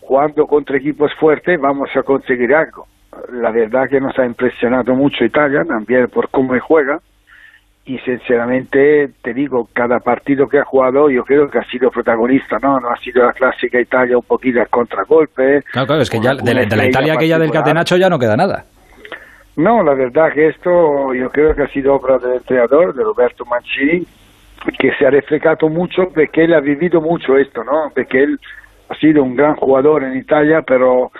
jugando 0.00 0.46
contra 0.46 0.78
equipos 0.78 1.12
fuertes 1.20 1.60
vamos 1.60 1.90
a 1.94 2.02
conseguir 2.02 2.54
algo. 2.54 2.86
La 3.32 3.50
verdad 3.50 3.88
que 3.88 4.00
nos 4.00 4.18
ha 4.18 4.24
impresionado 4.24 4.94
mucho 4.94 5.24
Italia, 5.24 5.64
también 5.66 6.08
por 6.08 6.28
cómo 6.30 6.58
juega, 6.60 7.00
y 7.88 7.98
sinceramente 8.00 9.08
te 9.22 9.32
digo, 9.32 9.66
cada 9.72 9.98
partido 9.98 10.46
que 10.46 10.58
ha 10.58 10.64
jugado 10.64 11.08
yo 11.08 11.24
creo 11.24 11.48
que 11.48 11.58
ha 11.58 11.64
sido 11.64 11.90
protagonista, 11.90 12.58
¿no? 12.62 12.78
No 12.78 12.90
ha 12.90 12.96
sido 12.98 13.24
la 13.24 13.32
clásica 13.32 13.80
Italia 13.80 14.18
un 14.18 14.24
poquito 14.24 14.60
al 14.60 14.68
contragolpe. 14.68 15.62
Claro, 15.72 15.86
claro, 15.86 16.02
es 16.02 16.10
que 16.10 16.20
ya 16.20 16.34
de 16.34 16.54
la, 16.54 16.66
de 16.66 16.76
la 16.76 16.86
Italia 16.86 17.14
aquella 17.14 17.38
del 17.38 17.50
Catenacho 17.50 17.96
ya 17.96 18.10
no 18.10 18.18
queda 18.18 18.36
nada. 18.36 18.64
No, 19.56 19.82
la 19.82 19.94
verdad 19.94 20.32
que 20.34 20.48
esto 20.48 21.14
yo 21.14 21.30
creo 21.30 21.54
que 21.54 21.62
ha 21.62 21.68
sido 21.68 21.94
obra 21.94 22.18
del 22.18 22.34
entrenador, 22.34 22.94
de 22.94 23.02
Roberto 23.02 23.44
Mancini, 23.46 24.06
que 24.78 24.92
se 24.98 25.06
ha 25.06 25.10
reflejado 25.10 25.68
mucho 25.68 26.02
porque 26.14 26.44
él 26.44 26.54
ha 26.54 26.60
vivido 26.60 27.00
mucho 27.00 27.36
esto, 27.38 27.64
¿no? 27.64 27.90
Porque 27.94 28.22
él 28.22 28.38
ha 28.90 28.94
sido 28.96 29.22
un 29.22 29.34
gran 29.34 29.56
jugador 29.56 30.04
en 30.04 30.16
Italia, 30.16 30.60
pero 30.64 31.10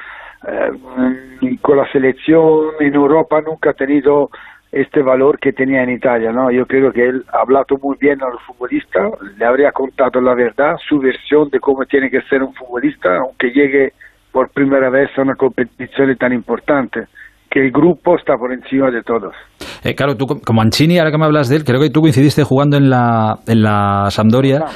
eh, 0.46 1.56
con 1.60 1.76
la 1.76 1.90
selección 1.92 2.74
en 2.80 2.94
Europa 2.94 3.40
nunca 3.40 3.70
ha 3.70 3.74
tenido 3.74 4.30
este 4.70 5.02
valor 5.02 5.38
que 5.38 5.52
tenía 5.52 5.82
en 5.82 5.90
Italia, 5.90 6.30
¿no? 6.30 6.50
Yo 6.50 6.66
creo 6.66 6.92
que 6.92 7.08
él 7.08 7.24
ha 7.32 7.40
hablado 7.40 7.78
muy 7.82 7.96
bien 7.98 8.22
al 8.22 8.38
futbolista, 8.46 9.00
le 9.38 9.44
habría 9.44 9.72
contado 9.72 10.20
la 10.20 10.34
verdad, 10.34 10.76
su 10.86 10.98
versión 10.98 11.48
de 11.48 11.58
cómo 11.58 11.84
tiene 11.86 12.10
que 12.10 12.20
ser 12.22 12.42
un 12.42 12.54
futbolista, 12.54 13.16
aunque 13.16 13.50
llegue 13.50 13.92
por 14.30 14.50
primera 14.50 14.90
vez 14.90 15.10
a 15.16 15.22
una 15.22 15.34
competición 15.34 16.14
tan 16.16 16.32
importante 16.32 17.06
que 17.50 17.60
el 17.60 17.70
grupo 17.70 18.16
está 18.16 18.36
por 18.36 18.52
encima 18.52 18.90
de 18.90 19.02
todos. 19.02 19.34
Eh, 19.82 19.94
claro, 19.94 20.16
tú 20.16 20.26
como 20.26 20.60
Mancini, 20.60 20.98
ahora 20.98 21.10
que 21.10 21.18
me 21.18 21.24
hablas 21.24 21.48
de 21.48 21.56
él, 21.56 21.64
creo 21.64 21.80
que 21.80 21.88
tú 21.88 22.02
coincidiste 22.02 22.44
jugando 22.44 22.76
en 22.76 22.90
la, 22.90 23.38
en 23.46 23.62
la 23.62 24.08
Sampdoria. 24.10 24.66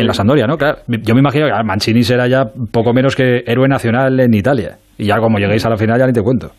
En 0.00 0.06
la 0.06 0.12
Sampdoria, 0.12 0.46
¿no? 0.46 0.56
Claro, 0.56 0.78
yo 0.86 1.14
me 1.14 1.20
imagino 1.20 1.46
que 1.46 1.64
Mancini 1.64 2.02
será 2.02 2.26
ya 2.26 2.44
poco 2.72 2.92
menos 2.92 3.16
que 3.16 3.42
héroe 3.46 3.68
nacional 3.68 4.18
en 4.20 4.34
Italia. 4.34 4.76
Y 4.96 5.06
ya 5.06 5.18
como 5.18 5.38
lleguéis 5.38 5.64
a 5.66 5.70
la 5.70 5.76
final 5.76 5.98
ya 5.98 6.06
ni 6.06 6.12
te 6.12 6.22
cuento. 6.22 6.50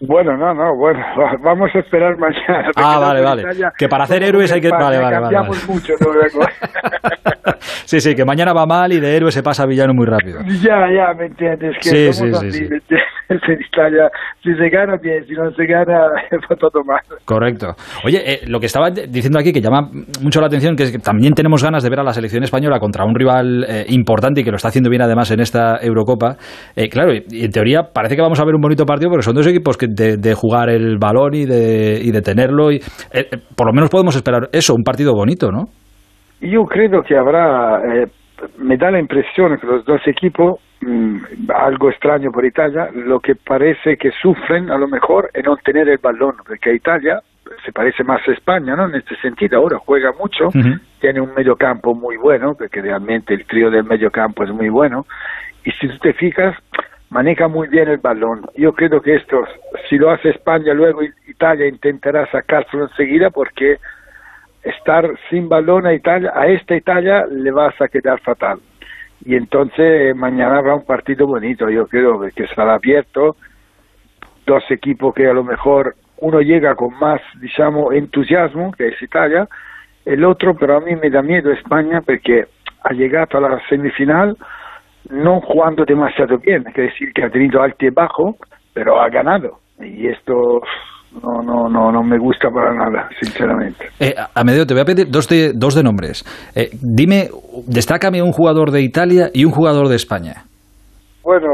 Bueno, 0.00 0.36
no, 0.36 0.54
no, 0.54 0.76
bueno, 0.76 1.00
vamos 1.44 1.70
a 1.74 1.78
esperar 1.80 2.16
mañana. 2.18 2.70
Ah, 2.76 2.98
vale, 3.00 3.20
vale. 3.20 3.42
que 3.76 3.88
para 3.88 4.04
hacer 4.04 4.22
héroes 4.22 4.52
hay 4.52 4.60
que... 4.60 4.70
Vale, 4.70 4.98
vale, 4.98 5.18
vale. 5.18 5.38
mucho, 5.66 5.94
sí, 7.84 8.00
sí, 8.00 8.14
que 8.14 8.24
mañana 8.24 8.52
va 8.52 8.64
mal 8.64 8.92
y 8.92 9.00
de 9.00 9.16
héroe 9.16 9.32
se 9.32 9.42
pasa 9.42 9.64
a 9.64 9.66
villano 9.66 9.92
muy 9.94 10.06
rápido. 10.06 10.40
Ya, 10.62 10.86
ya, 10.94 11.12
¿me 11.18 11.26
entiendes? 11.26 11.76
Que 11.82 11.88
sí, 11.88 12.12
somos 12.12 12.38
sí, 12.38 12.46
así, 12.46 12.58
sí, 12.58 12.68
¿me 12.70 12.76
entiendes? 12.76 13.07
En 13.48 13.60
Italia, 13.60 14.10
si 14.42 14.54
se 14.54 14.68
gana, 14.70 14.96
bien, 14.96 15.24
si 15.26 15.34
no 15.34 15.50
se 15.50 15.66
gana, 15.66 16.08
va 16.50 16.56
todo 16.56 16.82
mal. 16.84 17.00
Correcto. 17.24 17.74
Oye, 18.04 18.18
eh, 18.24 18.40
lo 18.46 18.58
que 18.58 18.66
estaba 18.66 18.90
diciendo 18.90 19.38
aquí, 19.38 19.52
que 19.52 19.60
llama 19.60 19.90
mucho 20.22 20.40
la 20.40 20.46
atención, 20.46 20.76
que 20.76 20.84
es 20.84 20.92
que 20.92 20.98
también 20.98 21.34
tenemos 21.34 21.62
ganas 21.62 21.82
de 21.82 21.90
ver 21.90 22.00
a 22.00 22.02
la 22.02 22.12
selección 22.12 22.42
española 22.42 22.78
contra 22.80 23.04
un 23.04 23.14
rival 23.14 23.64
eh, 23.68 23.84
importante 23.88 24.40
y 24.40 24.44
que 24.44 24.50
lo 24.50 24.56
está 24.56 24.68
haciendo 24.68 24.88
bien 24.88 25.02
además 25.02 25.30
en 25.30 25.40
esta 25.40 25.78
Eurocopa. 25.82 26.36
Eh, 26.74 26.88
claro, 26.88 27.12
y, 27.12 27.44
en 27.44 27.50
teoría 27.50 27.82
parece 27.92 28.16
que 28.16 28.22
vamos 28.22 28.40
a 28.40 28.44
ver 28.44 28.54
un 28.54 28.62
bonito 28.62 28.84
partido 28.86 29.10
porque 29.10 29.24
son 29.24 29.34
dos 29.34 29.46
equipos 29.46 29.76
que 29.76 29.86
de, 29.88 30.16
de 30.16 30.34
jugar 30.34 30.70
el 30.70 30.96
balón 30.98 31.34
y 31.34 31.44
de, 31.44 32.00
y 32.02 32.10
de 32.10 32.22
tenerlo. 32.22 32.72
Y, 32.72 32.80
por 33.56 33.66
lo 33.66 33.72
menos 33.72 33.90
podemos 33.90 34.16
esperar 34.16 34.48
eso, 34.52 34.74
un 34.74 34.82
partido 34.82 35.12
bonito, 35.12 35.50
¿no? 35.50 35.66
Yo 36.40 36.64
creo 36.64 37.02
que 37.02 37.16
habrá, 37.16 37.80
me 38.58 38.76
da 38.76 38.90
la 38.90 39.00
impresión 39.00 39.56
que 39.58 39.66
los 39.66 39.84
dos 39.84 40.00
equipos, 40.06 40.60
algo 41.54 41.90
extraño 41.90 42.30
por 42.30 42.44
Italia, 42.44 42.88
lo 42.94 43.20
que 43.20 43.34
parece 43.34 43.96
que 43.96 44.10
sufren 44.12 44.70
a 44.70 44.78
lo 44.78 44.88
mejor 44.88 45.30
es 45.34 45.44
no 45.44 45.56
tener 45.56 45.88
el 45.88 45.98
balón, 45.98 46.36
porque 46.46 46.74
Italia 46.74 47.20
se 47.64 47.72
parece 47.72 48.04
más 48.04 48.26
a 48.28 48.32
España, 48.32 48.76
¿no? 48.76 48.86
En 48.86 48.94
este 48.94 49.16
sentido, 49.16 49.58
ahora 49.58 49.78
juega 49.78 50.12
mucho, 50.12 50.48
uh 50.48 50.52
-huh. 50.52 50.80
tiene 51.00 51.20
un 51.20 51.34
mediocampo 51.34 51.94
muy 51.94 52.16
bueno, 52.16 52.54
porque 52.54 52.80
realmente 52.80 53.34
el 53.34 53.44
trío 53.46 53.70
del 53.70 53.84
mediocampo 53.84 54.44
es 54.44 54.50
muy 54.50 54.68
bueno, 54.68 55.06
y 55.64 55.72
si 55.72 55.88
tú 55.88 55.98
te 55.98 56.12
fijas, 56.12 56.54
maneja 57.10 57.48
muy 57.48 57.68
bien 57.68 57.88
el 57.88 57.98
balón. 57.98 58.46
Yo 58.56 58.72
creo 58.74 59.00
que 59.00 59.16
esto, 59.16 59.44
si 59.88 59.98
lo 59.98 60.10
hace 60.10 60.30
España, 60.30 60.74
luego 60.74 61.00
Italia 61.26 61.66
intentará 61.66 62.30
sacárselo 62.30 62.84
enseguida 62.84 63.30
porque 63.30 63.78
estar 64.62 65.08
sin 65.30 65.48
balón 65.48 65.86
a 65.86 65.94
Italia, 65.94 66.32
a 66.34 66.46
esta 66.46 66.76
Italia 66.76 67.26
le 67.30 67.50
vas 67.50 67.80
a 67.80 67.88
quedar 67.88 68.20
fatal. 68.20 68.58
Y 69.24 69.34
entonces 69.34 70.14
mañana 70.16 70.58
habrá 70.58 70.74
un 70.74 70.84
partido 70.84 71.26
bonito, 71.26 71.68
yo 71.68 71.86
creo 71.86 72.20
que 72.34 72.44
estará 72.44 72.74
abierto, 72.74 73.36
dos 74.46 74.62
equipos 74.70 75.14
que 75.14 75.26
a 75.28 75.32
lo 75.32 75.44
mejor 75.44 75.94
uno 76.18 76.40
llega 76.40 76.74
con 76.74 76.98
más, 76.98 77.20
digamos, 77.40 77.94
entusiasmo, 77.94 78.72
que 78.72 78.88
es 78.88 79.02
Italia, 79.02 79.48
el 80.04 80.24
otro, 80.24 80.54
pero 80.54 80.76
a 80.76 80.80
mí 80.80 80.96
me 80.96 81.10
da 81.10 81.22
miedo 81.22 81.52
España 81.52 82.00
porque 82.00 82.46
ha 82.82 82.92
llegado 82.92 83.38
a 83.38 83.50
la 83.50 83.68
semifinal 83.68 84.36
no 85.10 85.40
jugando 85.40 85.84
demasiado 85.84 86.38
bien, 86.38 86.64
es 86.68 86.74
decir, 86.74 87.12
que 87.12 87.24
ha 87.24 87.30
tenido 87.30 87.62
alto 87.62 87.84
y 87.84 87.90
bajo, 87.90 88.36
pero 88.74 89.00
ha 89.00 89.08
ganado. 89.08 89.60
Y 89.80 90.08
esto 90.08 90.62
no, 91.12 91.42
no, 91.42 91.68
no, 91.68 91.90
no 91.90 92.02
me 92.02 92.18
gusta 92.18 92.50
para 92.50 92.74
nada, 92.74 93.08
sinceramente. 93.18 93.86
Eh, 93.98 94.14
a 94.34 94.44
medio 94.44 94.66
te 94.66 94.74
voy 94.74 94.82
a 94.82 94.84
pedir 94.84 95.10
dos 95.10 95.26
de, 95.28 95.52
dos 95.54 95.74
de 95.74 95.82
nombres. 95.82 96.24
Eh, 96.54 96.70
dime, 96.82 97.28
destácame 97.66 98.22
un 98.22 98.32
jugador 98.32 98.70
de 98.70 98.82
Italia 98.82 99.28
y 99.32 99.44
un 99.44 99.52
jugador 99.52 99.88
de 99.88 99.96
España. 99.96 100.44
Bueno, 101.24 101.48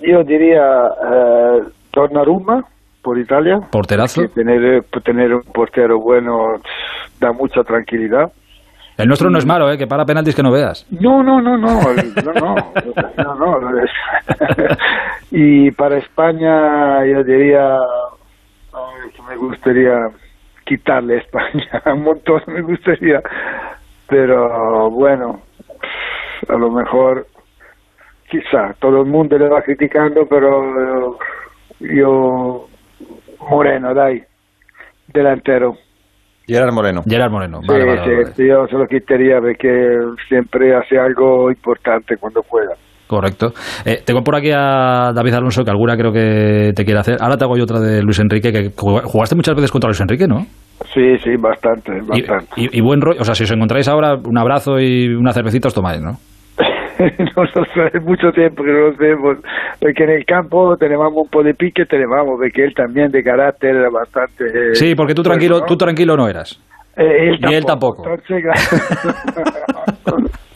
yo 0.00 0.22
diría 0.24 0.60
eh, 0.60 1.60
Donnarumma 1.92 2.62
por 3.02 3.18
Italia. 3.18 3.58
Porterazo. 3.70 4.22
Tener, 4.34 4.84
tener 5.04 5.32
un 5.32 5.42
portero 5.52 5.98
bueno 5.98 6.60
da 7.18 7.32
mucha 7.32 7.62
tranquilidad. 7.62 8.30
El 8.98 9.06
nuestro 9.06 9.30
no 9.30 9.38
es 9.38 9.46
malo, 9.46 9.70
¿eh? 9.70 9.78
que 9.78 9.86
para 9.86 10.04
penaltis 10.04 10.34
que 10.34 10.42
no 10.42 10.50
veas. 10.50 10.84
No, 10.90 11.22
no, 11.22 11.40
no, 11.40 11.56
no, 11.56 11.68
no, 12.24 12.32
no, 12.34 13.34
no, 13.34 13.60
no. 13.60 13.70
y 15.30 15.70
para 15.70 15.98
España 15.98 17.06
yo 17.06 17.22
diría 17.22 17.78
me 19.28 19.36
gustaría 19.36 20.10
quitarle 20.64 21.14
a 21.16 21.18
España, 21.18 21.82
un 21.86 22.02
montón 22.02 22.42
me 22.46 22.62
gustaría, 22.62 23.22
pero 24.08 24.90
bueno, 24.90 25.42
a 26.48 26.56
lo 26.56 26.70
mejor 26.70 27.26
quizá 28.28 28.74
todo 28.78 29.02
el 29.02 29.06
mundo 29.06 29.38
le 29.38 29.48
va 29.48 29.62
criticando, 29.62 30.26
pero 30.26 31.18
yo 31.80 32.68
Moreno, 33.48 33.94
dai, 33.94 34.22
delantero. 35.06 35.76
Gerard 36.46 36.72
Moreno. 36.72 37.02
Gerard 37.06 37.30
Moreno, 37.30 37.60
vale, 37.66 37.82
sí, 37.82 37.86
vale, 37.86 38.02
sí, 38.04 38.22
vale. 38.22 38.48
yo 38.48 38.66
se 38.68 38.74
lo 38.76 38.86
quitaría 38.86 39.40
porque 39.40 40.00
siempre 40.28 40.74
hace 40.74 40.98
algo 40.98 41.50
importante 41.50 42.16
cuando 42.16 42.42
juega. 42.42 42.74
Correcto. 43.08 43.48
Eh, 43.84 44.02
tengo 44.04 44.22
por 44.22 44.36
aquí 44.36 44.50
a 44.54 45.12
David 45.14 45.34
Alonso, 45.34 45.64
que 45.64 45.70
alguna 45.70 45.96
creo 45.96 46.12
que 46.12 46.72
te 46.76 46.84
quiere 46.84 47.00
hacer. 47.00 47.16
Ahora 47.20 47.36
te 47.36 47.44
hago 47.44 47.56
yo 47.56 47.64
otra 47.64 47.80
de 47.80 48.02
Luis 48.02 48.20
Enrique, 48.20 48.52
que 48.52 48.70
jugaste 48.76 49.34
muchas 49.34 49.56
veces 49.56 49.72
contra 49.72 49.88
Luis 49.88 50.00
Enrique, 50.00 50.26
¿no? 50.28 50.42
Sí, 50.94 51.16
sí, 51.24 51.30
bastante, 51.40 51.92
bastante. 52.06 52.48
Y, 52.56 52.66
y, 52.66 52.78
y 52.78 52.80
buen 52.80 53.00
rollo, 53.00 53.20
o 53.20 53.24
sea, 53.24 53.34
si 53.34 53.44
os 53.44 53.50
encontráis 53.50 53.88
ahora, 53.88 54.14
un 54.14 54.38
abrazo 54.38 54.78
y 54.78 55.08
una 55.08 55.32
cervecita 55.32 55.68
os 55.68 55.74
tomáis, 55.74 56.00
¿no? 56.00 56.12
Nosotros 57.36 57.68
hace 57.86 58.00
mucho 58.00 58.30
tiempo 58.32 58.62
que 58.62 58.72
no 58.72 58.88
nos 58.88 58.98
vemos, 58.98 59.38
porque 59.80 60.04
en 60.04 60.10
el 60.10 60.24
campo 60.24 60.76
tenemos 60.76 61.08
un 61.08 61.28
poco 61.28 61.44
de 61.44 61.54
pique, 61.54 61.84
tenemos, 61.86 62.18
porque 62.26 62.64
él 62.64 62.74
también 62.74 63.10
de 63.10 63.22
carácter 63.22 63.76
era 63.76 63.88
bastante... 63.90 64.44
Eh, 64.44 64.74
sí, 64.74 64.94
porque 64.94 65.14
tú 65.14 65.22
tranquilo, 65.22 65.60
¿no? 65.60 65.66
tú 65.66 65.76
tranquilo 65.76 66.16
no 66.16 66.28
eras. 66.28 66.60
Eh, 66.96 67.28
él 67.28 67.38
y 67.40 67.54
él 67.54 67.64
tampoco. 67.64 68.04
Entonces, 68.04 68.44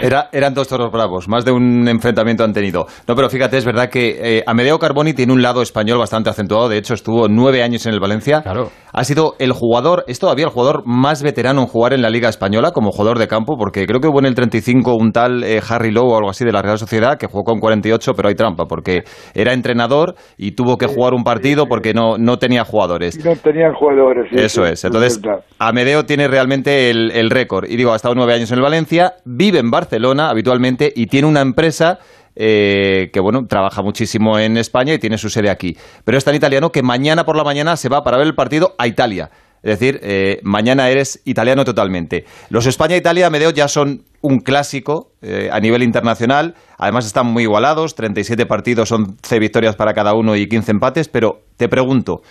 Era, 0.00 0.28
eran 0.32 0.54
dos 0.54 0.68
toros 0.68 0.92
bravos, 0.92 1.28
más 1.28 1.44
de 1.44 1.50
un 1.50 1.88
enfrentamiento 1.88 2.44
han 2.44 2.52
tenido. 2.52 2.86
No, 3.06 3.16
pero 3.16 3.28
fíjate, 3.28 3.56
es 3.56 3.64
verdad 3.64 3.90
que 3.90 4.38
eh, 4.38 4.44
Amedeo 4.46 4.78
Carboni 4.78 5.12
tiene 5.12 5.32
un 5.32 5.42
lado 5.42 5.60
español 5.60 5.98
bastante 5.98 6.30
acentuado. 6.30 6.68
De 6.68 6.78
hecho, 6.78 6.94
estuvo 6.94 7.26
nueve 7.28 7.62
años 7.64 7.84
en 7.86 7.94
el 7.94 8.00
Valencia. 8.00 8.42
Claro. 8.42 8.70
Ha 8.92 9.04
sido 9.04 9.34
el 9.40 9.52
jugador, 9.52 10.04
es 10.06 10.20
todavía 10.20 10.44
el 10.44 10.52
jugador 10.52 10.82
más 10.86 11.22
veterano 11.22 11.62
en 11.62 11.66
jugar 11.66 11.92
en 11.94 12.02
la 12.02 12.10
Liga 12.10 12.28
Española 12.28 12.70
como 12.70 12.92
jugador 12.92 13.18
de 13.18 13.26
campo, 13.26 13.56
porque 13.58 13.86
creo 13.86 14.00
que 14.00 14.06
hubo 14.06 14.20
en 14.20 14.26
el 14.26 14.34
35 14.34 14.94
un 14.94 15.10
tal 15.10 15.42
eh, 15.42 15.60
Harry 15.68 15.90
Lowe 15.90 16.12
o 16.12 16.16
algo 16.16 16.30
así 16.30 16.44
de 16.44 16.52
la 16.52 16.62
Real 16.62 16.78
Sociedad 16.78 17.18
que 17.18 17.26
jugó 17.26 17.42
con 17.42 17.58
48, 17.58 18.12
pero 18.14 18.28
hay 18.28 18.34
trampa, 18.36 18.66
porque 18.66 19.02
era 19.34 19.52
entrenador 19.52 20.14
y 20.36 20.52
tuvo 20.52 20.78
que 20.78 20.86
jugar 20.86 21.12
un 21.12 21.24
partido 21.24 21.66
porque 21.66 21.92
no, 21.92 22.18
no 22.18 22.38
tenía 22.38 22.64
jugadores. 22.64 23.22
No 23.24 23.34
tenían 23.34 23.74
jugadores. 23.74 24.28
Sí, 24.30 24.36
Eso 24.38 24.64
es. 24.64 24.84
Entonces, 24.84 25.20
Amedeo 25.58 26.04
tiene 26.04 26.28
realmente 26.28 26.90
el, 26.90 27.10
el 27.10 27.30
récord. 27.30 27.68
Y 27.68 27.76
digo, 27.76 27.92
ha 27.92 27.96
estado 27.96 28.14
nueve 28.14 28.34
años 28.34 28.50
en 28.52 28.58
el 28.58 28.62
Valencia, 28.62 29.14
vive 29.24 29.58
en 29.58 29.70
Barcelona 29.70 29.87
habitualmente 30.28 30.92
y 30.94 31.06
tiene 31.06 31.28
una 31.28 31.40
empresa 31.40 31.98
eh, 32.40 33.10
que 33.12 33.18
bueno, 33.18 33.46
trabaja 33.46 33.82
muchísimo 33.82 34.38
en 34.38 34.56
España 34.56 34.94
y 34.94 34.98
tiene 34.98 35.18
su 35.18 35.28
sede 35.28 35.50
aquí. 35.50 35.76
Pero 36.04 36.16
es 36.16 36.24
tan 36.24 36.36
italiano 36.36 36.70
que 36.70 36.82
mañana 36.82 37.24
por 37.24 37.36
la 37.36 37.42
mañana 37.42 37.76
se 37.76 37.88
va 37.88 38.04
para 38.04 38.16
ver 38.16 38.26
el 38.28 38.34
partido 38.34 38.74
a 38.78 38.86
Italia. 38.86 39.30
Es 39.62 39.78
decir, 39.78 39.98
eh, 40.04 40.38
mañana 40.44 40.88
eres 40.88 41.20
italiano 41.24 41.64
totalmente. 41.64 42.24
Los 42.48 42.66
España-Italia, 42.66 43.28
Medeo, 43.28 43.50
ya 43.50 43.66
son 43.66 44.04
un 44.20 44.38
clásico 44.38 45.10
eh, 45.20 45.50
a 45.52 45.58
nivel 45.58 45.82
internacional. 45.82 46.54
Además 46.76 47.06
están 47.06 47.26
muy 47.26 47.42
igualados, 47.42 47.96
37 47.96 48.46
partidos, 48.46 48.92
11 48.92 49.38
victorias 49.40 49.74
para 49.74 49.94
cada 49.94 50.14
uno 50.14 50.36
y 50.36 50.48
15 50.48 50.70
empates. 50.70 51.08
Pero 51.08 51.42
te 51.56 51.68
pregunto, 51.68 52.22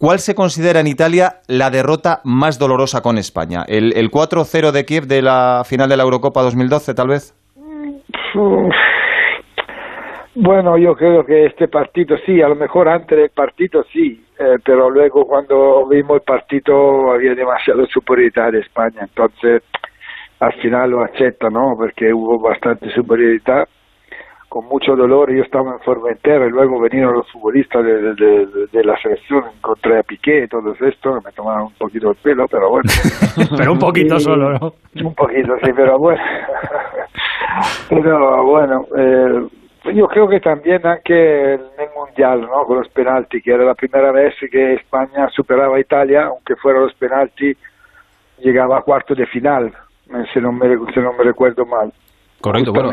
¿Cuál 0.00 0.18
se 0.18 0.34
considera 0.34 0.80
en 0.80 0.86
Italia 0.86 1.42
la 1.46 1.68
derrota 1.68 2.22
más 2.24 2.58
dolorosa 2.58 3.02
con 3.02 3.18
España? 3.18 3.64
¿El, 3.68 3.92
el 3.98 4.10
4-0 4.10 4.72
de 4.72 4.86
Kiev 4.86 5.04
de 5.04 5.20
la 5.20 5.60
final 5.66 5.90
de 5.90 5.96
la 5.98 6.04
Eurocopa 6.04 6.40
2012, 6.40 6.94
tal 6.94 7.08
vez? 7.08 7.34
Bueno, 10.34 10.78
yo 10.78 10.94
creo 10.94 11.22
que 11.26 11.44
este 11.44 11.68
partido 11.68 12.16
sí, 12.24 12.40
a 12.40 12.48
lo 12.48 12.54
mejor 12.54 12.88
antes 12.88 13.18
del 13.18 13.28
partido 13.28 13.84
sí, 13.92 14.24
eh, 14.38 14.56
pero 14.64 14.88
luego 14.88 15.26
cuando 15.26 15.86
vimos 15.86 16.16
el 16.16 16.22
partido 16.22 17.12
había 17.12 17.34
demasiada 17.34 17.84
superioridad 17.92 18.52
de 18.52 18.60
España, 18.60 19.00
entonces 19.02 19.62
al 20.38 20.54
final 20.62 20.92
lo 20.92 21.04
acepta, 21.04 21.50
¿no? 21.50 21.74
Porque 21.76 22.10
hubo 22.10 22.40
bastante 22.40 22.90
superioridad, 22.94 23.68
con 24.50 24.64
mucho 24.66 24.96
dolor, 24.96 25.32
yo 25.32 25.44
estaba 25.44 25.74
en 25.74 25.78
Formentera 25.78 26.44
y 26.44 26.50
luego 26.50 26.80
vinieron 26.80 27.14
los 27.14 27.30
futbolistas 27.30 27.84
de, 27.84 28.14
de, 28.14 28.46
de, 28.72 28.84
la 28.84 29.00
selección, 29.00 29.44
encontré 29.56 29.96
a 29.96 30.02
Piqué 30.02 30.42
y 30.42 30.48
todo 30.48 30.74
esto, 30.80 31.20
me 31.24 31.30
tomaron 31.30 31.68
un 31.68 31.74
poquito 31.74 32.10
el 32.10 32.16
pelo, 32.16 32.48
pero 32.48 32.68
bueno. 32.68 32.90
pero 33.56 33.72
un 33.72 33.78
poquito 33.78 34.16
Y- 34.16 34.20
solo, 34.20 34.52
¿no? 34.58 34.74
Un 35.04 35.14
poquito, 35.14 35.54
sí, 35.62 35.70
pero 35.72 36.00
bueno. 36.00 36.20
pero 37.90 38.44
bueno, 38.44 38.86
eh, 38.98 39.46
yo 39.94 40.08
creo 40.08 40.28
que 40.28 40.40
también 40.40 40.84
anche 40.84 41.56
nel 41.78 41.88
Mundial, 41.94 42.40
¿no? 42.40 42.64
Con 42.64 42.78
los 42.78 42.88
penalti, 42.88 43.40
que 43.40 43.52
era 43.52 43.62
la 43.62 43.74
primera 43.76 44.10
vez 44.10 44.34
que 44.50 44.74
España 44.74 45.28
superaba 45.30 45.76
a 45.76 45.80
Italia, 45.80 46.24
aunque 46.24 46.56
fueran 46.56 46.82
los 46.82 46.94
penalti, 46.94 47.56
llegaba 48.38 48.78
a 48.78 48.82
cuarto 48.82 49.14
de 49.14 49.26
final, 49.26 49.72
eh, 50.12 50.24
se 50.34 50.40
no 50.40 50.50
me, 50.50 50.66
se 50.92 51.00
no 51.00 51.12
me 51.12 51.22
recuerdo 51.22 51.64
mal. 51.66 51.92
Correcto, 52.40 52.72
bueno. 52.72 52.90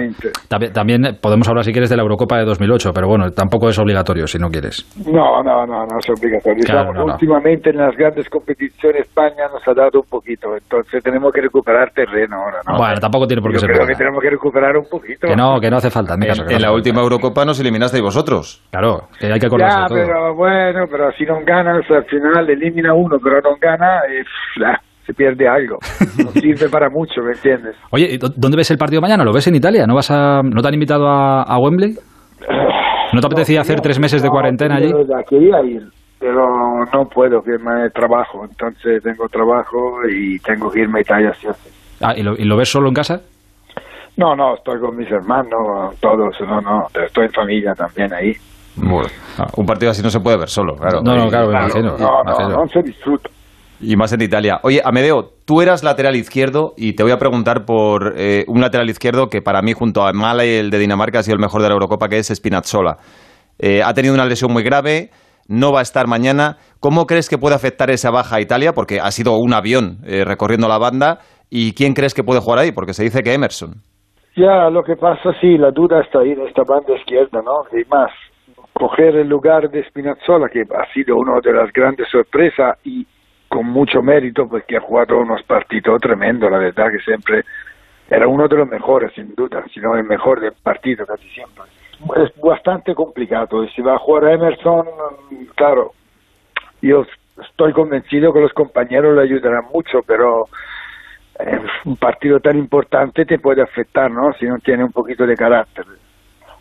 También, 0.48 0.74
también 0.74 1.02
podemos 1.22 1.48
hablar 1.48 1.64
si 1.64 1.72
quieres 1.72 1.90
de 1.90 1.96
la 1.98 2.04
Eurocopa 2.04 2.38
de 2.38 2.46
2008, 2.46 2.92
pero 2.94 3.08
bueno, 3.08 3.32
tampoco 3.32 3.70
es 3.70 3.80
obligatorio 3.80 4.28
si 4.28 4.38
no 4.38 4.50
quieres. 4.50 4.86
No, 5.06 5.42
no, 5.44 5.66
no, 5.66 5.86
no 5.86 6.00
es 6.00 6.10
obligatorio. 6.10 6.64
Claro, 6.66 6.92
Digamos, 6.92 6.96
no, 6.96 7.06
no. 7.06 7.14
Últimamente 7.14 7.70
en 7.70 7.78
las 7.78 7.96
grandes 7.96 8.30
competiciones 8.30 9.08
España 9.08 9.48
nos 9.52 9.66
ha 9.68 9.74
dado 9.74 10.02
un 10.02 10.08
poquito, 10.10 10.56
entonces 10.56 11.04
tenemos 11.04 11.32
que 11.32 11.42
recuperar 11.42 11.92
terreno 11.92 12.38
ahora, 12.38 12.60
¿no? 12.68 12.78
Bueno, 12.78 13.00
tampoco 13.00 13.28
tiene 13.28 13.42
por 13.42 13.52
qué 13.52 13.56
Yo 13.56 13.62
ser 13.62 13.72
creo 13.72 13.88
que 13.88 13.96
tenemos 13.96 14.22
que 14.22 14.30
recuperar 14.30 14.78
un 14.78 14.86
poquito. 14.90 15.28
Que 15.28 15.36
no, 15.36 15.60
que 15.60 15.70
no 15.70 15.78
hace 15.78 15.90
falta. 15.90 16.16
En, 16.16 16.22
caso, 16.22 16.44
la 16.60 16.72
última 16.72 17.02
Eurocopa 17.02 17.46
nos 17.46 17.60
eliminasteis 17.60 18.04
vosotros. 18.04 18.64
Claro, 18.72 19.08
que 19.20 19.28
hay 19.32 19.40
que 19.40 19.48
acordarse 19.48 19.78
Ya, 19.78 19.84
de 19.84 19.88
todo. 19.88 19.98
pero 19.98 20.36
bueno, 20.36 20.86
pero 20.90 21.12
si 21.14 21.26
no 21.26 21.40
ganas 21.46 21.90
al 21.90 22.06
final 22.06 22.50
elimina 22.50 22.94
uno, 22.94 23.18
pero 23.24 23.42
no 23.42 23.56
gana, 23.60 24.02
eh, 24.10 24.24
ah, 24.66 24.80
se 25.08 25.14
pierde 25.14 25.48
algo. 25.48 25.80
No 26.24 26.32
sirve 26.34 26.70
para 26.70 26.90
mucho, 26.90 27.22
¿me 27.24 27.32
entiendes? 27.32 27.76
Oye, 27.92 28.10
¿y 28.14 28.18
dó- 28.18 28.32
¿dónde 28.36 28.58
ves 28.58 28.70
el 28.72 28.78
partido 28.78 29.02
mañana? 29.02 29.24
¿Lo 29.24 29.32
ves 29.34 29.48
en 29.48 29.56
Italia? 29.56 29.88
¿No 29.88 29.96
vas 29.96 30.12
a, 30.12 30.42
no 30.44 30.62
te 30.62 30.68
han 30.68 30.74
invitado 30.74 31.08
a, 31.08 31.44
a 31.44 31.58
Wembley? 31.58 31.96
¿No 33.14 33.22
te 33.22 33.26
apetecía 33.28 33.62
hacer 33.62 33.80
tres 33.82 33.98
meses 34.00 34.22
de 34.22 34.28
No, 34.28 34.34
cuarentena 34.34 34.76
allí? 34.76 34.94
quería 35.30 35.62
ir, 35.64 35.82
pero 36.20 36.86
no 36.94 37.06
puedo, 37.08 37.42
que 37.42 37.58
me 37.58 37.90
trabajo, 37.92 38.44
entonces 38.44 39.02
tengo 39.02 39.28
trabajo 39.30 40.02
y 40.10 40.38
tengo 40.40 40.70
que 40.70 40.82
irme 40.82 41.00
a 41.00 41.02
Italia 41.02 41.34
sí. 41.40 41.48
Ah, 42.02 42.14
¿y, 42.16 42.22
lo, 42.22 42.36
y 42.38 42.44
lo 42.44 42.58
ves 42.58 42.70
solo 42.70 42.90
en 42.90 42.94
casa? 42.94 43.22
No, 44.18 44.36
no, 44.36 44.56
estoy 44.56 44.80
con 44.80 44.98
mis 44.98 45.10
hermanos, 45.10 45.96
todos, 46.02 46.36
no, 46.42 46.60
no, 46.60 46.88
pero 46.92 47.06
estoy 47.06 47.26
en 47.28 47.32
familia 47.32 47.74
también 47.76 48.14
ahí. 48.14 48.34
Ah, 49.40 49.48
un 49.56 49.66
partido 49.66 49.92
así 49.92 50.04
no 50.04 50.10
se 50.10 50.20
puede 50.20 50.38
ver 50.38 50.50
solo, 50.50 50.76
claro. 50.76 51.02
No, 51.02 51.16
no, 51.16 51.30
claro, 51.30 51.48
me 51.48 51.54
imagino. 51.54 51.98
no, 51.98 52.24
me 52.24 52.32
imagino. 52.32 52.50
no, 52.50 52.58
no 52.64 52.68
se 52.68 52.84
disfruta. 52.84 53.30
Y 53.80 53.96
más 53.96 54.12
en 54.12 54.22
Italia. 54.22 54.60
Oye, 54.64 54.82
Amedeo, 54.84 55.30
tú 55.46 55.62
eras 55.62 55.84
lateral 55.84 56.16
izquierdo 56.16 56.74
y 56.78 56.94
te 56.94 57.04
voy 57.04 57.12
a 57.12 57.18
preguntar 57.18 57.64
por 57.66 58.16
eh, 58.18 58.44
un 58.48 58.60
lateral 58.60 58.90
izquierdo 58.90 59.28
que 59.28 59.42
para 59.42 59.62
mí, 59.62 59.74
junto 59.74 60.02
a 60.02 60.14
Mala 60.14 60.46
y 60.46 60.50
el 60.50 60.72
de 60.72 60.80
Dinamarca, 60.80 61.20
ha 61.20 61.24
sido 61.24 61.36
el 61.36 61.42
mejor 61.42 61.62
de 61.62 61.68
la 61.68 61.74
Eurocopa, 61.74 62.08
que 62.08 62.18
es 62.18 62.28
Spinazzola. 62.28 62.98
Eh, 63.60 63.82
ha 63.84 63.94
tenido 63.94 64.16
una 64.16 64.26
lesión 64.26 64.52
muy 64.52 64.64
grave, 64.64 65.12
no 65.48 65.72
va 65.72 65.80
a 65.80 65.84
estar 65.84 66.08
mañana. 66.08 66.58
¿Cómo 66.80 67.06
crees 67.06 67.30
que 67.30 67.38
puede 67.38 67.56
afectar 67.56 67.92
esa 67.92 68.10
baja 68.10 68.38
a 68.38 68.42
Italia? 68.42 68.74
Porque 68.74 69.00
ha 69.00 69.12
sido 69.12 69.38
un 69.38 69.54
avión 69.54 69.98
eh, 70.06 70.26
recorriendo 70.26 70.68
la 70.68 70.80
banda. 70.80 71.20
¿Y 71.50 71.74
quién 71.74 71.94
crees 71.94 72.14
que 72.14 72.24
puede 72.24 72.42
jugar 72.42 72.60
ahí? 72.60 72.72
Porque 72.72 72.94
se 72.94 73.04
dice 73.04 73.22
que 73.22 73.34
Emerson. 73.34 73.76
Ya, 74.36 74.70
lo 74.70 74.84
que 74.84 74.96
pasa, 74.96 75.34
sí, 75.40 75.58
la 75.58 75.72
duda 75.72 76.02
está 76.02 76.20
ahí 76.20 76.32
en 76.32 76.42
esta 76.48 76.64
banda 76.68 76.96
izquierda, 76.96 77.42
¿no? 77.42 77.66
Y 77.72 77.88
más, 77.90 78.12
coger 78.74 79.16
el 79.16 79.28
lugar 79.28 79.70
de 79.70 79.84
Spinazzola, 79.88 80.48
que 80.50 80.62
ha 80.62 80.94
sido 80.94 81.16
una 81.16 81.40
de 81.42 81.54
las 81.54 81.72
grandes 81.74 82.08
sorpresas 82.10 82.78
y 82.84 83.08
con 83.48 83.66
mucho 83.66 84.02
mérito, 84.02 84.48
porque 84.48 84.78
ha 84.78 84.82
jugado 84.82 85.20
unos 85.20 85.44
partidos 85.44 86.02
tremendos, 86.02 86.52
la 86.52 86.58
verdad 86.58 86.92
que 86.92 87.00
siempre 87.00 87.44
era 88.10 88.28
uno 88.28 88.48
de 88.48 88.58
los 88.58 88.68
mejores, 88.68 89.14
sin 89.14 89.34
duda, 89.36 89.64
si 89.74 89.80
no 89.80 89.96
el 89.96 90.04
mejor 90.04 90.40
del 90.40 90.54
partido 90.54 91.06
casi 91.06 91.28
siempre. 91.30 91.66
Es 92.16 92.32
bastante 92.42 92.94
complicado, 92.94 93.64
y 93.64 93.70
si 93.70 93.82
va 93.82 93.96
a 93.96 94.00
jugar 94.00 94.32
Emerson, 94.32 94.86
claro, 95.56 95.92
yo 96.82 97.06
estoy 97.44 97.74
convencido 97.74 98.34
que 98.34 98.42
los 98.42 98.54
compañeros 98.54 99.16
le 99.16 99.24
ayudarán 99.24 99.66
mucho, 99.74 100.02
pero 100.06 100.48
eh, 101.40 101.60
un 101.86 101.98
partido 101.98 102.40
tan 102.40 102.58
importante 102.58 103.26
te 103.26 103.40
puede 103.40 103.62
afectar, 103.62 104.10
¿no? 104.12 104.34
Si 104.34 104.46
no 104.46 104.58
tiene 104.60 104.84
un 104.84 104.92
poquito 104.92 105.26
de 105.26 105.36
carácter. 105.36 105.86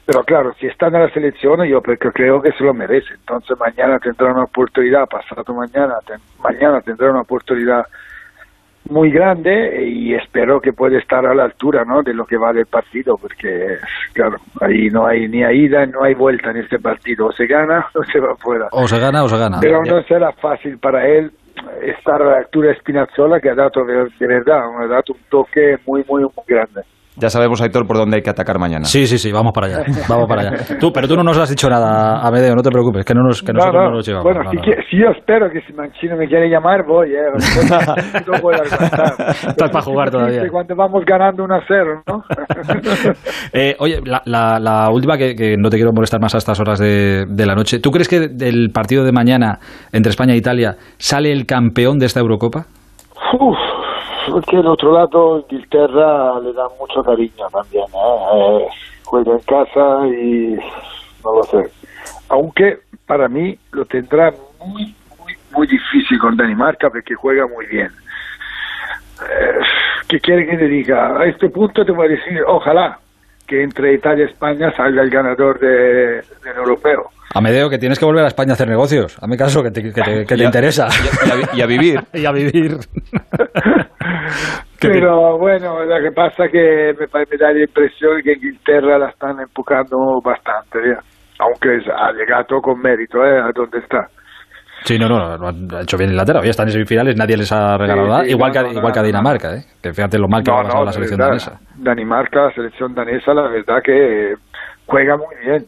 Pero 0.06 0.22
claro, 0.22 0.54
si 0.60 0.66
está 0.68 0.86
en 0.86 0.92
la 0.94 1.10
selección, 1.10 1.64
yo 1.64 1.82
porque 1.82 2.10
creo 2.12 2.40
que 2.40 2.52
se 2.52 2.62
lo 2.62 2.72
merece. 2.72 3.12
Entonces 3.14 3.58
mañana 3.58 3.98
tendrá 3.98 4.32
una 4.32 4.44
oportunidad, 4.44 5.06
pasado 5.08 5.52
mañana, 5.52 5.94
ten- 6.06 6.20
mañana 6.40 6.80
tendrá 6.80 7.10
una 7.10 7.22
oportunidad 7.22 7.84
muy 8.88 9.10
grande 9.10 9.82
y 9.84 10.14
espero 10.14 10.60
que 10.60 10.72
pueda 10.72 10.96
estar 10.98 11.26
a 11.26 11.34
la 11.34 11.42
altura, 11.42 11.84
¿no? 11.84 12.04
De 12.04 12.14
lo 12.14 12.24
que 12.24 12.36
vale 12.36 12.60
el 12.60 12.66
partido, 12.66 13.16
porque 13.20 13.78
claro, 14.12 14.36
ahí 14.60 14.88
no 14.90 15.06
hay 15.06 15.26
ni 15.26 15.40
ida, 15.40 15.84
no 15.86 16.04
hay 16.04 16.14
vuelta 16.14 16.50
en 16.52 16.58
este 16.58 16.78
partido. 16.78 17.26
O 17.26 17.32
se 17.32 17.46
gana 17.48 17.84
o 17.94 18.04
se 18.04 18.20
va 18.20 18.36
fuera. 18.36 18.68
O 18.70 18.86
se 18.86 19.00
gana 19.00 19.24
o 19.24 19.28
se 19.28 19.36
gana. 19.38 19.58
Pero 19.60 19.82
no 19.84 20.00
será 20.04 20.30
fácil 20.34 20.78
para 20.78 21.04
él 21.04 21.32
estar 21.82 22.22
a 22.22 22.26
la 22.26 22.36
altura 22.38 22.68
de 22.68 22.76
Spinazzola, 22.76 23.40
que 23.40 23.50
ha 23.50 23.54
dado 23.56 23.84
de, 23.84 24.08
de 24.20 24.26
verdad, 24.28 24.60
ha 24.78 24.86
dado 24.86 25.02
un 25.08 25.20
toque 25.30 25.78
muy, 25.84 26.04
muy, 26.08 26.22
muy 26.22 26.44
grande. 26.46 26.82
Ya 27.18 27.30
sabemos, 27.30 27.62
Aitor, 27.62 27.86
por 27.86 27.96
dónde 27.96 28.16
hay 28.16 28.22
que 28.22 28.28
atacar 28.30 28.58
mañana. 28.58 28.84
Sí, 28.84 29.06
sí, 29.06 29.16
sí, 29.18 29.32
vamos 29.32 29.52
para 29.54 29.68
allá. 29.68 29.78
Vamos 30.08 30.26
para 30.28 30.42
allá. 30.42 30.78
Tú, 30.78 30.92
pero 30.92 31.08
tú 31.08 31.16
no 31.16 31.22
nos 31.22 31.38
has 31.38 31.48
dicho 31.48 31.68
nada, 31.70 32.20
Amedeo, 32.26 32.54
no 32.54 32.62
te 32.62 32.70
preocupes, 32.70 33.04
que, 33.06 33.14
no 33.14 33.22
nos, 33.22 33.42
que 33.42 33.52
No, 33.52 33.58
nosotros 33.58 33.82
no, 33.84 33.88
no, 33.90 33.96
nos 33.96 34.06
llevamos. 34.06 34.24
Bueno, 34.24 34.42
no, 34.44 34.50
si, 34.50 34.56
no, 34.56 34.62
que- 34.62 34.82
si 34.90 34.98
yo 34.98 35.06
espero 35.16 35.48
que 35.50 35.60
si 35.62 35.72
Mancino 35.72 36.16
me 36.16 36.28
quiere 36.28 36.50
llamar, 36.50 36.84
voy, 36.86 37.12
¿eh? 37.14 37.16
No 38.26 38.38
voy 38.42 38.54
a 38.54 38.58
aguantar. 38.58 39.14
Estás 39.48 39.70
para 39.70 39.82
jugar 39.84 40.10
todavía. 40.10 40.42
Cuando 40.50 40.76
vamos 40.76 41.04
ganando 41.06 41.44
1 41.44 41.54
a 41.54 41.60
0, 41.66 42.02
¿no? 42.06 42.22
Eh, 43.52 43.74
oye, 43.78 44.00
la, 44.04 44.20
la- 44.26 44.58
la 44.60 44.90
última, 44.90 45.16
que, 45.16 45.34
que 45.34 45.56
no 45.56 45.70
te 45.70 45.76
quiero 45.76 45.92
molestar 45.92 46.20
más 46.20 46.34
a 46.34 46.38
estas 46.38 46.60
horas 46.60 46.78
de, 46.78 47.24
de 47.28 47.46
la 47.46 47.54
noche. 47.54 47.78
¿Tú 47.80 47.90
crees 47.90 48.08
que 48.08 48.28
del 48.28 48.70
partido 48.72 49.04
de 49.04 49.12
mañana 49.12 49.58
entre 49.92 50.10
España 50.10 50.34
e 50.34 50.36
Italia 50.36 50.76
sale 50.98 51.32
el 51.32 51.46
campeón 51.46 51.98
de 51.98 52.06
esta 52.06 52.20
Eurocopa? 52.20 52.66
Uf, 53.40 53.56
porque 54.30 54.56
el 54.56 54.66
otro 54.66 54.92
lado, 54.92 55.44
Inglaterra 55.48 56.38
le 56.40 56.52
da 56.52 56.68
mucho 56.78 57.02
cariño 57.02 57.46
también, 57.52 57.84
¿eh? 57.84 58.58
Eh, 58.62 58.66
Juega 59.04 59.32
en 59.32 59.38
casa 59.40 60.06
y 60.08 60.56
no 61.24 61.36
lo 61.36 61.42
sé. 61.44 61.70
Aunque 62.28 62.78
para 63.06 63.28
mí 63.28 63.56
lo 63.72 63.84
tendrá 63.84 64.32
muy, 64.64 64.94
muy, 65.20 65.34
muy 65.52 65.66
difícil 65.66 66.18
con 66.18 66.36
Dinamarca 66.36 66.88
porque 66.90 67.14
juega 67.14 67.46
muy 67.46 67.66
bien. 67.66 67.88
Eh, 69.22 69.58
¿Qué 70.08 70.20
quiere 70.20 70.46
que 70.46 70.56
te 70.56 70.66
diga? 70.68 71.18
A 71.18 71.24
este 71.26 71.48
punto 71.50 71.84
te 71.84 71.92
voy 71.92 72.06
a 72.06 72.10
decir, 72.10 72.40
ojalá 72.46 72.98
que 73.46 73.62
entre 73.62 73.94
Italia 73.94 74.24
y 74.24 74.28
España 74.28 74.72
salga 74.76 75.02
el 75.02 75.10
ganador 75.10 75.58
de- 75.60 76.22
del 76.44 76.56
europeo. 76.56 77.10
Amedeo, 77.34 77.68
que 77.70 77.78
tienes 77.78 77.98
que 77.98 78.04
volver 78.04 78.24
a 78.24 78.28
España 78.28 78.52
a 78.52 78.54
hacer 78.54 78.68
negocios. 78.68 79.16
Hazme 79.20 79.36
caso, 79.36 79.62
que 79.62 79.70
te, 79.70 79.82
que 79.82 79.92
te- 79.92 80.24
que 80.24 80.34
te 80.36 80.36
Y 80.38 80.42
a- 80.42 80.46
interesa. 80.46 80.88
y 80.88 81.30
a- 81.30 81.30
y 81.30 81.30
a 81.30 81.36
vi- 81.36 81.44
y 81.54 81.60
a 81.62 81.66
vivir. 81.66 82.00
y 82.12 82.26
a 82.26 82.32
vivir. 82.32 82.78
Pero 84.80 85.38
bueno, 85.38 85.84
lo 85.84 86.00
que 86.02 86.12
pasa 86.12 86.44
es 86.46 86.52
que 86.52 86.92
me, 86.98 87.06
me 87.30 87.36
da 87.38 87.52
la 87.52 87.60
impresión 87.62 88.20
que 88.22 88.32
Inglaterra 88.32 88.98
la 88.98 89.08
están 89.08 89.40
empujando 89.40 89.96
bastante, 90.22 90.78
¿ya? 90.86 91.00
aunque 91.38 91.68
ha 91.94 92.12
llegado 92.12 92.60
con 92.62 92.80
mérito 92.80 93.24
¿eh? 93.24 93.38
a 93.40 93.50
donde 93.54 93.78
está. 93.78 94.06
Sí, 94.84 94.98
no, 94.98 95.08
no, 95.08 95.36
lo 95.36 95.48
han 95.48 95.66
hecho 95.82 95.96
bien 95.96 96.10
Inglaterra. 96.10 96.40
Hoy 96.40 96.48
están 96.48 96.68
en 96.68 96.72
semifinales, 96.72 97.16
nadie 97.16 97.36
les 97.36 97.50
ha 97.50 97.76
regalado 97.76 98.06
Sí, 98.06 98.12
nada. 98.12 98.24
sí, 98.24 98.30
igual, 98.30 98.52
no, 98.52 98.60
que, 98.60 98.66
no, 98.66 98.78
igual 98.78 98.92
que 98.92 98.98
a 98.98 99.02
no, 99.02 99.06
Dinamarca, 99.06 99.54
¿eh? 99.56 99.64
que 99.82 99.92
fíjate 99.92 100.18
lo 100.18 100.28
mal 100.28 100.42
que 100.44 100.50
No, 100.50 100.58
ha 100.58 100.62
pasado 100.62 100.80
no, 100.80 100.84
la 100.86 100.92
selección 100.92 101.18
verdad, 101.18 101.30
danesa. 101.30 101.60
Dinamarca, 101.76 102.42
la 102.44 102.52
selección 102.52 102.94
danesa, 102.94 103.34
la 103.34 103.48
verdad 103.48 103.78
que 103.82 104.34
juega 104.86 105.16
muy 105.16 105.34
bien. 105.44 105.64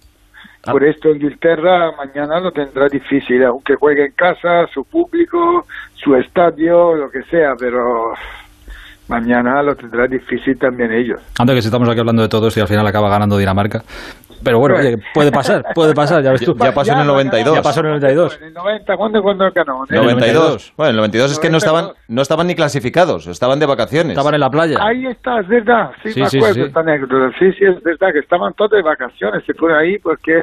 Ah. 0.66 0.72
Por 0.72 0.84
esto 0.84 1.09
Inglaterra 1.10 1.90
mañana 1.97 2.40
lo 2.40 2.52
tendrá 2.52 2.86
difícil, 2.89 3.43
aunque 3.44 3.74
juegue 3.76 4.06
en 4.06 4.12
casa, 4.12 4.66
su 4.72 4.85
público, 4.85 5.64
su 5.94 6.14
estadio, 6.14 6.94
lo 6.94 7.10
que 7.10 7.22
sea, 7.24 7.55
pero 7.59 8.12
mañana 9.09 9.62
lo 9.62 9.74
tendrá 9.74 10.06
difícil 10.06 10.59
también 10.59 10.93
ellos. 10.93 11.20
Antes 11.39 11.56
que 11.56 11.62
si 11.62 11.68
estamos 11.68 11.89
aquí 11.89 12.01
hablando 12.01 12.22
de 12.22 12.28
todo 12.28 12.48
esto 12.48 12.60
y 12.60 12.62
al 12.62 12.68
final 12.68 12.86
acaba 12.86 13.09
ganando 13.09 13.36
Dinamarca. 13.36 13.82
Pero 14.43 14.59
bueno, 14.59 14.77
oye, 14.77 14.98
puede 15.15 15.31
pasar, 15.32 15.65
puede 15.74 15.94
pasar, 15.94 16.23
ya 16.23 16.31
ves 16.32 16.43
tú. 16.44 16.56
Ya- 16.56 16.66
ya 16.66 16.73
pasó 16.74 16.93
en 16.93 16.98
el 17.01 17.06
92. 17.06 17.55
Ya 17.56 17.62
pasó 17.62 17.81
en 17.81 17.86
el 17.86 17.93
92. 17.93 18.36
En 18.40 18.44
el 18.48 18.55
90, 18.55 18.97
¿cuándo, 18.97 19.23
cuándo 19.23 19.51
ganó? 19.55 19.85
En 19.89 19.97
el 19.97 20.02
92. 20.02 20.73
Bueno, 20.77 20.90
el 20.90 20.97
92 20.97 21.32
es 21.32 21.39
que 21.39 21.51
no 21.51 21.59
estaban, 21.59 21.90
no 22.09 22.23
estaban 22.23 22.47
ni 22.47 22.55
clasificados, 22.55 23.27
estaban 23.27 23.59
de 23.59 23.66
vacaciones. 23.66 24.10
Estaban 24.12 24.35
en 24.35 24.40
la 24.40 24.51
playa. 24.51 24.78
Ahí 24.81 25.06
está, 25.06 25.40
es 25.40 25.48
verdad. 25.48 25.90
Sí, 26.02 26.12
Sí, 26.12 26.20
me 26.20 26.28
sí, 26.31 26.36
acuerdo 26.39 26.55
sí. 26.55 26.60
esta 26.62 26.81
anécdota. 26.81 27.36
Sí, 27.39 27.52
sí, 27.59 27.65
es 27.65 27.82
verdad 27.82 28.09
que 28.12 28.19
estaban 28.20 28.52
todos 28.55 28.70
de 28.73 28.82
vacaciones. 28.82 29.43
Se 29.47 29.55
fueron 29.55 29.78
ahí 29.78 29.98
porque. 29.98 30.43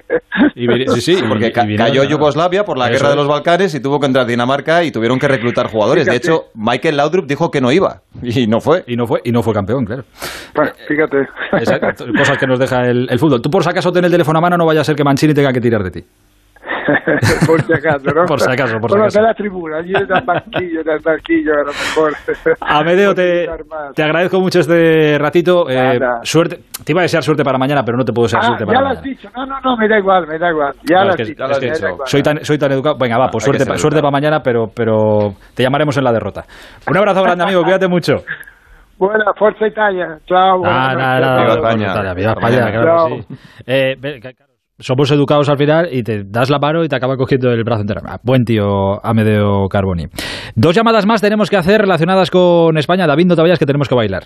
Y 0.55 0.67
sí, 0.99 1.15
sí, 1.15 1.23
porque 1.27 1.47
y- 1.47 1.51
ca- 1.51 1.63
y 1.63 1.67
vinieron 1.67 1.87
cayó 1.87 2.03
Yugoslavia 2.03 2.65
por 2.65 2.77
la 2.77 2.85
Eso 2.85 2.93
guerra 2.93 3.09
de 3.09 3.15
los 3.15 3.27
Balcanes 3.27 3.73
y 3.75 3.79
tuvo 3.79 3.99
que 3.99 4.05
entrar 4.07 4.25
Dinamarca 4.25 4.83
y 4.83 4.91
tuvieron 4.91 5.19
que 5.19 5.27
reclutar 5.27 5.67
jugadores. 5.67 6.05
De 6.05 6.11
Fíjate. 6.11 6.27
hecho, 6.27 6.45
Michael 6.55 6.97
Laudrup 6.97 7.25
dijo 7.27 7.49
que 7.51 7.61
no 7.61 7.71
iba 7.71 8.01
y 8.21 8.47
no 8.47 8.59
fue. 8.59 8.83
Y 8.87 8.95
no 8.95 9.07
fue, 9.07 9.21
y 9.23 9.31
no 9.31 9.41
fue 9.43 9.53
campeón, 9.53 9.85
claro. 9.85 10.03
Bueno, 10.53 10.71
fíjate. 10.87 11.27
Exacto, 11.53 12.05
cosas 12.17 12.37
que 12.37 12.47
nos 12.47 12.59
deja 12.59 12.85
el, 12.89 13.07
el 13.09 13.19
fútbol. 13.19 13.41
Tú 13.41 13.49
por 13.49 13.63
si 13.63 13.69
acaso 13.85 13.89
Sote 13.89 13.99
en 13.99 14.05
el 14.05 14.11
teléfono 14.11 14.39
a 14.39 14.41
mano, 14.41 14.57
no 14.57 14.65
vaya 14.65 14.81
a 14.81 14.83
ser 14.83 14.95
que 14.95 15.03
Mancini 15.03 15.33
tenga 15.33 15.51
que 15.53 15.61
tirar 15.61 15.83
de 15.83 15.91
ti. 15.91 16.03
por 17.47 17.61
si 17.63 17.73
acaso, 17.73 18.05
¿no? 18.13 18.25
Por 18.27 18.39
si 18.39 18.51
acaso, 18.51 18.77
por 18.79 18.89
si 18.89 18.93
bueno, 18.93 19.03
acaso. 19.05 19.19
de 19.19 19.25
la 19.25 19.33
tribuna, 19.33 19.77
allí 19.77 19.91
en 19.95 20.01
el 20.01 20.23
banquillo, 20.23 20.81
en 20.81 20.89
el 20.89 20.99
banquillo, 20.99 21.53
a 21.53 21.63
lo 21.63 21.65
mejor. 21.73 22.13
Amedeo, 22.61 23.13
te, 23.15 23.47
te 23.95 24.03
agradezco 24.03 24.39
mucho 24.39 24.59
este 24.59 25.17
ratito. 25.19 25.67
Eh, 25.69 25.99
suerte. 26.23 26.59
Te 26.83 26.91
iba 26.91 27.01
a 27.01 27.03
desear 27.03 27.23
suerte 27.23 27.43
para 27.43 27.57
mañana, 27.57 27.83
pero 27.83 27.97
no 27.97 28.03
te 28.03 28.13
puedo 28.13 28.25
desear 28.25 28.43
Ah, 28.43 28.47
suerte 28.47 28.63
ya 28.63 28.67
para 28.67 28.79
lo 28.81 28.85
mañana. 28.85 28.99
has 28.99 29.03
dicho. 29.03 29.29
No, 29.35 29.45
no, 29.45 29.59
no, 29.61 29.77
me 29.77 29.87
da 29.87 29.97
igual, 29.99 30.27
me 30.27 30.37
da 30.37 30.49
igual. 30.49 30.73
Ya 30.83 30.97
No, 30.99 31.03
lo 31.05 31.09
es 31.09 31.13
has 31.13 31.17
que- 31.17 31.23
dicho. 31.25 31.43
es 31.45 31.59
que 31.59 31.87
igual. 31.87 32.07
soy 32.07 32.21
tan, 32.23 32.45
soy 32.45 32.57
tan 32.57 32.71
educado. 32.71 32.97
Venga, 32.99 33.17
va, 33.17 33.29
pues 33.29 33.43
suerte, 33.43 33.77
suerte 33.77 33.99
para 33.99 34.11
mañana, 34.11 34.39
pero, 34.43 34.67
pero 34.75 35.33
te 35.55 35.63
llamaremos 35.63 35.97
en 35.97 36.03
la 36.03 36.11
derrota. 36.11 36.43
Un 36.87 36.97
abrazo 36.97 37.23
grande, 37.23 37.43
amigo. 37.45 37.63
Cuídate 37.63 37.87
mucho. 37.87 38.17
Buena, 38.97 39.25
Forza 39.37 39.67
Italia. 39.67 40.19
Chao. 40.27 40.61
Ah, 40.65 40.93
nada, 40.97 41.19
nada, 41.19 41.41
Viva 41.41 41.53
España. 41.55 41.91
Italia, 41.91 42.13
viva 42.13 42.31
España, 42.31 42.59
mañana. 42.61 42.71
claro 42.81 43.05
que 43.07 43.11
Chao. 43.11 43.21
sí. 43.27 43.35
Eh, 43.67 43.95
somos 44.79 45.09
educados 45.11 45.49
al 45.49 45.57
final 45.57 45.87
y 45.91 46.03
te 46.03 46.23
das 46.25 46.49
la 46.49 46.59
mano 46.59 46.83
y 46.83 46.87
te 46.89 46.95
acaba 46.95 47.15
cogiendo 47.17 47.49
el 47.51 47.63
brazo 47.63 47.81
entero. 47.81 48.01
Ah, 48.05 48.19
Buen 48.23 48.43
tío 48.43 49.03
Amedeo 49.05 49.67
Carboni. 49.69 50.05
Dos 50.55 50.75
llamadas 50.75 51.05
más 51.05 51.21
tenemos 51.21 51.49
que 51.49 51.57
hacer 51.57 51.81
relacionadas 51.81 52.29
con 52.31 52.77
España. 52.77 53.07
David, 53.07 53.25
no 53.27 53.35
te 53.35 53.41
vayas 53.41 53.59
que 53.59 53.65
tenemos 53.65 53.87
que 53.89 53.95
bailar. 53.95 54.23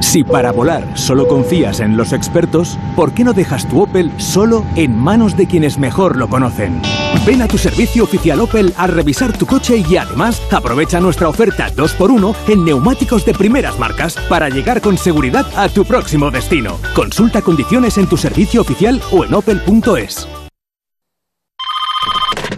Si 0.00 0.24
para 0.24 0.50
volar 0.52 0.96
solo 0.96 1.26
confías 1.28 1.80
en 1.80 1.96
los 1.96 2.12
expertos, 2.12 2.78
¿por 2.96 3.14
qué 3.14 3.22
no 3.24 3.34
dejas 3.34 3.68
tu 3.68 3.82
Opel 3.82 4.10
solo 4.18 4.62
en 4.76 4.96
manos 4.98 5.36
de 5.36 5.46
quienes 5.46 5.78
mejor 5.78 6.16
lo 6.16 6.28
conocen? 6.28 6.80
Ven 7.26 7.42
a 7.42 7.48
tu 7.48 7.58
servicio 7.58 8.04
oficial 8.04 8.40
Opel 8.40 8.72
a 8.76 8.86
revisar 8.86 9.36
tu 9.36 9.46
coche 9.46 9.82
y 9.88 9.96
además 9.96 10.40
aprovecha 10.52 11.00
nuestra 11.00 11.28
oferta 11.28 11.72
2x1 11.74 12.36
en 12.46 12.64
neumáticos 12.64 13.26
de 13.26 13.34
primeras 13.34 13.80
marcas 13.80 14.16
para 14.28 14.48
llegar 14.48 14.80
con 14.80 14.96
seguridad 14.96 15.44
a 15.56 15.68
tu 15.68 15.84
próximo 15.84 16.30
destino. 16.30 16.78
Consulta 16.94 17.42
condiciones 17.42 17.98
en 17.98 18.06
tu 18.06 18.16
servicio 18.16 18.60
oficial 18.60 19.02
o 19.10 19.24
en 19.24 19.34
opel.es. 19.34 20.45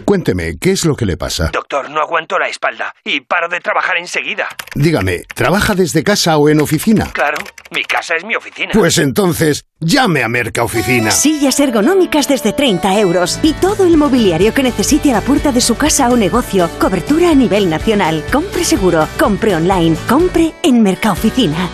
Cuénteme, 0.09 0.57
¿qué 0.59 0.71
es 0.71 0.85
lo 0.85 0.95
que 0.95 1.05
le 1.05 1.17
pasa? 1.17 1.51
Doctor, 1.53 1.91
no 1.91 2.01
aguanto 2.01 2.39
la 2.39 2.47
espalda 2.47 2.95
y 3.05 3.21
paro 3.21 3.47
de 3.47 3.59
trabajar 3.59 3.95
enseguida. 3.97 4.47
Dígame, 4.73 5.25
¿trabaja 5.35 5.75
desde 5.75 6.03
casa 6.03 6.35
o 6.37 6.49
en 6.49 6.61
oficina? 6.61 7.11
Claro, 7.13 7.37
mi 7.69 7.83
casa 7.83 8.15
es 8.15 8.25
mi 8.25 8.33
oficina. 8.33 8.71
Pues 8.73 8.97
entonces, 8.97 9.65
llame 9.79 10.23
a 10.23 10.27
Merca 10.27 10.63
Oficina. 10.63 11.11
Sillas 11.11 11.59
ergonómicas 11.59 12.27
desde 12.27 12.53
30 12.53 12.99
euros 12.99 13.39
y 13.43 13.53
todo 13.53 13.85
el 13.85 13.97
mobiliario 13.97 14.51
que 14.51 14.63
necesite 14.63 15.11
a 15.11 15.17
la 15.17 15.21
puerta 15.21 15.51
de 15.51 15.61
su 15.61 15.77
casa 15.77 16.09
o 16.09 16.17
negocio. 16.17 16.71
Cobertura 16.79 17.29
a 17.29 17.35
nivel 17.35 17.69
nacional. 17.69 18.25
Compre 18.31 18.63
seguro, 18.63 19.07
compre 19.19 19.55
online, 19.55 19.95
compre 20.07 20.53
en 20.63 20.81
Mercaoficina. 20.81 21.69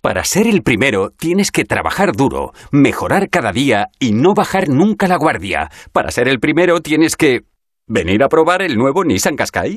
Para 0.00 0.22
ser 0.22 0.46
el 0.46 0.62
primero 0.62 1.10
tienes 1.10 1.50
que 1.50 1.64
trabajar 1.64 2.12
duro, 2.12 2.52
mejorar 2.70 3.30
cada 3.30 3.52
día 3.52 3.88
y 3.98 4.12
no 4.12 4.34
bajar 4.34 4.68
nunca 4.68 5.08
la 5.08 5.16
guardia. 5.16 5.70
Para 5.92 6.10
ser 6.10 6.28
el 6.28 6.40
primero 6.40 6.80
tienes 6.80 7.16
que... 7.16 7.40
¿Venir 7.86 8.22
a 8.22 8.30
probar 8.30 8.62
el 8.62 8.78
nuevo 8.78 9.04
Nissan 9.04 9.36
Qashqai? 9.36 9.76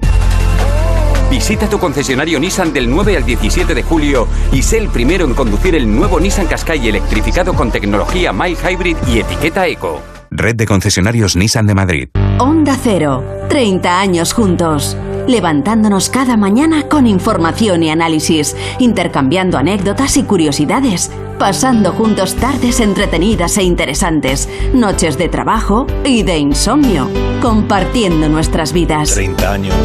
Visita 1.29 1.67
tu 1.67 1.77
concesionario 1.77 2.39
Nissan 2.39 2.71
del 2.71 2.89
9 2.89 3.17
al 3.17 3.25
17 3.25 3.75
de 3.75 3.83
julio 3.83 4.29
y 4.53 4.61
sé 4.61 4.77
el 4.77 4.87
primero 4.87 5.25
en 5.25 5.33
conducir 5.33 5.75
el 5.75 5.93
nuevo 5.93 6.17
Nissan 6.17 6.47
Qashqai 6.47 6.87
electrificado 6.87 7.53
con 7.53 7.69
tecnología 7.69 8.31
My 8.31 8.55
Hybrid 8.55 8.95
y 9.09 9.19
etiqueta 9.19 9.67
Eco. 9.67 10.01
Red 10.31 10.55
de 10.55 10.65
concesionarios 10.65 11.35
Nissan 11.35 11.67
de 11.67 11.75
Madrid. 11.75 12.07
Onda 12.39 12.77
Cero, 12.81 13.25
30 13.49 13.99
años 13.99 14.31
juntos. 14.31 14.95
Levantándonos 15.27 16.09
cada 16.09 16.37
mañana 16.37 16.87
con 16.87 17.07
información 17.07 17.83
y 17.83 17.89
análisis, 17.89 18.55
intercambiando 18.79 19.57
anécdotas 19.57 20.15
y 20.15 20.23
curiosidades, 20.23 21.11
pasando 21.37 21.91
juntos 21.91 22.35
tardes 22.35 22.79
entretenidas 22.79 23.57
e 23.57 23.63
interesantes, 23.63 24.49
noches 24.73 25.17
de 25.17 25.29
trabajo 25.29 25.85
y 26.03 26.23
de 26.23 26.37
insomnio, 26.37 27.09
compartiendo 27.41 28.27
nuestras 28.29 28.73
vidas. 28.73 29.13
30 29.13 29.51
años 29.51 29.75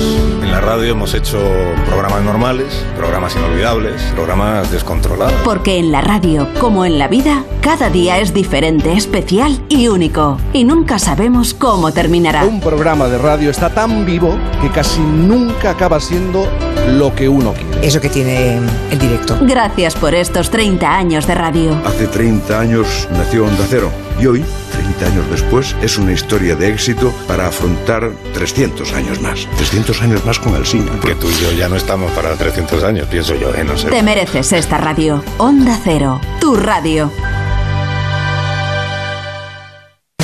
en 0.42 0.50
la 0.50 0.60
radio 0.60 0.92
hemos 0.92 1.14
hecho 1.14 1.38
programas 1.86 2.22
normales, 2.22 2.84
programas 2.96 3.36
inolvidables, 3.36 4.02
programas 4.14 4.70
descontrolados. 4.70 5.34
Porque 5.44 5.78
en 5.78 5.92
la 5.92 6.00
radio, 6.00 6.48
como 6.58 6.84
en 6.84 6.98
la 6.98 7.08
vida, 7.08 7.44
cada 7.60 7.90
día 7.90 8.18
es 8.18 8.32
diferente, 8.34 8.92
especial 8.92 9.62
y 9.68 9.88
único. 9.88 10.38
Y 10.52 10.64
nunca 10.64 10.98
sabemos 10.98 11.54
cómo 11.54 11.92
terminará. 11.92 12.44
Un 12.44 12.60
programa 12.60 13.08
de 13.08 13.18
radio 13.18 13.50
está 13.50 13.70
tan 13.70 14.04
vivo 14.04 14.36
que 14.60 14.70
casi 14.70 15.00
nunca 15.00 15.70
acaba 15.70 16.00
siendo 16.00 16.48
lo 16.88 17.14
que 17.14 17.28
uno 17.28 17.52
quiere. 17.52 17.86
Eso 17.86 18.00
que 18.00 18.08
tiene 18.08 18.58
el 18.90 18.98
directo. 18.98 19.38
Gracias 19.42 19.94
por 19.94 20.14
estos 20.14 20.50
30 20.50 20.96
años 20.96 21.26
de 21.26 21.34
radio. 21.34 21.41
Hace 21.42 22.06
30 22.06 22.60
años 22.60 23.08
nació 23.10 23.46
Onda 23.46 23.64
Cero 23.68 23.90
y 24.20 24.26
hoy, 24.26 24.44
30 24.70 25.06
años 25.06 25.28
después, 25.28 25.74
es 25.82 25.98
una 25.98 26.12
historia 26.12 26.54
de 26.54 26.68
éxito 26.68 27.12
para 27.26 27.48
afrontar 27.48 28.12
300 28.32 28.92
años 28.92 29.20
más. 29.20 29.48
300 29.56 30.02
años 30.02 30.24
más 30.24 30.38
con 30.38 30.54
el 30.54 30.64
cine. 30.64 30.88
Que 31.04 31.16
tú 31.16 31.28
y 31.28 31.34
yo 31.42 31.50
ya 31.50 31.68
no 31.68 31.74
estamos 31.74 32.12
para 32.12 32.36
300 32.36 32.84
años, 32.84 33.08
pienso 33.08 33.34
yo, 33.34 33.52
¿eh? 33.56 33.64
No 33.64 33.76
sé. 33.76 33.88
Te 33.88 34.04
mereces 34.04 34.52
esta 34.52 34.78
radio. 34.78 35.24
Onda 35.38 35.76
Cero, 35.82 36.20
tu 36.40 36.54
radio. 36.54 37.10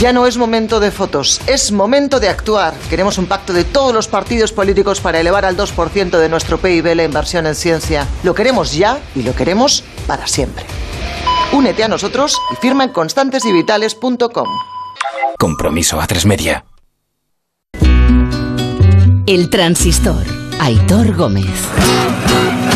Ya 0.01 0.13
no 0.13 0.29
es 0.29 0.37
momento 0.37 0.79
de 0.79 0.93
fotos, 0.93 1.41
es 1.49 1.73
momento 1.73 2.21
de 2.21 2.29
actuar. 2.29 2.75
Queremos 2.89 3.19
un 3.19 3.27
pacto 3.27 3.53
de 3.53 3.65
todos 3.65 3.93
los 3.93 4.07
partidos 4.07 4.53
políticos 4.53 5.01
para 5.01 5.19
elevar 5.19 5.45
al 5.45 5.57
2% 5.57 6.17
de 6.17 6.29
nuestro 6.29 6.59
PIB 6.59 6.95
la 6.95 7.03
inversión 7.03 7.49
en 7.49 7.57
ciencia. 7.57 8.07
Lo 8.23 8.37
queremos 8.37 8.73
ya 8.73 9.01
y 9.17 9.25
lo 9.25 9.35
queremos 9.35 9.83
para 10.07 10.29
siempre. 10.29 10.65
Únete 11.53 11.85
a 11.85 11.89
nosotros 11.89 12.37
y 12.53 12.57
firma 12.57 12.85
en 12.85 12.91
constantesyvitales.com. 12.91 14.49
Compromiso 15.39 16.01
a 16.01 16.07
tres 16.07 16.27
media. 16.27 16.65
El 19.27 19.51
transistor. 19.51 20.25
Aitor 20.61 21.15
Gómez. 21.15 21.69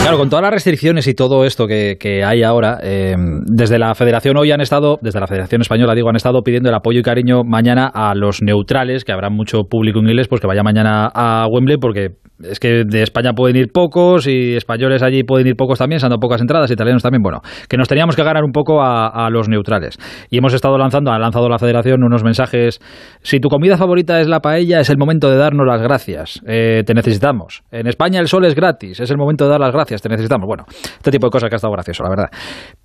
Claro, 0.03 0.19
con 0.19 0.29
todas 0.29 0.43
las 0.43 0.53
restricciones 0.53 1.07
y 1.07 1.15
todo 1.15 1.45
esto 1.45 1.69
que, 1.69 1.97
que 1.99 2.25
hay 2.25 2.43
ahora, 2.43 2.79
eh, 2.83 3.15
desde 3.47 3.79
la 3.79 3.95
Federación 3.95 4.37
hoy 4.37 4.51
han 4.51 4.61
estado, 4.61 4.99
desde 5.01 5.21
la 5.21 5.29
Federación 5.29 5.61
Española 5.61 5.95
digo, 5.95 6.09
han 6.09 6.17
estado 6.17 6.43
pidiendo 6.43 6.69
el 6.69 6.75
apoyo 6.75 6.99
y 6.99 7.03
cariño 7.03 7.45
mañana 7.45 7.87
a 7.87 8.13
los 8.17 8.43
neutrales, 8.43 9.05
que 9.05 9.13
habrá 9.13 9.31
mucho 9.31 9.61
público 9.71 10.01
inglés, 10.01 10.27
pues 10.27 10.41
que 10.41 10.49
vaya 10.49 10.65
mañana 10.65 11.09
a 11.15 11.47
Wembley, 11.49 11.77
porque 11.77 12.17
es 12.43 12.59
que 12.59 12.83
de 12.85 13.03
España 13.03 13.35
pueden 13.35 13.57
ir 13.57 13.69
pocos 13.73 14.27
y 14.27 14.57
españoles 14.57 15.05
allí 15.05 15.23
pueden 15.23 15.47
ir 15.47 15.55
pocos 15.55 15.79
también, 15.79 16.01
siendo 16.01 16.19
pocas 16.19 16.41
entradas, 16.41 16.69
italianos 16.73 17.05
también, 17.05 17.23
bueno, 17.23 17.41
que 17.69 17.77
nos 17.77 17.87
teníamos 17.87 18.17
que 18.17 18.25
ganar 18.25 18.43
un 18.43 18.51
poco 18.51 18.83
a, 18.83 19.07
a 19.07 19.31
los 19.31 19.49
neutrales. 19.49 19.97
Y 20.29 20.39
hemos 20.39 20.53
estado 20.53 20.77
lanzando, 20.79 21.13
ha 21.13 21.19
lanzado 21.21 21.49
la 21.49 21.61
Federación 21.61 22.03
unos 22.03 22.25
mensajes, 22.25 22.81
si 23.23 23.39
tu 23.39 23.49
comida 23.49 23.77
favorita 23.77 24.21
es 24.21 24.27
la 24.27 24.41
paella, 24.41 24.81
es 24.81 24.91
el 24.91 24.99
momento 24.99 25.31
de 25.31 25.37
darnos 25.37 25.65
las 25.65 25.81
gracias, 25.81 26.43
Eh, 26.45 26.83
te 26.85 26.93
necesitamos. 26.93 27.63
En 27.71 27.87
España 27.87 28.19
el 28.19 28.27
sol 28.27 28.45
es 28.45 28.57
gratis, 28.57 28.99
es 28.99 29.11
el 29.13 29.17
momento 29.17 29.45
de 29.45 29.51
dar 29.51 29.61
las 29.61 29.73
gracias, 29.73 29.92
te 30.01 30.09
necesitamos. 30.09 30.47
Bueno, 30.47 30.65
este 30.69 31.11
tipo 31.11 31.27
de 31.27 31.31
cosas 31.31 31.49
que 31.51 31.57
ha 31.57 31.57
estado 31.57 31.73
gracioso, 31.73 32.03
la 32.03 32.11
verdad. 32.11 32.31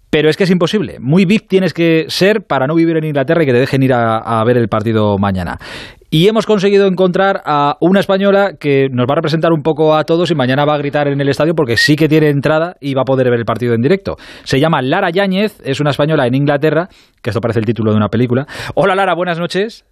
Pero 0.10 0.30
es 0.30 0.38
que 0.38 0.46
es 0.46 0.52
imposible. 0.52 0.98
Muy 1.00 1.26
VIP 1.26 1.48
tienes 1.48 1.74
que 1.74 2.06
ser 2.08 2.42
para 2.48 2.66
no 2.66 2.76
vivir 2.76 2.98
en 2.98 3.04
Inglaterra 3.04 3.44
y 3.44 3.46
que 3.46 3.52
te 3.52 3.60
dejen 3.60 3.84
ir 3.84 3.94
a, 3.94 4.18
a 4.18 4.44
ver 4.46 4.58
el 4.58 4.68
partido 4.68 5.18
mañana. 5.18 5.58
Y 6.10 6.30
hemos 6.30 6.46
conseguido 6.46 6.88
encontrar 6.88 7.42
a 7.46 7.76
una 7.82 8.00
española 8.00 8.54
que 8.58 8.88
nos 8.90 9.06
va 9.08 9.14
a 9.14 9.16
representar 9.16 9.52
un 9.52 9.62
poco 9.62 9.94
a 9.94 10.06
todos 10.06 10.32
y 10.32 10.36
mañana 10.36 10.64
va 10.64 10.76
a 10.76 10.78
gritar 10.78 11.10
en 11.10 11.20
el 11.20 11.28
estadio 11.28 11.54
porque 11.54 11.76
sí 11.76 11.98
que 11.98 12.08
tiene 12.08 12.30
entrada 12.30 12.76
y 12.80 12.94
va 12.94 13.02
a 13.02 13.06
poder 13.06 13.30
ver 13.30 13.40
el 13.40 13.46
partido 13.46 13.74
en 13.74 13.82
directo. 13.82 14.16
Se 14.44 14.62
llama 14.62 14.82
Lara 14.82 15.10
Yáñez, 15.10 15.60
es 15.66 15.82
una 15.82 15.90
española 15.90 16.26
en 16.26 16.36
Inglaterra, 16.36 16.88
que 17.22 17.32
esto 17.32 17.42
parece 17.42 17.60
el 17.60 17.66
título 17.66 17.92
de 17.92 17.98
una 17.98 18.08
película. 18.08 18.46
Hola 18.76 18.96
Lara, 18.96 19.16
buenas 19.16 19.38
noches. 19.38 19.86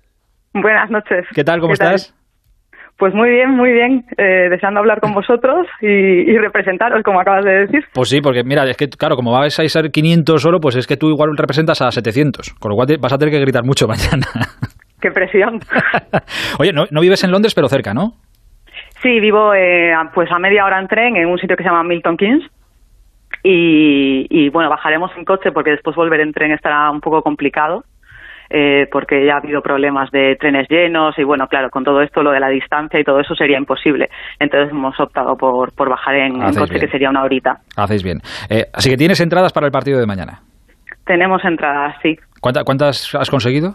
Buenas 0.53 0.89
noches. 0.89 1.25
¿Qué 1.33 1.43
tal? 1.43 1.59
¿Cómo 1.59 1.73
¿Qué 1.73 1.79
tal? 1.79 1.99
Pues 2.97 3.13
muy 3.13 3.29
bien, 3.29 3.49
muy 3.51 3.71
bien. 3.73 4.05
Eh, 4.17 4.47
deseando 4.49 4.79
hablar 4.79 5.01
con 5.01 5.13
vosotros 5.13 5.67
y, 5.81 5.87
y 5.87 6.37
representaros, 6.37 7.03
como 7.03 7.19
acabas 7.19 7.43
de 7.45 7.65
decir. 7.67 7.85
Pues 7.93 8.09
sí, 8.09 8.21
porque 8.21 8.43
mira, 8.43 8.63
es 8.69 8.77
que 8.77 8.87
claro, 8.89 9.15
como 9.15 9.31
vais 9.31 9.57
a 9.59 9.67
ser 9.67 9.91
500 9.91 10.41
solo, 10.41 10.59
pues 10.61 10.75
es 10.77 10.87
que 10.87 10.95
tú 10.97 11.09
igual 11.09 11.35
representas 11.37 11.81
a 11.81 11.91
700, 11.91 12.53
con 12.59 12.69
lo 12.69 12.75
cual 12.75 12.87
vas 12.99 13.11
a 13.13 13.17
tener 13.17 13.33
que 13.33 13.39
gritar 13.41 13.63
mucho 13.63 13.87
mañana. 13.89 14.25
Qué 15.01 15.11
presión. 15.11 15.59
Oye, 16.57 16.71
no, 16.73 16.85
no 16.89 17.01
vives 17.01 17.23
en 17.23 17.31
Londres, 17.31 17.53
pero 17.53 17.67
cerca, 17.67 17.93
¿no? 17.93 18.13
Sí, 19.03 19.19
vivo 19.19 19.53
eh, 19.53 19.93
a- 19.93 20.09
pues 20.13 20.31
a 20.31 20.39
media 20.39 20.65
hora 20.65 20.79
en 20.79 20.87
tren 20.87 21.15
en 21.17 21.27
un 21.27 21.37
sitio 21.37 21.55
que 21.57 21.63
se 21.63 21.69
llama 21.69 21.83
Milton 21.83 22.17
Keynes. 22.17 22.43
Y, 23.43 24.25
y, 24.29 24.49
bueno, 24.49 24.69
bajaremos 24.69 25.11
en 25.17 25.25
coche 25.25 25.51
porque 25.51 25.71
después 25.71 25.95
volver 25.95 26.21
en 26.21 26.31
tren 26.33 26.51
estará 26.51 26.89
un 26.89 27.01
poco 27.01 27.21
complicado. 27.21 27.83
Eh, 28.57 28.87
porque 28.89 29.25
ya 29.25 29.33
ha 29.33 29.37
habido 29.39 29.61
problemas 29.61 30.09
de 30.11 30.37
trenes 30.37 30.67
llenos 30.69 31.17
y 31.19 31.23
bueno, 31.23 31.47
claro, 31.47 31.69
con 31.69 31.83
todo 31.83 32.01
esto, 32.01 32.23
lo 32.23 32.31
de 32.31 32.39
la 32.39 32.47
distancia 32.47 32.97
y 32.99 33.03
todo 33.03 33.19
eso 33.19 33.35
sería 33.35 33.57
imposible. 33.57 34.09
Entonces 34.39 34.71
hemos 34.71 34.97
optado 34.99 35.35
por, 35.35 35.73
por 35.75 35.89
bajar 35.89 36.15
en, 36.15 36.41
en 36.41 36.53
coche, 36.55 36.73
bien. 36.75 36.85
que 36.85 36.87
sería 36.91 37.09
una 37.09 37.23
horita. 37.23 37.57
Hacéis 37.75 38.01
bien. 38.03 38.19
Eh, 38.49 38.63
así 38.73 38.89
que 38.89 38.95
tienes 38.97 39.19
entradas 39.19 39.51
para 39.51 39.65
el 39.65 39.71
partido 39.73 39.99
de 39.99 40.05
mañana. 40.05 40.39
Tenemos 41.05 41.43
entradas, 41.43 41.95
sí. 42.01 42.17
¿Cuánta- 42.39 42.63
¿Cuántas 42.63 43.13
has 43.13 43.29
conseguido? 43.29 43.73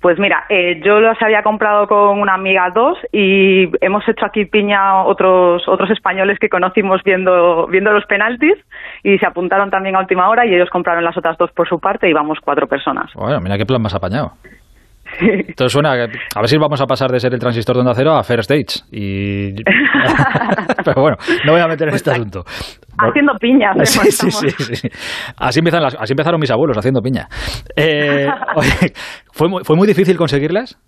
Pues 0.00 0.18
mira, 0.18 0.44
eh, 0.48 0.80
yo 0.82 0.98
los 0.98 1.20
había 1.20 1.42
comprado 1.42 1.86
con 1.86 2.18
una 2.20 2.32
amiga 2.32 2.70
dos 2.74 2.96
y 3.12 3.68
hemos 3.84 4.08
hecho 4.08 4.24
aquí 4.24 4.46
piña 4.46 5.02
otros 5.04 5.68
otros 5.68 5.90
españoles 5.90 6.38
que 6.38 6.48
conocimos 6.48 7.02
viendo 7.04 7.66
viendo 7.66 7.92
los 7.92 8.06
penaltis 8.06 8.54
y 9.02 9.18
se 9.18 9.26
apuntaron 9.26 9.70
también 9.70 9.96
a 9.96 10.00
última 10.00 10.28
hora 10.28 10.46
y 10.46 10.54
ellos 10.54 10.68
compraron 10.70 11.04
las 11.04 11.16
otras 11.16 11.36
dos 11.38 11.50
por 11.52 11.68
su 11.68 11.78
parte 11.78 12.08
y 12.08 12.12
vamos 12.12 12.38
cuatro 12.42 12.66
personas. 12.66 13.10
Bueno, 13.14 13.40
mira 13.40 13.56
qué 13.56 13.66
plan 13.66 13.82
más 13.82 13.94
apañado. 13.94 14.32
Entonces 15.20 15.72
suena, 15.72 15.92
a 15.92 15.96
ver 15.96 16.48
si 16.48 16.56
vamos 16.56 16.80
a 16.80 16.86
pasar 16.86 17.10
de 17.10 17.18
ser 17.18 17.32
el 17.34 17.40
transistor 17.40 17.74
de 17.76 17.80
onda 17.80 17.94
cero 17.94 18.14
a 18.14 18.22
Fair 18.22 18.40
Stage. 18.40 18.84
Y... 18.92 19.54
Pero 20.84 21.02
bueno, 21.02 21.16
no 21.44 21.52
voy 21.52 21.60
a 21.60 21.66
meter 21.66 21.88
en 21.88 21.94
este 21.94 22.10
asunto. 22.12 22.44
Haciendo 22.96 23.32
piña. 23.40 23.72
Sí, 23.84 24.10
sí, 24.10 24.30
sí, 24.30 24.74
sí. 24.76 24.88
Así, 25.36 25.60
empiezan 25.60 25.82
las, 25.82 25.96
así 25.96 26.12
empezaron 26.12 26.38
mis 26.38 26.50
abuelos, 26.50 26.78
haciendo 26.78 27.00
piña. 27.00 27.26
Eh, 27.76 28.28
oye, 28.56 28.92
¿fue, 29.32 29.48
muy, 29.48 29.64
¿Fue 29.64 29.76
muy 29.76 29.86
difícil 29.86 30.16
conseguirlas? 30.16 30.78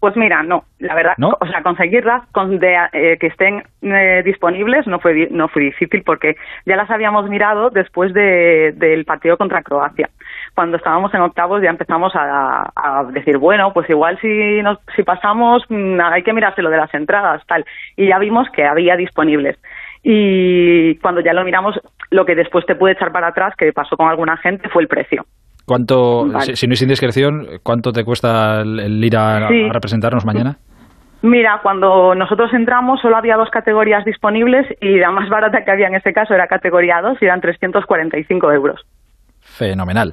Pues 0.00 0.16
mira, 0.16 0.44
no, 0.44 0.62
la 0.78 0.94
verdad, 0.94 1.14
¿No? 1.16 1.36
o 1.40 1.46
sea, 1.46 1.62
conseguirlas 1.62 2.22
con 2.30 2.60
de, 2.60 2.76
eh, 2.92 3.16
que 3.18 3.26
estén 3.26 3.64
eh, 3.82 4.22
disponibles 4.24 4.86
no 4.86 5.00
fue 5.00 5.26
no 5.32 5.48
fue 5.48 5.62
difícil 5.62 6.04
porque 6.04 6.36
ya 6.66 6.76
las 6.76 6.88
habíamos 6.88 7.28
mirado 7.28 7.70
después 7.70 8.14
de, 8.14 8.72
del 8.76 9.04
partido 9.04 9.36
contra 9.36 9.62
Croacia. 9.62 10.08
Cuando 10.54 10.76
estábamos 10.76 11.12
en 11.14 11.22
octavos 11.22 11.62
ya 11.62 11.70
empezamos 11.70 12.12
a, 12.14 12.70
a 12.76 13.04
decir, 13.10 13.38
bueno, 13.38 13.72
pues 13.72 13.90
igual 13.90 14.18
si 14.20 14.62
nos, 14.62 14.78
si 14.94 15.02
pasamos 15.02 15.64
mm, 15.68 16.00
hay 16.00 16.22
que 16.22 16.32
mirarse 16.32 16.62
lo 16.62 16.70
de 16.70 16.76
las 16.76 16.94
entradas, 16.94 17.44
tal. 17.46 17.64
Y 17.96 18.06
ya 18.06 18.18
vimos 18.18 18.48
que 18.50 18.64
había 18.64 18.96
disponibles. 18.96 19.58
Y 20.02 20.94
cuando 20.96 21.20
ya 21.20 21.32
lo 21.32 21.44
miramos, 21.44 21.80
lo 22.10 22.24
que 22.24 22.36
después 22.36 22.64
te 22.66 22.76
puede 22.76 22.94
echar 22.94 23.10
para 23.10 23.28
atrás, 23.28 23.54
que 23.56 23.72
pasó 23.72 23.96
con 23.96 24.08
alguna 24.08 24.36
gente, 24.36 24.68
fue 24.68 24.82
el 24.82 24.88
precio. 24.88 25.26
¿Cuánto, 25.68 26.26
Vale. 26.26 26.46
si, 26.46 26.56
si 26.56 26.66
no 26.66 26.72
es 26.72 26.82
indiscreción, 26.82 27.46
cuánto 27.62 27.92
te 27.92 28.02
cuesta 28.04 28.62
el, 28.62 28.80
el 28.80 29.04
ir 29.04 29.16
a, 29.16 29.46
Sí. 29.48 29.66
a 29.68 29.72
representarnos 29.72 30.24
mañana? 30.24 30.56
Mira, 31.22 31.60
cuando 31.62 32.14
nosotros 32.14 32.52
entramos 32.54 33.00
solo 33.00 33.16
había 33.16 33.36
dos 33.36 33.50
categorías 33.50 34.04
disponibles 34.04 34.66
y 34.80 34.96
la 34.98 35.10
más 35.10 35.28
barata 35.28 35.64
que 35.64 35.70
había 35.70 35.88
en 35.88 35.96
ese 35.96 36.12
caso 36.12 36.32
era 36.32 36.46
categoría 36.46 37.00
2 37.02 37.18
y 37.20 37.24
eran 37.24 37.40
345 37.40 38.52
euros. 38.52 38.80
Fenomenal. 39.58 40.12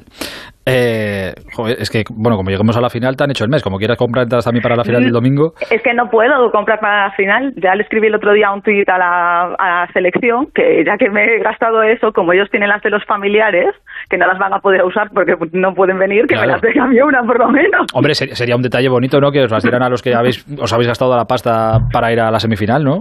Eh, 0.68 1.32
joder, 1.54 1.78
es 1.80 1.92
que, 1.92 2.04
bueno, 2.10 2.38
como 2.38 2.50
lleguemos 2.50 2.76
a 2.76 2.82
la 2.82 2.90
final, 2.90 3.16
te 3.16 3.24
han 3.24 3.30
hecho 3.30 3.44
el 3.44 3.52
mes. 3.52 3.62
Como 3.62 3.78
quieras 3.78 3.98
comprar 3.98 4.24
entradas 4.24 4.46
también 4.46 4.64
para 4.64 4.76
la 4.76 4.84
final 4.84 5.04
del 5.04 5.12
domingo. 5.12 5.54
Es 5.70 5.82
que 5.84 5.94
no 5.94 6.10
puedo 6.10 6.50
comprar 6.52 6.80
para 6.80 7.06
la 7.10 7.12
final. 7.12 7.54
Ya 7.58 7.76
le 7.76 7.84
escribí 7.84 8.08
el 8.08 8.16
otro 8.16 8.34
día 8.34 8.52
un 8.52 8.64
tuit 8.64 8.90
a 8.90 8.98
la, 8.98 9.44
a 9.60 9.82
la 9.86 9.94
selección 9.94 10.48
que 10.56 10.84
ya 10.84 10.98
que 10.98 11.12
me 11.12 11.24
he 11.24 11.40
gastado 11.44 11.84
eso, 11.84 12.12
como 12.14 12.34
ellos 12.34 12.50
tienen 12.50 12.70
las 12.70 12.82
de 12.82 12.90
los 12.90 13.06
familiares, 13.06 13.76
que 14.10 14.18
no 14.18 14.26
las 14.26 14.40
van 14.40 14.54
a 14.54 14.60
poder 14.60 14.84
usar 14.84 15.10
porque 15.14 15.36
no 15.52 15.76
pueden 15.76 16.00
venir, 16.00 16.22
que 16.26 16.34
Claro. 16.34 16.48
me 16.48 16.54
las 16.54 16.62
de 16.64 16.74
cambio 16.74 17.06
una 17.06 17.22
por 17.22 17.38
lo 17.38 17.50
menos. 17.50 17.86
Hombre, 17.94 18.16
ser- 18.16 18.36
sería 18.36 18.56
un 18.56 18.64
detalle 18.64 18.90
bonito, 18.90 19.22
¿no? 19.22 19.32
Que 19.32 19.44
os 19.44 19.52
las 19.52 19.62
dieran 19.62 19.84
a 19.84 19.90
los 19.90 20.02
que 20.02 20.16
habéis, 20.16 20.44
os 20.60 20.74
habéis 20.74 20.88
gastado 20.88 21.16
la 21.16 21.26
pasta 21.26 21.78
para 21.92 22.12
ir 22.12 22.20
a 22.20 22.32
la 22.32 22.40
semifinal, 22.40 22.84
¿no? 22.84 22.98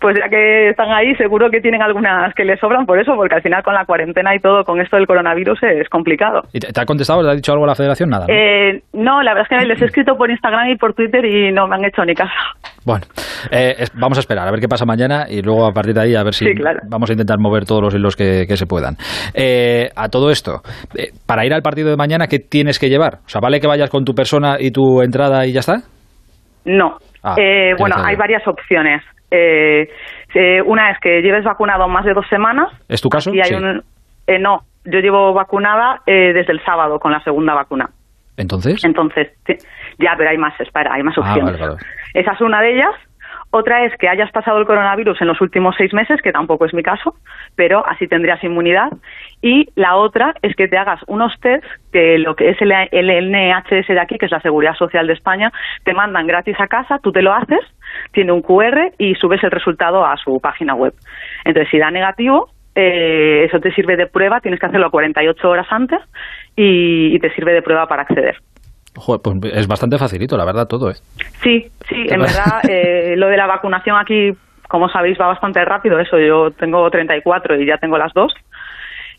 Pues 0.00 0.16
ya 0.18 0.28
que 0.28 0.70
están 0.70 0.90
ahí, 0.90 1.14
seguro 1.16 1.48
que 1.50 1.60
tienen 1.60 1.82
algunas 1.82 2.32
que 2.34 2.44
les 2.44 2.58
sobran 2.60 2.86
por 2.86 2.98
eso, 2.98 3.12
porque 3.16 3.34
al 3.36 3.42
final 3.42 3.62
con 3.62 3.74
la 3.74 3.84
cuarentena 3.84 4.34
y 4.34 4.38
todo, 4.40 4.64
con 4.64 4.80
esto 4.80 4.96
del 4.96 5.06
coronavirus 5.06 5.62
es 5.62 5.88
complicado. 5.88 6.42
¿Y 6.52 6.60
te, 6.60 6.72
te 6.72 6.80
ha 6.80 6.84
contestado? 6.84 7.22
¿Te 7.22 7.30
ha 7.30 7.34
dicho 7.34 7.52
algo 7.52 7.66
la 7.66 7.74
federación? 7.74 8.10
Nada. 8.10 8.26
¿no? 8.28 8.34
Eh, 8.34 8.82
no, 8.92 9.22
la 9.22 9.34
verdad 9.34 9.46
es 9.50 9.58
que 9.60 9.66
les 9.66 9.82
he 9.82 9.84
escrito 9.86 10.16
por 10.16 10.30
Instagram 10.30 10.68
y 10.70 10.76
por 10.76 10.94
Twitter 10.94 11.24
y 11.24 11.52
no 11.52 11.66
me 11.66 11.76
han 11.76 11.84
hecho 11.84 12.04
ni 12.04 12.14
caso. 12.14 12.32
Bueno, 12.84 13.04
eh, 13.50 13.74
vamos 13.94 14.18
a 14.18 14.20
esperar 14.20 14.46
a 14.46 14.50
ver 14.50 14.60
qué 14.60 14.68
pasa 14.68 14.84
mañana 14.84 15.26
y 15.28 15.42
luego 15.42 15.66
a 15.66 15.72
partir 15.72 15.94
de 15.94 16.02
ahí 16.02 16.14
a 16.14 16.22
ver 16.22 16.34
si 16.34 16.44
Sí, 16.46 16.54
claro. 16.54 16.80
vamos 16.88 17.10
a 17.10 17.12
intentar 17.14 17.38
mover 17.38 17.64
todos 17.64 17.82
los 17.82 17.94
hilos 17.94 18.14
que, 18.16 18.46
que 18.46 18.56
se 18.56 18.66
puedan. 18.66 18.94
Eh, 19.34 19.88
a 19.96 20.08
todo 20.08 20.30
esto, 20.30 20.60
eh, 20.96 21.08
para 21.26 21.44
ir 21.44 21.52
al 21.52 21.62
partido 21.62 21.90
de 21.90 21.96
mañana, 21.96 22.26
¿qué 22.28 22.38
tienes 22.38 22.78
que 22.78 22.88
llevar? 22.88 23.14
O 23.26 23.28
sea, 23.28 23.40
¿vale 23.40 23.60
que 23.60 23.66
vayas 23.66 23.90
con 23.90 24.04
tu 24.04 24.14
persona 24.14 24.56
y 24.58 24.70
tu 24.70 25.02
entrada 25.02 25.46
y 25.46 25.52
ya 25.52 25.60
está? 25.60 25.78
No. 26.64 26.98
Ah, 27.22 27.34
Eh, 27.38 27.72
bueno, 27.78 27.96
hay 28.04 28.14
varias 28.16 28.46
opciones. 28.46 29.02
Eh, 29.30 29.88
eh, 30.34 30.62
una 30.62 30.90
es 30.90 30.98
que 31.00 31.20
lleves 31.22 31.44
vacunado 31.44 31.88
más 31.88 32.04
de 32.04 32.14
dos 32.14 32.26
semanas. 32.28 32.70
¿Es 32.88 33.00
tu 33.00 33.08
caso? 33.08 33.34
Y 33.34 33.40
hay 33.40 33.48
Sí. 33.48 33.54
un, 33.54 33.82
eh, 34.26 34.38
no, 34.38 34.62
yo 34.84 35.00
llevo 35.00 35.32
vacunada 35.32 36.02
eh, 36.06 36.32
desde 36.32 36.52
el 36.52 36.64
sábado 36.64 36.98
con 37.00 37.12
la 37.12 37.20
segunda 37.22 37.54
vacuna. 37.54 37.90
Entonces. 38.36 38.84
Entonces, 38.84 39.28
ya, 39.98 40.14
pero 40.16 40.30
hay 40.30 40.38
más, 40.38 40.58
espera, 40.60 40.92
hay 40.92 41.02
más 41.02 41.16
Ah, 41.16 41.20
opciones. 41.22 41.58
vale, 41.58 41.66
vale. 41.74 41.80
Esa 42.14 42.32
es 42.32 42.40
una 42.40 42.60
de 42.60 42.74
ellas. 42.74 42.94
Otra 43.50 43.84
es 43.84 43.96
que 43.96 44.08
hayas 44.08 44.30
pasado 44.32 44.58
el 44.58 44.66
coronavirus 44.66 45.20
en 45.22 45.28
los 45.28 45.40
últimos 45.40 45.74
seis 45.78 45.94
meses, 45.94 46.20
que 46.20 46.32
tampoco 46.32 46.66
es 46.66 46.74
mi 46.74 46.82
caso, 46.82 47.14
pero 47.54 47.86
así 47.86 48.06
tendrías 48.08 48.42
inmunidad. 48.44 48.90
Y 49.40 49.68
la 49.76 49.96
otra 49.96 50.34
es 50.42 50.54
que 50.56 50.68
te 50.68 50.76
hagas 50.76 51.00
unos 51.06 51.32
test 51.40 51.64
que 51.92 52.18
lo 52.18 52.34
que 52.34 52.50
es 52.50 52.60
el, 52.60 52.72
el 52.90 53.30
NHS 53.30 53.86
de 53.88 54.00
aquí, 54.00 54.18
que 54.18 54.26
es 54.26 54.32
la 54.32 54.40
Seguridad 54.40 54.74
Social 54.74 55.06
de 55.06 55.12
España, 55.14 55.52
te 55.84 55.94
mandan 55.94 56.26
gratis 56.26 56.56
a 56.60 56.66
casa, 56.66 56.98
tú 57.02 57.12
te 57.12 57.22
lo 57.22 57.32
haces, 57.32 57.60
tiene 58.12 58.32
un 58.32 58.42
QR 58.42 58.92
y 58.98 59.14
subes 59.14 59.42
el 59.44 59.50
resultado 59.50 60.04
a 60.04 60.16
su 60.16 60.40
página 60.40 60.74
web. 60.74 60.94
Entonces, 61.44 61.70
si 61.70 61.78
da 61.78 61.90
negativo, 61.90 62.50
eh, 62.74 63.44
eso 63.44 63.58
te 63.58 63.72
sirve 63.72 63.96
de 63.96 64.06
prueba, 64.06 64.40
tienes 64.40 64.60
que 64.60 64.66
hacerlo 64.66 64.90
48 64.90 65.48
horas 65.48 65.66
antes 65.70 66.00
y, 66.54 67.14
y 67.14 67.18
te 67.18 67.34
sirve 67.34 67.52
de 67.52 67.62
prueba 67.62 67.86
para 67.86 68.02
acceder. 68.02 68.36
Joder, 68.96 69.20
pues 69.22 69.54
es 69.54 69.68
bastante 69.68 69.98
facilito, 69.98 70.36
la 70.36 70.44
verdad, 70.44 70.66
todo, 70.66 70.90
¿eh? 70.90 70.94
Sí, 71.42 71.66
sí, 71.88 72.06
en 72.08 72.20
verdad 72.20 72.60
eh, 72.68 73.14
lo 73.16 73.28
de 73.28 73.36
la 73.36 73.46
vacunación 73.46 73.96
aquí, 73.96 74.32
como 74.68 74.88
sabéis, 74.88 75.18
va 75.20 75.26
bastante 75.26 75.64
rápido. 75.64 75.98
Eso, 75.98 76.18
yo 76.18 76.50
tengo 76.50 76.88
34 76.90 77.60
y 77.60 77.66
ya 77.66 77.76
tengo 77.76 77.98
las 77.98 78.12
dos. 78.14 78.32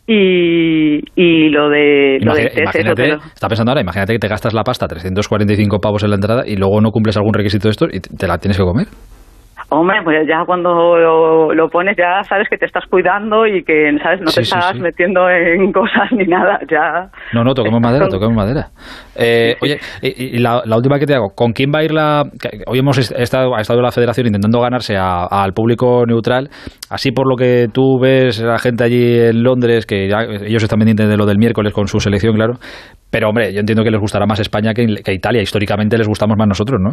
Y, 0.10 1.00
y 1.16 1.50
lo 1.50 1.68
de 1.70 2.18
lo 2.22 2.34
test, 2.34 2.48
eso 2.54 2.62
imagínate, 2.62 3.02
te 3.04 3.08
lo- 3.10 3.18
está 3.34 3.48
pensando 3.50 3.72
ahora, 3.72 3.82
imagínate 3.82 4.14
que 4.14 4.20
te 4.20 4.28
gastas 4.30 4.54
la 4.54 4.64
pasta 4.64 4.88
345 4.88 5.80
pavos 5.80 6.02
en 6.04 6.10
la 6.12 6.16
entrada 6.16 6.44
y 6.48 6.56
luego 6.56 6.80
no 6.80 6.92
cumples 6.92 7.18
algún 7.18 7.34
requisito 7.34 7.68
de 7.68 7.72
estos 7.72 7.90
y 7.94 8.00
te 8.00 8.26
la 8.28 8.38
tienes 8.38 8.58
que 8.58 8.64
comer. 8.64 8.88
Hombre, 9.69 9.98
pues 10.02 10.26
ya 10.26 10.45
cuando 10.45 10.98
lo, 10.98 11.53
lo 11.53 11.69
pones 11.69 11.98
ya 11.98 12.23
sabes 12.23 12.48
que 12.49 12.57
te 12.57 12.65
estás 12.65 12.85
cuidando 12.85 13.45
y 13.45 13.64
que, 13.65 13.98
¿sabes? 14.02 14.22
No 14.22 14.27
Sí, 14.30 14.35
te 14.39 14.45
sí, 14.45 14.53
estás 14.56 14.72
sí. 14.73 14.80
metiendo 14.80 15.30
en 15.30 15.72
cosas 15.73 16.10
ni 16.14 16.23
nada, 16.26 16.57
ya... 16.72 17.10
No, 17.34 17.44
no, 17.44 17.53
toquemos 17.53 17.81
madera, 17.81 18.07
toquemos 18.07 18.34
madera. 18.34 18.68
Eh, 19.18 19.57
oye, 19.61 19.77
y, 20.02 20.38
y 20.38 20.39
la, 20.39 20.61
la 20.65 20.77
última 20.77 20.98
que 20.99 21.06
te 21.06 21.15
hago, 21.15 21.31
¿con 21.35 21.52
quién 21.52 21.72
va 21.76 21.80
a 21.80 21.84
ir 21.84 21.91
la...? 21.91 22.23
Hoy 22.65 22.80
hemos 22.80 22.98
est- 22.98 23.11
estado, 23.18 23.56
ha 23.57 23.60
estado 23.60 23.81
la 23.81 23.91
federación 23.91 24.27
intentando 24.27 24.61
ganarse 24.61 24.95
al 24.98 25.52
público 25.52 26.06
neutral, 26.07 26.49
así 26.89 27.11
por 27.11 27.27
lo 27.27 27.35
que 27.35 27.68
tú 27.73 27.99
ves 27.99 28.39
la 28.39 28.60
gente 28.60 28.85
allí 28.85 29.19
en 29.19 29.44
Londres, 29.44 29.85
que 29.85 30.07
ya- 30.07 30.23
ellos 30.23 30.64
están 30.64 30.80
pendientes 30.80 31.10
de 31.10 31.18
lo 31.18 31.26
del 31.26 31.39
miércoles 31.39 31.73
con 31.73 31.89
su 31.89 31.99
selección, 31.99 32.35
claro, 32.35 32.53
pero 33.11 33.27
hombre, 33.27 33.52
yo 33.53 33.60
entiendo 33.60 33.84
que 33.84 33.91
les 33.91 33.99
gustará 33.99 34.26
más 34.26 34.39
España 34.39 34.73
que, 34.73 34.85
que 35.03 35.14
Italia, 35.14 35.41
históricamente 35.41 35.98
les 35.98 36.07
gustamos 36.07 36.38
más 36.38 36.48
nosotros, 36.48 36.80
¿no? 36.81 36.91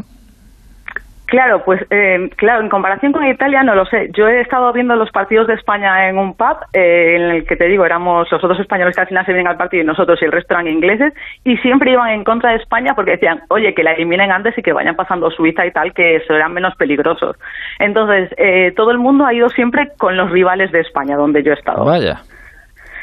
Claro, 1.35 1.65
pues 1.65 1.85
eh, 1.91 2.31
claro, 2.37 2.63
en 2.63 2.69
comparación 2.69 3.11
con 3.11 3.27
Italia 3.27 3.65
no 3.65 3.75
lo 3.75 3.87
sé. 3.87 4.09
Yo 4.13 4.29
he 4.29 4.41
estado 4.41 4.73
viendo 4.73 4.95
los 4.95 5.11
partidos 5.11 5.49
de 5.49 5.55
España 5.55 6.09
en 6.09 6.17
un 6.17 6.35
pub 6.35 6.59
eh, 6.73 7.17
en 7.17 7.23
el 7.23 7.45
que 7.45 7.57
te 7.57 7.65
digo 7.65 7.85
éramos 7.85 8.31
los 8.31 8.45
otros 8.45 8.61
españoles 8.61 8.95
que 8.95 9.01
al 9.01 9.09
final 9.09 9.27
se 9.27 9.33
vienen 9.33 9.49
al 9.49 9.57
partido 9.57 9.83
y 9.83 9.87
nosotros 9.87 10.23
y 10.23 10.27
el 10.27 10.31
resto 10.31 10.55
eran 10.55 10.69
ingleses 10.69 11.13
y 11.43 11.57
siempre 11.57 11.91
iban 11.91 12.11
en 12.11 12.23
contra 12.23 12.51
de 12.51 12.59
España 12.59 12.95
porque 12.95 13.11
decían, 13.11 13.41
oye, 13.49 13.75
que 13.75 13.83
la 13.83 13.95
eliminen 13.95 14.31
antes 14.31 14.57
y 14.57 14.63
que 14.63 14.73
vayan 14.73 14.95
pasando 14.95 15.29
Suiza 15.33 15.67
y 15.67 15.73
tal, 15.73 15.93
que 15.93 16.15
eso 16.15 16.35
eran 16.35 16.55
menos 16.55 16.77
peligrosos. 16.77 17.35
Entonces, 17.81 18.33
eh, 18.37 18.73
todo 18.77 18.93
el 18.93 18.99
mundo 18.99 19.27
ha 19.27 19.35
ido 19.35 19.49
siempre 19.49 19.89
con 19.99 20.17
los 20.17 20.31
rivales 20.31 20.71
de 20.71 20.83
España, 20.83 21.17
donde 21.17 21.43
yo 21.43 21.51
he 21.51 21.57
estado. 21.57 21.85
Vaya. 21.85 22.21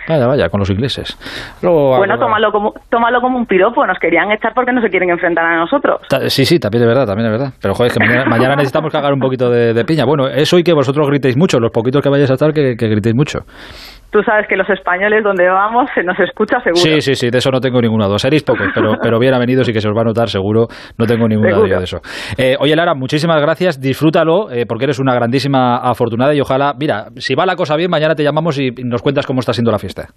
Vaya, 0.08 0.28
vaya, 0.28 0.50
con 0.50 0.60
los 0.60 0.70
ingleses. 0.70 1.18
Luego, 1.62 1.98
Bueno, 1.98 2.18
tómalo 2.18 2.52
como, 2.52 2.74
tómalo 2.90 3.22
como 3.22 3.38
un 3.38 3.46
piropo, 3.46 3.86
nos 3.86 4.00
querían 4.00 4.32
echar 4.32 4.54
porque 4.54 4.72
no 4.72 4.82
se 4.82 4.90
quieren 4.90 5.10
enfrentar 5.10 5.46
a 5.46 5.58
nosotros. 5.58 6.02
Sí, 6.28 6.46
sí, 6.46 6.60
también 6.60 6.84
es 6.84 6.88
verdad, 6.88 7.06
también 7.06 7.32
es 7.32 7.40
verdad. 7.40 7.54
Pero 7.62 7.74
joder, 7.76 7.92
es 7.92 7.98
que 7.98 8.04
mañana, 8.06 8.26
mañana 8.26 8.56
necesitamos 8.56 8.92
cagar 8.92 9.14
un 9.14 9.20
poquito 9.20 9.50
de, 9.50 9.74
de 9.74 9.86
piña. 9.86 10.06
Bueno, 10.06 10.28
eso 10.28 10.58
y 10.58 10.64
que 10.64 10.74
vosotros 10.74 11.08
gritéis 11.08 11.38
mucho, 11.38 11.60
los 11.60 11.72
poquitos 11.72 12.02
que 12.02 12.10
vayáis 12.10 12.32
a 12.32 12.34
estar, 12.34 12.54
que, 12.54 12.76
que 12.76 12.88
gritéis 12.88 13.16
mucho. 13.16 13.40
Tú 14.12 14.22
sabes 14.24 14.46
que 14.48 14.58
los 14.58 14.70
españoles, 14.70 15.24
donde 15.24 15.48
vamos, 15.48 15.90
se 15.96 16.04
nos 16.04 16.20
escucha 16.20 16.60
seguro. 16.60 16.76
Sí, 16.76 17.00
sí, 17.00 17.16
sí, 17.16 17.30
de 17.30 17.38
eso 17.38 17.50
no 17.50 17.62
tengo 17.62 17.80
ninguna 17.82 18.08
duda. 18.08 18.20
Seréis 18.20 18.44
pocos, 18.44 18.68
pero, 18.76 18.96
pero 19.02 19.20
bien 19.20 19.34
avenidos 19.34 19.70
y 19.70 19.74
que 19.74 19.80
se 19.80 19.88
os 19.88 19.96
va 19.96 20.02
a 20.02 20.06
notar 20.06 20.28
seguro, 20.28 20.68
no 20.98 21.06
tengo 21.06 21.28
ninguna 21.30 21.56
duda 21.56 21.78
de 21.78 21.84
eso. 21.86 22.02
Eh, 22.38 22.58
oye, 22.60 22.76
Lara, 22.76 22.94
muchísimas 22.94 23.42
gracias, 23.42 23.80
disfrútalo, 23.80 24.52
eh, 24.52 24.66
porque 24.68 24.84
eres 24.84 25.00
una 25.00 25.16
grandísima 25.16 25.78
afortunada 25.78 26.36
y 26.36 26.42
ojalá, 26.42 26.74
mira, 26.78 27.06
si 27.16 27.36
va 27.36 27.46
la 27.46 27.56
cosa 27.56 27.78
bien, 27.78 27.90
mañana 27.90 28.14
te 28.14 28.24
llamamos 28.24 28.60
y 28.60 28.72
nos 28.84 29.02
cuentas 29.02 29.26
cómo 29.26 29.40
está 29.40 29.54
siendo 29.54 29.72
la 29.72 29.80
fiesta. 29.80 30.08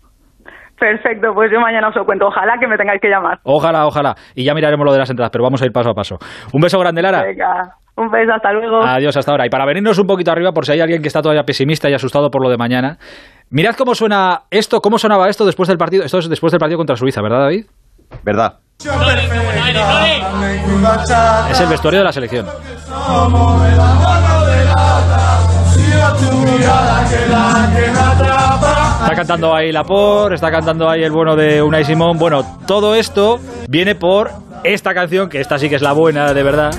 Perfecto, 0.79 1.33
pues 1.33 1.53
yo 1.53 1.61
mañana 1.61 1.89
os 1.89 1.95
lo 1.95 2.05
cuento. 2.05 2.27
Ojalá 2.27 2.55
que 2.59 2.67
me 2.67 2.77
tengáis 2.77 3.01
que 3.01 3.09
llamar. 3.09 3.39
Ojalá, 3.45 3.87
ojalá. 3.87 4.15
Y 4.35 4.45
ya 4.45 4.55
miraremos 4.55 4.85
lo 4.85 4.93
de 4.93 4.99
las 4.99 5.09
entradas, 5.09 5.31
pero 5.31 5.45
vamos 5.45 5.63
a 5.63 5.67
ir 5.67 5.73
paso 5.73 5.91
a 5.91 5.95
paso. 5.95 6.17
Un 6.53 6.61
beso 6.61 6.79
grande, 6.81 7.01
Lara. 7.01 7.23
Venga, 7.23 7.75
un 7.97 8.11
beso, 8.11 8.33
hasta 8.33 8.53
luego. 8.53 8.83
Adiós 8.83 9.17
hasta 9.17 9.31
ahora. 9.31 9.47
Y 9.47 9.51
para 9.51 9.65
venirnos 9.67 9.99
un 9.99 10.07
poquito 10.07 10.33
arriba, 10.33 10.53
por 10.53 10.67
si 10.67 10.73
hay 10.73 10.81
alguien 10.81 11.03
que 11.03 11.09
está 11.09 11.23
todavía 11.23 11.45
pesimista 11.45 11.89
y 11.89 11.95
asustado 11.95 12.31
por 12.31 12.43
lo 12.43 12.51
de 12.51 12.57
mañana, 12.57 12.99
mirad 13.51 13.75
cómo 13.77 13.95
suena 13.95 14.43
esto, 14.51 14.81
cómo 14.81 14.99
sonaba 14.99 15.29
esto 15.29 15.47
después 15.47 15.69
del 15.69 15.79
partido. 15.79 16.05
Esto 16.05 16.19
es 16.19 16.29
después 16.29 16.51
del 16.51 16.59
partido 16.59 16.79
contra 16.79 16.97
Suiza, 16.97 17.23
¿verdad, 17.23 17.41
David? 17.41 17.67
¿Verdad? 18.23 18.59
Es 21.51 21.61
el 21.61 21.69
vestuario 21.69 22.01
de 22.01 22.05
la 22.05 22.13
selección. 22.13 22.47
Está 29.03 29.15
cantando 29.15 29.55
ahí 29.55 29.71
Lapor, 29.71 30.33
está 30.35 30.51
cantando 30.51 30.89
ahí 30.91 31.05
el 31.05 31.13
bueno 31.13 31.37
de 31.37 31.63
Unai 31.63 31.85
Simón. 31.85 32.19
Bueno, 32.19 32.45
todo 32.67 32.95
esto 32.95 33.39
viene 33.69 33.95
por 33.95 34.31
esta 34.65 34.95
canción, 34.95 35.29
que 35.29 35.41
esta 35.41 35.59
sí 35.59 35.69
que 35.69 35.77
es 35.77 35.83
la 35.83 35.93
buena, 35.93 36.33
de 36.33 36.43
verdad. 36.43 36.73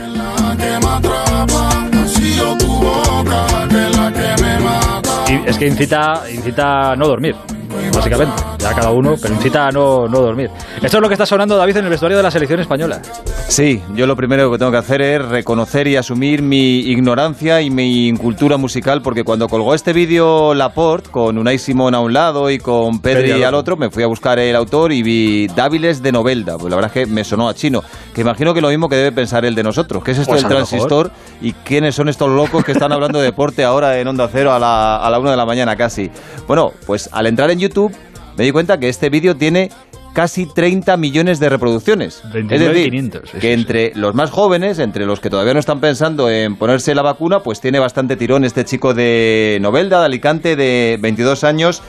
Y 5.27 5.49
es 5.49 5.57
que 5.57 5.67
incita, 5.67 6.23
incita 6.31 6.91
a 6.91 6.95
no 6.95 7.07
dormir, 7.07 7.35
básicamente. 7.93 8.43
Ya 8.59 8.73
cada 8.73 8.91
uno, 8.91 9.15
pero 9.21 9.33
incita 9.33 9.67
a 9.67 9.71
no, 9.71 10.07
no 10.07 10.19
dormir. 10.21 10.49
Esto 10.81 10.97
es 10.97 11.01
lo 11.01 11.07
que 11.07 11.13
está 11.13 11.25
sonando, 11.25 11.57
David, 11.57 11.77
en 11.77 11.85
el 11.85 11.89
vestuario 11.89 12.17
de 12.17 12.23
la 12.23 12.31
selección 12.31 12.59
española. 12.59 13.01
Sí, 13.47 13.81
yo 13.93 14.07
lo 14.07 14.15
primero 14.15 14.51
que 14.51 14.57
tengo 14.57 14.71
que 14.71 14.77
hacer 14.77 15.01
es 15.01 15.25
reconocer 15.25 15.87
y 15.87 15.95
asumir 15.95 16.41
mi 16.41 16.79
ignorancia 16.79 17.61
y 17.61 17.69
mi 17.69 18.07
incultura 18.07 18.57
musical, 18.57 19.01
porque 19.01 19.23
cuando 19.23 19.47
colgó 19.47 19.73
este 19.73 19.93
vídeo 19.93 20.53
Laporte, 20.53 21.09
con 21.09 21.37
Unai 21.37 21.57
Simón 21.57 21.95
a 21.95 21.99
un 21.99 22.13
lado 22.13 22.49
y 22.49 22.57
con 22.57 22.99
Pedri 22.99 23.29
Pedri 23.29 23.43
al 23.43 23.53
otro, 23.53 23.77
me 23.77 23.89
fui 23.89 24.03
a 24.03 24.07
buscar 24.07 24.39
el 24.39 24.55
autor 24.55 24.91
y 24.91 25.03
vi 25.03 25.47
Dáviles 25.47 26.01
de 26.01 26.11
Novelda. 26.11 26.57
Pues 26.57 26.69
la 26.69 26.75
verdad 26.75 26.91
es 26.95 27.05
que 27.05 27.11
me 27.11 27.23
sonó 27.23 27.47
a 27.47 27.53
chino, 27.53 27.83
que 28.13 28.21
imagino 28.21 28.53
que 28.53 28.61
lo 28.61 28.69
mismo 28.69 28.89
que 28.89 28.95
debe 28.95 29.11
pensar 29.11 29.45
él 29.45 29.55
de 29.55 29.63
nosotros. 29.63 30.03
¿Qué 30.03 30.11
es 30.11 30.19
esto 30.19 30.31
Pues 30.31 30.43
del 30.43 30.51
transistor? 30.51 31.11
¿Y 31.41 31.53
quiénes 31.53 31.95
son 31.95 32.09
estos 32.09 32.29
locos 32.29 32.63
que 32.63 32.71
están 32.71 32.91
hablando 32.91 33.19
de 33.19 33.25
deporte 33.25 33.63
ahora 33.63 33.99
en 33.99 34.07
Onda 34.07 34.27
Cero 34.31 34.53
a 34.53 34.59
la, 34.59 34.97
a 34.97 35.09
la 35.09 35.19
una 35.19 35.31
de 35.31 35.37
la 35.37 35.45
mañana 35.45 35.75
casi? 35.75 36.09
Bueno, 36.47 36.71
pues 36.85 37.09
al 37.11 37.27
entrar 37.27 37.49
en 37.51 37.59
YouTube 37.67 37.95
me 38.37 38.43
di 38.43 38.51
cuenta 38.51 38.79
que 38.79 38.89
este 38.89 39.09
vídeo 39.09 39.35
tiene 39.35 39.69
casi 40.13 40.45
30 40.45 40.95
millones 40.97 41.39
de 41.39 41.49
reproducciones. 41.49 42.23
Es 42.23 42.33
29.500, 42.33 43.11
decir, 43.21 43.39
que 43.41 43.53
entre 43.53 43.91
los 43.95 44.15
más 44.15 44.31
jóvenes, 44.31 44.79
entre 44.79 45.05
los 45.05 45.19
que 45.19 45.29
todavía 45.29 45.53
no 45.53 45.59
están 45.59 45.81
pensando 45.81 46.29
en 46.29 46.55
ponerse 46.55 46.95
la 46.95 47.01
vacuna, 47.01 47.41
pues 47.41 47.59
tiene 47.59 47.79
bastante 47.79 48.15
tirón 48.15 48.45
este 48.45 48.63
chico 48.63 48.93
de 48.93 49.57
Novelda, 49.61 49.99
de 49.99 50.05
Alicante, 50.05 50.55
de 50.55 50.97
22 51.01 51.43
años. 51.43 51.81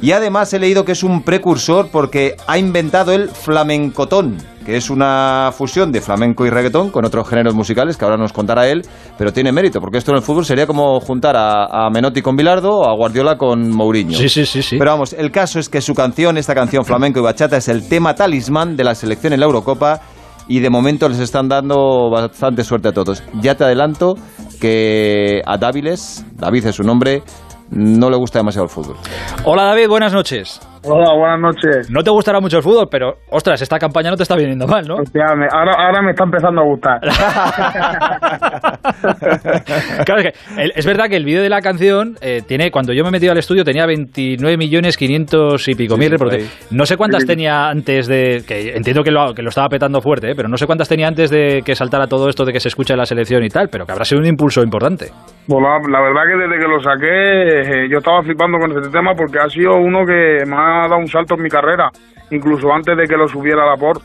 Y 0.00 0.12
además 0.12 0.52
he 0.52 0.58
leído 0.58 0.84
que 0.84 0.92
es 0.92 1.02
un 1.02 1.22
precursor 1.22 1.88
porque 1.92 2.36
ha 2.46 2.58
inventado 2.58 3.12
el 3.12 3.28
flamencotón, 3.28 4.36
que 4.64 4.76
es 4.76 4.90
una 4.90 5.50
fusión 5.52 5.92
de 5.92 6.00
flamenco 6.00 6.44
y 6.44 6.50
reggaetón 6.50 6.90
con 6.90 7.04
otros 7.04 7.28
géneros 7.28 7.54
musicales 7.54 7.96
que 7.96 8.04
ahora 8.04 8.16
nos 8.16 8.32
contará 8.32 8.68
él, 8.68 8.82
pero 9.16 9.32
tiene 9.32 9.52
mérito, 9.52 9.80
porque 9.80 9.98
esto 9.98 10.10
en 10.10 10.16
el 10.16 10.22
fútbol 10.22 10.44
sería 10.44 10.66
como 10.66 10.98
juntar 11.00 11.36
a, 11.36 11.86
a 11.86 11.90
Menotti 11.90 12.20
con 12.20 12.34
Bilardo 12.34 12.78
o 12.78 12.88
a 12.88 12.96
Guardiola 12.96 13.36
con 13.36 13.70
Mourinho. 13.70 14.16
Sí, 14.16 14.28
sí, 14.28 14.44
sí, 14.44 14.62
sí. 14.62 14.76
Pero 14.78 14.90
vamos, 14.90 15.12
el 15.12 15.30
caso 15.30 15.60
es 15.60 15.68
que 15.68 15.80
su 15.80 15.94
canción, 15.94 16.36
esta 16.36 16.54
canción 16.54 16.84
flamenco 16.84 17.20
y 17.20 17.22
bachata, 17.22 17.56
es 17.56 17.68
el 17.68 17.88
tema 17.88 18.14
talismán 18.14 18.76
de 18.76 18.84
la 18.84 18.94
selección 18.94 19.32
en 19.32 19.40
la 19.40 19.46
Eurocopa 19.46 20.00
y 20.48 20.60
de 20.60 20.70
momento 20.70 21.08
les 21.08 21.20
están 21.20 21.48
dando 21.48 22.10
bastante 22.10 22.64
suerte 22.64 22.88
a 22.88 22.92
todos. 22.92 23.22
Ya 23.40 23.54
te 23.54 23.64
adelanto 23.64 24.14
que 24.60 25.42
a 25.46 25.56
Dáviles, 25.58 26.24
David 26.34 26.66
es 26.66 26.76
su 26.76 26.82
nombre, 26.82 27.22
no 27.72 28.10
le 28.10 28.16
gusta 28.16 28.38
demasiado 28.38 28.64
el 28.64 28.70
fútbol. 28.70 28.96
Hola 29.44 29.64
David, 29.64 29.88
buenas 29.88 30.12
noches. 30.12 30.60
Hola, 30.84 31.14
buenas 31.16 31.40
noches. 31.40 31.90
No 31.90 32.02
te 32.02 32.10
gustará 32.10 32.40
mucho 32.40 32.56
el 32.56 32.62
fútbol, 32.62 32.88
pero 32.90 33.14
ostras, 33.30 33.62
esta 33.62 33.78
campaña 33.78 34.10
no 34.10 34.16
te 34.16 34.24
está 34.24 34.34
viniendo 34.34 34.66
mal, 34.66 34.84
¿no? 34.86 34.96
Hostia, 34.96 35.26
me- 35.36 35.46
ahora, 35.52 35.72
ahora 35.78 36.02
me 36.02 36.10
está 36.10 36.24
empezando 36.24 36.60
a 36.60 36.64
gustar. 36.64 37.00
Claro, 40.04 40.20
es, 40.22 40.32
que 40.32 40.62
el- 40.62 40.72
es 40.74 40.86
verdad 40.86 41.06
que 41.08 41.16
el 41.16 41.24
vídeo 41.24 41.42
de 41.42 41.48
la 41.48 41.60
canción 41.60 42.16
eh, 42.20 42.42
tiene, 42.46 42.70
cuando 42.70 42.92
yo 42.92 43.02
me 43.04 43.08
he 43.08 43.12
metido 43.12 43.32
al 43.32 43.38
estudio 43.38 43.64
tenía 43.64 43.86
29 43.86 44.56
millones 44.56 44.96
500 44.96 45.68
y 45.68 45.74
pico 45.74 45.94
Sí, 45.94 46.00
mil 46.00 46.10
reproducciones. 46.10 46.68
No 46.70 46.84
sé 46.86 46.96
cuántas 46.96 47.22
Sí. 47.22 47.28
tenía 47.28 47.68
antes 47.68 48.06
de, 48.08 48.42
que 48.46 48.72
entiendo 48.74 49.02
que 49.02 49.10
lo, 49.10 49.34
que 49.34 49.42
lo 49.42 49.48
estaba 49.50 49.68
petando 49.68 50.00
fuerte, 50.00 50.30
eh, 50.30 50.34
pero 50.36 50.48
no 50.48 50.56
sé 50.56 50.66
cuántas 50.66 50.88
tenía 50.88 51.06
antes 51.08 51.30
de 51.30 51.62
que 51.64 51.74
saltara 51.74 52.06
todo 52.06 52.28
esto 52.28 52.44
de 52.44 52.52
que 52.52 52.60
se 52.60 52.68
escucha 52.68 52.94
en 52.94 52.98
la 52.98 53.06
selección 53.06 53.42
y 53.44 53.48
tal, 53.48 53.68
pero 53.70 53.86
que 53.86 53.92
habrá 53.92 54.04
sido 54.04 54.20
un 54.20 54.26
impulso 54.26 54.62
importante. 54.62 55.06
Pues 55.46 55.60
la, 55.62 55.78
la 55.90 56.00
verdad 56.02 56.22
que 56.26 56.36
desde 56.42 56.58
que 56.58 56.68
lo 56.68 56.80
saqué, 56.80 57.84
eh, 57.84 57.88
yo 57.90 57.98
estaba 57.98 58.22
flipando 58.22 58.58
con 58.58 58.70
este 58.76 58.90
tema 58.90 59.12
porque 59.16 59.38
ha 59.38 59.48
sido 59.48 59.74
uno 59.76 60.04
que 60.06 60.44
me 60.46 60.56
ha 60.72 60.88
dado 60.88 60.98
un 60.98 61.08
salto 61.08 61.34
en 61.34 61.42
mi 61.42 61.48
carrera, 61.48 61.90
incluso 62.30 62.72
antes 62.72 62.96
de 62.96 63.06
que 63.06 63.16
lo 63.16 63.28
subiera 63.28 63.64
la 63.66 63.76
port. 63.76 64.02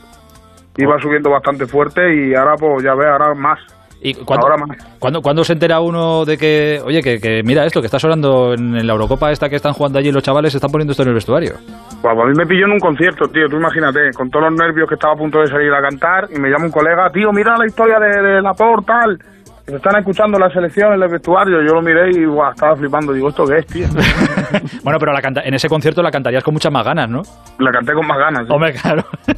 Iba 0.76 0.96
subiendo 1.00 1.30
bastante 1.30 1.66
fuerte 1.66 2.02
y 2.14 2.34
ahora, 2.36 2.54
pues 2.56 2.84
ya 2.84 2.94
ves, 2.94 3.08
ahora 3.08 3.34
más. 3.34 3.58
¿Y 4.00 4.14
cuándo, 4.14 4.46
Ahora 4.46 4.64
más. 4.64 4.78
¿cuándo, 5.00 5.20
cuándo 5.20 5.42
se 5.42 5.54
entera 5.54 5.80
uno 5.80 6.24
de 6.24 6.38
que, 6.38 6.80
oye, 6.84 7.02
que, 7.02 7.18
que 7.18 7.42
mira 7.42 7.66
esto, 7.66 7.80
que 7.80 7.86
está 7.86 7.98
sonando 7.98 8.54
en, 8.54 8.76
en 8.76 8.86
la 8.86 8.92
Eurocopa 8.92 9.32
esta 9.32 9.48
que 9.48 9.56
están 9.56 9.72
jugando 9.72 9.98
allí 9.98 10.12
los 10.12 10.22
chavales, 10.22 10.52
se 10.52 10.58
están 10.58 10.70
poniendo 10.70 10.92
esto 10.92 11.02
en 11.02 11.08
el 11.08 11.14
vestuario? 11.14 11.54
Pues 12.00 12.16
a 12.16 12.24
mí 12.26 12.32
me 12.36 12.46
pilló 12.46 12.66
en 12.66 12.72
un 12.74 12.78
concierto, 12.78 13.26
tío, 13.26 13.48
tú 13.48 13.56
imagínate, 13.56 14.12
con 14.16 14.30
todos 14.30 14.50
los 14.50 14.60
nervios 14.60 14.88
que 14.88 14.94
estaba 14.94 15.14
a 15.14 15.16
punto 15.16 15.40
de 15.40 15.48
salir 15.48 15.72
a 15.72 15.82
cantar 15.82 16.28
y 16.32 16.38
me 16.38 16.48
llama 16.48 16.66
un 16.66 16.70
colega, 16.70 17.10
tío, 17.10 17.32
mira 17.32 17.56
la 17.58 17.66
historia 17.66 17.98
de, 17.98 18.22
de 18.22 18.40
la 18.40 18.54
por 18.54 18.84
tal, 18.84 19.18
se 19.68 19.76
están 19.76 19.96
escuchando 19.98 20.38
la 20.38 20.50
selección 20.50 20.92
en 20.94 21.02
el 21.02 21.08
vestuario, 21.08 21.58
yo 21.62 21.74
lo 21.74 21.82
miré 21.82 22.10
y 22.10 22.24
guau, 22.24 22.50
estaba 22.50 22.74
flipando, 22.76 23.12
digo, 23.12 23.28
¿esto 23.28 23.44
qué 23.44 23.58
es, 23.58 23.66
tío? 23.66 23.86
Bueno, 24.82 24.98
pero 24.98 25.12
la 25.12 25.20
canta- 25.20 25.42
en 25.44 25.52
ese 25.52 25.68
concierto 25.68 26.02
la 26.02 26.10
cantarías 26.10 26.42
con 26.42 26.54
muchas 26.54 26.72
más 26.72 26.82
ganas, 26.84 27.08
¿no? 27.10 27.20
La 27.58 27.70
canté 27.70 27.92
con 27.92 28.06
más 28.06 28.16
ganas. 28.18 28.46
¿sí? 28.46 28.52
Hombre, 28.52 28.72
claro. 28.72 29.04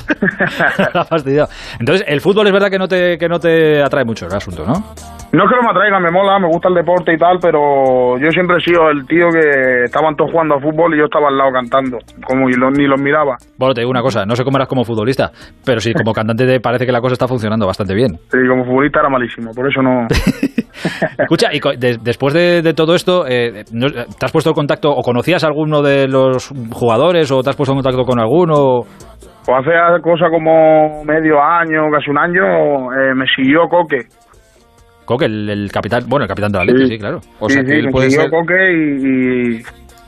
La 0.95 1.05
fastidiado. 1.05 1.49
Entonces, 1.81 2.07
el 2.09 2.21
fútbol 2.21 2.47
es 2.47 2.53
verdad 2.53 2.71
que 2.71 2.79
no 2.79 2.87
te, 2.87 3.19
que 3.19 3.29
no 3.29 3.41
te 3.41 3.83
atrae 3.83 4.05
mucho 4.05 4.27
el 4.27 4.35
asunto, 4.35 4.65
¿no? 4.65 4.95
No 5.33 5.45
es 5.45 5.49
que 5.51 5.57
no 5.57 5.63
me 5.63 5.71
atraiga, 5.71 6.01
me 6.01 6.11
mola, 6.11 6.41
me 6.41 6.49
gusta 6.49 6.69
el 6.69 6.75
deporte 6.75 7.13
y 7.15 7.17
tal, 7.17 7.39
pero 7.41 8.19
yo 8.19 8.31
siempre 8.33 8.57
he 8.57 8.61
sido 8.61 8.91
el 8.91 9.07
tío 9.07 9.29
que 9.31 9.85
estaban 9.85 10.17
todos 10.17 10.33
jugando 10.33 10.57
a 10.57 10.61
fútbol 10.61 10.93
y 10.95 10.99
yo 10.99 11.05
estaba 11.05 11.29
al 11.29 11.39
lado 11.39 11.53
cantando, 11.53 11.99
como 12.27 12.49
y 12.49 12.55
lo- 12.55 12.71
ni 12.73 12.87
los 12.89 13.01
miraba. 13.01 13.37
Bueno, 13.57 13.73
te 13.73 13.83
digo 13.83 13.93
una 13.93 14.03
cosa, 14.03 14.27
no 14.27 14.35
sé 14.35 14.43
cómo 14.43 14.57
eras 14.59 14.67
como 14.67 14.85
futbolista, 14.85 15.31
pero 15.65 15.79
sí, 15.79 15.93
como 15.95 16.13
cantante 16.13 16.47
te 16.47 16.59
parece 16.59 16.85
que 16.85 16.91
la 16.91 17.01
cosa 17.01 17.13
está 17.13 17.29
funcionando 17.29 17.65
bastante 17.65 17.95
bien. 17.95 18.17
Sí, 18.29 18.39
como 18.49 18.65
futbolista 18.65 18.99
era 19.01 19.09
malísimo, 19.09 19.53
por 19.55 19.69
eso 19.71 19.81
no... 19.83 20.09
Escucha, 21.19 21.49
y 21.53 21.61
de- 21.79 21.99
después 22.03 22.35
de, 22.35 22.63
de 22.63 22.75
todo 22.75 22.97
esto, 22.97 23.25
eh, 23.29 23.63
¿no- 23.73 23.87
¿te 23.89 24.25
has 24.27 24.33
puesto 24.33 24.51
en 24.51 24.55
contacto 24.55 24.91
o 24.91 25.01
conocías 25.03 25.45
a 25.45 25.47
alguno 25.47 25.81
de 25.81 26.09
los 26.09 26.49
jugadores 26.73 27.31
o 27.31 27.41
te 27.43 27.51
has 27.51 27.57
puesto 27.57 27.73
en 27.73 27.79
contacto 27.83 28.03
con 28.05 28.19
alguno? 28.19 28.81
Pues 29.47 29.59
hace 29.67 30.03
cosa 30.03 30.27
como 30.31 31.03
medio 31.05 31.43
año, 31.43 31.83
casi 31.91 32.11
un 32.11 32.19
año, 32.19 32.93
eh, 32.93 33.15
me 33.15 33.25
siguió 33.35 33.69
Coque. 33.69 33.99
Coque, 35.11 35.25
el, 35.25 35.51
el 35.51 35.73
capitán, 35.73 36.05
bueno, 36.07 36.23
el 36.23 36.29
capitán 36.29 36.53
de 36.53 36.59
la 36.59 36.65
Leti, 36.67 36.87
sí, 36.87 36.97
claro. 36.97 37.19
sí, 37.21 37.31
sí, 37.49 37.59
me 37.65 38.09
siguió 38.09 38.31
Coque 38.31 38.73
y, 38.73 39.57
y, 39.57 39.63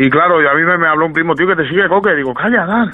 y 0.06 0.08
claro, 0.10 0.40
y 0.40 0.46
a 0.46 0.54
mí 0.54 0.62
me, 0.62 0.78
me 0.78 0.86
habló 0.86 1.06
un 1.06 1.12
primo, 1.12 1.34
tío, 1.34 1.44
que 1.48 1.56
te 1.56 1.68
sigue 1.68 1.88
Coque. 1.88 2.14
Digo, 2.14 2.32
calla, 2.32 2.64
Dan. 2.64 2.90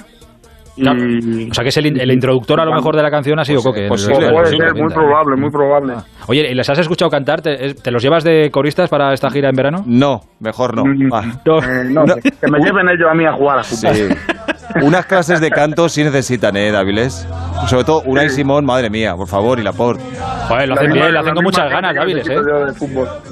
Y... 0.75 1.49
O 1.51 1.53
sea 1.53 1.61
que 1.63 1.69
es 1.69 1.77
el, 1.77 2.01
el 2.01 2.11
introductor 2.11 2.59
a 2.59 2.65
lo 2.65 2.73
mejor 2.73 2.95
de 2.95 3.03
la 3.03 3.11
canción 3.11 3.37
ha 3.37 3.45
sido 3.45 3.61
Coque. 3.61 3.85
Pues 3.87 4.07
el- 4.07 4.15
sí, 4.15 4.21
el- 4.23 4.31
puede 4.31 4.45
ser, 4.47 4.73
muy 4.73 4.91
probable, 4.91 5.35
muy 5.35 5.51
probable. 5.51 5.93
Oye, 6.27 6.49
¿y 6.49 6.55
les 6.55 6.67
has 6.67 6.79
escuchado 6.79 7.11
cantar? 7.11 7.41
¿Te, 7.41 7.75
te 7.75 7.91
los 7.91 8.01
llevas 8.01 8.23
de 8.23 8.49
coristas 8.49 8.89
para 8.89 9.13
esta 9.13 9.29
gira 9.29 9.49
en 9.49 9.55
verano? 9.55 9.83
No, 9.85 10.21
mejor 10.39 10.75
no. 10.75 10.83
Ah. 11.13 11.21
Eh, 11.45 11.83
no, 11.91 12.05
que- 12.05 12.31
que 12.31 12.47
me 12.51 12.57
lleven 12.59 12.89
ellos 12.89 13.07
a 13.07 13.13
mí 13.13 13.23
a 13.23 13.33
jugar 13.33 13.59
a 13.59 13.63
fútbol. 13.63 13.93
Unas 14.81 15.05
clases 15.05 15.41
de 15.41 15.49
canto 15.49 15.89
sí 15.89 16.03
necesitan, 16.03 16.55
¿eh, 16.55 16.71
Dáviles? 16.71 17.27
Sobre 17.67 17.83
todo 17.83 18.01
Unai 18.05 18.29
Simón, 18.29 18.65
madre 18.65 18.89
mía, 18.89 19.13
por 19.15 19.27
favor, 19.27 19.59
y 19.59 19.63
Laporte. 19.63 20.03
Joder, 20.47 20.67
lo 20.67 20.75
hacen 20.75 20.91
bien, 20.93 21.13
lo 21.13 21.19
hacen 21.19 21.33
con 21.33 21.43
muchas 21.43 21.69
ganas, 21.69 21.95
Dáviles, 21.95 22.27
¿eh? 22.29 22.35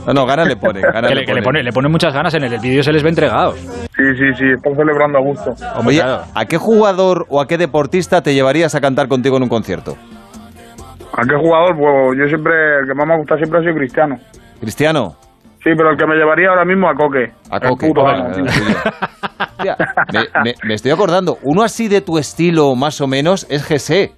No, 0.05 0.13
no, 0.13 0.25
ganas 0.25 0.47
le 0.47 0.55
ponen, 0.57 0.81
ganas 0.81 1.09
Que 1.09 1.15
le 1.15 1.21
le, 1.21 1.25
que 1.25 1.33
le 1.33 1.41
ponen. 1.41 1.43
pone, 1.43 1.63
le 1.63 1.71
ponen 1.71 1.91
muchas 1.91 2.13
ganas 2.13 2.33
en 2.33 2.43
el, 2.43 2.53
el 2.53 2.59
vídeo 2.59 2.83
se 2.83 2.91
les 2.91 3.03
ve 3.03 3.09
entregados. 3.09 3.55
Sí, 3.57 4.03
sí, 4.17 4.33
sí, 4.37 4.45
están 4.55 4.75
celebrando 4.75 5.17
a 5.17 5.21
gusto. 5.21 5.53
Oye, 5.85 6.01
¿a 6.03 6.45
qué 6.45 6.57
jugador 6.57 7.25
o 7.29 7.39
a 7.41 7.47
qué 7.47 7.57
deportista 7.57 8.21
te 8.21 8.33
llevarías 8.33 8.75
a 8.75 8.81
cantar 8.81 9.07
contigo 9.07 9.37
en 9.37 9.43
un 9.43 9.49
concierto? 9.49 9.95
¿A 11.13 11.23
qué 11.23 11.35
jugador? 11.35 11.75
Pues 11.77 12.19
yo 12.19 12.27
siempre, 12.27 12.53
el 12.81 12.87
que 12.87 12.93
más 12.93 13.07
me 13.07 13.13
ha 13.13 13.17
gustado 13.17 13.37
siempre 13.39 13.59
ha 13.59 13.61
sido 13.63 13.75
Cristiano. 13.75 14.15
¿Cristiano? 14.59 15.15
Sí, 15.67 15.73
pero 15.75 15.91
el 15.91 15.97
que 15.97 16.05
me 16.07 16.15
llevaría 16.15 16.47
ahora 16.49 16.63
mismo 16.63 16.87
a 16.89 16.93
Coque. 16.95 17.29
A 17.51 17.59
Coque. 17.59 17.87
puto. 17.87 18.01
Me, 20.13 20.21
me- 20.43 20.55
me 20.63 20.73
estoy 20.73 20.91
acordando, 20.91 21.37
uno 21.43 21.61
así 21.63 21.89
de 21.89 21.99
tu 21.99 22.17
estilo, 22.17 22.73
más 22.75 23.01
o 23.01 23.07
menos, 23.07 23.45
es 23.49 23.65
José. 23.65 24.13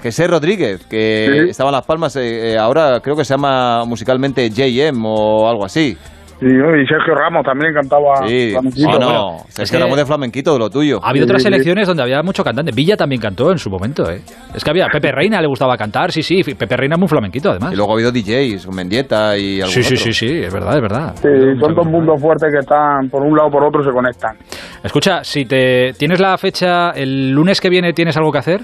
José 0.00 0.28
Rodríguez, 0.28 0.86
que 0.86 1.26
Sí. 1.46 1.50
estaba 1.50 1.70
en 1.70 1.74
Las 1.76 1.86
Palmas, 1.86 2.14
eh, 2.14 2.52
eh, 2.52 2.58
ahora 2.58 3.00
creo 3.00 3.16
que 3.16 3.24
se 3.24 3.34
llama 3.34 3.84
musicalmente 3.86 4.48
JM 4.50 5.02
o 5.04 5.48
algo 5.48 5.64
así. 5.64 5.96
Sí, 6.40 6.46
y 6.46 6.86
Sergio 6.86 7.14
Ramos 7.14 7.44
también 7.44 7.72
cantaba 7.72 8.26
Sí, 8.26 8.50
flamenquito. 8.50 8.88
oh, 8.88 8.92
no, 8.98 9.06
Bueno, 9.06 9.36
Sergio 9.48 9.78
que- 9.78 9.82
Ramos 9.84 9.96
de 9.98 10.04
flamenquito, 10.06 10.52
de 10.54 10.58
lo 10.58 10.68
tuyo. 10.70 11.00
Ha 11.02 11.10
habido 11.10 11.24
otras 11.26 11.42
selecciones 11.42 11.86
donde 11.86 12.02
había 12.02 12.22
mucho 12.22 12.42
cantante. 12.44 12.72
Villa 12.74 12.96
también 12.96 13.20
cantó 13.20 13.50
en 13.52 13.58
su 13.58 13.70
momento, 13.70 14.10
¿eh? 14.10 14.20
Es 14.54 14.62
que 14.64 14.70
había 14.70 14.88
Pepe 14.88 15.12
Reina, 15.12 15.40
le 15.40 15.46
gustaba 15.46 15.76
cantar, 15.76 16.12
sí, 16.12 16.22
sí. 16.22 16.42
Pepe 16.42 16.76
Reina 16.76 16.96
es 16.96 16.98
muy 16.98 17.08
flamenquito, 17.08 17.50
además. 17.50 17.72
Y 17.72 17.76
luego 17.76 17.92
ha 17.92 17.94
habido 17.94 18.10
DJs, 18.12 18.68
Mendieta 18.74 19.38
y 19.38 19.60
algún 19.60 19.72
Sí, 19.74 19.82
sí, 19.82 19.94
otro. 19.94 20.04
sí, 20.04 20.12
sí, 20.12 20.38
es 20.44 20.52
verdad, 20.52 20.74
es 20.76 20.82
verdad. 20.82 21.14
Sí, 21.16 21.28
son 21.60 21.74
dos 21.74 21.86
mundos 21.86 22.20
fuertes 22.20 22.52
que 22.52 22.58
están 22.60 23.08
por 23.08 23.22
un 23.22 23.36
lado 23.36 23.48
o 23.48 23.52
por 23.52 23.64
otro 23.64 23.82
se 23.84 23.90
conectan. 23.90 24.36
Escucha, 24.82 25.22
si 25.24 25.44
te 25.46 25.92
tienes 25.94 26.20
la 26.20 26.36
fecha, 26.36 26.90
el 26.90 27.30
lunes 27.30 27.60
que 27.60 27.70
viene 27.70 27.92
tienes 27.92 28.16
algo 28.16 28.30
que 28.32 28.38
hacer, 28.38 28.60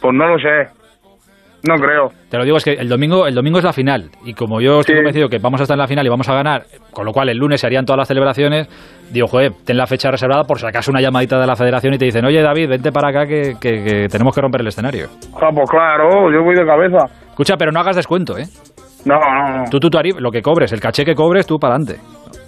Pues 0.00 0.14
no 0.14 0.26
lo 0.28 0.38
sé. 0.38 0.68
No 1.66 1.76
creo. 1.76 2.08
te 2.28 2.36
lo 2.36 2.44
digo, 2.44 2.56
es 2.58 2.64
que 2.64 2.72
el 2.74 2.88
domingo, 2.88 3.26
el 3.26 3.34
domingo 3.34 3.58
es 3.58 3.64
la 3.64 3.72
final. 3.72 4.10
Y 4.24 4.34
como 4.34 4.60
yo 4.60 4.80
estoy 4.80 4.96
convencido 4.96 5.28
que 5.28 5.38
vamos 5.38 5.60
a 5.60 5.64
estar 5.64 5.76
en 5.76 5.80
la 5.80 5.86
final 5.86 6.04
y 6.04 6.08
vamos 6.10 6.28
a 6.28 6.34
ganar, 6.34 6.64
con 6.92 7.06
lo 7.06 7.12
cual 7.12 7.30
el 7.30 7.38
lunes 7.38 7.60
se 7.60 7.66
harían 7.66 7.84
todas 7.86 7.98
las 7.98 8.08
celebraciones, 8.08 8.68
digo, 9.10 9.26
joder, 9.26 9.52
ten 9.64 9.76
la 9.78 9.86
fecha 9.86 10.10
reservada 10.10 10.44
por 10.44 10.58
si 10.58 10.66
acaso 10.66 10.90
una 10.90 11.00
llamadita 11.00 11.40
de 11.40 11.46
la 11.46 11.56
federación 11.56 11.94
y 11.94 11.98
te 11.98 12.04
dicen, 12.04 12.24
oye 12.24 12.42
David, 12.42 12.68
vente 12.68 12.92
para 12.92 13.08
acá 13.08 13.26
que, 13.26 13.54
que- 13.60 13.82
que 13.82 14.08
tenemos 14.08 14.34
que 14.34 14.40
romper 14.42 14.60
el 14.60 14.66
escenario. 14.68 15.06
Ah, 15.40 15.48
pues 15.54 15.70
claro, 15.70 16.30
yo 16.32 16.42
voy 16.44 16.54
de 16.54 16.66
cabeza. 16.66 16.98
Escucha, 17.30 17.56
pero 17.56 17.72
no 17.72 17.80
hagas 17.80 17.96
descuento, 17.96 18.36
¿eh? 18.36 18.44
No, 19.06 19.16
no, 19.16 19.58
no. 19.58 19.64
Tú, 19.70 19.78
tú, 19.80 19.88
tarif- 19.88 20.18
lo 20.18 20.30
que 20.30 20.40
cobres, 20.42 20.72
el 20.72 20.80
caché 20.80 21.04
que 21.04 21.14
cobres, 21.14 21.46
tú 21.46 21.58
para 21.58 21.74
adelante. 21.76 22.00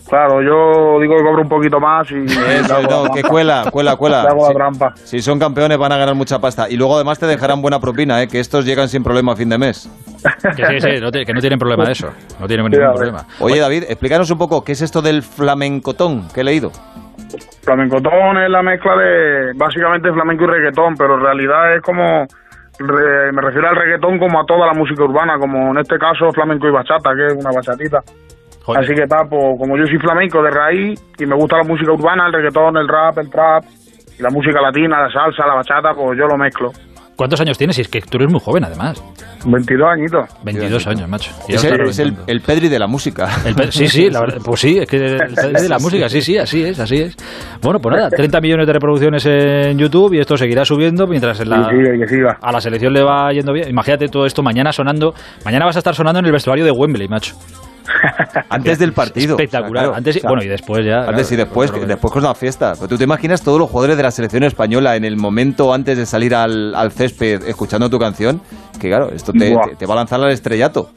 Claro, 0.09 0.41
yo 0.41 1.01
digo 1.01 1.17
que 1.17 1.23
cobro 1.25 1.43
un 1.43 1.49
poquito 1.49 1.81
más 1.81 2.09
y... 2.13 2.25
Eso, 2.25 2.81
no, 2.83 3.13
que 3.13 3.23
cuela, 3.25 3.65
cuela, 3.73 3.97
cuela. 3.97 4.23
Hago 4.31 4.47
la 4.49 4.55
trampa. 4.55 4.93
Si 4.97 5.21
son 5.21 5.39
campeones 5.39 5.77
van 5.79 5.91
a 5.91 5.97
ganar 5.97 6.15
mucha 6.15 6.39
pasta. 6.39 6.69
Y 6.71 6.77
luego 6.77 6.95
además 6.95 7.19
te 7.19 7.27
dejarán 7.27 7.61
buena 7.61 7.81
propina, 7.81 8.23
¿eh? 8.23 8.29
que 8.29 8.39
estos 8.39 8.65
llegan 8.65 8.89
sin 8.89 9.03
problema 9.03 9.33
a 9.33 9.37
fin 9.37 9.49
de 9.49 9.59
mes. 9.59 9.91
Que, 10.57 10.65
sí, 10.67 10.81
sí, 10.81 11.01
no 11.01 11.11
te- 11.11 11.25
que 11.25 11.33
no 11.35 11.41
tienen 11.41 11.59
problema 11.59 11.85
de 11.85 11.93
eso. 11.93 12.09
No 12.39 12.47
tienen 12.47 12.67
ningún 12.71 12.95
problema. 12.95 13.25
Oye, 13.41 13.59
David, 13.61 13.85
explícanos 13.89 14.31
un 14.31 14.39
poco, 14.39 14.63
¿qué 14.65 14.73
es 14.73 14.83
esto 14.83 15.03
del 15.03 15.23
flamencotón 15.23 16.29
que 16.33 16.43
he 16.43 16.45
leído? 16.45 16.71
Flamencotón 17.63 18.39
es 18.39 18.51
la 18.51 18.63
mezcla 18.63 18.97
de 18.97 19.53
básicamente 19.57 20.13
flamenco 20.13 20.45
y 20.45 20.47
reggaetón, 20.47 20.95
pero 20.97 21.15
en 21.17 21.21
realidad 21.21 21.75
es 21.75 21.83
como 21.83 22.27
re- 22.79 23.33
me 23.33 23.43
refiero 23.43 23.69
al 23.69 23.77
reggaetón 23.77 24.19
como 24.19 24.41
a 24.41 24.45
toda 24.47 24.67
la 24.67 24.73
música 24.75 25.03
urbana, 25.03 25.37
como 25.39 25.71
en 25.73 25.79
este 25.79 25.99
caso 25.99 26.31
flamenco 26.33 26.69
y 26.69 26.71
bachata, 26.71 27.11
que 27.17 27.27
es 27.27 27.35
una 27.35 27.51
bachatita. 27.51 28.03
Así 28.75 28.95
que 28.95 29.07
pues, 29.07 29.29
como 29.59 29.77
yo 29.77 29.85
soy 29.87 29.99
flamenco 29.99 30.43
de 30.43 30.51
raíz 30.51 31.01
y 31.19 31.27
me 31.27 31.37
gusta 31.37 31.59
la 31.59 31.65
música 31.65 31.93
urbana, 31.93 32.27
el 32.27 32.33
reggaetón, 32.33 32.77
el 32.77 32.89
rap, 32.89 33.19
el 33.19 33.31
trap 33.31 33.65
y 34.19 34.23
la 34.23 34.31
música 34.31 34.61
latina, 34.61 35.01
la 35.03 35.11
salsa, 35.13 35.47
la 35.47 35.55
bachata, 35.55 35.93
pues 35.95 36.19
yo 36.19 36.27
lo 36.27 36.37
mezclo. 36.37 36.73
¿Cuántos 37.17 37.41
años 37.41 37.57
tienes? 37.57 37.79
Y 37.79 37.81
es 37.81 37.89
que 37.89 38.03
tú 38.03 38.19
eres 38.19 38.31
muy 38.31 38.41
joven, 38.41 38.65
además. 38.65 39.03
22 39.47 39.89
añitos. 39.91 40.29
22 40.45 40.87
años, 40.87 41.09
macho. 41.09 41.31
Es 41.49 41.65
el, 41.65 41.81
es 41.81 41.99
el- 41.99 42.15
el 42.27 42.41
Pedri 42.43 42.69
de 42.69 42.79
la 42.79 42.87
música. 42.87 43.27
El 43.47 43.55
pe- 43.55 43.73
sí, 43.73 43.89
sí, 43.89 44.11
la 44.11 44.21
verdad, 44.21 44.39
pues 44.45 44.61
sí, 44.61 44.77
es 44.77 44.87
que 44.87 44.97
el 44.99 45.17
Pedri 45.35 45.63
de 45.63 45.69
la 45.71 45.79
música, 45.79 46.11
sí, 46.11 46.21
sí, 46.21 46.37
así 46.37 46.63
es, 46.63 46.79
así 46.79 46.97
es. 46.97 47.17
Bueno, 47.63 47.79
pues 47.79 47.97
nada, 47.97 48.11
30 48.11 48.39
millones 48.43 48.67
de 48.67 48.73
reproducciones 48.75 49.25
en 49.25 49.79
YouTube 49.79 50.13
y 50.13 50.19
esto 50.21 50.37
seguirá 50.37 50.67
subiendo 50.67 51.07
mientras 51.07 51.41
en 51.41 51.49
la, 51.49 51.71
Sí, 51.71 51.77
sigue, 51.77 51.99
que 52.01 52.07
siga. 52.07 52.37
a 52.43 52.53
la 52.53 52.61
selección 52.61 52.93
le 52.93 53.03
va 53.03 53.33
yendo 53.33 53.51
bien. 53.55 53.71
Imagínate 53.71 54.09
todo 54.09 54.27
esto 54.27 54.43
mañana 54.43 54.71
sonando, 54.71 55.15
mañana 55.43 55.65
vas 55.65 55.77
a 55.77 55.79
estar 55.79 55.95
sonando 55.95 56.19
en 56.21 56.27
el 56.27 56.33
vestuario 56.33 56.67
de 56.67 56.71
Wembley, 56.71 57.09
macho. 57.09 57.35
Antes 58.49 58.79
del 58.79 58.93
partido. 58.93 59.37
Espectacular. 59.37 59.69
O 59.69 59.73
sea, 59.73 59.83
claro, 59.93 59.95
Antes 59.97 60.17
y- 60.17 60.19
o 60.19 60.21
sea, 60.23 60.31
bueno, 60.31 60.45
y 60.45 60.49
después 60.49 60.85
ya. 60.85 60.99
Antes 61.01 61.29
claro, 61.29 61.35
y 61.35 61.37
después, 61.45 61.71
claro, 61.71 61.87
después 61.87 62.13
con 62.13 62.25
una 62.25 62.35
fiesta. 62.35 62.73
Pero 62.75 62.89
tú 62.89 62.99
te 62.99 63.05
imaginas 63.05 63.43
todos 63.43 63.59
los 63.59 63.69
jugadores 63.71 63.97
de 63.97 64.03
la 64.03 64.11
selección 64.11 64.43
española 64.45 64.97
en 64.97 65.05
el 65.05 65.17
momento 65.17 65.73
antes 65.75 65.97
de 65.99 66.07
salir 66.07 66.35
al, 66.35 66.75
al 66.75 66.93
césped 66.93 67.43
escuchando 67.47 67.89
tu 67.91 67.99
canción, 67.99 68.41
que 68.81 68.89
claro, 68.89 69.11
esto 69.11 69.33
te, 69.33 69.53
Buah. 69.55 69.69
te- 69.71 69.77
te 69.77 69.87
va 69.87 69.95
a 69.95 69.97
lanzar 69.99 70.21
al 70.21 70.31
estrellato. 70.31 70.91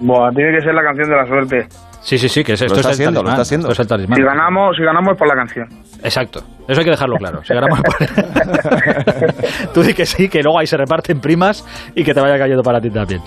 Buah, 0.00 0.30
tiene 0.32 0.56
que 0.58 0.64
ser 0.64 0.74
la 0.74 0.82
canción 0.82 1.08
de 1.08 1.16
la 1.16 1.26
suerte. 1.26 1.68
Sí, 2.06 2.18
sí, 2.18 2.28
sí, 2.28 2.44
que 2.44 2.52
es, 2.52 2.62
esto 2.62 2.74
está 2.76 2.80
es 2.80 2.86
el 2.86 2.92
haciendo, 2.92 3.20
talismán, 3.20 3.32
está 3.32 3.42
haciendo. 3.42 3.66
esto 3.68 3.72
es 3.72 3.84
el 3.84 3.88
talismán. 3.88 4.16
Si 4.16 4.22
ganamos, 4.22 4.76
si 4.76 4.82
ganamos 4.84 5.12
es 5.14 5.18
por 5.18 5.26
la 5.26 5.34
canción. 5.34 5.68
Exacto. 6.04 6.40
Eso 6.68 6.80
hay 6.80 6.84
que 6.84 6.90
dejarlo 6.92 7.16
claro. 7.16 7.40
Si 7.42 7.52
ganamos 7.52 7.80
por- 7.80 7.96
Tú 9.74 9.82
di 9.82 9.92
que 9.92 10.06
sí, 10.06 10.28
que 10.28 10.40
luego 10.40 10.58
ahí 10.60 10.68
se 10.68 10.76
reparten 10.76 11.20
primas 11.20 11.64
y 11.96 12.04
que 12.04 12.14
te 12.14 12.20
vaya 12.20 12.38
cayendo 12.38 12.62
para 12.62 12.80
ti 12.80 12.90
también. 12.90 13.22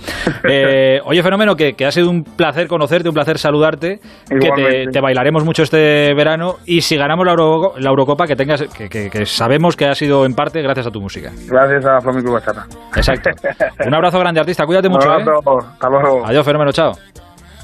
Eh, 0.50 1.02
oye, 1.04 1.22
Fenómeno, 1.22 1.56
que, 1.58 1.74
que 1.74 1.86
ha 1.86 1.92
sido 1.92 2.10
un 2.10 2.24
placer 2.24 2.68
conocerte, 2.68 3.10
un 3.10 3.16
placer 3.16 3.38
saludarte, 3.38 4.00
que 4.30 4.86
te, 4.92 5.02
bailaremos 5.02 5.44
mucho 5.44 5.64
este 5.64 6.14
verano 6.14 6.56
y 6.66 6.80
si 6.80 6.96
ganamos 6.96 7.26
la, 7.26 7.34
Euro- 7.34 7.74
la 7.80 7.90
Eurocopa, 7.90 8.28
que 8.28 8.38
tengas 8.38 8.62
que, 8.64 8.88
que- 8.88 9.10
que 9.10 9.26
sabemos 9.26 9.76
que 9.76 9.88
ha 9.88 9.96
sido 9.96 10.26
en 10.26 10.36
parte 10.36 10.62
gracias 10.62 10.88
a 10.88 10.92
tu 10.92 11.02
música. 11.02 11.32
Gracias 11.50 11.86
a 11.86 12.00
Flamenco 12.00 12.32
Bachata. 12.32 12.66
Exacto. 12.96 13.30
Un 13.86 13.94
abrazo 13.94 14.20
grande, 14.20 14.40
artista. 14.40 14.66
Cuídate 14.66 14.88
mucho. 14.88 15.10
Un 15.12 15.20
¿eh? 15.22 15.26
Hasta 15.74 15.90
luego. 15.90 16.26
Adiós, 16.26 16.46
Fenómeno, 16.46 16.72
chao. 16.72 16.94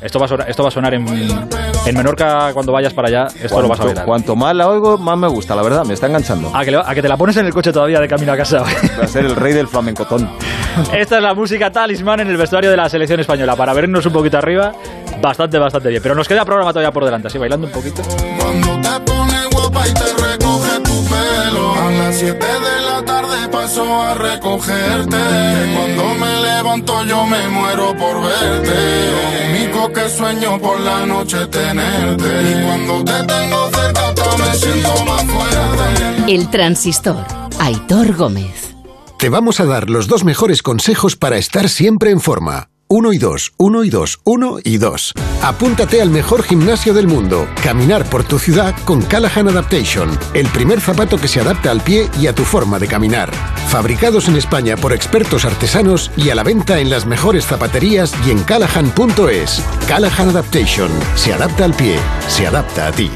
Esto 0.01 0.19
va 0.19 0.26
a 0.26 0.27
sonar, 0.27 0.49
esto 0.49 0.61
va 0.61 0.69
a 0.69 0.72
sonar 0.72 0.93
en, 0.93 1.07
en 1.07 1.97
Menorca 1.97 2.51
cuando 2.53 2.72
vayas 2.72 2.93
para 2.93 3.07
allá. 3.07 3.27
Esto 3.41 3.61
lo 3.61 3.67
vas 3.67 3.80
a 3.80 3.85
bailar. 3.85 4.05
cuanto 4.05 4.35
más 4.35 4.55
la 4.55 4.67
oigo, 4.67 4.97
más 4.97 5.17
me 5.17 5.27
gusta, 5.27 5.55
la 5.55 5.61
verdad, 5.63 5.84
me 5.85 5.93
está 5.93 6.07
enganchando. 6.07 6.51
A 6.55 6.63
que, 6.65 6.72
le- 6.72 6.77
a 6.85 6.93
que 6.93 7.01
te 7.01 7.07
la 7.07 7.17
pones 7.17 7.38
en 7.38 7.45
el 7.45 7.53
coche 7.53 7.72
todavía 7.72 7.99
de 7.99 8.07
camino 8.07 8.31
a 8.34 8.38
casa. 8.38 8.59
Va 8.61 9.03
a 9.05 9.07
ser 9.07 9.26
el 9.26 9.35
rey 9.35 9.53
del 9.53 9.67
flamencotón. 9.67 10.30
Esta 10.93 11.17
es 11.17 11.23
la 11.23 11.34
música 11.34 11.72
talismán 11.72 12.19
en 12.19 12.27
el 12.27 12.38
vestuario 12.38 12.69
de 12.69 12.77
la 12.77 12.89
selección 12.89 13.19
española. 13.19 13.55
Para 13.55 13.73
vernos 13.73 14.05
un 14.05 14.13
poquito 14.13 14.38
arriba, 14.38 14.73
bastante, 15.22 15.57
bastante 15.57 15.89
bien. 15.89 16.01
Pero 16.03 16.13
nos 16.13 16.27
queda 16.27 16.43
programa 16.45 16.72
todavía 16.73 16.91
por 16.91 17.05
delante, 17.05 17.27
así 17.30 17.38
bailando 17.38 17.67
un 17.67 17.73
poquito. 17.73 18.01
Cuando 18.39 18.81
te 18.81 19.35
y 19.90 19.94
te 19.94 20.14
recoge 20.24 20.80
tu 20.82 21.06
pelo. 21.06 21.74
A 21.76 21.91
las 21.91 22.18
7 22.18 22.38
de 22.38 22.82
la 22.86 23.03
tarde 23.06 23.48
paso 23.49 24.02
a 24.02 24.14
recogerte. 24.16 25.18
Cuando 25.76 26.16
me 26.16 26.41
levanto 26.41 27.06
yo 27.06 27.26
me 27.26 27.48
muero 27.49 27.95
por 27.98 28.22
verte. 28.24 29.12
Lo 29.12 29.49
único 29.49 29.94
que 29.94 30.10
sueño 30.10 30.60
por 30.60 30.80
la 30.80 31.06
noche 31.06 31.45
tenerte. 31.48 32.52
Y 32.52 32.66
cuando 32.66 33.03
te 33.03 33.24
tengo 33.24 33.70
cerca 33.70 34.10
hasta 34.10 34.38
me 34.38 34.53
siento 34.56 35.06
más 35.06 35.24
fuerte. 35.24 36.34
El 36.34 36.49
transistor. 36.49 37.26
Aitor 37.60 38.16
Gómez. 38.16 38.76
Te 39.18 39.30
vamos 39.30 39.60
a 39.60 39.66
dar 39.66 39.90
los 39.90 40.07
dos 40.07 40.24
mejores 40.24 40.62
consejos 40.62 41.16
para 41.16 41.38
estar 41.38 41.70
siempre 41.70 42.12
en 42.12 42.20
forma. 42.20 42.70
Uno 42.88 43.14
y 43.14 43.18
dos, 43.18 43.53
uno 43.57 43.84
y 43.84 43.90
dos, 43.90 44.20
uno 44.26 44.57
y 44.64 44.78
dos. 44.78 45.12
Apúntate 45.41 46.02
al 46.02 46.12
mejor 46.12 46.44
gimnasio 46.44 46.94
del 46.94 47.07
mundo. 47.07 47.48
Caminar 47.64 48.07
por 48.10 48.24
tu 48.24 48.38
ciudad 48.38 48.76
con 48.86 49.02
Callahan 49.02 49.48
Adaptation. 49.48 50.10
El 50.36 50.48
primer 50.49 50.80
zapato 50.80 51.18
que 51.18 51.28
se 51.28 51.41
adapta 51.41 51.72
al 51.72 51.82
pie 51.82 52.07
y 52.22 52.28
a 52.28 52.36
tu 52.36 52.44
forma 52.44 52.78
de 52.78 52.88
caminar. 52.88 53.32
Fabricados 53.70 54.28
en 54.28 54.36
España 54.36 54.78
por 54.78 54.94
expertos 54.94 55.45
artesanos 55.45 56.12
y 56.16 56.30
a 56.30 56.36
la 56.36 56.44
venta 56.44 56.80
en 56.80 56.91
las 56.91 57.07
mejores 57.07 57.45
zapaterías 57.48 58.14
y 58.26 58.32
en 58.32 58.44
callahan.es. 58.44 59.64
Callahan 59.88 60.30
Adaptation. 60.30 60.91
Se 61.16 61.34
adapta 61.34 61.66
al 61.66 61.74
pie. 61.74 61.98
Se 62.28 62.45
adapta 62.45 62.88
a 62.88 62.91
ti. 62.91 63.10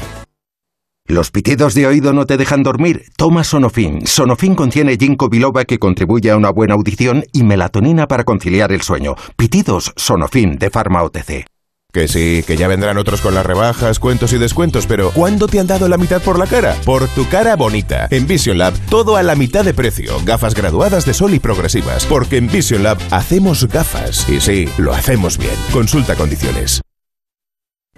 ¿Los 1.10 1.32
pitidos 1.32 1.74
de 1.74 1.88
oído 1.88 2.12
no 2.12 2.24
te 2.24 2.36
dejan 2.36 2.62
dormir? 2.62 3.06
Toma 3.16 3.42
Sonofin. 3.42 4.06
Sonofin 4.06 4.54
contiene 4.54 4.96
ginkgo 4.96 5.28
biloba 5.28 5.64
que 5.64 5.78
contribuye 5.78 6.30
a 6.30 6.36
una 6.36 6.50
buena 6.50 6.74
audición 6.74 7.24
y 7.32 7.42
melatonina 7.42 8.06
para 8.06 8.22
conciliar 8.22 8.70
el 8.70 8.82
sueño. 8.82 9.16
Pitidos 9.36 9.92
Sonofin 9.96 10.56
de 10.56 10.70
Pharma. 10.70 11.00
Que 11.92 12.06
sí, 12.06 12.44
que 12.46 12.56
ya 12.56 12.68
vendrán 12.68 12.96
otros 12.96 13.20
con 13.22 13.34
las 13.34 13.44
rebajas, 13.44 13.98
cuentos 13.98 14.32
y 14.32 14.38
descuentos, 14.38 14.86
pero 14.86 15.10
¿cuándo 15.10 15.48
te 15.48 15.58
han 15.58 15.66
dado 15.66 15.88
la 15.88 15.98
mitad 15.98 16.22
por 16.22 16.38
la 16.38 16.46
cara? 16.46 16.76
Por 16.84 17.08
tu 17.08 17.28
cara 17.28 17.56
bonita. 17.56 18.06
En 18.12 18.28
Vision 18.28 18.58
Lab, 18.58 18.74
todo 18.88 19.16
a 19.16 19.24
la 19.24 19.34
mitad 19.34 19.64
de 19.64 19.74
precio. 19.74 20.14
Gafas 20.24 20.54
graduadas 20.54 21.06
de 21.06 21.14
sol 21.14 21.34
y 21.34 21.40
progresivas. 21.40 22.06
Porque 22.06 22.36
en 22.36 22.46
Vision 22.46 22.84
Lab 22.84 22.98
hacemos 23.10 23.66
gafas. 23.66 24.28
Y 24.28 24.40
sí, 24.40 24.68
lo 24.78 24.92
hacemos 24.92 25.38
bien. 25.38 25.56
Consulta 25.72 26.14
condiciones. 26.14 26.80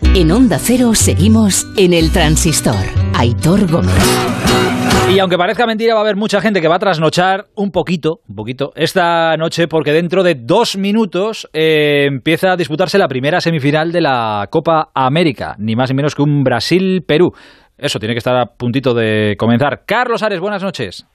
En 0.03 0.31
Onda 0.31 0.59
Cero 0.59 0.95
seguimos 0.95 1.66
en 1.79 1.95
el 1.95 2.12
transistor. 2.12 2.74
Aitor 3.19 3.70
Gómez. 3.70 3.97
Y 5.11 5.19
aunque 5.19 5.39
parezca 5.39 5.66
mentira, 5.66 5.95
va 5.95 6.01
a 6.01 6.03
haber 6.03 6.16
mucha 6.16 6.41
gente 6.41 6.61
que 6.61 6.69
va 6.69 6.77
a 6.77 6.79
trasnochar 6.79 7.47
un 7.57 7.70
poquito, 7.70 8.20
un 8.29 8.37
poquito, 8.37 8.73
esta 8.77 9.37
noche, 9.39 9.69
porque 9.69 9.93
dentro 9.93 10.23
de 10.23 10.35
dos 10.35 10.77
minutos 10.77 11.49
eh, 11.55 12.05
empieza 12.07 12.53
a 12.53 12.57
disputarse 12.57 12.99
la 12.99 13.09
primera 13.09 13.41
semifinal 13.41 13.91
de 13.91 14.03
la 14.03 14.47
Copa 14.51 14.91
América, 14.95 15.55
ni 15.59 15.74
más 15.77 15.91
ni 15.91 15.97
menos 15.97 16.15
que 16.15 16.23
un 16.23 16.45
Brasil-Perú. 16.45 17.33
Eso 17.79 17.99
tiene 17.99 18.15
que 18.15 18.19
estar 18.19 18.37
a 18.37 18.47
puntito 18.47 18.93
de 18.93 19.37
comenzar. 19.39 19.83
Carlos 19.87 20.23
Ares, 20.23 20.41
buenas 20.41 20.62
noches. 20.62 21.07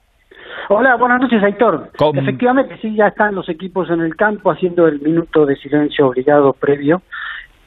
Hola, 0.70 0.96
buenas 0.96 1.22
noches, 1.22 1.42
Aitor. 1.42 1.90
Efectivamente, 2.14 2.76
sí, 2.82 2.94
ya 2.94 3.06
están 3.06 3.34
los 3.34 3.48
equipos 3.48 3.88
en 3.88 4.00
el 4.00 4.16
campo 4.16 4.50
haciendo 4.50 4.86
el 4.86 5.00
minuto 5.00 5.46
de 5.46 5.56
silencio 5.56 6.08
obligado 6.08 6.52
previo, 6.52 7.00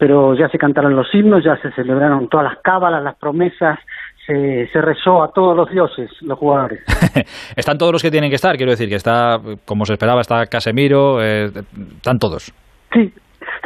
pero 0.01 0.33
ya 0.33 0.49
se 0.49 0.57
cantaron 0.57 0.95
los 0.95 1.13
himnos, 1.13 1.43
ya 1.43 1.57
se 1.57 1.71
celebraron 1.73 2.27
todas 2.27 2.45
las 2.51 2.57
cábalas, 2.63 3.03
las 3.03 3.13
promesas, 3.17 3.77
se, 4.25 4.67
se 4.73 4.81
rezó 4.81 5.21
a 5.21 5.31
todos 5.31 5.55
los 5.55 5.69
dioses, 5.69 6.09
los 6.21 6.39
jugadores. 6.39 6.83
Están 7.55 7.77
todos 7.77 7.91
los 7.91 8.01
que 8.01 8.09
tienen 8.09 8.31
que 8.31 8.35
estar, 8.37 8.57
quiero 8.57 8.71
decir, 8.71 8.89
que 8.89 8.95
está, 8.95 9.39
como 9.63 9.85
se 9.85 9.93
esperaba, 9.93 10.21
está 10.21 10.47
Casemiro, 10.47 11.21
eh, 11.21 11.51
están 11.97 12.17
todos. 12.17 12.51
Sí, 12.91 13.13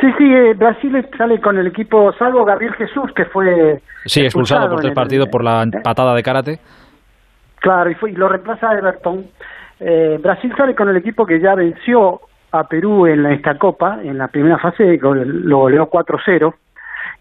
sí, 0.02 0.08
sí, 0.18 0.26
eh, 0.26 0.54
Brasil 0.56 1.08
sale 1.18 1.40
con 1.40 1.58
el 1.58 1.68
equipo, 1.68 2.12
salvo 2.20 2.44
Gabriel 2.44 2.74
Jesús, 2.74 3.14
que 3.16 3.24
fue 3.24 3.82
Sí, 4.04 4.20
expulsado 4.20 4.70
por 4.72 4.82
tres 4.82 4.94
partidos 4.94 5.30
por 5.30 5.42
la 5.42 5.66
patada 5.86 6.14
de 6.14 6.22
karate. 6.22 6.60
Claro, 7.62 7.90
y, 7.90 7.96
fue, 7.96 8.12
y 8.12 8.14
lo 8.14 8.28
reemplaza 8.28 8.74
Everton. 8.74 9.26
Eh, 9.80 10.20
Brasil 10.22 10.54
sale 10.58 10.76
con 10.76 10.90
el 10.90 10.98
equipo 10.98 11.26
que 11.26 11.40
ya 11.40 11.56
venció 11.56 12.20
a 12.60 12.68
Perú 12.68 13.06
en 13.06 13.26
esta 13.26 13.58
Copa, 13.58 14.00
en 14.04 14.18
la 14.18 14.28
primera 14.28 14.58
fase, 14.58 14.98
lo 15.02 15.58
goleó 15.60 15.90
4-0. 15.90 16.54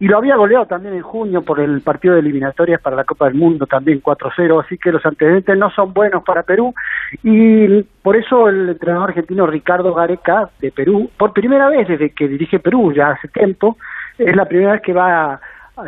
Y 0.01 0.09
lo 0.09 0.19
había 0.19 0.36
goleado 0.36 0.66
también 0.66 0.94
en 0.94 1.02
junio 1.02 1.43
por 1.43 1.61
el 1.61 1.81
partido 1.81 2.15
de 2.15 2.20
eliminatorias 2.20 2.81
para 2.81 2.97
la 2.97 3.05
Copa 3.05 3.27
del 3.27 3.35
Mundo, 3.35 3.66
también 3.66 4.02
4-0. 4.02 4.65
Así 4.65 4.77
que 4.77 4.90
los 4.90 5.05
antecedentes 5.06 5.56
no 5.56 5.70
son 5.70 5.93
buenos 5.93 6.24
para 6.24 6.43
Perú. 6.43 6.74
Y 7.23 7.82
por 8.02 8.16
eso 8.16 8.48
el 8.48 8.70
entrenador 8.70 9.11
argentino 9.11 9.47
Ricardo 9.47 9.94
Gareca, 9.94 10.51
de 10.61 10.73
Perú, 10.73 11.11
por 11.16 11.32
primera 11.32 11.69
vez 11.69 11.86
desde 11.86 12.11
que 12.11 12.27
dirige 12.27 12.59
Perú, 12.59 12.93
ya 12.93 13.11
hace 13.11 13.28
tiempo, 13.28 13.77
es 14.19 14.35
la 14.35 14.47
primera 14.47 14.73
vez 14.73 14.82
que 14.82 14.93
va 14.93 15.35
a 15.35 15.40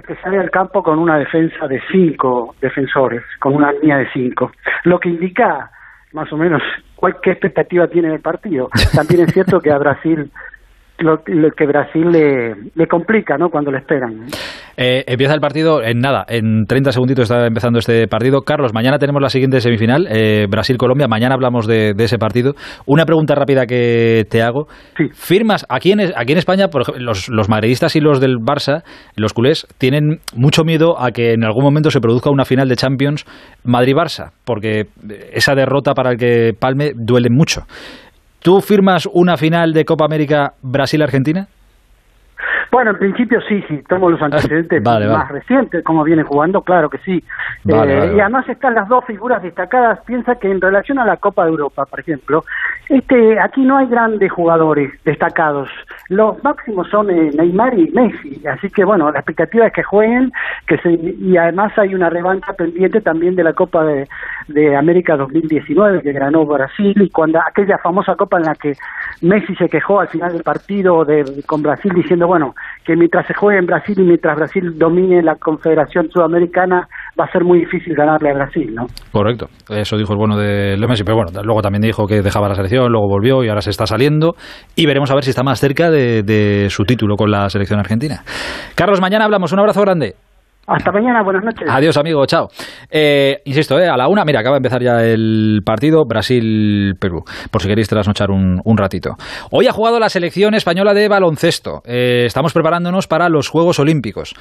que 0.07 0.17
sale 0.17 0.39
al 0.39 0.51
campo 0.51 0.83
con 0.83 0.99
una 0.99 1.17
defensa 1.17 1.69
de 1.69 1.81
cinco 1.93 2.57
defensores, 2.61 3.23
con 3.39 3.55
una 3.55 3.71
línea 3.73 3.99
de 3.99 4.11
cinco. 4.13 4.51
Lo 4.83 4.99
que 4.99 5.11
indica 5.11 5.71
más 6.17 6.33
o 6.33 6.37
menos 6.37 6.63
cuál, 6.97 7.19
qué 7.23 7.31
expectativa 7.31 7.87
tiene 7.87 8.13
el 8.13 8.21
partido. 8.21 8.69
También 8.95 9.21
es 9.21 9.33
cierto 9.33 9.61
que 9.61 9.71
a 9.71 9.79
Brasil 9.79 10.33
lo, 10.99 11.21
lo 11.27 11.51
que 11.51 11.67
Brasil 11.67 12.11
le, 12.11 12.55
le 12.75 12.87
complica, 12.87 13.37
¿no? 13.37 13.49
Cuando 13.51 13.71
le 13.71 13.79
esperan. 13.79 14.27
Eh, 14.77 15.05
empieza 15.07 15.35
el 15.35 15.41
partido 15.41 15.83
en 15.83 16.01
nada, 16.01 16.25
en 16.29 16.67
30 16.67 16.93
segunditos 16.93 17.25
está 17.25 17.47
empezando 17.47 17.79
este 17.79 18.07
partido. 18.09 18.43
Carlos, 18.43 18.75
mañana 18.75 18.99
tenemos 18.99 19.23
la 19.23 19.31
siguiente 19.31 19.61
semifinal, 19.61 20.07
eh, 20.11 20.47
Brasil-Colombia. 20.49 21.09
Mañana 21.09 21.35
hablamos 21.35 21.67
de, 21.67 21.95
de 21.95 22.05
ese 22.05 22.19
partido. 22.19 22.55
Una 22.85 23.05
pregunta 23.07 23.35
rápida 23.35 23.67
que 23.67 24.25
te 24.29 24.43
hago. 24.43 24.67
¿Firmas? 25.15 25.67
Aquí 25.69 25.93
en, 25.93 26.01
aquí 26.01 26.33
en 26.33 26.39
España, 26.39 26.69
por 26.69 26.83
ejemplo, 26.83 27.03
los, 27.03 27.29
los 27.29 27.49
madridistas 27.49 27.97
y 27.97 28.01
los 28.01 28.21
del 28.21 28.37
Barça, 28.37 28.83
los 29.17 29.33
culés, 29.33 29.67
tienen 29.79 30.21
mucho 30.35 30.65
miedo 30.65 31.01
a 31.01 31.11
que 31.11 31.33
en 31.33 31.45
algún 31.45 31.65
momento 31.65 31.91
se 31.91 32.01
produzca 32.01 32.31
una 32.31 32.45
final 32.45 32.69
de 32.69 32.77
Champions 32.77 33.25
Madrid-Barça, 33.65 34.33
porque 34.45 34.87
esa 35.33 35.55
derrota 35.55 35.95
para 35.95 36.11
el 36.11 36.19
que 36.19 36.53
palme 36.59 36.93
duele 36.95 37.29
mucho. 37.31 37.63
¿Tú 38.47 38.61
firmas 38.61 39.07
una 39.13 39.37
final 39.37 39.73
de 39.73 39.85
Copa 39.85 40.05
América 40.05 40.53
Brasil-Argentina? 40.63 41.49
Bueno, 42.71 42.93
en 42.93 42.99
principio 42.99 43.41
sí, 43.49 43.61
sí, 43.67 43.83
tomo 43.89 44.09
los 44.09 44.23
antecedentes 44.23 44.81
Vale, 44.85 45.09
más 45.09 45.27
vale. 45.27 45.41
recientes, 45.41 45.83
como 45.83 46.05
viene 46.05 46.23
jugando, 46.23 46.63
claro 46.63 46.89
que 46.89 46.99
sí. 46.99 47.25
Vale, 47.65 48.05
Eh, 48.05 48.15
Y 48.17 48.21
además 48.21 48.49
están 48.49 48.77
las 48.77 48.87
dos 48.87 49.05
figuras 49.05 49.43
destacadas. 49.43 49.99
Piensa 50.07 50.37
que 50.37 50.49
en 50.49 50.61
relación 50.61 51.01
a 51.01 51.05
la 51.05 51.17
Copa 51.17 51.43
de 51.45 51.51
Europa, 51.51 51.87
por 51.87 51.99
ejemplo, 51.99 52.45
este, 52.89 53.39
aquí 53.41 53.63
no 53.63 53.79
hay 53.79 53.87
grandes 53.87 54.31
jugadores 54.31 54.93
destacados. 55.05 55.69
Los 56.09 56.43
máximos 56.45 56.89
son 56.89 57.11
eh, 57.11 57.31
Neymar 57.37 57.79
y 57.79 57.91
Messi. 57.91 58.41
Así 58.47 58.71
que 58.71 58.85
bueno, 58.85 59.11
la 59.11 59.19
expectativa 59.19 59.67
es 59.67 59.73
que 59.73 59.83
jueguen, 59.83 60.33
que 60.67 60.79
se, 60.79 60.93
y 60.93 61.37
además 61.37 61.77
hay 61.79 61.95
una 61.95 62.11
revancha 62.11 62.53
pendiente 62.53 63.01
también 63.01 63.35
de 63.35 63.45
la 63.45 63.53
Copa 63.53 63.85
de, 63.85 64.09
de 64.49 64.77
América 64.77 65.17
2019 65.17 66.03
que 66.03 66.13
ganó 66.13 66.47
Brasil 66.47 66.95
y 67.01 67.11
cuando 67.11 67.41
aquella 67.41 67.79
famosa 67.79 68.15
Copa 68.15 68.39
en 68.39 68.45
la 68.45 68.55
que 68.55 68.75
Messi 69.23 69.55
se 69.57 69.69
quejó 69.69 70.01
al 70.01 70.09
final 70.09 70.33
del 70.33 70.43
partido 70.43 71.05
de, 71.05 71.43
con 71.47 71.63
Brasil 71.63 71.93
diciendo 71.95 72.27
bueno 72.27 72.55
que 72.85 72.95
mientras 72.95 73.27
se 73.27 73.35
juegue 73.35 73.59
en 73.59 73.67
Brasil 73.67 73.99
y 73.99 74.03
mientras 74.03 74.37
Brasil 74.37 74.79
domine 74.79 75.23
la 75.23 75.37
Confederación 75.37 76.11
Sudamericana 76.11 76.89
va 77.19 77.25
a 77.25 77.33
ser 77.33 77.45
muy 77.45 77.61
difícil 77.61 77.95
ganarle 77.95 78.31
a 78.31 78.35
Brasil, 78.35 78.75
¿no? 78.75 78.87
Correcto, 79.11 79.49
eso 79.71 79.97
dijo 79.97 80.13
el 80.13 80.19
bueno 80.19 80.37
de 80.37 80.77
Messi, 80.87 81.03
pero 81.03 81.17
bueno, 81.17 81.31
luego 81.43 81.63
también 81.63 81.83
dijo 81.83 82.07
que 82.07 82.23
dejaba 82.23 82.49
la 82.49 82.55
selección, 82.77 82.93
luego 82.93 83.09
volvió 83.09 83.45
y 83.45 83.49
ahora 83.49 83.61
se 83.61 83.71
está 83.71 83.87
saliendo 83.87 84.35
y 84.75 84.87
veremos 84.87 85.11
a 85.11 85.15
ver 85.15 85.25
si 85.25 85.31
está 85.31 85.43
más 85.43 85.61
cerca 85.61 85.91
de, 85.91 86.23
de 86.23 86.69
su 86.71 86.85
título 86.85 87.17
con 87.17 87.31
la 87.31 87.49
selección 87.49 87.79
argentina. 87.79 88.23
Carlos, 88.75 89.01
mañana 89.01 89.25
hablamos, 89.25 89.53
un 89.53 89.61
abrazo 89.61 89.81
grande. 89.83 90.15
Hasta 90.69 90.91
mañana, 90.91 91.23
buenas 91.23 91.45
noches. 91.45 91.69
Adiós, 91.71 91.97
amigo, 91.97 92.27
chao. 92.27 92.49
Eh, 92.91 93.37
insisto, 93.45 93.79
eh, 93.79 93.89
a 93.89 93.97
la 93.97 94.09
una, 94.09 94.25
mira, 94.25 94.41
acaba 94.41 94.57
de 94.57 94.59
empezar 94.59 94.83
ya 94.83 95.01
el 95.05 95.61
partido 95.65 96.05
Brasil-Perú, 96.05 97.23
por 97.53 97.63
si 97.63 97.69
queréis 97.69 97.89
trasnochar 97.89 98.33
un, 98.33 98.61
un 98.65 98.77
ratito. 98.77 99.11
Hoy 99.53 99.69
ha 99.69 99.73
jugado 99.73 100.01
la 100.01 100.09
selección 100.09 100.55
española 100.55 100.93
de 100.93 101.07
baloncesto. 101.07 101.83
Eh, 101.85 102.25
estamos 102.27 102.53
preparándonos 102.53 103.07
para 103.07 103.29
los 103.29 103.49
Juegos 103.49 103.79
Olímpicos. 103.79 104.35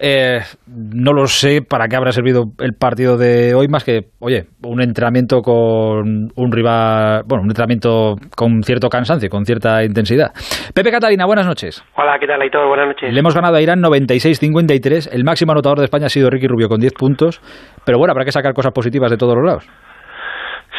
Eh, 0.00 0.38
no 0.68 1.12
lo 1.12 1.26
sé 1.26 1.60
para 1.68 1.88
qué 1.88 1.96
habrá 1.96 2.12
servido 2.12 2.44
el 2.60 2.74
partido 2.78 3.16
de 3.16 3.52
hoy, 3.54 3.66
más 3.66 3.84
que, 3.84 4.02
oye, 4.20 4.44
un 4.62 4.80
entrenamiento 4.80 5.42
con 5.42 6.30
un 6.36 6.52
rival, 6.52 7.22
bueno, 7.26 7.42
un 7.42 7.50
entrenamiento 7.50 8.14
con 8.36 8.62
cierto 8.62 8.88
cansancio, 8.88 9.28
con 9.28 9.44
cierta 9.44 9.82
intensidad. 9.82 10.30
Pepe 10.72 10.92
Catalina, 10.92 11.26
buenas 11.26 11.46
noches. 11.46 11.84
Hola, 11.96 12.16
¿qué 12.20 12.28
tal, 12.28 12.40
Aitor? 12.40 12.68
Buenas 12.68 12.86
noches. 12.86 13.12
Le 13.12 13.18
hemos 13.18 13.34
ganado 13.34 13.56
a 13.56 13.60
Irán 13.60 13.82
96-53. 13.82 15.12
El 15.12 15.24
máximo 15.24 15.50
anotador 15.50 15.78
de 15.78 15.84
España 15.86 16.06
ha 16.06 16.10
sido 16.10 16.30
Ricky 16.30 16.46
Rubio 16.46 16.68
con 16.68 16.78
10 16.78 16.94
puntos. 16.94 17.40
Pero 17.84 17.98
bueno, 17.98 18.12
habrá 18.12 18.24
que 18.24 18.32
sacar 18.32 18.54
cosas 18.54 18.72
positivas 18.72 19.10
de 19.10 19.16
todos 19.16 19.34
los 19.34 19.44
lados. 19.44 19.68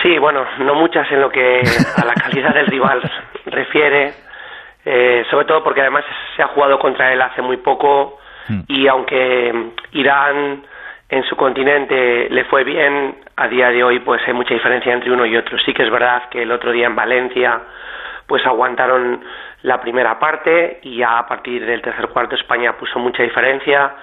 Sí, 0.02 0.18
bueno, 0.18 0.46
no 0.60 0.76
muchas 0.76 1.12
en 1.12 1.20
lo 1.20 1.30
que 1.30 1.60
a 1.98 2.06
la 2.06 2.14
calidad 2.14 2.54
del 2.54 2.68
rival 2.68 3.02
refiere, 3.48 4.14
eh, 4.86 5.24
sobre 5.30 5.46
todo 5.46 5.62
porque 5.62 5.82
además 5.82 6.06
se 6.38 6.41
ha 6.41 6.48
jugado 6.48 6.80
contra 6.80 7.12
él 7.12 7.22
hace 7.22 7.41
muy 7.41 7.58
poco 7.58 8.18
y 8.68 8.88
aunque 8.88 9.72
Irán 9.94 10.64
en 11.10 11.24
su 11.24 11.36
continente 11.36 12.30
le 12.30 12.46
fue 12.46 12.64
bien, 12.64 13.16
a 13.36 13.48
día 13.48 13.70
de 13.70 13.84
hoy 13.84 14.00
pues 14.00 14.22
hay 14.28 14.34
mucha 14.34 14.54
diferencia 14.54 14.94
entre 14.94 15.12
uno 15.12 15.26
y 15.26 15.36
otro. 15.36 15.58
Sí 15.60 15.74
que 15.74 15.84
es 15.84 15.90
verdad 15.90 16.30
que 16.30 16.44
el 16.44 16.52
otro 16.52 16.72
día 16.72 16.88
en 16.88 16.96
Valencia 16.96 17.62
pues 18.28 18.46
aguantaron 18.46 19.24
la 19.64 19.82
primera 19.82 20.20
parte 20.20 20.80
y 20.84 20.98
ya 20.98 21.18
a 21.18 21.28
partir 21.28 21.66
del 21.66 21.82
tercer 21.82 22.10
cuarto 22.10 22.36
España 22.36 22.78
puso 22.78 23.00
mucha 23.00 23.24
diferencia. 23.24 23.96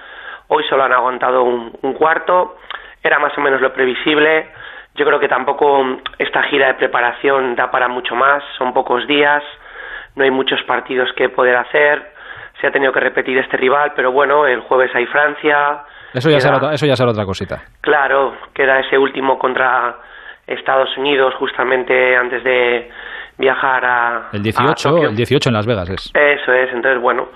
Hoy 0.49 0.63
solo 0.69 0.83
han 0.83 0.93
aguantado 0.93 1.43
un, 1.43 1.71
un 1.81 1.93
cuarto, 1.93 2.57
era 3.01 3.19
más 3.19 3.37
o 3.37 3.41
menos 3.41 3.61
lo 3.61 3.73
previsible. 3.73 4.49
Yo 4.95 5.05
creo 5.05 5.19
que 5.19 5.27
tampoco 5.27 5.99
esta 6.17 6.43
gira 6.43 6.67
de 6.67 6.73
preparación 6.73 7.55
da 7.55 7.71
para 7.71 7.87
mucho 7.87 8.15
más, 8.15 8.43
son 8.57 8.73
pocos 8.73 9.07
días, 9.07 9.43
no 10.15 10.23
hay 10.23 10.31
muchos 10.31 10.61
partidos 10.63 11.11
que 11.13 11.29
poder 11.29 11.55
hacer, 11.55 12.16
se 12.61 12.67
ha 12.67 12.71
tenido 12.71 12.91
que 12.91 12.99
repetir 12.99 13.37
este 13.37 13.57
rival, 13.57 13.93
pero 13.95 14.11
bueno, 14.11 14.45
el 14.47 14.61
jueves 14.61 14.93
hay 14.95 15.05
Francia, 15.07 15.83
Eso 16.13 16.29
ya, 16.29 16.37
Queda- 16.37 16.41
será, 16.41 16.57
otra- 16.57 16.73
eso 16.73 16.85
ya 16.85 16.95
será 16.95 17.11
otra 17.11 17.25
cosita. 17.25 17.61
Claro, 17.81 18.35
queda 18.53 18.79
ese 18.79 18.97
último 18.97 19.37
contra 19.37 19.95
Estados 20.47 20.95
Unidos 20.97 21.33
justamente 21.35 22.15
antes 22.15 22.43
de 22.43 22.89
viajar 23.37 23.85
a 23.85 24.29
El 24.31 24.39
a 24.39 24.43
18, 24.43 24.89
Tokio. 24.89 25.09
el 25.09 25.15
18 25.15 25.49
en 25.49 25.53
Las 25.53 25.65
Vegas 25.67 25.89
es. 25.89 26.11
Eso 26.15 26.53
es, 26.53 26.71
entonces 26.73 26.99
bueno, 27.01 27.27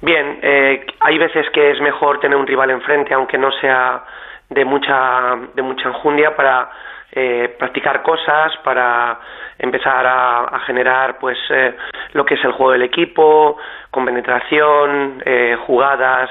bien, 0.00 0.38
eh, 0.42 0.86
hay 1.00 1.18
veces 1.18 1.46
que 1.52 1.72
es 1.72 1.80
mejor 1.80 2.20
tener 2.20 2.36
un 2.38 2.46
rival 2.46 2.70
enfrente, 2.70 3.12
aunque 3.12 3.36
no 3.36 3.50
sea 3.60 4.04
de 4.48 4.64
mucha 4.64 5.34
de 5.54 5.62
mucha 5.62 5.88
enjundia 5.88 6.34
para 6.36 6.70
eh, 7.14 7.54
practicar 7.58 8.02
cosas, 8.02 8.52
para 8.64 9.18
empezar 9.58 10.06
a, 10.06 10.60
generar 10.66 11.18
pues 11.18 11.38
eh, 11.50 11.74
lo 12.12 12.24
que 12.24 12.34
es 12.34 12.44
el 12.44 12.52
juego 12.52 12.72
del 12.72 12.82
equipo, 12.82 13.56
con 13.90 14.04
penetración, 14.04 15.22
eh, 15.24 15.56
jugadas, 15.66 16.30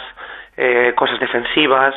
eh, 0.58 0.94
cosas 0.96 1.20
defensivas. 1.20 1.96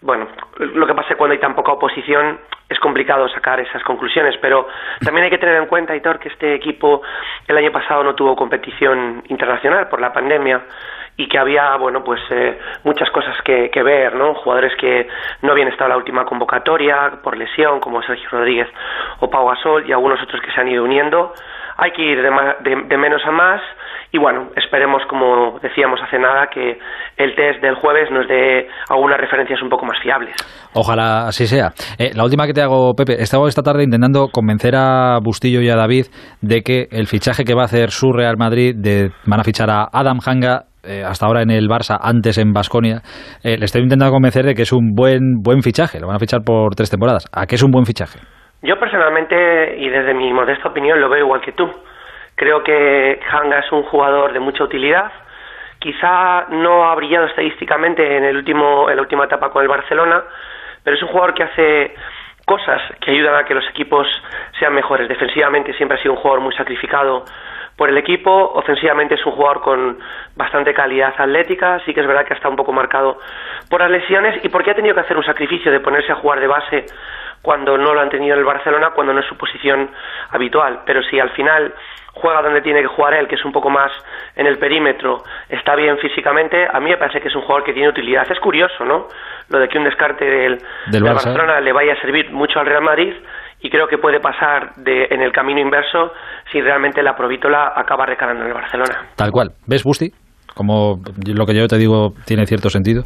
Bueno, 0.00 0.28
lo 0.58 0.86
que 0.86 0.94
pasa 0.94 1.10
es 1.10 1.16
cuando 1.16 1.34
hay 1.34 1.40
tan 1.40 1.54
poca 1.54 1.72
oposición 1.72 2.40
es 2.68 2.78
complicado 2.78 3.28
sacar 3.28 3.60
esas 3.60 3.82
conclusiones, 3.84 4.34
pero 4.40 4.66
también 5.04 5.24
hay 5.24 5.30
que 5.30 5.38
tener 5.38 5.56
en 5.56 5.66
cuenta, 5.66 5.94
Hitor, 5.94 6.18
que 6.18 6.30
este 6.30 6.54
equipo 6.54 7.02
el 7.46 7.56
año 7.58 7.70
pasado 7.70 8.02
no 8.02 8.14
tuvo 8.14 8.34
competición 8.34 9.22
internacional 9.28 9.88
por 9.88 10.00
la 10.00 10.12
pandemia 10.12 10.62
y 11.16 11.28
que 11.28 11.38
había, 11.38 11.76
bueno, 11.76 12.02
pues 12.04 12.20
eh, 12.30 12.58
muchas 12.84 13.10
cosas 13.10 13.36
que, 13.44 13.70
que 13.70 13.82
ver, 13.82 14.14
¿no? 14.14 14.34
Jugadores 14.34 14.72
que 14.80 15.06
no 15.42 15.52
habían 15.52 15.68
estado 15.68 15.86
en 15.86 15.90
la 15.90 15.96
última 15.98 16.24
convocatoria 16.24 17.20
por 17.22 17.36
lesión, 17.36 17.80
como 17.80 18.02
Sergio 18.02 18.28
Rodríguez 18.30 18.68
o 19.20 19.28
Pau 19.28 19.46
Gasol, 19.48 19.88
y 19.88 19.92
algunos 19.92 20.20
otros 20.22 20.40
que 20.40 20.50
se 20.52 20.60
han 20.60 20.68
ido 20.68 20.82
uniendo. 20.84 21.32
Hay 21.76 21.90
que 21.92 22.02
ir 22.02 22.20
de, 22.22 22.30
de- 22.60 22.82
de 22.86 22.98
menos 22.98 23.22
a 23.26 23.30
más 23.30 23.60
y 24.14 24.18
bueno, 24.18 24.50
esperemos, 24.56 25.02
como 25.08 25.58
decíamos 25.62 25.98
hace 26.02 26.18
nada, 26.18 26.48
que 26.48 26.78
el 27.16 27.34
test 27.34 27.62
del 27.62 27.76
jueves 27.76 28.10
nos 28.10 28.28
dé 28.28 28.68
algunas 28.90 29.18
referencias 29.18 29.62
un 29.62 29.70
poco 29.70 29.86
más 29.86 29.98
fiables. 30.02 30.34
Ojalá 30.74 31.28
así 31.28 31.46
sea. 31.46 31.70
Eh, 31.98 32.10
la 32.14 32.22
última 32.24 32.46
que 32.46 32.52
te 32.52 32.60
hago, 32.60 32.92
Pepe. 32.94 33.14
He 33.14 33.22
estado 33.22 33.46
esta 33.48 33.62
tarde 33.62 33.84
intentando 33.84 34.28
convencer 34.28 34.74
a 34.76 35.18
Bustillo 35.22 35.62
y 35.62 35.70
a 35.70 35.76
David 35.76 36.06
de 36.42 36.60
que 36.60 36.88
el 36.90 37.06
fichaje 37.06 37.44
que 37.44 37.54
va 37.54 37.62
a 37.62 37.64
hacer 37.64 37.90
su 37.90 38.12
Real 38.12 38.36
Madrid, 38.36 38.74
de, 38.76 39.10
van 39.24 39.40
a 39.40 39.44
fichar 39.44 39.70
a 39.70 39.88
Adam 39.90 40.18
Hanga, 40.26 40.64
eh, 40.84 41.02
hasta 41.04 41.26
ahora 41.26 41.42
en 41.42 41.50
el 41.50 41.68
Barça, 41.68 41.98
antes 42.00 42.38
en 42.38 42.52
Basconia, 42.52 43.02
le 43.44 43.64
estoy 43.64 43.82
intentando 43.82 44.12
convencer 44.12 44.44
de 44.44 44.54
que 44.54 44.62
es 44.62 44.72
un 44.72 44.94
buen 44.94 45.42
buen 45.42 45.62
fichaje. 45.62 46.00
Lo 46.00 46.06
van 46.06 46.16
a 46.16 46.18
fichar 46.18 46.40
por 46.44 46.74
tres 46.74 46.90
temporadas. 46.90 47.28
¿A 47.32 47.46
qué 47.46 47.54
es 47.54 47.62
un 47.62 47.70
buen 47.70 47.84
fichaje? 47.84 48.18
Yo 48.62 48.78
personalmente, 48.78 49.76
y 49.78 49.88
desde 49.88 50.14
mi 50.14 50.32
modesta 50.32 50.68
opinión, 50.68 51.00
lo 51.00 51.08
veo 51.08 51.24
igual 51.24 51.40
que 51.40 51.52
tú. 51.52 51.68
Creo 52.36 52.62
que 52.62 53.18
Hanga 53.30 53.58
es 53.58 53.72
un 53.72 53.82
jugador 53.82 54.32
de 54.32 54.38
mucha 54.38 54.62
utilidad. 54.62 55.10
Quizá 55.80 56.46
no 56.50 56.84
ha 56.88 56.94
brillado 56.94 57.26
estadísticamente 57.26 58.16
en, 58.16 58.24
el 58.24 58.36
último, 58.36 58.88
en 58.88 58.96
la 58.96 59.02
última 59.02 59.24
etapa 59.24 59.50
con 59.50 59.62
el 59.62 59.68
Barcelona, 59.68 60.22
pero 60.84 60.96
es 60.96 61.02
un 61.02 61.08
jugador 61.08 61.34
que 61.34 61.42
hace 61.42 61.94
cosas 62.46 62.80
que 63.00 63.10
ayudan 63.10 63.34
a 63.34 63.44
que 63.44 63.54
los 63.54 63.68
equipos 63.68 64.06
sean 64.60 64.74
mejores. 64.74 65.08
Defensivamente 65.08 65.72
siempre 65.74 65.98
ha 65.98 66.00
sido 66.00 66.14
un 66.14 66.20
jugador 66.20 66.40
muy 66.40 66.54
sacrificado 66.54 67.24
por 67.76 67.88
el 67.88 67.96
equipo. 67.98 68.52
Ofensivamente 68.54 69.14
es 69.14 69.26
un 69.26 69.32
jugador 69.32 69.60
con 69.60 69.98
bastante 70.36 70.74
calidad 70.74 71.14
atlética. 71.16 71.80
Sí 71.84 71.94
que 71.94 72.00
es 72.00 72.06
verdad 72.06 72.24
que 72.24 72.34
está 72.34 72.48
un 72.48 72.56
poco 72.56 72.72
marcado 72.72 73.18
por 73.68 73.80
las 73.80 73.90
lesiones 73.90 74.44
y 74.44 74.48
porque 74.48 74.70
ha 74.70 74.74
tenido 74.74 74.94
que 74.94 75.00
hacer 75.00 75.16
un 75.16 75.24
sacrificio 75.24 75.70
de 75.70 75.80
ponerse 75.80 76.12
a 76.12 76.16
jugar 76.16 76.40
de 76.40 76.46
base 76.46 76.86
cuando 77.42 77.76
no 77.76 77.92
lo 77.92 78.00
han 78.00 78.08
tenido 78.08 78.34
en 78.34 78.38
el 78.38 78.44
Barcelona, 78.44 78.90
cuando 78.90 79.12
no 79.12 79.20
es 79.20 79.26
su 79.26 79.36
posición 79.36 79.90
habitual. 80.30 80.82
Pero 80.86 81.02
si 81.02 81.18
al 81.18 81.30
final 81.30 81.74
juega 82.14 82.42
donde 82.42 82.60
tiene 82.60 82.82
que 82.82 82.86
jugar 82.86 83.14
él, 83.14 83.26
que 83.26 83.34
es 83.34 83.44
un 83.44 83.52
poco 83.52 83.68
más 83.68 83.90
en 84.36 84.46
el 84.46 84.58
perímetro, 84.58 85.24
está 85.48 85.74
bien 85.74 85.98
físicamente, 85.98 86.68
a 86.70 86.78
mí 86.78 86.90
me 86.90 86.96
parece 86.96 87.20
que 87.20 87.28
es 87.28 87.34
un 87.34 87.42
jugador 87.42 87.64
que 87.64 87.72
tiene 87.72 87.88
utilidad. 87.88 88.30
Es 88.30 88.38
curioso, 88.38 88.84
¿no? 88.84 89.08
Lo 89.48 89.58
de 89.58 89.68
que 89.68 89.78
un 89.78 89.84
descarte 89.84 90.24
del, 90.24 90.58
Del 90.86 91.02
del. 91.02 91.02
Barcelona 91.02 91.60
le 91.60 91.72
vaya 91.72 91.94
a 91.94 92.00
servir 92.00 92.30
mucho 92.30 92.60
al 92.60 92.66
Real 92.66 92.82
Madrid 92.82 93.14
y 93.62 93.70
creo 93.70 93.86
que 93.86 93.98
puede 93.98 94.20
pasar 94.20 94.74
de, 94.76 95.06
en 95.10 95.22
el 95.22 95.32
camino 95.32 95.60
inverso 95.60 96.12
si 96.50 96.60
realmente 96.60 97.02
la 97.02 97.14
provítola 97.14 97.72
acaba 97.74 98.06
recalando 98.06 98.42
en 98.42 98.48
el 98.48 98.54
Barcelona. 98.54 99.06
Tal 99.16 99.30
cual. 99.30 99.50
¿Ves, 99.66 99.84
Busti? 99.84 100.10
Como 100.54 100.98
lo 101.26 101.46
que 101.46 101.54
yo 101.54 101.66
te 101.66 101.78
digo 101.78 102.12
tiene 102.26 102.44
cierto 102.44 102.68
sentido. 102.68 103.04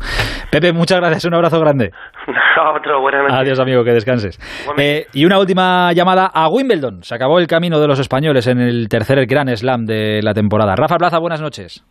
Pepe, 0.50 0.72
muchas 0.72 0.98
gracias. 0.98 1.24
Un 1.26 1.34
abrazo 1.34 1.60
grande. 1.60 1.90
Otro, 2.76 3.00
buenas 3.00 3.22
noches. 3.22 3.38
Adiós, 3.38 3.60
amigo, 3.60 3.84
que 3.84 3.92
descanses. 3.92 4.38
Eh, 4.78 5.06
y 5.12 5.24
una 5.24 5.38
última 5.38 5.92
llamada 5.92 6.26
a 6.26 6.48
Wimbledon. 6.48 7.02
Se 7.02 7.14
acabó 7.14 7.38
el 7.38 7.46
camino 7.46 7.78
de 7.78 7.86
los 7.86 8.00
españoles 8.00 8.48
en 8.48 8.60
el 8.60 8.88
tercer 8.88 9.24
Gran 9.26 9.54
Slam 9.56 9.84
de 9.84 10.22
la 10.22 10.34
temporada. 10.34 10.74
Rafa 10.74 10.96
Plaza, 10.96 11.18
buenas 11.18 11.40
noches. 11.40 11.84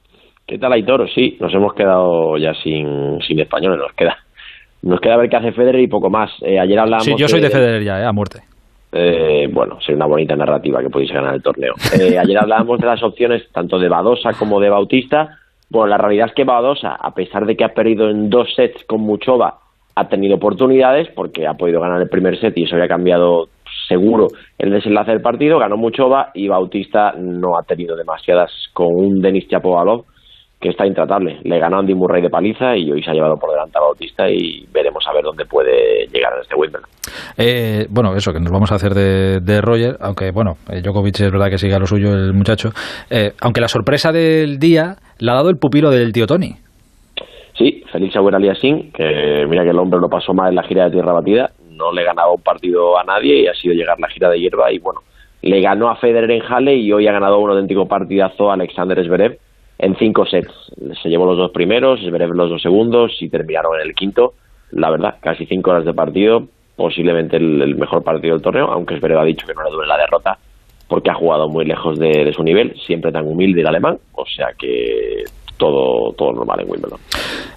¿Qué 0.45 0.57
tal, 0.57 0.73
Aitor? 0.73 1.09
Sí, 1.09 1.37
nos 1.39 1.53
hemos 1.53 1.73
quedado 1.73 2.37
ya 2.37 2.53
sin, 2.61 3.19
sin 3.25 3.39
españoles, 3.39 3.79
nos 3.79 3.93
queda. 3.93 4.17
Nos 4.83 4.99
queda 4.99 5.17
ver 5.17 5.29
qué 5.29 5.37
hace 5.37 5.51
Federer 5.53 5.81
y 5.81 5.87
poco 5.87 6.09
más. 6.09 6.29
Eh, 6.41 6.59
ayer 6.59 6.77
hablábamos 6.77 7.05
Sí, 7.05 7.15
yo 7.17 7.27
soy 7.27 7.41
de 7.41 7.49
Federer 7.49 7.83
ya, 7.83 7.99
eh, 8.01 8.05
a 8.05 8.11
muerte. 8.11 8.41
Eh, 8.97 9.49
bueno, 9.51 9.77
sería 9.81 9.97
una 9.97 10.05
bonita 10.05 10.37
narrativa 10.37 10.79
que 10.79 10.89
podéis 10.89 11.11
ganar 11.11 11.35
el 11.35 11.43
torneo. 11.43 11.73
Eh, 11.99 12.17
ayer 12.17 12.37
hablábamos 12.37 12.79
de 12.79 12.85
las 12.85 13.03
opciones 13.03 13.43
tanto 13.51 13.77
de 13.77 13.89
Badosa 13.89 14.31
como 14.39 14.61
de 14.61 14.69
Bautista. 14.69 15.37
Bueno, 15.69 15.87
la 15.87 15.97
realidad 15.97 16.27
es 16.29 16.33
que 16.33 16.45
Badosa, 16.45 16.95
a 16.95 17.11
pesar 17.11 17.45
de 17.45 17.57
que 17.57 17.65
ha 17.65 17.73
perdido 17.73 18.09
en 18.09 18.29
dos 18.29 18.47
sets 18.55 18.85
con 18.85 19.01
Muchova, 19.01 19.55
ha 19.95 20.07
tenido 20.07 20.35
oportunidades 20.35 21.09
porque 21.13 21.45
ha 21.45 21.55
podido 21.55 21.81
ganar 21.81 22.01
el 22.01 22.07
primer 22.07 22.39
set 22.39 22.57
y 22.57 22.63
eso 22.63 22.75
había 22.75 22.87
cambiado 22.87 23.49
seguro 23.89 24.27
el 24.57 24.71
desenlace 24.71 25.11
del 25.11 25.21
partido, 25.21 25.59
ganó 25.59 25.75
Muchova 25.75 26.31
y 26.33 26.47
Bautista 26.47 27.13
no 27.17 27.57
ha 27.57 27.63
tenido 27.63 27.97
demasiadas 27.97 28.51
con 28.73 28.87
un 28.95 29.21
Denis 29.21 29.49
Chapovalov 29.49 30.05
que 30.59 30.69
está 30.69 30.85
intratable. 30.85 31.39
Le 31.43 31.59
ganó 31.59 31.79
Andy 31.79 31.93
Murray 31.93 32.21
de 32.21 32.29
paliza 32.29 32.75
y 32.75 32.91
hoy 32.91 33.03
se 33.03 33.11
ha 33.11 33.13
llevado 33.13 33.37
por 33.37 33.51
delante 33.51 33.77
a 33.77 33.81
Bautista 33.81 34.29
y 34.29 34.65
veremos 34.73 35.05
a 35.07 35.13
ver 35.13 35.23
dónde 35.23 35.45
puede 35.45 36.07
llegar 36.07 36.33
en 36.33 36.41
este 36.41 36.55
Wimbledon. 36.55 36.89
Eh, 37.37 37.85
bueno, 37.89 38.15
eso, 38.15 38.33
que 38.33 38.39
nos 38.39 38.51
vamos 38.51 38.71
a 38.71 38.75
hacer 38.75 38.93
de, 38.93 39.61
Roger, 39.61 39.97
aunque 39.99 40.31
bueno, 40.31 40.57
eh, 40.71 40.81
Djokovic 40.81 41.19
es 41.19 41.31
verdad 41.31 41.49
que 41.49 41.57
sigue 41.57 41.75
a 41.75 41.79
lo 41.79 41.87
suyo 41.87 42.13
el 42.13 42.33
muchacho, 42.33 42.69
eh, 43.09 43.33
aunque 43.41 43.61
la 43.61 43.67
sorpresa 43.67 44.11
del 44.11 44.59
día 44.59 44.95
la 45.19 45.33
ha 45.33 45.35
dado 45.35 45.49
el 45.49 45.57
pupilo 45.57 45.91
del 45.91 46.11
tío 46.13 46.27
Tony. 46.27 46.55
Sí, 47.57 47.83
Félix 47.91 48.15
Auger 48.15 48.35
Aliassime, 48.35 48.91
que 48.93 49.45
mira 49.47 49.63
que 49.63 49.69
el 49.69 49.79
hombre 49.79 49.99
lo 49.99 50.09
pasó 50.09 50.33
mal 50.33 50.49
en 50.49 50.55
la 50.55 50.63
gira 50.63 50.85
de 50.85 50.91
tierra 50.91 51.13
batida, 51.13 51.51
no 51.69 51.91
le 51.91 52.03
ganaba 52.03 52.33
un 52.33 52.41
partido 52.41 52.97
a 52.97 53.03
nadie 53.03 53.43
y 53.43 53.47
ha 53.47 53.53
sido 53.53 53.73
llegar 53.73 53.99
la 53.99 54.09
gira 54.09 54.29
de 54.29 54.39
hierba 54.39 54.71
y 54.71 54.79
bueno, 54.79 55.01
le 55.41 55.61
ganó 55.61 55.89
a 55.89 55.95
Federer 55.95 56.31
en 56.31 56.41
Halle 56.41 56.75
y 56.75 56.91
hoy 56.91 57.07
ha 57.07 57.11
ganado 57.11 57.39
un 57.39 57.51
auténtico 57.51 57.87
partidazo 57.87 58.49
a 58.49 58.55
Alexander 58.55 59.01
Zverev 59.05 59.37
en 59.79 59.95
cinco 59.95 60.25
sets. 60.25 60.53
Se 61.01 61.09
llevó 61.09 61.25
los 61.25 61.37
dos 61.37 61.51
primeros, 61.51 62.01
Zverev 62.01 62.33
los 62.33 62.49
dos 62.49 62.61
segundos 62.61 63.11
y 63.21 63.29
terminaron 63.29 63.75
en 63.79 63.87
el 63.87 63.93
quinto. 63.93 64.33
La 64.71 64.89
verdad, 64.89 65.15
casi 65.21 65.45
cinco 65.45 65.71
horas 65.71 65.85
de 65.85 65.93
partido, 65.93 66.47
posiblemente 66.75 67.37
el, 67.37 67.75
mejor 67.75 68.03
partido 68.03 68.33
del 68.33 68.41
torneo, 68.41 68.65
aunque 68.71 68.97
Zverev 68.97 69.19
ha 69.19 69.25
dicho 69.25 69.45
que 69.45 69.53
no 69.53 69.63
le 69.63 69.71
duele 69.71 69.87
la 69.87 69.97
derrota 69.97 70.37
porque 70.87 71.09
ha 71.09 71.15
jugado 71.15 71.49
muy 71.49 71.65
lejos 71.65 71.97
de, 71.97 72.31
su 72.33 72.43
nivel, 72.43 72.75
siempre 72.85 73.11
tan 73.11 73.25
humilde 73.25 73.61
el 73.61 73.67
alemán, 73.67 73.97
o 74.13 74.23
sea 74.25 74.49
que 74.57 75.23
todo, 75.57 76.13
todo 76.13 76.31
normal 76.33 76.59
en 76.61 76.69
Wimbledon. 76.69 76.99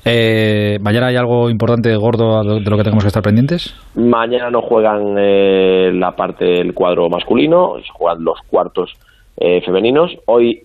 Eh, 0.05 0.78
¿Mañana 0.81 1.09
hay 1.09 1.16
algo 1.16 1.51
importante, 1.51 1.95
gordo, 1.97 2.43
de 2.43 2.70
lo 2.70 2.77
que 2.77 2.85
tenemos 2.85 3.05
que 3.05 3.09
estar 3.09 3.23
pendientes? 3.23 3.74
Mañana 3.97 4.51
no 4.51 4.62
juegan 4.62 5.16
eh, 5.19 5.90
la 5.93 6.12
parte 6.12 6.47
del 6.47 6.73
cuadro 6.73 7.11
masculino, 7.11 7.74
juegan 7.93 8.24
los 8.24 8.39
cuartos 8.49 8.95
eh, 9.40 9.60
femeninos. 9.65 10.16
Hoy, 10.27 10.62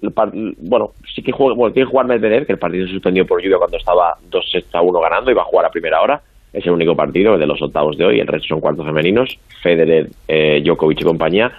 bueno, 0.57 0.91
sí 1.13 1.21
que 1.21 1.31
juega, 1.31 1.55
bueno, 1.55 1.73
tiene 1.73 1.87
que 1.87 1.91
jugar 1.91 2.07
Medvedev, 2.07 2.45
que 2.45 2.53
el 2.53 2.59
partido 2.59 2.87
se 2.87 2.93
suspendió 2.93 3.25
por 3.25 3.41
lluvia 3.41 3.57
cuando 3.57 3.77
estaba 3.77 4.17
2 4.29 4.45
a 4.73 4.81
1 4.81 4.99
ganando 4.99 5.31
y 5.31 5.33
va 5.33 5.43
a 5.43 5.45
jugar 5.45 5.65
a 5.65 5.69
primera 5.69 6.01
hora. 6.01 6.21
Es 6.51 6.65
el 6.65 6.71
único 6.71 6.95
partido 6.95 7.37
de 7.37 7.47
los 7.47 7.61
octavos 7.61 7.97
de 7.97 8.05
hoy, 8.05 8.19
el 8.19 8.27
resto 8.27 8.47
son 8.47 8.61
cuartos 8.61 8.85
femeninos. 8.85 9.37
Federer, 9.61 10.09
eh, 10.27 10.61
Djokovic 10.63 11.01
y 11.01 11.03
compañía 11.03 11.51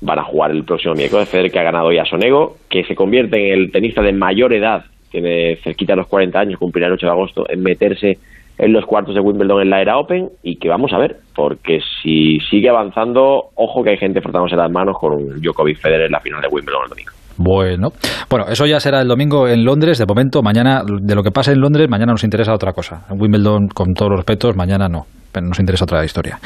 van 0.00 0.18
a 0.18 0.24
jugar 0.24 0.50
el 0.50 0.64
próximo 0.64 0.94
miércoles. 0.94 1.28
Federer 1.28 1.50
que 1.50 1.58
ha 1.58 1.64
ganado 1.64 1.86
hoy 1.86 1.98
a 1.98 2.04
Sonego, 2.04 2.56
que 2.68 2.84
se 2.84 2.94
convierte 2.94 3.52
en 3.52 3.60
el 3.60 3.72
tenista 3.72 4.02
de 4.02 4.12
mayor 4.12 4.52
edad, 4.52 4.84
tiene 5.10 5.56
cerquita 5.62 5.92
de 5.92 5.98
los 5.98 6.08
40 6.08 6.40
años, 6.40 6.58
cumplirá 6.58 6.88
el 6.88 6.94
8 6.94 7.06
de 7.06 7.12
agosto, 7.12 7.46
en 7.48 7.62
meterse 7.62 8.18
en 8.58 8.72
los 8.72 8.84
cuartos 8.86 9.14
de 9.14 9.20
Wimbledon 9.20 9.62
en 9.62 9.70
la 9.70 9.80
era 9.80 9.98
Open 9.98 10.28
y 10.42 10.56
que 10.56 10.68
vamos 10.68 10.92
a 10.92 10.98
ver, 10.98 11.16
porque 11.34 11.80
si 12.02 12.38
sigue 12.50 12.68
avanzando, 12.68 13.50
ojo 13.54 13.82
que 13.82 13.90
hay 13.90 13.96
gente 13.96 14.20
frotándose 14.20 14.56
las 14.56 14.70
manos 14.70 14.96
con 14.98 15.40
Djokovic 15.40 15.78
Federer 15.78 16.06
en 16.06 16.12
la 16.12 16.20
final 16.20 16.40
de 16.40 16.48
Wimbledon 16.48 16.82
el 16.84 16.88
domingo. 16.90 17.12
Bueno, 17.38 17.88
bueno, 18.28 18.46
eso 18.48 18.66
ya 18.66 18.78
será 18.78 19.00
el 19.00 19.08
domingo 19.08 19.48
en 19.48 19.64
Londres. 19.64 19.98
De 19.98 20.06
momento, 20.06 20.42
mañana, 20.42 20.82
de 20.84 21.14
lo 21.14 21.22
que 21.22 21.30
pase 21.30 21.52
en 21.52 21.60
Londres, 21.60 21.88
mañana 21.88 22.12
nos 22.12 22.24
interesa 22.24 22.52
otra 22.52 22.72
cosa. 22.72 23.06
En 23.10 23.20
Wimbledon, 23.20 23.68
con 23.74 23.94
todos 23.94 24.10
los 24.10 24.18
respetos, 24.18 24.54
mañana 24.54 24.88
no. 24.88 25.06
Pero 25.32 25.46
nos 25.46 25.58
interesa 25.58 25.84
otra 25.84 26.04
historia. 26.04 26.38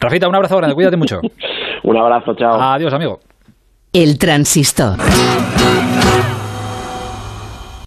Rafita, 0.00 0.28
un 0.28 0.34
abrazo 0.34 0.56
grande, 0.56 0.74
cuídate 0.74 0.96
mucho. 0.96 1.20
un 1.84 1.96
abrazo, 1.96 2.34
chao. 2.34 2.60
Adiós, 2.60 2.94
amigo. 2.94 3.18
El 3.92 4.18
transistor. 4.18 4.96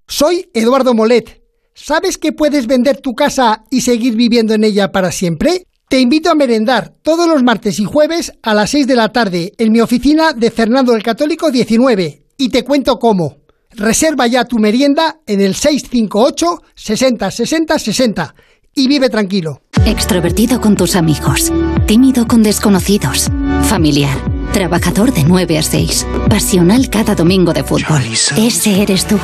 Soy 0.08 0.46
Eduardo 0.54 0.94
Molet 0.94 1.45
¿Sabes 1.78 2.18
que 2.18 2.32
puedes 2.32 2.68
vender 2.68 3.02
tu 3.02 3.14
casa 3.16 3.66
y 3.70 3.82
seguir 3.82 4.16
viviendo 4.16 4.54
en 4.54 4.64
ella 4.64 4.94
para 4.94 5.12
siempre? 5.12 5.68
Te 5.90 6.00
invito 6.00 6.32
a 6.32 6.36
merendar 6.36 6.94
todos 7.02 7.28
los 7.28 7.44
martes 7.44 7.82
y 7.82 7.84
jueves 7.84 8.32
a 8.42 8.54
las 8.54 8.70
6 8.70 8.88
de 8.88 8.96
la 8.96 9.12
tarde 9.12 9.52
en 9.58 9.74
mi 9.74 9.82
oficina 9.82 10.32
de 10.32 10.52
Fernando 10.52 10.96
el 10.96 11.04
Católico 11.04 11.52
19 11.52 12.28
y 12.38 12.50
te 12.50 12.64
cuento 12.64 12.98
cómo. 12.98 13.40
Reserva 13.72 14.26
ya 14.26 14.46
tu 14.46 14.58
merienda 14.58 15.20
en 15.28 15.42
el 15.42 15.54
658 15.54 16.64
60 16.76 17.30
60 17.30 17.78
60 17.78 18.36
y 18.74 18.88
vive 18.88 19.10
tranquilo. 19.10 19.62
Extrovertido 19.86 20.62
con 20.62 20.78
tus 20.78 20.96
amigos, 20.96 21.52
tímido 21.86 22.26
con 22.26 22.42
desconocidos, 22.42 23.30
familiar, 23.64 24.18
trabajador 24.56 25.12
de 25.12 25.26
9 25.26 25.58
a 25.58 25.62
6, 25.62 26.08
pasional 26.30 26.90
cada 26.90 27.14
domingo 27.14 27.52
de 27.52 27.66
fútbol. 27.66 28.02
Ese 28.38 28.82
eres 28.82 29.06
tú. 29.06 29.20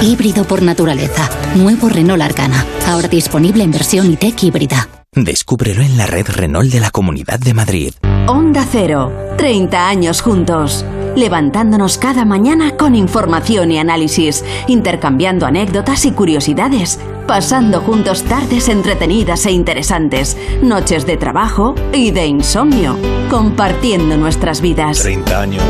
Híbrido 0.00 0.44
por 0.44 0.62
naturaleza. 0.62 1.28
Nuevo 1.56 1.88
Renault 1.88 2.22
Arcana. 2.22 2.64
Ahora 2.86 3.08
disponible 3.08 3.64
en 3.64 3.72
versión 3.72 4.12
e-tech 4.12 4.40
híbrida. 4.44 4.88
Descúbrelo 5.12 5.82
en 5.82 5.96
la 5.96 6.06
red 6.06 6.28
Renault 6.28 6.70
de 6.70 6.78
la 6.78 6.92
Comunidad 6.92 7.40
de 7.40 7.52
Madrid. 7.52 7.94
Onda 8.28 8.64
Cero. 8.70 9.10
30 9.36 9.88
años 9.88 10.20
juntos 10.22 10.84
levantándonos 11.16 11.98
cada 11.98 12.24
mañana 12.24 12.76
con 12.76 12.94
información 12.94 13.72
y 13.72 13.78
análisis, 13.78 14.44
intercambiando 14.68 15.46
anécdotas 15.46 16.04
y 16.04 16.12
curiosidades, 16.12 17.00
pasando 17.26 17.80
juntos 17.80 18.22
tardes 18.22 18.68
entretenidas 18.68 19.46
e 19.46 19.50
interesantes, 19.50 20.36
noches 20.62 21.06
de 21.06 21.16
trabajo 21.16 21.74
y 21.92 22.12
de 22.12 22.26
insomnio, 22.26 22.96
compartiendo 23.28 24.16
nuestras 24.16 24.60
vidas. 24.60 25.00
30 25.00 25.40
años. 25.40 25.64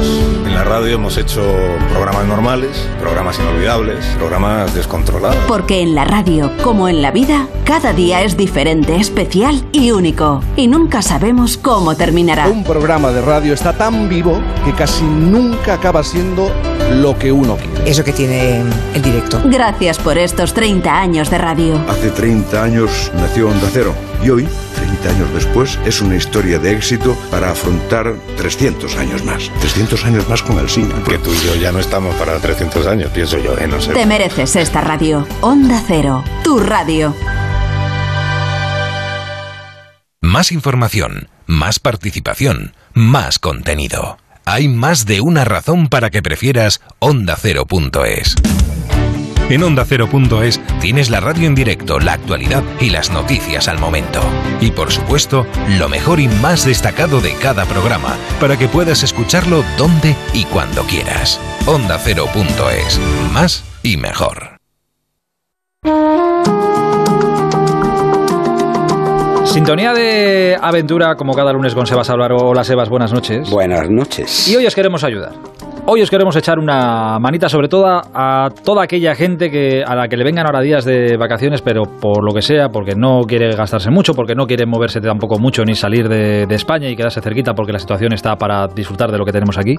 En 0.44 0.54
la 0.54 0.64
radio 0.64 0.94
hemos 0.94 1.16
hecho 1.16 1.42
programas 1.90 2.26
normales, 2.26 2.88
programas 3.00 3.38
inolvidables, 3.38 4.04
programas 4.18 4.74
descontrolados. 4.74 5.38
Porque 5.48 5.80
en 5.80 5.94
la 5.94 6.04
radio, 6.04 6.52
como 6.62 6.88
en 6.88 7.00
la 7.00 7.10
vida, 7.10 7.46
cada 7.64 7.92
día 7.92 8.22
es 8.22 8.36
diferente, 8.36 8.96
especial 8.96 9.64
y 9.72 9.92
único. 9.92 10.42
Y 10.56 10.68
nunca 10.68 11.00
sabemos 11.00 11.56
cómo 11.56 11.96
terminará. 11.96 12.48
Un 12.48 12.64
programa 12.64 13.10
de 13.12 13.22
radio 13.22 13.54
está 13.54 13.72
tan 13.72 14.08
vivo 14.08 14.40
que 14.64 14.72
casi 14.72 15.04
nunca 15.04 15.74
acaba 15.74 16.02
siendo 16.02 16.50
lo 17.00 17.18
que 17.18 17.32
uno 17.32 17.56
quiere. 17.56 17.90
Eso 17.90 18.04
que 18.04 18.12
tiene 18.12 18.62
el 18.94 19.02
directo. 19.02 19.40
Gracias 19.44 19.98
por 19.98 20.18
estos 20.18 20.54
30 20.54 20.94
años 20.94 21.30
de 21.30 21.38
radio. 21.38 21.45
Hace 21.46 22.10
30 22.10 22.62
años 22.62 23.12
nació 23.14 23.48
Onda 23.48 23.68
Cero 23.72 23.94
y 24.24 24.30
hoy, 24.30 24.48
30 24.74 25.10
años 25.10 25.32
después, 25.32 25.78
es 25.84 26.00
una 26.00 26.16
historia 26.16 26.58
de 26.58 26.72
éxito 26.72 27.16
para 27.30 27.50
afrontar 27.50 28.14
300 28.36 28.96
años 28.96 29.24
más. 29.24 29.50
300 29.60 30.04
años 30.04 30.28
más 30.28 30.42
con 30.42 30.58
el 30.58 30.68
cine. 30.68 30.92
Que 31.08 31.18
tú 31.18 31.32
y 31.32 31.46
yo 31.46 31.54
ya 31.54 31.70
no 31.70 31.78
estamos 31.78 32.14
para 32.16 32.38
300 32.38 32.86
años, 32.86 33.10
pienso 33.12 33.38
yo, 33.38 33.56
¿eh? 33.58 33.68
No 33.68 33.80
sé. 33.80 33.92
Te 33.92 34.06
mereces 34.06 34.56
esta 34.56 34.80
radio. 34.80 35.26
Onda 35.40 35.82
Cero, 35.86 36.24
tu 36.42 36.58
radio. 36.58 37.14
Más 40.20 40.50
información, 40.50 41.28
más 41.46 41.78
participación, 41.78 42.74
más 42.92 43.38
contenido 43.38 44.18
hay 44.46 44.68
más 44.68 45.06
de 45.06 45.20
una 45.20 45.44
razón 45.44 45.88
para 45.88 46.08
que 46.08 46.22
prefieras 46.22 46.80
Onda 47.00 47.36
Cero.es. 47.36 48.36
En 49.48 49.62
Onda 49.62 49.84
Cero.es 49.84 50.60
tienes 50.80 51.08
la 51.08 51.20
radio 51.20 51.46
en 51.46 51.54
directo, 51.54 52.00
la 52.00 52.14
actualidad 52.14 52.64
y 52.80 52.90
las 52.90 53.10
noticias 53.10 53.68
al 53.68 53.78
momento. 53.78 54.20
Y 54.60 54.72
por 54.72 54.90
supuesto, 54.90 55.46
lo 55.78 55.88
mejor 55.88 56.18
y 56.18 56.26
más 56.26 56.64
destacado 56.64 57.20
de 57.20 57.32
cada 57.34 57.64
programa, 57.64 58.16
para 58.40 58.58
que 58.58 58.66
puedas 58.66 59.04
escucharlo 59.04 59.62
donde 59.78 60.16
y 60.34 60.44
cuando 60.46 60.82
quieras. 60.82 61.40
Onda 61.64 61.96
Cero.es. 61.98 63.00
Más 63.32 63.62
y 63.84 63.96
mejor. 63.96 64.56
Sintonía 69.46 69.94
de 69.94 70.56
aventura 70.60 71.14
como 71.14 71.32
cada 71.32 71.52
lunes 71.52 71.74
con 71.74 71.86
Sebas 71.86 72.10
Álvaro. 72.10 72.36
Hola 72.36 72.62
Sebas, 72.64 72.88
buenas 72.88 73.12
noches. 73.12 73.50
Buenas 73.50 73.88
noches. 73.88 74.48
Y 74.48 74.56
hoy 74.56 74.66
os 74.66 74.74
queremos 74.74 75.02
ayudar. 75.04 75.32
Hoy 75.86 76.02
os 76.02 76.10
queremos 76.10 76.34
echar 76.34 76.58
una 76.58 77.18
manita 77.20 77.48
sobre 77.48 77.68
todo 77.68 77.86
a 77.86 78.50
toda 78.64 78.82
aquella 78.82 79.14
gente 79.14 79.50
que 79.50 79.84
a 79.86 79.94
la 79.94 80.08
que 80.08 80.16
le 80.16 80.24
vengan 80.24 80.46
ahora 80.46 80.60
días 80.60 80.84
de 80.84 81.16
vacaciones, 81.16 81.62
pero 81.62 81.84
por 81.84 82.24
lo 82.24 82.34
que 82.34 82.42
sea, 82.42 82.70
porque 82.70 82.94
no 82.96 83.20
quiere 83.20 83.54
gastarse 83.54 83.90
mucho, 83.90 84.12
porque 84.12 84.34
no 84.34 84.46
quiere 84.46 84.66
moverse 84.66 85.00
tampoco 85.00 85.38
mucho 85.38 85.62
ni 85.64 85.76
salir 85.76 86.08
de, 86.08 86.46
de 86.46 86.54
España 86.56 86.90
y 86.90 86.96
quedarse 86.96 87.20
cerquita 87.20 87.54
porque 87.54 87.72
la 87.72 87.78
situación 87.78 88.12
está 88.12 88.34
para 88.36 88.66
disfrutar 88.66 89.12
de 89.12 89.18
lo 89.18 89.24
que 89.24 89.32
tenemos 89.32 89.56
aquí. 89.58 89.76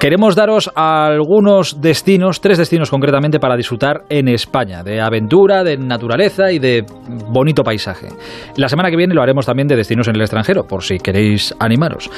Queremos 0.00 0.34
daros 0.34 0.70
algunos 0.74 1.82
destinos, 1.82 2.40
tres 2.40 2.56
destinos 2.56 2.88
concretamente 2.88 3.38
para 3.38 3.54
disfrutar 3.54 4.04
en 4.08 4.28
España, 4.28 4.82
de 4.82 4.98
aventura, 4.98 5.62
de 5.62 5.76
naturaleza 5.76 6.50
y 6.50 6.58
de 6.58 6.86
bonito 7.28 7.62
paisaje. 7.62 8.08
La 8.56 8.70
semana 8.70 8.88
que 8.88 8.96
viene 8.96 9.12
lo 9.12 9.20
haremos 9.20 9.44
también 9.44 9.68
de 9.68 9.76
destinos 9.76 10.08
en 10.08 10.16
el 10.16 10.22
extranjero, 10.22 10.64
por 10.66 10.84
si 10.84 10.96
queréis 10.96 11.54
animaros. 11.58 12.10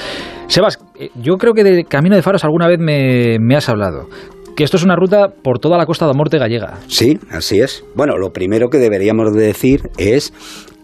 Sebas, 0.47 0.79
eh, 0.97 1.09
yo 1.17 1.35
creo 1.39 1.55
que 1.55 1.65
de 1.65 1.83
Camino 1.83 2.15
de 2.15 2.23
Faros 2.23 2.45
alguna 2.45 2.69
vez 2.69 2.79
me, 2.79 3.57
has 3.57 3.69
hablado 3.69 4.07
que 4.55 4.63
esto 4.63 4.77
es 4.77 4.85
una 4.85 4.95
ruta 4.95 5.31
por 5.43 5.59
toda 5.59 5.77
la 5.77 5.85
costa 5.85 6.07
de 6.07 6.13
Morte 6.15 6.39
gallega. 6.39 6.79
Sí, 6.87 7.19
así 7.33 7.59
es. 7.59 7.85
Bueno, 7.97 8.17
lo 8.17 8.33
primero 8.33 8.69
que 8.69 8.79
deberíamos 8.79 9.35
decir 9.35 9.91
es 9.99 10.33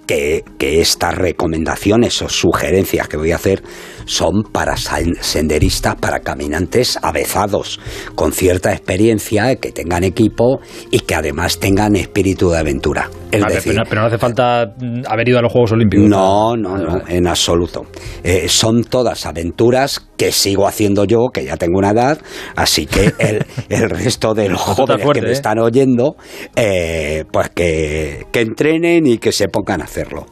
que, 0.08 0.42
que 0.58 0.80
estas 0.80 1.16
recomendaciones 1.16 2.20
o 2.22 2.28
sugerencias 2.28 3.06
que 3.06 3.16
voy 3.16 3.30
a 3.30 3.36
hacer 3.36 3.62
son 4.08 4.42
para 4.52 4.74
sen- 4.74 5.16
senderistas, 5.20 5.94
para 5.96 6.20
caminantes 6.20 6.98
avezados, 7.02 7.78
con 8.14 8.32
cierta 8.32 8.72
experiencia, 8.72 9.54
que 9.56 9.70
tengan 9.70 10.02
equipo 10.02 10.60
y 10.90 11.00
que 11.00 11.14
además 11.14 11.58
tengan 11.60 11.94
espíritu 11.94 12.50
de 12.50 12.58
aventura. 12.58 13.10
Es 13.30 13.42
Vale, 13.42 13.56
decir, 13.56 13.72
pero, 13.74 13.84
pero 13.88 14.00
no 14.00 14.06
hace 14.06 14.16
falta 14.18 14.62
haber 15.06 15.28
ido 15.28 15.38
a 15.38 15.42
los 15.42 15.52
Juegos 15.52 15.72
Olímpicos. 15.72 16.08
no, 16.08 16.56
no, 16.56 16.78
no, 16.78 17.02
en 17.06 17.26
absoluto. 17.26 17.84
Eh, 18.24 18.48
son 18.48 18.84
todas 18.84 19.26
aventuras 19.26 20.00
que 20.16 20.32
sigo 20.32 20.66
haciendo 20.66 21.04
yo, 21.04 21.26
que 21.32 21.44
ya 21.44 21.56
tengo 21.58 21.78
una 21.78 21.90
edad, 21.90 22.18
así 22.56 22.86
que 22.86 23.12
el, 23.18 23.44
el 23.68 23.90
resto 23.90 24.32
de 24.32 24.48
los 24.48 24.60
jóvenes 24.60 25.02
fuerte, 25.04 25.20
que 25.20 25.26
me 25.26 25.30
¿eh? 25.32 25.34
están 25.34 25.58
oyendo, 25.58 26.16
eh, 26.56 27.24
pues 27.30 27.50
que, 27.50 28.26
que 28.32 28.40
entrenen 28.40 29.06
y 29.06 29.18
que 29.18 29.30
se 29.32 29.48
pongan 29.48 29.82
a 29.82 29.84
hacerlo. 29.84 30.24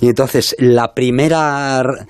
Y 0.00 0.08
entonces, 0.08 0.56
la 0.58 0.94
primera 0.94 1.78
r- 1.80 2.06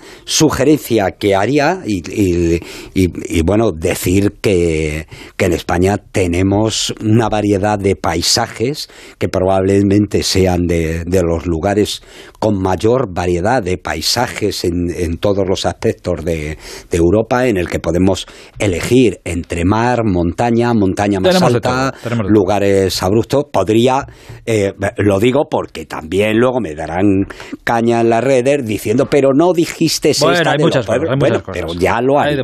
sugerencia 1.01 1.11
que 1.17 1.35
haría, 1.35 1.81
y, 1.85 2.01
y- 2.09 2.59
y- 2.93 3.37
y, 3.39 3.41
bueno, 3.43 3.71
decir 3.71 4.33
que, 4.41 5.07
que 5.37 5.45
en 5.45 5.53
España 5.53 5.97
tenemos 6.11 6.93
una 7.03 7.29
variedad 7.29 7.77
de 7.79 7.95
paisajes 7.95 8.89
que 9.17 9.29
probablemente 9.29 10.23
sean 10.23 10.61
de, 10.67 11.03
de 11.05 11.21
los 11.23 11.45
lugares 11.45 12.01
con 12.39 12.61
mayor 12.61 13.13
variedad 13.13 13.61
de 13.61 13.77
paisajes 13.77 14.63
en, 14.63 14.89
en 14.95 15.17
todos 15.17 15.45
los 15.47 15.65
aspectos 15.65 16.23
de, 16.25 16.57
de 16.89 16.97
Europa, 16.97 17.47
en 17.47 17.57
el 17.57 17.67
que 17.69 17.79
podemos 17.79 18.25
elegir 18.59 19.19
entre 19.25 19.63
mar, 19.65 20.03
montaña, 20.05 20.73
montaña 20.73 21.19
más 21.19 21.33
Tenemos 21.35 21.55
alta, 21.55 21.93
todo, 22.03 22.23
lugares 22.23 23.01
abruptos. 23.03 23.45
Podría, 23.51 24.05
eh, 24.45 24.73
lo 24.97 25.19
digo 25.19 25.43
porque 25.49 25.85
también 25.85 26.37
luego 26.37 26.59
me 26.59 26.73
darán 26.75 27.25
caña 27.63 28.01
en 28.01 28.09
las 28.09 28.23
redes 28.23 28.65
diciendo, 28.65 29.07
pero 29.09 29.29
no 29.33 29.53
dijiste 29.53 30.13
Bueno, 30.19 30.49
hay 30.49 30.57
muchas 30.59 30.85
hay 30.93 31.17
bueno, 31.19 31.39
cosas. 31.43 31.53
pero 31.53 31.73
ya 31.73 32.01
lo 32.01 32.19
Hay 32.19 32.35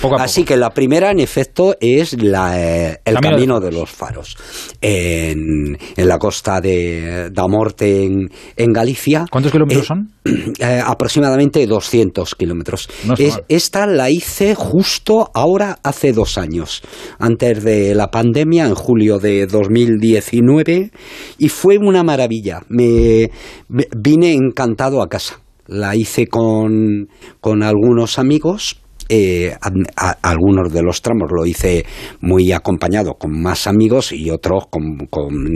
poco 0.00 0.16
Así 0.16 0.44
que 0.44 0.56
la 0.56 0.70
primera, 0.70 1.10
en 1.10 1.20
efecto, 1.20 1.76
es 1.80 2.20
la, 2.22 2.60
eh, 2.60 3.00
el 3.04 3.20
Camino 3.20 3.60
de 3.60 3.72
los 3.72 3.90
faros. 3.90 4.36
En, 4.80 5.76
en 5.96 6.08
la 6.08 6.18
costa 6.18 6.60
de 6.60 7.30
Damorte, 7.30 8.04
en, 8.04 8.28
en 8.56 8.72
Galicia. 8.72 9.24
¿Cuántos 9.30 9.52
kilómetros 9.52 9.84
Eh, 9.84 9.86
son? 9.86 10.10
eh, 10.60 10.80
aproximadamente 10.84 11.66
200 11.66 12.34
kilómetros. 12.34 12.88
No 13.04 13.14
es 13.18 13.40
esta 13.48 13.86
la 13.86 14.10
hice 14.10 14.54
justo 14.54 15.30
ahora 15.34 15.78
hace 15.82 16.12
dos 16.12 16.38
años, 16.38 16.82
antes 17.18 17.62
de 17.62 17.94
la 17.94 18.08
pandemia, 18.10 18.66
en 18.66 18.74
julio 18.74 19.18
de 19.18 19.46
2019, 19.46 20.90
y 21.38 21.48
fue 21.48 21.78
una 21.78 22.02
maravilla. 22.02 22.60
Me, 22.68 23.30
me- 23.68 23.88
vine 23.96 24.32
encantado 24.32 25.02
a 25.02 25.08
casa. 25.08 25.40
La 25.68 25.94
hice 25.96 26.26
con, 26.26 27.08
con 27.40 27.62
algunos 27.62 28.18
amigos. 28.18 28.80
eh, 29.08 29.54
a- 29.96 30.16
algunos 30.22 30.72
de 30.72 30.82
los 30.82 31.00
tramos 31.00 31.30
lo 31.30 31.46
hice 31.46 31.86
muy 32.20 32.50
acompañado 32.50 33.14
con 33.14 33.40
más 33.40 33.68
amigos 33.68 34.10
y 34.10 34.30
otros 34.30 34.64
con, 34.68 34.98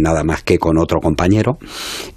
nada 0.01 0.23
más 0.23 0.45
que 0.45 0.57
con 0.59 0.79
otro 0.79 1.01
compañero 1.01 1.59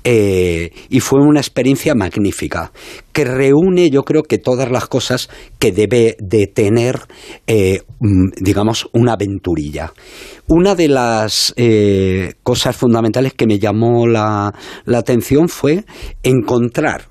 Eh, 0.04 0.70
y 0.90 1.00
fue 1.00 1.22
una 1.22 1.40
experiencia 1.40 1.96
magnífica 1.96 2.72
que 3.14 3.26
reúne 3.26 3.90
yo 3.90 4.04
creo 4.04 4.22
que 4.22 4.38
todas 4.38 4.70
las 4.70 4.86
cosas 4.86 5.30
que 5.58 5.72
debe 5.72 6.18
de 6.20 6.46
tener 6.46 7.00
eh, 7.48 7.80
mm, 8.00 8.30
digamos 8.40 8.88
una 8.94 9.14
aventurilla 9.14 9.92
una 10.48 10.76
de 10.76 10.88
las 10.88 11.54
cosas 12.44 12.76
fundamentales 12.76 13.34
que 13.34 13.48
me 13.48 13.58
llamó 13.58 14.06
la, 14.06 14.54
la 14.86 14.98
atención 15.00 15.48
fue 15.50 15.84
encontrar 16.22 17.06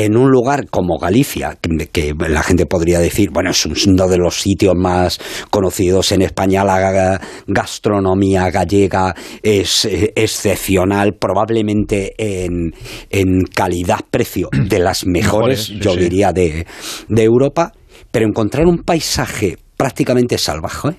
en 0.00 0.16
un 0.16 0.30
lugar 0.30 0.68
como 0.70 0.96
Galicia, 0.96 1.58
que, 1.60 1.88
que 1.88 2.14
la 2.28 2.44
gente 2.44 2.66
podría 2.66 3.00
decir, 3.00 3.30
bueno, 3.32 3.50
es 3.50 3.66
uno 3.66 4.06
de 4.06 4.16
los 4.16 4.40
sitios 4.40 4.74
más 4.76 5.18
conocidos 5.50 6.12
en 6.12 6.22
España, 6.22 6.64
la 6.64 6.78
ga- 6.78 7.20
gastronomía 7.48 8.48
gallega 8.50 9.16
es 9.42 9.84
eh, 9.86 10.12
excepcional, 10.14 11.14
probablemente 11.18 12.14
en, 12.16 12.72
en 13.10 13.42
calidad-precio 13.52 14.50
de 14.52 14.78
las 14.78 15.04
mejores, 15.04 15.66
yo 15.66 15.94
sí. 15.94 15.98
diría, 15.98 16.32
de, 16.32 16.64
de 17.08 17.22
Europa, 17.24 17.72
pero 18.12 18.24
encontrar 18.24 18.66
un 18.66 18.84
paisaje 18.84 19.58
prácticamente 19.76 20.38
salvaje, 20.38 20.90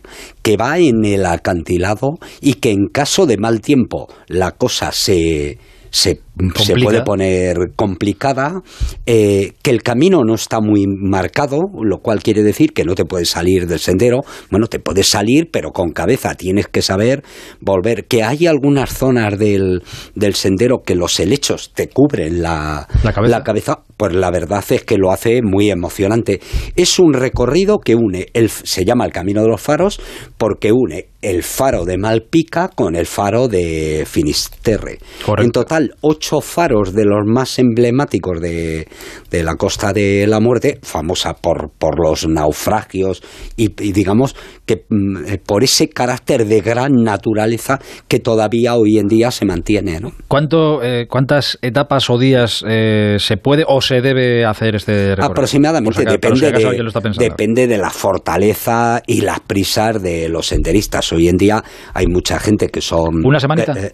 que 0.42 0.58
va 0.58 0.78
en 0.78 1.06
el 1.06 1.26
acantilado 1.26 2.18
y 2.42 2.56
que 2.56 2.72
en 2.72 2.88
caso 2.92 3.26
de 3.26 3.38
mal 3.38 3.62
tiempo 3.62 4.08
la 4.28 4.52
cosa 4.52 4.92
se, 4.92 5.58
se, 5.90 6.20
se 6.56 6.76
puede 6.76 7.04
poner 7.04 7.74
complicada, 7.76 8.62
eh, 9.06 9.54
que 9.62 9.72
el 9.72 9.84
camino 9.84 10.24
no 10.24 10.36
está 10.36 10.60
muy 10.62 10.86
marcado, 10.88 11.60
lo 11.82 12.00
cual 12.00 12.24
quiere 12.24 12.44
decir 12.44 12.74
que 12.74 12.86
no 12.86 12.96
te 12.96 13.06
puedes 13.06 13.30
salir 13.30 13.68
del 13.68 13.80
sendero, 13.80 14.22
bueno, 14.50 14.68
te 14.68 14.80
puedes 14.80 15.08
salir, 15.08 15.50
pero 15.52 15.72
con 15.72 15.92
cabeza, 15.92 16.36
tienes 16.36 16.68
que 16.68 16.82
saber 16.82 17.24
volver, 17.60 18.06
que 18.06 18.24
hay 18.24 18.48
algunas 18.48 18.90
zonas 18.94 19.38
del, 19.38 19.84
del 20.16 20.36
sendero 20.36 20.82
que 20.86 20.96
los 20.96 21.20
helechos 21.20 21.72
te 21.74 21.90
cubren 21.90 22.42
la, 22.42 22.88
La 23.04 23.44
cabeza. 23.44 23.84
pues 23.98 24.14
la 24.14 24.32
verdad 24.32 24.64
es 24.70 24.84
que 24.84 24.98
lo 24.98 25.12
hace 25.12 25.42
muy 25.42 25.70
emocionante. 25.70 26.40
Es 26.76 27.00
un 27.00 27.14
recorrido 27.14 27.80
que 27.80 27.96
une, 27.96 28.28
el, 28.34 28.50
se 28.50 28.86
llama 28.86 29.06
el 29.06 29.12
Camino 29.12 29.42
de 29.42 29.50
los 29.50 29.62
Faros, 29.62 30.00
porque 30.38 30.72
une 30.72 31.08
el 31.22 31.44
faro 31.44 31.84
de 31.84 31.98
Malpica 31.98 32.70
con 32.70 32.96
el 32.96 33.06
faro 33.06 33.48
de 33.50 34.06
Finisterre. 34.10 35.00
En 35.38 35.52
total, 35.52 35.96
ocho 36.02 36.29
faros 36.42 36.94
de 36.94 37.06
los 37.06 37.26
más 37.26 37.60
emblemáticos 37.60 38.40
de, 38.40 38.88
de 39.32 39.44
la 39.44 39.56
Costa 39.56 39.92
de 39.92 40.28
la 40.28 40.40
Muerte, 40.40 40.80
famosa 40.82 41.34
por, 41.34 41.72
por 41.78 42.00
los 42.00 42.28
naufragios 42.28 43.22
y, 43.58 43.66
y 43.84 43.92
digamos 43.92 44.36
que 44.66 44.86
mm, 44.90 45.26
eh, 45.26 45.42
por 45.44 45.64
ese 45.64 45.90
carácter 45.90 46.46
de 46.46 46.62
gran 46.62 46.92
naturaleza 47.04 47.80
que 48.08 48.20
todavía 48.20 48.76
hoy 48.76 49.00
en 49.00 49.08
día 49.08 49.32
se 49.32 49.46
mantiene. 49.46 50.00
¿no? 50.00 50.12
¿Cuánto, 50.28 50.84
eh, 50.84 51.08
¿Cuántas 51.10 51.58
etapas 51.62 52.10
o 52.10 52.18
días 52.18 52.64
eh, 52.68 53.18
se 53.20 53.38
puede 53.38 53.64
o 53.68 53.82
se 53.82 54.02
debe 54.02 54.46
hacer 54.46 54.76
este 54.76 55.16
recorrido? 55.16 55.32
Aproximadamente, 55.32 56.00
si 56.00 56.06
si 56.06 56.12
depende, 56.12 56.52
de, 56.52 57.12
depende 57.18 57.68
de 57.68 57.78
la 57.78 57.90
fortaleza 57.90 59.02
y 59.06 59.22
las 59.22 59.40
prisas 59.40 60.02
de 60.02 60.30
los 60.30 60.48
senderistas. 60.48 61.12
Hoy 61.12 61.28
en 61.28 61.38
día 61.38 61.64
hay 61.94 62.08
mucha 62.08 62.40
gente 62.40 62.70
que 62.70 62.82
son... 62.82 63.26
¿Una 63.26 63.40
semanita? 63.40 63.74
eh, 63.76 63.94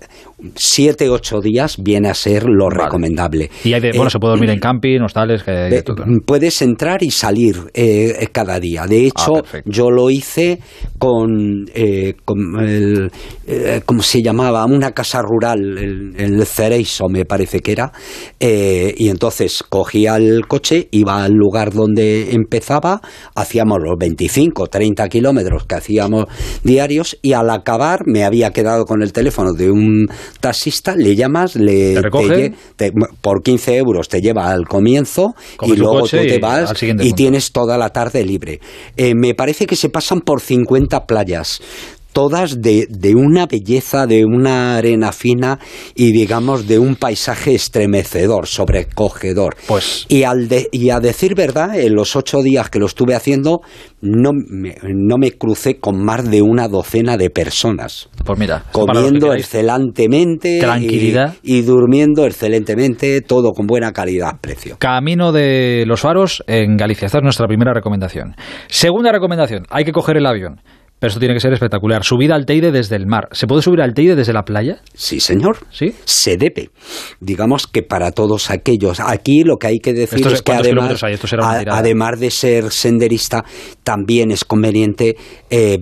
siete, 0.56 1.10
ocho 1.10 1.40
días 1.42 1.78
viene 1.82 2.10
a 2.10 2.14
ser 2.14 2.44
lo 2.46 2.70
recomendable. 2.70 3.50
Y 3.64 3.74
hay 3.74 3.82
de, 3.82 3.92
bueno, 3.92 4.08
Eh, 4.08 4.12
se 4.12 4.20
puede 4.20 4.32
dormir 4.34 4.50
en 4.52 4.60
camping, 4.60 5.02
hostales, 5.02 5.44
que 5.44 5.52
de 5.52 5.78
eh. 5.78 5.84
Puedes 6.26 6.62
entrar 6.62 7.04
y 7.04 7.12
salir 7.12 7.56
eh, 7.74 8.28
cada 8.32 8.60
día. 8.60 8.86
De 8.88 9.06
hecho, 9.08 9.44
yo 9.66 9.90
lo 9.90 10.10
hice 10.10 10.60
con, 11.00 11.66
eh, 11.74 12.14
con 12.26 12.38
el, 12.60 13.12
eh, 13.48 13.82
¿cómo 13.86 14.02
se 14.02 14.22
llamaba? 14.22 14.66
Una 14.66 14.92
casa 14.92 15.22
rural, 15.22 15.60
el, 15.78 16.14
el 16.18 16.46
Cereiso 16.46 17.08
me 17.10 17.26
parece 17.26 17.60
que 17.60 17.72
era. 17.72 17.92
eh, 18.40 18.94
y 18.98 19.10
entonces 19.10 19.64
cogía 19.68 20.16
el 20.18 20.48
coche, 20.48 20.88
iba 20.92 21.24
al 21.24 21.34
lugar 21.34 21.72
donde 21.74 22.32
empezaba, 22.34 23.02
hacíamos 23.36 23.80
los 23.82 23.96
25, 24.00 24.68
30 24.68 25.08
kilómetros 25.10 25.66
que 25.66 25.76
hacíamos 25.76 26.26
diarios 26.64 27.18
y 27.22 27.34
al 27.34 27.50
acabar 27.50 28.02
me 28.06 28.24
había 28.24 28.52
quedado 28.52 28.86
con 28.86 29.02
el 29.02 29.12
teléfono 29.14 29.54
de 29.54 29.72
un 29.72 30.08
taxista, 30.40 30.96
le 30.96 31.16
llamas, 31.16 31.56
le 31.56 32.02
por 33.22 33.44
15 33.44 33.78
euros 33.78 34.10
te 34.10 34.22
lleva 34.22 34.52
al 34.52 34.68
comienzo 34.68 35.36
y 35.62 35.76
luego 35.76 36.02
tú 36.02 36.18
te 36.18 36.36
y 36.36 36.40
vas 36.40 36.82
y 36.82 36.88
punto. 36.94 37.16
tienes 37.16 37.52
toda 37.52 37.78
la 37.78 37.90
tarde 37.90 38.24
libre. 38.24 38.60
Eh, 38.98 39.14
me 39.16 39.34
parece 39.34 39.66
que 39.66 39.76
se 39.76 39.90
pasan 39.90 40.22
por 40.22 40.42
50 40.42 41.06
playas. 41.06 41.62
Todas 42.16 42.62
de, 42.62 42.88
de 42.90 43.14
una 43.14 43.46
belleza, 43.46 44.08
de 44.08 44.24
una 44.24 44.78
arena 44.78 45.12
fina 45.12 45.60
y 45.96 46.14
digamos 46.14 46.66
de 46.66 46.80
un 46.80 46.96
paisaje 46.96 47.54
estremecedor, 47.56 48.48
sobrecogedor. 48.48 49.58
Pues 49.68 50.06
y, 50.08 50.24
al 50.24 50.48
de- 50.48 50.70
y 50.72 50.92
a 50.92 51.02
decir 51.02 51.36
verdad, 51.36 51.78
en 51.78 51.94
los 51.94 52.16
ocho 52.16 52.42
días 52.42 52.70
que 52.70 52.80
lo 52.80 52.86
estuve 52.86 53.16
haciendo, 53.16 53.60
no 54.00 54.30
me, 54.34 54.78
no 54.84 55.18
me 55.18 55.34
crucé 55.34 55.78
con 55.82 56.02
más 56.06 56.32
de 56.32 56.42
una 56.42 56.70
docena 56.70 57.18
de 57.18 57.30
personas. 57.30 58.08
Pues 58.24 58.40
mira, 58.40 58.64
Comiendo 58.72 59.34
excelentemente. 59.34 60.56
y- 60.56 60.62
Tranquilidad. 60.62 61.36
Y, 61.44 61.64
durmiendo 61.64 62.26
excelentemente, 62.26 63.20
todo 63.24 63.52
con 63.52 63.68
buena 63.68 63.92
calidad-precio. 63.92 64.78
Camino 64.80 65.34
de 65.34 65.84
los 65.86 66.00
Faros 66.00 66.44
en 66.48 66.78
Galicia. 66.78 67.08
Esta 67.08 67.18
es 67.18 67.24
nuestra 67.26 67.46
primera 67.48 67.74
recomendación. 67.74 68.36
Segunda 68.68 69.12
recomendación, 69.12 69.66
hay 69.70 69.84
que 69.84 69.92
coger 69.92 70.16
el 70.16 70.26
avión. 70.28 70.62
Pero 71.06 71.10
esto 71.12 71.20
tiene 71.20 71.36
que 71.36 71.40
ser 71.40 71.54
espectacular. 71.54 72.04
Subida 72.04 72.34
al 72.34 72.48
Teide 72.48 72.72
desde 72.72 72.96
el 72.96 73.06
mar. 73.06 73.28
¿Se 73.32 73.46
puede 73.46 73.62
subir 73.62 73.80
al 73.82 73.94
Teide 73.94 74.16
desde 74.16 74.34
la 74.34 74.42
playa? 74.42 74.80
Sí, 74.96 75.20
señor. 75.20 75.60
¿Sí? 75.70 75.94
Se 76.04 76.36
debe. 76.36 76.72
Digamos 77.20 77.68
que 77.68 77.84
para 77.84 78.10
todos 78.10 78.50
aquellos. 78.50 79.00
Aquí 79.00 79.44
lo 79.44 79.58
que 79.58 79.68
hay 79.68 79.78
que 79.78 79.94
decir 79.94 80.18
Estos- 80.18 80.34
es 80.34 80.42
que 80.42 80.54
¿cuántos 80.54 81.04
además, 81.04 81.68
además 81.70 82.20
de 82.20 82.32
ser 82.32 82.72
senderista, 82.72 83.46
también 83.84 84.32
es 84.32 84.46
conveniente 84.46 85.16
eh, 85.52 85.78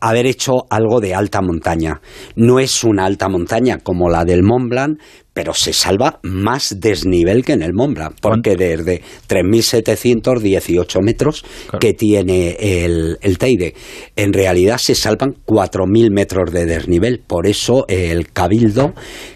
haber 0.00 0.26
hecho 0.26 0.52
algo 0.70 1.00
de 1.00 1.16
alta 1.16 1.40
montaña. 1.42 2.00
No 2.36 2.60
es 2.60 2.84
una 2.84 3.06
alta 3.06 3.28
montaña 3.28 3.78
como 3.82 4.08
la 4.08 4.24
del 4.24 4.44
Mont 4.44 4.70
Blanc, 4.70 5.00
pero 5.32 5.54
se 5.54 5.72
salva 5.72 6.20
más 6.22 6.76
desnivel 6.80 7.44
que 7.44 7.52
en 7.52 7.62
el 7.62 7.72
Mont 7.72 7.96
Blanc, 7.96 8.16
porque 8.20 8.56
desde 8.56 9.02
3.718 9.28 11.02
metros 11.02 11.44
que 11.80 11.94
tiene 11.94 12.56
el, 12.58 13.18
el, 13.22 13.38
Teide, 13.38 13.74
en 14.16 14.32
realidad 14.32 14.78
se 14.78 14.94
salvan 14.94 15.36
4.000 15.46 16.10
metros 16.12 16.52
de 16.52 16.66
desnivel. 16.66 17.22
Por 17.26 17.46
eso 17.46 17.86
el 17.88 18.30
Cabildo, 18.32 18.94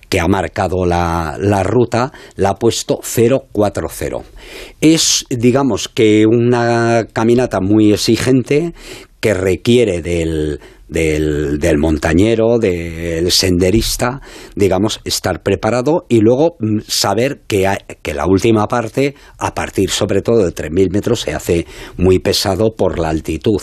que 0.08 0.20
ha 0.20 0.28
marcado 0.28 0.84
la, 0.84 1.36
la 1.40 1.62
ruta, 1.62 2.12
la 2.36 2.50
ha 2.50 2.54
puesto 2.56 3.00
040. 3.00 4.22
Es, 4.80 5.24
digamos, 5.30 5.88
que 5.88 6.26
una 6.26 7.06
caminata 7.12 7.60
muy 7.60 7.92
exigente 7.92 8.72
que 9.20 9.34
requiere 9.34 10.02
del, 10.02 10.60
del, 10.88 11.58
del, 11.58 11.78
montañero, 11.78 12.58
del 12.58 13.30
senderista, 13.30 14.20
digamos, 14.54 15.00
estar 15.04 15.42
preparado 15.42 16.06
y 16.08 16.20
luego 16.20 16.56
mm, 16.60 16.80
saber 16.86 17.40
que, 17.46 17.66
que 18.02 18.14
la 18.14 18.26
última 18.26 18.66
parte, 18.66 19.14
a 19.38 19.54
partir 19.54 19.90
sobre 19.90 20.22
todo 20.22 20.44
de 20.44 20.54
3.000 20.54 20.92
metros, 20.92 21.20
se 21.20 21.34
hace 21.34 21.66
muy 21.96 22.18
pesado 22.18 22.74
por 22.76 22.98
la 22.98 23.08
altitud. 23.08 23.60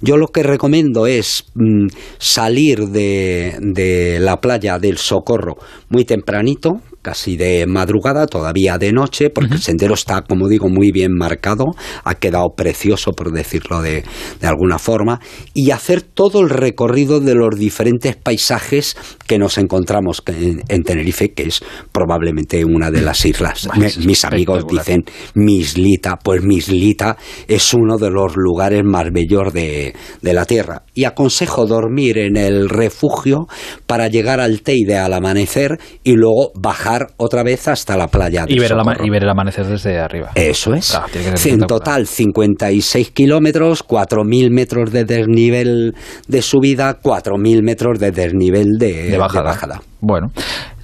Yo 0.00 0.16
lo 0.16 0.28
que 0.28 0.42
recomiendo 0.42 1.06
es 1.06 1.44
mm, 1.54 1.88
salir 2.18 2.88
de, 2.88 3.56
de 3.60 4.18
la 4.20 4.40
playa 4.40 4.78
del 4.78 4.98
Socorro 4.98 5.56
muy 5.88 6.04
tempranito, 6.04 6.80
casi 7.02 7.36
de 7.36 7.66
madrugada, 7.66 8.26
todavía 8.26 8.78
de 8.78 8.92
noche, 8.92 9.30
porque 9.30 9.54
el 9.54 9.60
sendero 9.60 9.94
está, 9.94 10.22
como 10.22 10.48
digo, 10.48 10.68
muy 10.68 10.92
bien 10.92 11.12
marcado, 11.14 11.64
ha 12.04 12.14
quedado 12.14 12.54
precioso, 12.56 13.12
por 13.12 13.32
decirlo 13.32 13.82
de, 13.82 14.04
de 14.40 14.46
alguna 14.46 14.78
forma, 14.78 15.20
y 15.54 15.70
hacer 15.70 16.02
todo 16.02 16.40
el 16.40 16.50
recorrido 16.50 17.20
de 17.20 17.34
los 17.34 17.58
diferentes 17.58 18.16
paisajes 18.16 18.96
que 19.30 19.38
nos 19.38 19.58
encontramos 19.58 20.24
en, 20.26 20.82
Tenerife, 20.82 21.32
que 21.32 21.44
es 21.44 21.62
probablemente 21.92 22.64
una 22.64 22.90
de 22.90 23.00
las 23.00 23.24
islas. 23.24 23.68
mis 24.04 24.24
amigos 24.24 24.66
dicen 24.66 25.04
Mislita, 25.34 26.16
pues 26.16 26.42
Mislita 26.42 27.16
es 27.46 27.72
uno 27.72 27.96
de 27.96 28.10
los 28.10 28.34
lugares 28.34 28.82
más 28.82 29.12
bellos 29.12 29.52
de, 29.52 29.94
de 30.20 30.32
la 30.32 30.46
tierra. 30.46 30.82
Y 30.94 31.04
aconsejo 31.04 31.64
dormir 31.66 32.18
en 32.18 32.36
el 32.36 32.68
refugio 32.68 33.46
para 33.86 34.08
llegar 34.08 34.40
al 34.40 34.62
Teide 34.62 34.98
al 34.98 35.12
amanecer 35.12 35.78
y 36.02 36.14
luego 36.14 36.50
bajar 36.56 37.12
otra 37.16 37.44
vez 37.44 37.68
hasta 37.68 37.96
la 37.96 38.08
playa. 38.08 38.46
Y 38.48 38.58
ver, 38.58 38.72
y 39.04 39.10
ver, 39.10 39.22
el 39.22 39.28
amanecer 39.28 39.64
desde 39.64 40.00
arriba. 40.00 40.32
Eso 40.34 40.74
es. 40.74 40.98
en 41.46 41.60
total, 41.60 42.08
56 42.08 43.12
kilómetros, 43.12 43.86
4.000 43.86 44.50
metros 44.50 44.90
de 44.90 45.04
desnivel 45.04 45.94
de 46.26 46.42
subida, 46.42 46.98
4.000 47.00 47.62
metros 47.62 48.00
de 48.00 48.10
desnivel 48.10 48.76
de, 48.76 49.19
bajada. 49.20 49.80
Bueno, 50.00 50.32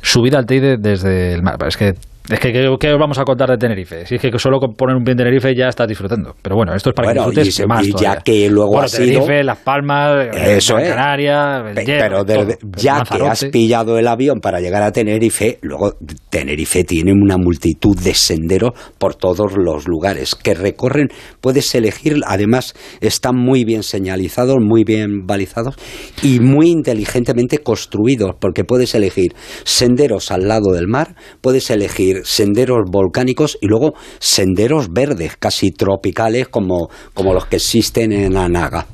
subida 0.03 0.39
al 0.39 0.47
Teide 0.47 0.77
desde 0.77 1.33
el 1.33 1.43
mar. 1.43 1.57
Es 1.67 1.77
que 1.77 1.97
es 2.29 2.41
que, 2.41 2.53
¿qué, 2.53 2.93
os 2.93 2.99
vamos 2.99 3.19
a 3.19 3.25
contar 3.25 3.51
de 3.51 3.57
Tenerife? 3.57 4.07
Si 4.07 4.17
es 4.17 4.21
que 4.21 4.37
solo 4.39 4.59
con 4.59 4.75
poner 4.75 4.97
un 4.97 5.05
pie 5.05 5.13
en 5.13 5.19
Tenerife 5.19 5.55
ya 5.55 5.69
estás 5.69 5.87
disfrutando. 5.87 6.35
Pero 6.43 6.57
bueno, 6.57 6.75
esto 6.75 6.91
es 6.91 6.95
para 6.95 7.13
que 7.13 7.19
disfrutes 7.19 7.61
y, 7.61 7.67
más. 7.67 7.87
Y 7.87 7.93
ya 7.93 8.17
que 8.17 8.51
luego 8.51 8.71
bueno, 8.71 8.87
has 8.87 8.93
Tenerife, 8.93 9.45
Las 9.45 9.59
Palmas, 9.59 10.29
Eso 10.35 10.79
es. 10.79 10.89
Canarias, 10.89 11.73
Pero 11.75 12.25
ya 12.77 13.05
que 13.05 13.23
has 13.27 13.45
pillado 13.45 13.99
el 13.99 14.09
avión 14.09 14.41
para 14.41 14.61
llegar 14.61 14.83
a 14.83 14.93
Tenerife, 14.93 15.59
luego 15.63 15.95
Tenerife 16.31 16.85
tiene 16.85 17.13
una 17.13 17.37
multitud 17.37 17.97
de 17.97 18.15
senderos 18.15 18.73
por 18.99 19.15
todos 19.15 19.57
los 19.57 19.87
lugares 19.87 20.35
que 20.35 20.55
recorren. 20.55 21.09
Puedes 21.41 21.75
elegir, 21.75 22.21
además 22.27 22.75
están 23.01 23.37
muy 23.37 23.65
bien 23.65 23.83
señalizados, 23.83 24.57
muy 24.61 24.85
bien 24.85 25.27
balizados 25.27 25.77
y 26.23 26.41
muy 26.41 26.71
inteligentemente 26.71 27.59
construidos, 27.59 28.35
porque 28.41 28.65
puedes 28.65 28.95
elegir 28.95 29.35
senderos 29.65 30.31
al 30.31 30.49
lado 30.49 30.73
del 30.73 30.89
mar, 30.89 31.15
puedes 31.41 31.71
elegir 31.71 32.16
senderos 32.25 32.91
volcánicos 32.91 33.59
y 33.61 33.67
luego 33.67 33.95
senderos 34.19 34.93
verdes, 34.93 35.37
casi 35.37 35.71
tropicales, 35.71 36.49
como, 36.49 36.89
como 37.15 37.35
los 37.35 37.47
que 37.47 37.57
existen 37.57 38.13
en 38.13 38.37
Anaga. 38.37 38.87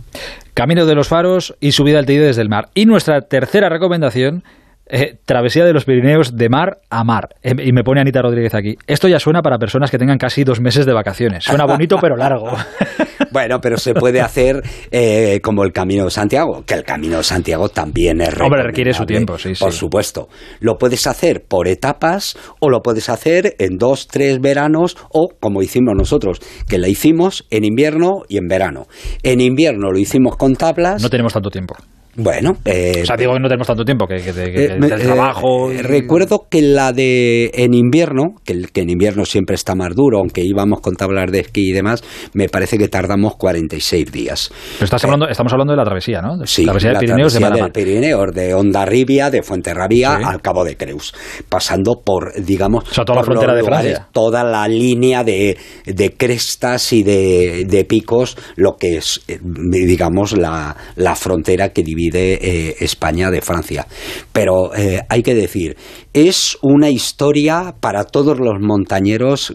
Camino 0.54 0.84
de 0.84 0.94
los 0.94 1.08
faros 1.08 1.54
y 1.60 1.72
subida 1.72 1.98
al 1.98 2.06
Teide 2.06 2.26
desde 2.26 2.42
el 2.42 2.50
mar. 2.50 2.68
Y 2.74 2.84
nuestra 2.84 3.22
tercera 3.22 3.70
recomendación 3.70 4.42
eh, 4.86 5.16
travesía 5.24 5.64
de 5.64 5.72
los 5.72 5.84
Pirineos 5.84 6.36
de 6.36 6.48
mar 6.48 6.78
a 6.90 7.04
mar. 7.04 7.30
Eh, 7.42 7.54
y 7.64 7.72
me 7.72 7.82
pone 7.82 8.00
Anita 8.00 8.20
Rodríguez 8.20 8.54
aquí. 8.54 8.76
Esto 8.86 9.08
ya 9.08 9.18
suena 9.18 9.40
para 9.42 9.58
personas 9.58 9.90
que 9.90 9.98
tengan 9.98 10.18
casi 10.18 10.44
dos 10.44 10.60
meses 10.60 10.86
de 10.86 10.92
vacaciones. 10.92 11.44
Suena 11.44 11.64
bonito 11.64 11.96
pero 12.00 12.16
largo. 12.16 12.50
bueno, 13.32 13.60
pero 13.60 13.76
se 13.78 13.94
puede 13.94 14.20
hacer 14.20 14.62
eh, 14.90 15.40
como 15.42 15.64
el 15.64 15.72
Camino 15.72 16.04
de 16.04 16.10
Santiago, 16.10 16.64
que 16.66 16.74
el 16.74 16.84
Camino 16.84 17.18
de 17.18 17.24
Santiago 17.24 17.68
también 17.68 18.20
es 18.20 18.38
Hombre, 18.40 18.62
requiere 18.62 18.92
su 18.92 19.06
tiempo, 19.06 19.38
sí, 19.38 19.52
Por 19.58 19.72
supuesto. 19.72 20.28
Lo 20.60 20.76
puedes 20.76 21.06
hacer 21.06 21.44
por 21.46 21.68
etapas 21.68 22.36
o 22.60 22.68
lo 22.68 22.82
puedes 22.82 23.08
hacer 23.08 23.54
en 23.58 23.78
dos, 23.78 24.08
tres 24.08 24.40
veranos 24.40 24.96
o 25.10 25.28
como 25.40 25.62
hicimos 25.62 25.94
nosotros, 25.96 26.40
que 26.68 26.78
la 26.78 26.88
hicimos 26.88 27.46
en 27.50 27.64
invierno 27.64 28.22
y 28.28 28.38
en 28.38 28.46
verano. 28.46 28.86
En 29.22 29.40
invierno 29.40 29.90
lo 29.90 29.98
hicimos 29.98 30.36
con 30.36 30.54
tablas. 30.54 31.02
No 31.02 31.08
tenemos 31.08 31.32
tanto 31.32 31.50
tiempo. 31.50 31.76
Bueno, 32.14 32.58
eh, 32.66 33.00
o 33.02 33.06
sea, 33.06 33.16
digo 33.16 33.32
que 33.32 33.40
no 33.40 33.48
tenemos 33.48 33.66
tanto 33.66 33.86
tiempo, 33.86 34.06
que, 34.06 34.16
que, 34.16 34.32
que 34.34 34.64
eh, 34.64 34.76
el 34.76 35.02
trabajo. 35.02 35.70
Eh, 35.70 35.82
recuerdo 35.82 36.46
que 36.50 36.60
la 36.60 36.92
de 36.92 37.50
en 37.54 37.72
invierno, 37.72 38.34
que, 38.44 38.66
que 38.70 38.82
en 38.82 38.90
invierno 38.90 39.24
siempre 39.24 39.54
está 39.54 39.74
más 39.74 39.94
duro, 39.94 40.18
aunque 40.18 40.42
íbamos 40.44 40.82
con 40.82 40.94
tablas 40.94 41.32
de 41.32 41.40
esquí 41.40 41.70
y 41.70 41.72
demás, 41.72 42.04
me 42.34 42.50
parece 42.50 42.76
que 42.76 42.88
tardamos 42.88 43.36
46 43.36 44.12
días. 44.12 44.52
Pero 44.74 44.84
estás 44.84 45.02
hablando, 45.04 45.26
estamos 45.26 45.54
hablando 45.54 45.72
de 45.72 45.78
la 45.78 45.84
travesía, 45.84 46.20
¿no? 46.20 46.44
Sí, 46.44 46.64
travesía 46.64 46.90
del 46.90 46.98
Pirineos 46.98 47.32
de 47.32 47.50
del 47.50 47.72
Pirineos, 47.72 48.34
de 48.34 48.54
Ondarribia, 48.54 49.30
de 49.30 49.42
Fuenterrabía 49.42 50.16
al 50.16 50.42
Cabo 50.42 50.64
de 50.64 50.76
Creus, 50.76 51.14
pasando 51.48 52.02
por, 52.04 52.34
digamos, 52.44 52.90
o 52.90 52.94
sea, 52.94 53.04
toda 53.06 53.20
la 53.20 53.24
frontera 53.24 53.54
de 53.54 53.62
Francia. 53.62 54.08
Toda 54.12 54.44
la 54.44 54.68
línea 54.68 55.24
de, 55.24 55.56
de 55.86 56.10
crestas 56.10 56.92
y 56.92 57.02
de, 57.02 57.64
de, 57.66 57.84
picos, 57.86 58.36
lo 58.56 58.76
que 58.76 58.98
es, 58.98 59.22
digamos, 59.26 60.36
la, 60.36 60.76
la 60.96 61.14
frontera 61.14 61.70
que 61.70 61.82
divide 61.82 62.01
de 62.10 62.34
eh, 62.34 62.76
España 62.80 63.30
de 63.30 63.40
Francia. 63.40 63.86
Pero 64.32 64.74
eh, 64.74 65.00
hay 65.08 65.22
que 65.22 65.34
decir, 65.34 65.76
es 66.14 66.58
una 66.60 66.90
historia 66.90 67.74
para 67.80 68.04
todos 68.04 68.38
los 68.38 68.60
montañeros 68.60 69.54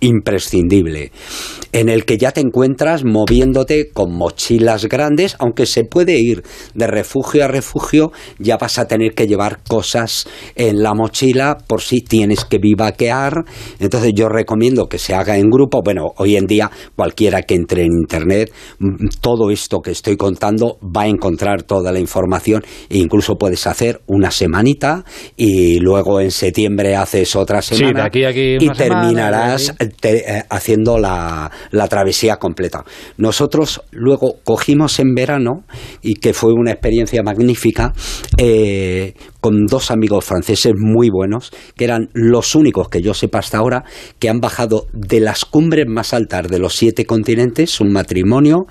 imprescindible, 0.00 1.10
en 1.72 1.88
el 1.88 2.04
que 2.04 2.16
ya 2.16 2.30
te 2.30 2.40
encuentras 2.40 3.04
moviéndote 3.04 3.90
con 3.92 4.16
mochilas 4.16 4.86
grandes, 4.86 5.36
aunque 5.40 5.66
se 5.66 5.84
puede 5.84 6.18
ir 6.18 6.42
de 6.74 6.86
refugio 6.86 7.44
a 7.44 7.48
refugio, 7.48 8.12
ya 8.38 8.56
vas 8.56 8.78
a 8.78 8.86
tener 8.86 9.14
que 9.14 9.26
llevar 9.26 9.62
cosas 9.68 10.28
en 10.54 10.82
la 10.82 10.94
mochila 10.94 11.58
por 11.66 11.80
si 11.80 12.02
tienes 12.02 12.44
que 12.44 12.58
vivaquear. 12.58 13.44
Entonces 13.80 14.12
yo 14.14 14.28
recomiendo 14.28 14.86
que 14.86 14.98
se 14.98 15.14
haga 15.14 15.38
en 15.38 15.50
grupo. 15.50 15.80
Bueno, 15.84 16.12
hoy 16.18 16.36
en 16.36 16.46
día 16.46 16.70
cualquiera 16.94 17.42
que 17.42 17.54
entre 17.54 17.82
en 17.82 17.92
Internet, 17.92 18.52
todo 19.20 19.50
esto 19.50 19.80
que 19.80 19.90
estoy 19.90 20.16
contando 20.16 20.78
va 20.84 21.02
a 21.02 21.08
encontrar 21.08 21.62
toda 21.62 21.90
la 21.92 21.98
información 21.98 22.62
e 22.88 22.98
incluso 22.98 23.34
puedes 23.34 23.66
hacer 23.66 24.02
una 24.06 24.30
semanita 24.30 25.04
y 25.36 25.79
luego 25.80 26.20
en 26.20 26.30
septiembre 26.30 26.94
haces 26.94 27.34
otra 27.36 27.62
semana 27.62 28.10
y 28.12 28.68
terminarás 28.70 29.74
eh, 30.02 30.42
haciendo 30.48 30.98
la, 30.98 31.50
la, 31.70 31.88
travesía 31.88 32.36
completa. 32.36 32.84
Nosotros 33.16 33.82
luego 33.90 34.36
cogimos 34.44 34.98
en 35.00 35.14
verano, 35.14 35.64
y 36.02 36.14
que 36.14 36.32
fue 36.32 36.52
una 36.52 36.72
experiencia 36.72 37.22
magnífica, 37.22 37.92
eh, 38.36 39.14
con 39.40 39.66
dos 39.66 39.90
amigos 39.90 40.24
franceses 40.24 40.74
muy 40.76 41.10
buenos, 41.10 41.50
que 41.76 41.84
eran 41.84 42.08
los 42.12 42.54
únicos 42.54 42.88
que 42.88 43.00
yo 43.00 43.14
sepa 43.14 43.38
hasta 43.38 43.58
ahora 43.58 43.84
que 44.18 44.28
han 44.28 44.40
bajado 44.40 44.86
de 44.92 45.20
las 45.20 45.44
cumbres 45.44 45.86
más 45.88 46.14
altas 46.14 46.48
de 46.48 46.58
los 46.58 46.74
siete 46.76 47.04
continentes, 47.04 47.80
un 47.80 47.92
matrimonio, 47.92 48.66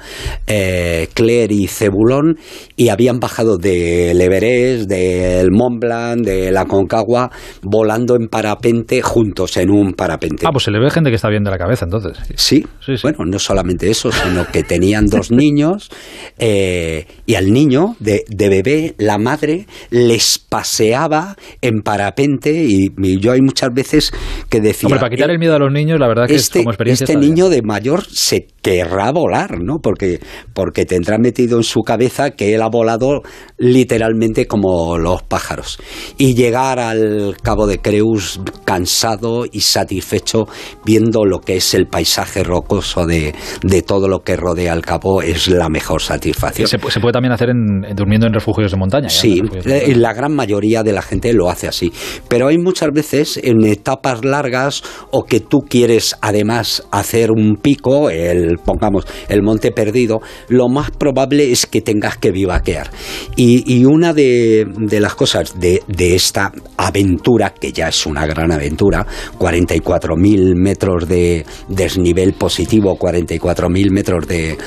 eh, 0.48 1.08
Claire 1.14 1.54
y 1.54 1.68
Cebulón, 1.68 2.38
y 2.76 2.90
habían 2.90 3.20
bajado 3.20 3.58
del 3.58 4.20
Everest, 4.20 4.90
del 4.90 5.52
Mont 5.52 5.80
Blanc, 5.82 6.22
de 6.22 6.52
la 6.52 6.66
Concagua, 6.66 7.32
volando 7.62 8.16
en 8.16 8.28
parapente 8.28 9.02
juntos 9.02 9.58
en 9.58 9.70
un 9.70 9.94
parapente. 9.94 10.46
Ah, 10.46 10.52
pues 10.52 10.64
se 10.64 10.72
le 10.72 10.80
ve 10.80 10.90
gente 10.90 11.10
que 11.10 11.16
está 11.16 11.30
bien 11.30 11.44
de 11.44 11.52
la 11.52 11.58
cabeza 11.58 11.86
entonces. 11.86 12.18
Sí, 12.36 12.66
sí, 12.86 12.94
bueno, 13.02 13.26
no 13.26 13.40
solamente 13.40 13.90
eso, 13.90 14.12
sino 14.12 14.46
que 14.46 14.64
tenían 14.64 15.06
dos 15.06 15.32
niños 15.32 15.90
eh, 16.38 17.06
y 17.26 17.36
al 17.36 17.52
niño 17.52 17.96
de, 18.00 18.24
de 18.28 18.50
bebé, 18.50 18.96
la 18.98 19.18
madre 19.18 19.66
les 19.90 20.40
paseaba 20.60 21.36
en 21.62 21.82
parapente 21.82 22.52
y, 22.52 22.90
y 22.98 23.20
yo 23.20 23.32
hay 23.32 23.40
muchas 23.42 23.70
veces 23.74 24.12
que 24.50 24.60
decía... 24.60 24.88
Hombre, 24.88 25.00
para 25.00 25.10
quitar 25.10 25.30
"Eh, 25.30 25.34
el 25.34 25.40
miedo 25.40 25.56
a 25.56 25.60
los 25.60 25.72
niños, 25.72 25.98
la 26.00 26.08
verdad 26.10 26.28
que 26.28 26.36
es 26.36 26.42
este, 26.44 26.60
como 26.60 26.72
experiencia. 26.72 27.06
este 27.06 27.16
bien. 27.16 27.30
niño 27.34 27.48
de 27.50 27.62
mayor 27.62 28.04
se 28.06 28.48
querrá 28.62 29.12
volar, 29.14 29.62
¿no? 29.64 29.78
Porque, 29.82 30.20
porque 30.54 30.84
tendrá 30.86 31.18
metido 31.18 31.58
en 31.58 31.64
su 31.64 31.80
cabeza 31.82 32.32
que 32.32 32.54
él 32.54 32.62
ha 32.62 32.68
volado 32.68 33.22
literalmente 33.58 34.48
como 34.48 34.98
los 34.98 35.24
pájaros. 35.24 35.80
Y 36.18 36.36
llegar 36.36 36.78
al 36.80 37.38
Cabo 37.42 37.66
de 37.66 37.78
Creus 37.80 38.42
cansado 38.66 39.46
y 39.50 39.62
satisfecho 39.62 40.46
viendo 40.86 41.24
lo 41.24 41.40
que 41.40 41.56
es 41.58 41.74
el 41.74 41.88
paisaje 41.88 42.44
rocoso 42.44 43.06
de, 43.06 43.34
de 43.64 43.82
todo 43.82 44.10
lo 44.10 44.20
que 44.20 44.36
rodea 44.36 44.74
el 44.74 44.82
cabo 44.82 45.22
es 45.22 45.48
la 45.48 45.70
mejor 45.70 46.02
satisfacción. 46.02 46.68
se, 46.68 46.78
pu- 46.80 46.90
se 46.90 47.00
puede 47.00 47.14
también 47.14 47.32
hacer 47.32 47.50
en, 47.50 47.86
en- 47.86 47.96
durmiendo 47.96 48.28
en 48.28 48.34
refugios 48.34 48.72
de 48.72 48.78
montaña. 48.78 49.10
Sí, 49.10 49.42
de 49.64 49.78
eh, 49.92 49.96
la 49.96 50.14
gran 50.14 50.34
mayoría 50.34 50.49
de 50.84 50.94
la 50.94 51.02
gente 51.02 51.34
lo 51.34 51.50
hace 51.50 51.68
así. 51.68 51.92
Pero 52.28 52.48
hay 52.48 52.58
muchas 52.58 52.90
veces 52.92 53.40
en 53.42 53.64
etapas 53.66 54.26
largas 54.26 54.84
o 55.12 55.24
que 55.24 55.40
tú 55.40 55.60
quieres 55.60 56.16
además 56.22 56.84
hacer 56.92 57.32
un 57.32 57.58
pico, 57.58 58.10
el 58.10 58.58
pongamos 58.58 59.06
el 59.28 59.42
monte 59.44 59.72
perdido, 59.72 60.22
lo 60.48 60.68
más 60.70 60.92
probable 60.92 61.52
es 61.52 61.66
que 61.66 61.82
tengas 61.82 62.18
que 62.18 62.32
vivaquear. 62.32 62.90
Y, 63.36 63.64
y 63.74 63.86
una 63.86 64.14
de, 64.14 64.66
de 64.76 65.00
las 65.00 65.16
cosas 65.16 65.60
de, 65.60 65.84
de 65.88 66.16
esta 66.16 66.52
aventura, 66.78 67.54
que 67.54 67.72
ya 67.72 67.90
es 67.90 68.06
una 68.06 68.26
gran 68.26 68.52
aventura, 68.52 69.06
44.000 69.38 70.56
metros 70.56 71.08
de 71.08 71.46
desnivel 71.68 72.34
positivo, 72.34 72.98
44.000 72.98 73.92
metros 73.92 74.28
de, 74.28 74.58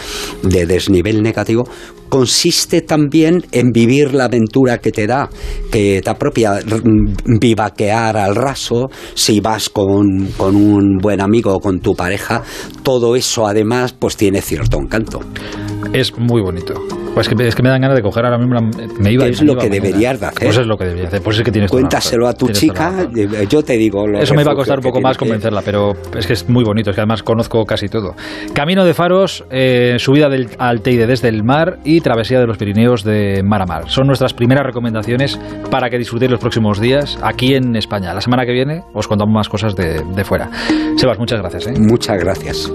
de 0.42 0.66
desnivel 0.66 1.22
negativo, 1.22 1.64
consiste 2.12 2.82
también 2.82 3.42
en 3.52 3.70
vivir 3.72 4.12
la 4.12 4.24
aventura 4.26 4.76
que 4.82 4.92
te 4.92 5.06
da, 5.06 5.30
que 5.70 6.02
te 6.04 6.10
apropia, 6.10 6.58
r- 6.58 6.82
vivaquear 7.40 8.18
al 8.18 8.36
raso, 8.36 8.90
si 9.14 9.40
vas 9.40 9.70
con, 9.70 10.26
con 10.36 10.54
un 10.54 10.98
buen 10.98 11.22
amigo 11.22 11.54
o 11.54 11.58
con 11.58 11.80
tu 11.80 11.94
pareja, 11.94 12.42
todo 12.82 13.16
eso 13.16 13.46
además 13.46 13.94
pues 13.98 14.18
tiene 14.18 14.42
cierto 14.42 14.76
encanto. 14.76 15.20
Es 15.92 16.16
muy 16.18 16.40
bonito. 16.40 16.74
Pues 17.14 17.28
que, 17.28 17.34
me- 17.34 17.46
es 17.46 17.54
que 17.54 17.62
me 17.62 17.68
dan 17.68 17.82
ganas 17.82 17.94
de 17.96 18.02
coger 18.02 18.24
ahora 18.24 18.38
mismo. 18.38 18.54
la- 18.54 18.62
me 18.62 19.12
iba, 19.12 19.26
Es 19.26 19.40
me 19.40 19.46
lo 19.48 19.52
iba 19.52 19.62
que 19.62 19.68
deberías 19.68 20.18
de 20.18 20.26
hacer. 20.26 20.44
Pues 20.46 20.56
es 20.56 20.66
lo 20.66 20.78
que 20.78 20.84
debería 20.84 21.08
hacer. 21.08 21.20
Pues 21.20 21.36
es 21.38 21.44
que 21.44 21.52
tienes 21.52 21.70
Cuéntaselo 21.70 22.26
a 22.26 22.32
tu 22.32 22.48
chica, 22.48 23.06
eh, 23.14 23.46
yo 23.50 23.62
te 23.62 23.74
digo... 23.76 24.06
los 24.06 24.22
Eso 24.22 24.34
me 24.34 24.44
va 24.44 24.52
a 24.52 24.54
costar 24.54 24.78
un 24.78 24.82
que 24.82 24.88
poco 24.88 25.00
más 25.02 25.16
que- 25.18 25.26
convencerla, 25.26 25.60
pero 25.62 25.92
es 26.16 26.26
que 26.26 26.32
es 26.32 26.48
muy 26.48 26.64
bonito, 26.64 26.88
es 26.90 26.94
que 26.96 27.02
además 27.02 27.22
conozco 27.22 27.66
casi 27.66 27.88
todo. 27.88 28.14
Camino 28.54 28.84
de 28.86 28.94
Faros, 28.94 29.44
eh, 29.50 29.96
subida 29.98 30.30
del, 30.30 30.48
al 30.58 30.80
Teide 30.80 31.06
desde 31.06 31.28
el 31.28 31.44
mar 31.44 31.80
y 31.84 32.00
travesía 32.00 32.40
de 32.40 32.46
los 32.46 32.56
Pirineos 32.56 33.04
de 33.04 33.42
mar 33.44 33.60
a 33.60 33.66
mar. 33.66 33.84
Son 33.90 34.06
nuestras 34.06 34.32
primeras 34.32 34.64
recomendaciones 34.64 35.38
para 35.70 35.90
que 35.90 35.98
disfrutéis 35.98 36.30
los 36.30 36.40
próximos 36.40 36.80
días 36.80 37.18
aquí 37.22 37.54
en 37.54 37.76
España. 37.76 38.14
La 38.14 38.22
semana 38.22 38.46
que 38.46 38.52
viene 38.52 38.84
os 38.94 39.06
contamos 39.06 39.34
más 39.34 39.48
cosas 39.50 39.76
de, 39.76 40.02
de 40.02 40.24
fuera. 40.24 40.48
Sebas, 40.96 41.18
muchas 41.18 41.40
gracias. 41.40 41.66
¿eh? 41.66 41.74
Muchas 41.78 42.18
gracias. 42.18 42.72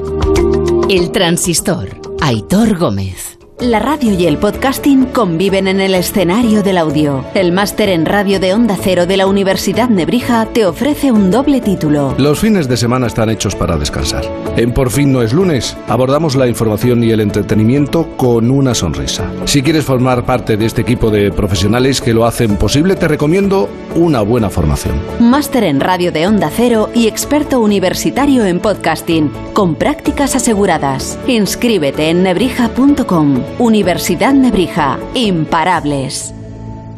El 0.89 1.11
transistor. 1.11 1.89
Aitor 2.21 2.77
Gómez. 2.77 3.36
La 3.59 3.79
radio 3.79 4.13
y 4.13 4.27
el 4.27 4.37
podcasting 4.37 5.05
conviven 5.05 5.67
en 5.67 5.79
el 5.79 5.95
escenario 5.95 6.61
del 6.61 6.77
audio. 6.77 7.25
El 7.33 7.51
máster 7.51 7.89
en 7.89 8.05
radio 8.05 8.39
de 8.39 8.53
Onda 8.53 8.77
Cero 8.79 9.07
de 9.07 9.17
la 9.17 9.25
Universidad 9.25 9.89
Nebrija 9.89 10.45
te 10.53 10.63
ofrece 10.67 11.11
un 11.11 11.31
doble 11.31 11.59
título. 11.59 12.13
Los 12.19 12.39
fines 12.39 12.67
de 12.67 12.77
semana 12.77 13.07
están 13.07 13.31
hechos 13.31 13.55
para 13.55 13.75
descansar. 13.75 14.23
En 14.57 14.73
Por 14.73 14.91
fin 14.91 15.11
no 15.11 15.23
es 15.23 15.33
lunes, 15.33 15.75
abordamos 15.87 16.35
la 16.35 16.47
información 16.47 17.03
y 17.03 17.09
el 17.09 17.19
entretenimiento 17.19 18.09
con 18.15 18.51
una 18.51 18.75
sonrisa. 18.75 19.31
Si 19.45 19.63
quieres 19.63 19.85
formar 19.85 20.23
parte 20.23 20.55
de 20.55 20.67
este 20.67 20.83
equipo 20.83 21.09
de 21.09 21.31
profesionales 21.31 21.99
que 21.99 22.13
lo 22.13 22.27
hacen 22.27 22.57
posible, 22.57 22.95
te 22.95 23.07
recomiendo 23.07 23.69
una 23.95 24.21
buena 24.21 24.51
formación. 24.51 25.01
Máster 25.19 25.63
en 25.63 25.79
radio 25.79 26.11
de 26.11 26.27
Onda 26.27 26.51
Cero 26.55 26.91
y 26.93 27.07
experto 27.07 27.59
universitario 27.59 28.45
en 28.45 28.59
podcasting, 28.59 29.31
con 29.53 29.73
prácticas 29.73 30.35
aseguradas. 30.35 31.17
Inscríbete 31.25 32.11
en 32.11 32.21
nebrija.com. 32.21 33.46
Universidad 33.59 34.33
Nebrija. 34.33 34.97
Imparables. 35.15 36.33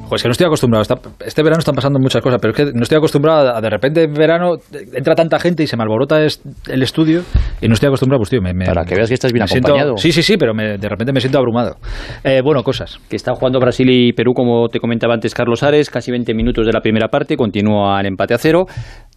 Pues 0.09 0.23
que 0.23 0.27
no 0.27 0.31
estoy 0.31 0.47
acostumbrado. 0.47 0.81
Está- 0.81 0.97
este 1.23 1.43
verano 1.43 1.59
están 1.59 1.75
pasando 1.75 1.99
muchas 1.99 2.23
cosas, 2.23 2.39
pero 2.41 2.51
es 2.51 2.57
que 2.57 2.65
no 2.73 2.81
estoy 2.81 2.97
acostumbrado 2.97 3.55
a 3.55 3.61
de 3.61 3.69
repente 3.69 4.03
en 4.05 4.13
verano 4.13 4.53
entra 4.95 5.13
tanta 5.13 5.39
gente 5.39 5.61
y 5.61 5.67
se 5.67 5.77
me 5.77 5.83
alborota 5.83 6.19
es- 6.23 6.41
el 6.67 6.81
estudio 6.81 7.21
y 7.61 7.67
no 7.67 7.75
estoy 7.75 7.87
acostumbrado, 7.89 8.17
pues 8.19 8.31
tío, 8.31 8.41
me, 8.41 8.51
me- 8.55 8.65
Para 8.65 8.85
que 8.85 8.95
veas 8.95 9.07
que 9.07 9.13
estás 9.13 9.31
bien 9.31 9.43
me 9.43 9.47
siento- 9.47 9.67
acompañado. 9.69 9.97
Sí, 9.97 10.11
sí, 10.11 10.23
sí, 10.23 10.35
pero 10.35 10.55
me- 10.55 10.79
de 10.79 10.89
repente 10.89 11.13
me 11.13 11.19
siento 11.21 11.37
abrumado. 11.37 11.75
Eh, 12.23 12.41
bueno, 12.43 12.63
cosas. 12.63 12.97
Que 13.07 13.17
están 13.17 13.35
jugando 13.35 13.59
Brasil 13.59 13.87
y 13.87 14.11
Perú, 14.13 14.33
como 14.33 14.67
te 14.69 14.79
comentaba 14.79 15.13
antes 15.13 15.35
Carlos 15.35 15.61
Ares, 15.61 15.91
casi 15.91 16.09
20 16.09 16.33
minutos 16.33 16.65
de 16.65 16.73
la 16.73 16.81
primera 16.81 17.09
parte, 17.09 17.37
continúa 17.37 17.99
el 18.01 18.07
empate 18.07 18.33
a 18.33 18.39
cero. 18.39 18.65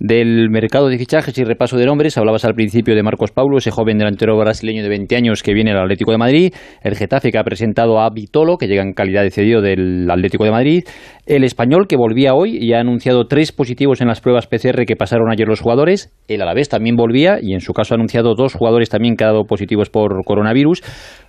Del 0.05 0.51
mercado 0.51 0.89
de 0.89 0.99
fichajes 0.99 1.39
y 1.39 1.45
repaso 1.45 1.77
de 1.77 1.87
nombres, 1.87 2.19
hablabas 2.19 2.45
al 2.45 2.55
principio 2.55 2.97
de 2.97 3.05
Marcos 3.05 3.31
Paulo, 3.31 3.59
ese 3.59 3.71
joven 3.71 3.99
delantero 3.99 4.37
brasileño 4.37 4.83
de 4.83 4.89
20 4.89 5.15
años 5.15 5.45
que 5.45 5.55
viene 5.55 5.71
al 5.71 5.79
Atlético 5.79 6.11
de 6.11 6.19
Madrid, 6.19 6.53
el 6.83 6.97
Getafe 6.97 7.31
que 7.31 7.39
ha 7.39 7.45
presentado 7.45 8.01
a 8.01 8.11
Vitolo, 8.11 8.57
que 8.57 8.67
llega 8.67 8.83
en 8.83 8.95
calidad 8.95 9.23
de 9.23 9.31
cedido 9.31 9.61
del 9.61 10.11
Atlético 10.11 10.43
de 10.43 10.51
Madrid, 10.51 10.83
el 11.25 11.45
español 11.45 11.87
que 11.87 11.97
volvía 11.97 12.35
hoy 12.35 12.59
y 12.61 12.73
ha 12.73 12.81
anunciado 12.81 13.27
tres 13.29 13.53
positivos 13.53 14.01
en 14.01 14.09
las 14.09 14.21
pruebas 14.21 14.49
PCR 14.49 14.85
que 14.87 14.97
pasaron 14.97 15.31
ayer 15.31 15.47
los 15.47 15.61
jugadores, 15.61 16.13
el 16.27 16.43
Alavés 16.43 16.69
también 16.69 16.97
volvía 16.97 17.39
y 17.41 17.55
en 17.55 17.61
su 17.61 17.73
caso 17.73 17.95
ha 17.95 17.97
anunciado 17.97 18.35
dos 18.35 18.55
jugadores 18.55 18.89
también 18.89 19.15
que 19.15 19.23
han 19.23 19.31
dado 19.31 19.45
positivos 19.45 19.89
por 19.89 20.25
coronavirus. 20.25 20.83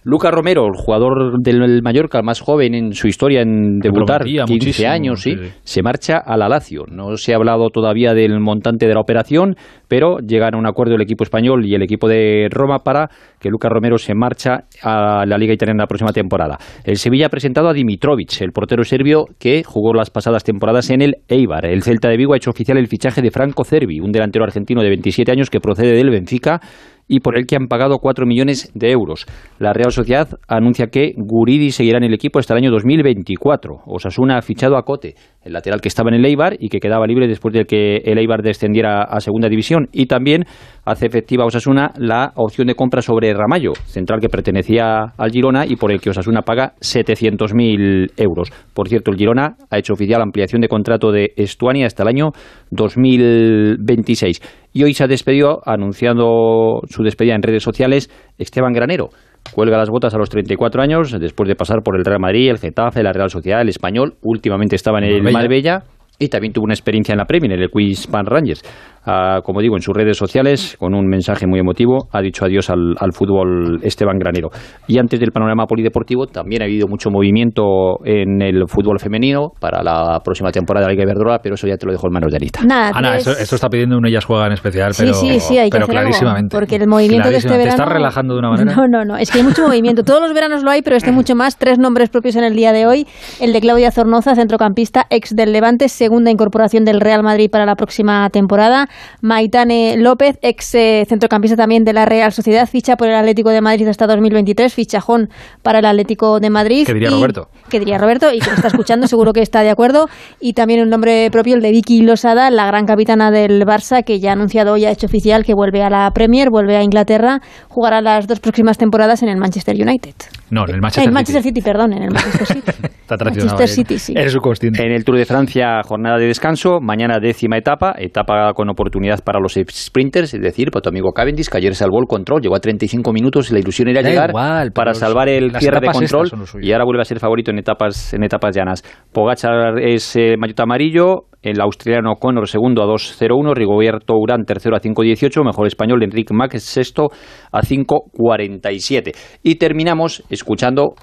Lucas 0.03 0.31
Romero, 0.31 0.65
el 0.65 0.75
jugador 0.75 1.41
del 1.41 1.81
Mallorca, 1.83 2.17
el 2.17 2.25
más 2.25 2.41
joven 2.41 2.73
en 2.73 2.93
su 2.93 3.07
historia 3.07 3.41
en 3.41 3.77
debutar, 3.79 4.21
prometía 4.21 4.45
15 4.45 4.53
muchísimo, 4.53 4.89
años, 4.89 5.21
sí, 5.21 5.35
se 5.63 5.83
marcha 5.83 6.17
a 6.17 6.37
la 6.37 6.49
Lazio. 6.49 6.85
No 6.89 7.15
se 7.17 7.33
ha 7.33 7.35
hablado 7.35 7.69
todavía 7.69 8.13
del 8.13 8.39
de 8.71 8.93
la 8.93 8.99
operación, 9.01 9.55
pero 9.87 10.17
llegan 10.19 10.55
a 10.55 10.57
un 10.57 10.65
acuerdo 10.65 10.95
el 10.95 11.01
equipo 11.01 11.23
español 11.23 11.65
y 11.65 11.75
el 11.75 11.83
equipo 11.83 12.07
de 12.07 12.47
Roma 12.49 12.79
para 12.79 13.09
que 13.39 13.49
Lucas 13.49 13.71
Romero 13.71 13.97
se 13.97 14.15
marcha 14.15 14.65
a 14.81 15.25
la 15.25 15.37
Liga 15.37 15.53
Italiana 15.53 15.83
la 15.83 15.87
próxima 15.87 16.11
temporada. 16.11 16.57
El 16.83 16.97
Sevilla 16.97 17.27
ha 17.27 17.29
presentado 17.29 17.69
a 17.69 17.73
Dimitrovic, 17.73 18.41
el 18.41 18.51
portero 18.51 18.83
serbio 18.83 19.25
que 19.39 19.63
jugó 19.63 19.93
las 19.93 20.09
pasadas 20.09 20.43
temporadas 20.43 20.89
en 20.89 21.01
el 21.01 21.15
Eibar. 21.27 21.65
El 21.65 21.83
Celta 21.83 22.09
de 22.09 22.17
Vigo 22.17 22.33
ha 22.33 22.37
hecho 22.37 22.49
oficial 22.49 22.77
el 22.77 22.87
fichaje 22.87 23.21
de 23.21 23.31
Franco 23.31 23.63
Cervi, 23.63 23.99
un 23.99 24.11
delantero 24.11 24.45
argentino 24.45 24.81
de 24.81 24.89
27 24.89 25.31
años 25.31 25.49
que 25.49 25.59
procede 25.59 25.93
del 25.93 26.09
Benfica 26.09 26.61
y 27.07 27.19
por 27.19 27.37
el 27.37 27.45
que 27.45 27.55
han 27.55 27.67
pagado 27.67 27.99
4 27.99 28.25
millones 28.25 28.71
de 28.73 28.91
euros. 28.91 29.25
La 29.59 29.73
Real 29.73 29.91
Sociedad 29.91 30.27
anuncia 30.47 30.87
que 30.87 31.13
Guridi 31.17 31.71
seguirá 31.71 31.97
en 31.97 32.05
el 32.05 32.13
equipo 32.13 32.39
hasta 32.39 32.53
el 32.53 32.63
año 32.63 32.71
2024. 32.71 33.81
Osasuna 33.85 34.37
ha 34.37 34.41
fichado 34.41 34.77
a 34.77 34.83
Cote, 34.83 35.15
el 35.43 35.53
lateral 35.53 35.81
que 35.81 35.89
estaba 35.89 36.09
en 36.09 36.15
el 36.15 36.25
Eibar 36.25 36.55
y 36.59 36.69
que 36.69 36.79
quedaba 36.79 37.07
libre 37.07 37.27
después 37.27 37.53
de 37.53 37.65
que 37.65 37.97
el 37.97 38.17
Eibar 38.17 38.41
descendiera 38.41 39.03
a 39.03 39.19
segunda 39.19 39.49
división. 39.49 39.87
Y 39.91 40.05
también 40.05 40.45
hace 40.85 41.05
efectiva 41.05 41.45
Osasuna 41.45 41.91
la 41.97 42.31
opción 42.35 42.67
de 42.67 42.75
compra 42.75 43.01
sobre 43.01 43.33
Ramallo, 43.33 43.73
central 43.85 44.19
que 44.19 44.29
pertenecía 44.29 45.13
al 45.17 45.31
Girona 45.31 45.65
y 45.65 45.75
por 45.75 45.91
el 45.91 46.01
que 46.01 46.09
Osasuna 46.09 46.41
paga 46.41 46.73
700.000 46.81 48.11
euros. 48.17 48.49
Por 48.73 48.89
cierto, 48.89 49.11
el 49.11 49.17
Girona 49.17 49.55
ha 49.69 49.77
hecho 49.77 49.93
oficial 49.93 50.19
la 50.19 50.25
ampliación 50.25 50.61
de 50.61 50.67
contrato 50.67 51.11
de 51.11 51.33
Estuani 51.35 51.83
hasta 51.83 52.03
el 52.03 52.09
año 52.09 52.31
2026. 52.71 54.41
Y 54.73 54.83
hoy 54.83 54.93
se 54.93 55.03
ha 55.03 55.07
despedido, 55.07 55.61
anunciando 55.65 56.81
su 56.89 57.03
despedida 57.03 57.35
en 57.35 57.43
redes 57.43 57.63
sociales, 57.63 58.09
Esteban 58.37 58.73
Granero. 58.73 59.09
Cuelga 59.53 59.77
las 59.77 59.89
botas 59.89 60.13
a 60.15 60.17
los 60.17 60.29
34 60.29 60.81
años, 60.81 61.11
después 61.19 61.47
de 61.47 61.55
pasar 61.55 61.83
por 61.83 61.97
el 61.97 62.05
Real 62.05 62.19
Madrid, 62.19 62.49
el 62.49 62.57
Getafe, 62.57 63.03
la 63.03 63.11
Real 63.11 63.29
Sociedad, 63.29 63.61
el 63.61 63.69
Español. 63.69 64.15
Últimamente 64.23 64.75
estaba 64.75 64.99
en 64.99 65.05
el 65.05 65.21
Marbella. 65.21 65.33
Marbella 65.33 65.83
y 66.19 66.27
también 66.29 66.53
tuvo 66.53 66.65
una 66.65 66.73
experiencia 66.73 67.13
en 67.13 67.17
la 67.19 67.25
Premier, 67.25 67.51
en 67.53 67.61
el 67.61 67.69
Queens 67.69 68.07
Pan 68.07 68.25
Rangers. 68.25 68.63
Ah, 69.05 69.41
como 69.43 69.59
digo, 69.59 69.75
en 69.75 69.81
sus 69.81 69.93
redes 69.93 70.15
sociales, 70.15 70.77
con 70.79 70.93
un 70.95 71.07
mensaje 71.07 71.45
muy 71.45 71.59
emotivo, 71.59 72.07
ha 72.13 72.21
dicho 72.21 72.45
adiós 72.45 72.69
al, 72.69 72.95
al 72.97 73.11
fútbol 73.11 73.79
Esteban 73.83 74.17
Granero. 74.17 74.49
Y 74.87 74.97
antes 74.97 75.19
del 75.19 75.31
panorama 75.31 75.65
polideportivo, 75.65 76.25
también 76.25 76.61
ha 76.61 76.65
habido 76.65 76.87
mucho 76.87 77.09
movimiento 77.09 77.97
en 78.05 78.41
el 78.41 78.63
fútbol 78.67 78.99
femenino 78.99 79.49
para 79.59 79.83
la 79.83 80.21
próxima 80.23 80.51
temporada 80.51 80.85
de 80.85 80.93
la 80.93 80.93
Liga 80.93 81.03
Iberdrola, 81.03 81.39
pero 81.39 81.55
eso 81.55 81.67
ya 81.67 81.75
te 81.75 81.85
lo 81.85 81.91
dejo 81.91 82.07
en 82.07 82.13
manos 82.13 82.31
de 82.31 82.37
Anita. 82.37 82.61
Nada, 82.63 82.91
Ana, 82.93 83.17
esto, 83.17 83.31
esto 83.31 83.55
está 83.55 83.67
pidiendo 83.67 83.97
un 83.97 84.05
ellas 84.07 84.23
juega 84.23 84.47
en 84.47 84.53
especial, 84.53 84.93
Sí, 84.93 85.03
pero, 85.03 85.15
sí, 85.15 85.39
sí, 85.41 85.57
hay 85.57 85.69
que 85.69 85.71
pero 85.71 85.83
algo, 85.85 85.91
clarísimamente. 85.91 86.55
porque 86.57 86.77
el 86.77 86.87
movimiento 86.87 87.29
de 87.29 87.37
este 87.37 87.49
verano... 87.49 87.63
¿Te 87.65 87.69
estás 87.71 87.89
relajando 87.89 88.35
de 88.35 88.39
una 88.39 88.49
manera? 88.51 88.73
No, 88.73 88.87
no, 88.87 89.03
no, 89.03 89.17
es 89.17 89.29
que 89.31 89.39
hay 89.39 89.43
mucho 89.43 89.67
movimiento. 89.67 90.03
Todos 90.03 90.21
los 90.21 90.33
veranos 90.33 90.63
lo 90.63 90.71
hay, 90.71 90.81
pero 90.81 90.95
este 90.95 91.11
mucho 91.11 91.35
más. 91.35 91.57
Tres 91.57 91.77
nombres 91.77 92.09
propios 92.09 92.37
en 92.37 92.45
el 92.45 92.55
día 92.55 92.71
de 92.71 92.85
hoy. 92.85 93.05
El 93.41 93.51
de 93.51 93.59
Claudia 93.59 93.91
Zornoza, 93.91 94.35
centrocampista, 94.35 95.07
ex 95.09 95.35
del 95.35 95.51
Levante, 95.51 95.89
se 95.89 96.02
segunda 96.03 96.29
incorporación 96.31 96.83
del 96.83 96.99
Real 96.99 97.23
Madrid 97.23 97.49
para 97.49 97.65
la 97.65 97.75
próxima 97.75 98.29
temporada. 98.29 98.89
Maitane 99.21 99.95
López, 99.97 100.37
ex 100.41 100.75
eh, 100.75 101.05
centrocampista 101.07 101.55
también 101.55 101.85
de 101.85 101.93
la 101.93 102.03
Real 102.03 102.33
Sociedad, 102.33 102.67
ficha 102.67 102.97
por 102.97 103.07
el 103.07 103.15
Atlético 103.15 103.51
de 103.51 103.61
Madrid 103.61 103.87
hasta 103.87 104.05
2023, 104.05 104.73
fichajón 104.73 105.29
para 105.61 105.79
el 105.79 105.85
Atlético 105.85 106.41
de 106.41 106.49
Madrid. 106.49 106.85
¿Qué 106.85 106.93
diría 106.93 107.09
Y- 107.09 107.13
Roberto? 107.13 107.47
Que 107.69 107.79
diría 107.79 107.97
Roberto 107.97 108.33
y 108.33 108.39
que 108.39 108.49
está 108.49 108.67
escuchando, 108.67 109.07
seguro 109.07 109.31
que 109.31 109.41
está 109.41 109.61
de 109.61 109.69
acuerdo. 109.69 110.09
Y 110.41 110.53
también 110.53 110.81
un 110.81 110.89
nombre 110.89 111.29
propio, 111.31 111.55
el 111.55 111.61
de 111.61 111.71
Vicky 111.71 112.01
Losada, 112.01 112.49
la 112.51 112.67
gran 112.67 112.85
capitana 112.85 113.31
del 113.31 113.65
Barça, 113.65 114.03
que 114.03 114.19
ya 114.19 114.31
ha 114.31 114.33
anunciado, 114.33 114.75
ya 114.75 114.89
ha 114.89 114.91
hecho 114.91 115.05
oficial 115.07 115.45
que 115.45 115.53
vuelve 115.53 115.81
a 115.83 115.89
la 115.89 116.11
Premier, 116.11 116.49
vuelve 116.49 116.75
a 116.75 116.83
Inglaterra, 116.83 117.39
jugará 117.69 118.01
las 118.01 118.27
dos 118.27 118.41
próximas 118.41 118.77
temporadas 118.77 119.23
en 119.23 119.29
el 119.29 119.37
Manchester 119.37 119.75
United. 119.75 120.13
No, 120.49 120.63
en 120.65 120.69
el 120.69 120.75
En 120.75 120.81
Manchester, 120.81 121.07
el 121.07 121.13
Manchester 121.13 121.43
City, 121.43 121.61
perdón, 121.61 121.93
en 121.93 122.03
el 122.03 122.11
Manchester 122.11 122.45
City. 122.57 122.71
Está 123.09 123.25
Manchester. 123.25 123.67
City, 123.69 123.97
sí. 123.99 124.13
Eres 124.15 124.33
subconsciente. 124.33 124.85
En 124.85 124.91
el 124.91 125.03
Tour 125.05 125.17
de 125.17 125.25
Francia, 125.25 125.81
jornada 125.93 126.17
de 126.17 126.25
descanso, 126.25 126.79
mañana 126.81 127.19
décima 127.21 127.55
etapa, 127.55 127.93
etapa 127.99 128.51
con 128.55 128.67
oportunidad 128.67 129.23
para 129.23 129.39
los 129.39 129.53
sprinters, 129.53 130.33
es 130.33 130.41
decir, 130.41 130.71
para 130.71 130.81
tu 130.81 130.89
amigo 130.89 131.11
Cavendish, 131.11 131.49
que 131.49 131.57
ayer 131.57 131.75
salvó 131.75 131.99
el 131.99 132.07
control, 132.07 132.41
llegó 132.41 132.55
a 132.55 132.59
35 132.59 133.13
minutos 133.13 133.51
y 133.51 133.53
la 133.53 133.59
ilusión 133.59 133.89
era 133.89 134.01
Da 134.01 134.09
llegar 134.09 134.29
igual, 134.31 134.71
para 134.71 134.95
salvar 134.95 135.29
el 135.29 135.55
cierre 135.55 135.81
de 135.81 135.91
control 135.91 136.31
y 136.61 136.71
ahora 136.71 136.85
vuelve 136.85 137.01
a 137.03 137.05
ser 137.05 137.19
favorito 137.19 137.51
en 137.51 137.59
etapas, 137.59 138.11
en 138.15 138.23
etapas 138.23 138.55
llanas. 138.55 138.81
Pogachar 139.11 139.77
es 139.79 140.15
eh, 140.15 140.35
maillot 140.35 140.59
amarillo, 140.61 141.25
el 141.43 141.61
australiano 141.61 142.15
Connor 142.15 142.47
segundo 142.47 142.81
a 142.81 142.87
2.01, 142.87 143.53
Rigoberto 143.53 144.15
Urán 144.15 144.45
tercero 144.45 144.75
a 144.75 144.79
5.18, 144.79 145.45
mejor 145.45 145.67
español 145.67 146.01
Enrique 146.01 146.33
Max 146.33 146.63
sexto 146.63 147.09
a 147.51 147.61
5.47. 147.61 149.15
Y 149.43 149.55
terminamos 149.55 150.23
escuchando 150.31 150.95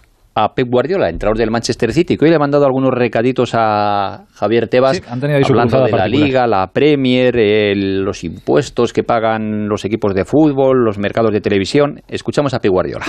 a 0.45 0.55
Pep 0.55 0.69
Guardiola, 0.71 1.09
entrenador 1.09 1.39
del 1.39 1.51
Manchester 1.51 1.93
City, 1.93 2.17
que 2.17 2.25
hoy 2.25 2.31
le 2.31 2.37
ha 2.37 2.39
mandado 2.39 2.65
algunos 2.65 2.91
recaditos 2.93 3.51
a 3.55 4.25
Javier 4.35 4.69
Tebas, 4.69 4.97
Sí, 4.97 5.03
han 5.09 5.21
tenido 5.21 5.39
ahí 5.39 5.45
su 5.45 5.53
hablando 5.53 5.85
de 5.85 5.91
la. 5.93 6.07
Liga, 6.07 6.47
la 6.47 6.67
Premier, 6.73 7.37
el- 7.37 8.03
los 8.03 8.25
impuestos 8.25 8.93
que 8.93 9.03
pagan 9.03 9.69
los 9.69 9.85
equipos 9.85 10.15
de 10.15 10.25
fútbol, 10.25 10.85
los 10.85 10.99
mercados 10.99 11.31
de 11.33 11.41
televisión. 11.41 12.01
Escuchamos 12.09 12.55
a 12.55 12.59
Pep 12.59 12.71
Guardiola. 12.73 13.07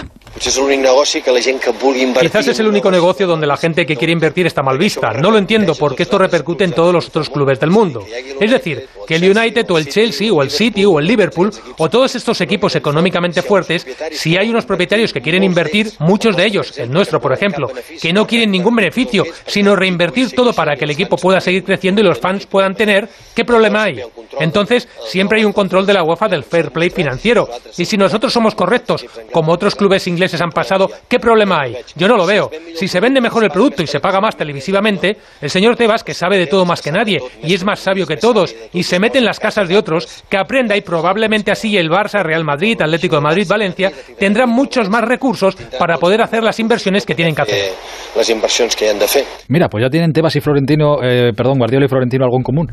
Invertir... 2.01 2.29
Quizás 2.29 2.47
es 2.47 2.59
el 2.59 2.67
único 2.67 2.91
negocio 2.91 3.27
donde 3.27 3.47
la 3.47 3.57
gente 3.57 3.85
que 3.85 3.95
quiere 3.95 4.11
invertir 4.13 4.45
está 4.45 4.61
mal 4.61 4.77
vista. 4.77 5.11
No 5.21 5.31
lo 5.31 5.37
entiendo 5.37 5.73
porque 5.79 6.03
esto 6.03 6.17
repercute 6.17 6.63
en 6.63 6.73
todos 6.73 6.93
los 6.93 7.07
otros 7.07 7.29
clubes 7.29 7.59
del 7.59 7.71
mundo. 7.71 8.03
Es 8.39 8.51
decir, 8.51 8.83
que 9.07 9.15
el 9.15 9.23
United 9.37 9.65
o 9.71 9.77
el 9.77 9.87
Chelsea 9.87 10.31
o 10.33 10.41
el 10.41 10.49
City 10.49 10.83
o 10.85 10.99
el 10.99 11.05
Liverpool 11.05 11.49
o 11.77 11.89
todos 11.89 12.15
estos 12.15 12.41
equipos 12.41 12.75
económicamente 12.75 13.41
fuertes, 13.41 13.87
si 14.11 14.37
hay 14.37 14.49
unos 14.49 14.65
propietarios 14.65 15.13
que 15.13 15.21
quieren 15.21 15.43
invertir, 15.43 15.87
muchos 15.99 16.35
de 16.35 16.45
ellos, 16.45 16.77
el 16.77 16.91
nuestro 16.91 17.19
por 17.21 17.33
ejemplo, 17.33 17.69
que 18.01 18.13
no 18.13 18.27
quieren 18.27 18.51
ningún 18.51 18.75
beneficio, 18.75 19.23
sino 19.45 19.75
reinvertir 19.75 20.31
todo 20.33 20.53
para 20.53 20.75
que 20.75 20.85
el 20.85 20.91
equipo 20.91 21.17
pueda 21.17 21.39
seguir 21.39 21.63
creciendo 21.63 22.01
y 22.01 22.03
los 22.03 22.19
fans 22.19 22.45
puedan 22.45 22.75
tener, 22.75 23.07
¿qué 23.35 23.45
problema 23.45 23.83
hay? 23.83 24.01
Entonces, 24.39 24.87
siempre 25.05 25.39
hay 25.39 25.45
un 25.45 25.53
control 25.53 25.85
de 25.85 25.93
la 25.93 26.03
UEFA 26.03 26.27
del 26.27 26.43
fair 26.43 26.71
play 26.71 26.89
financiero. 26.89 27.47
Y 27.77 27.85
si 27.85 27.97
nosotros 27.97 28.33
somos 28.33 28.55
correctos, 28.55 29.05
como 29.31 29.51
otros 29.51 29.75
clubes 29.75 30.07
ingleses 30.07 30.41
han 30.41 30.51
pasado, 30.51 30.89
¿qué 31.07 31.19
problema 31.19 31.61
hay? 31.61 31.77
Yo 31.95 32.07
no 32.07 32.17
lo 32.17 32.25
veo. 32.25 32.49
Si 32.75 32.87
se 32.87 32.99
vende 32.99 33.21
mejor 33.21 33.43
el 33.43 33.51
producto 33.51 33.83
y 33.83 33.87
se 33.87 33.99
paga 33.99 34.19
más 34.19 34.35
televisivamente, 34.35 35.17
el 35.41 35.49
señor 35.49 35.75
Tebas, 35.75 36.03
que 36.03 36.13
sabe 36.13 36.37
de 36.37 36.47
todo 36.47 36.65
más 36.65 36.81
que 36.81 36.91
nadie 36.91 37.21
y 37.43 37.53
es 37.53 37.63
más 37.63 37.79
sabio 37.79 38.07
que 38.07 38.17
todos 38.17 38.55
y 38.73 38.83
se 38.83 38.99
mete 38.99 39.17
en 39.17 39.25
las 39.25 39.39
casas 39.39 39.67
de 39.67 39.77
otros, 39.77 40.23
que 40.29 40.37
aprenda 40.37 40.75
y 40.75 40.81
probablemente 40.81 41.51
así 41.51 41.77
el 41.77 41.89
Barça, 41.89 42.23
Real 42.23 42.43
Madrid, 42.43 42.81
Atlético 42.81 43.15
de 43.15 43.21
Madrid, 43.21 43.47
Valencia, 43.47 43.91
tendrán 44.17 44.49
muchos 44.49 44.89
más 44.89 45.03
recursos 45.03 45.55
para 45.77 45.97
poder 45.97 46.21
hacer 46.21 46.43
las 46.43 46.59
inversiones 46.59 47.00
que 47.05 47.15
tienen 47.15 47.35
que 47.35 47.41
hacer. 47.41 47.73
Les 48.15 48.29
inversions 48.29 48.75
que 48.75 48.89
han 48.89 48.99
de 48.99 49.07
fer. 49.07 49.25
Mira, 49.47 49.69
pues 49.69 49.83
ya 49.83 49.89
tienen 49.89 50.11
Tebas 50.13 50.35
y 50.35 50.41
Florentino, 50.41 50.97
eh, 51.01 51.31
perdón, 51.35 51.57
Guardiola 51.57 51.85
y 51.85 51.89
Florentino 51.89 52.25
algo 52.25 52.37
en 52.37 52.43
común. 52.43 52.71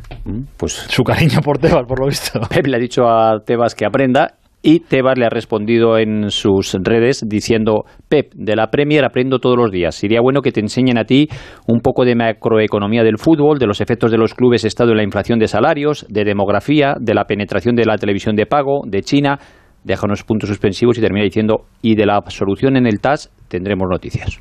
Pues 0.56 0.72
Su 0.72 1.02
cariño 1.02 1.40
por 1.42 1.59
Tebas, 1.59 1.86
por 1.86 2.00
lo 2.00 2.06
visto. 2.06 2.40
Pep 2.50 2.66
le 2.66 2.76
ha 2.76 2.80
dicho 2.80 3.02
a 3.06 3.40
Tebas 3.44 3.74
que 3.74 3.86
aprenda 3.86 4.34
y 4.62 4.80
Tebas 4.80 5.16
le 5.16 5.24
ha 5.24 5.30
respondido 5.30 5.98
en 5.98 6.30
sus 6.30 6.74
redes 6.82 7.24
diciendo, 7.26 7.84
Pep, 8.09 8.32
de 8.34 8.56
la 8.56 8.70
Premier 8.70 9.05
aprendo 9.05 9.38
todos 9.38 9.56
los 9.56 9.70
días. 9.70 9.94
Sería 9.94 10.20
bueno 10.20 10.42
que 10.42 10.50
te 10.50 10.60
enseñen 10.60 10.98
a 10.98 11.05
ti 11.05 11.28
un 11.66 11.80
poco 11.80 12.05
de 12.05 12.16
macroeconomía 12.16 13.05
del 13.05 13.18
fútbol, 13.18 13.59
de 13.59 13.66
los 13.66 13.80
efectos 13.80 14.10
de 14.10 14.18
los 14.18 14.34
clubes 14.34 14.64
estado 14.64 14.90
en 14.90 14.96
la 14.96 15.05
inflación 15.05 15.38
de 15.38 15.46
salarios, 15.46 16.06
de 16.09 16.24
demografía, 16.24 16.94
de 17.00 17.14
la 17.14 17.24
penetración 17.24 17.76
de 17.76 17.84
la 17.84 17.96
televisión 17.96 18.34
de 18.34 18.46
pago, 18.46 18.82
de 18.84 19.02
China. 19.02 19.38
Deja 19.84 20.06
unos 20.06 20.22
puntos 20.24 20.48
suspensivos 20.48 20.98
y 20.98 21.00
termina 21.00 21.24
diciendo, 21.24 21.64
y 21.82 21.94
de 21.94 22.06
la 22.06 22.20
solución 22.28 22.76
en 22.76 22.86
el 22.86 23.00
TAS 23.00 23.30
tendremos 23.48 23.88
noticias. 23.90 24.38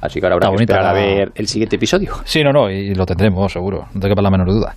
Así 0.00 0.20
que 0.20 0.26
ahora 0.26 0.36
habrá 0.36 0.46
Está 0.46 0.50
que 0.50 0.54
bonita 0.54 0.74
esperar 0.74 0.86
a 0.86 0.92
ver 0.92 1.32
el 1.34 1.46
siguiente 1.46 1.76
episodio. 1.76 2.12
Sí, 2.24 2.42
no, 2.42 2.52
no, 2.52 2.70
y 2.70 2.94
lo 2.94 3.04
tendremos, 3.06 3.52
seguro. 3.52 3.86
No 3.94 4.00
te 4.00 4.08
quepa 4.08 4.22
la 4.22 4.30
menor 4.30 4.48
duda. 4.48 4.74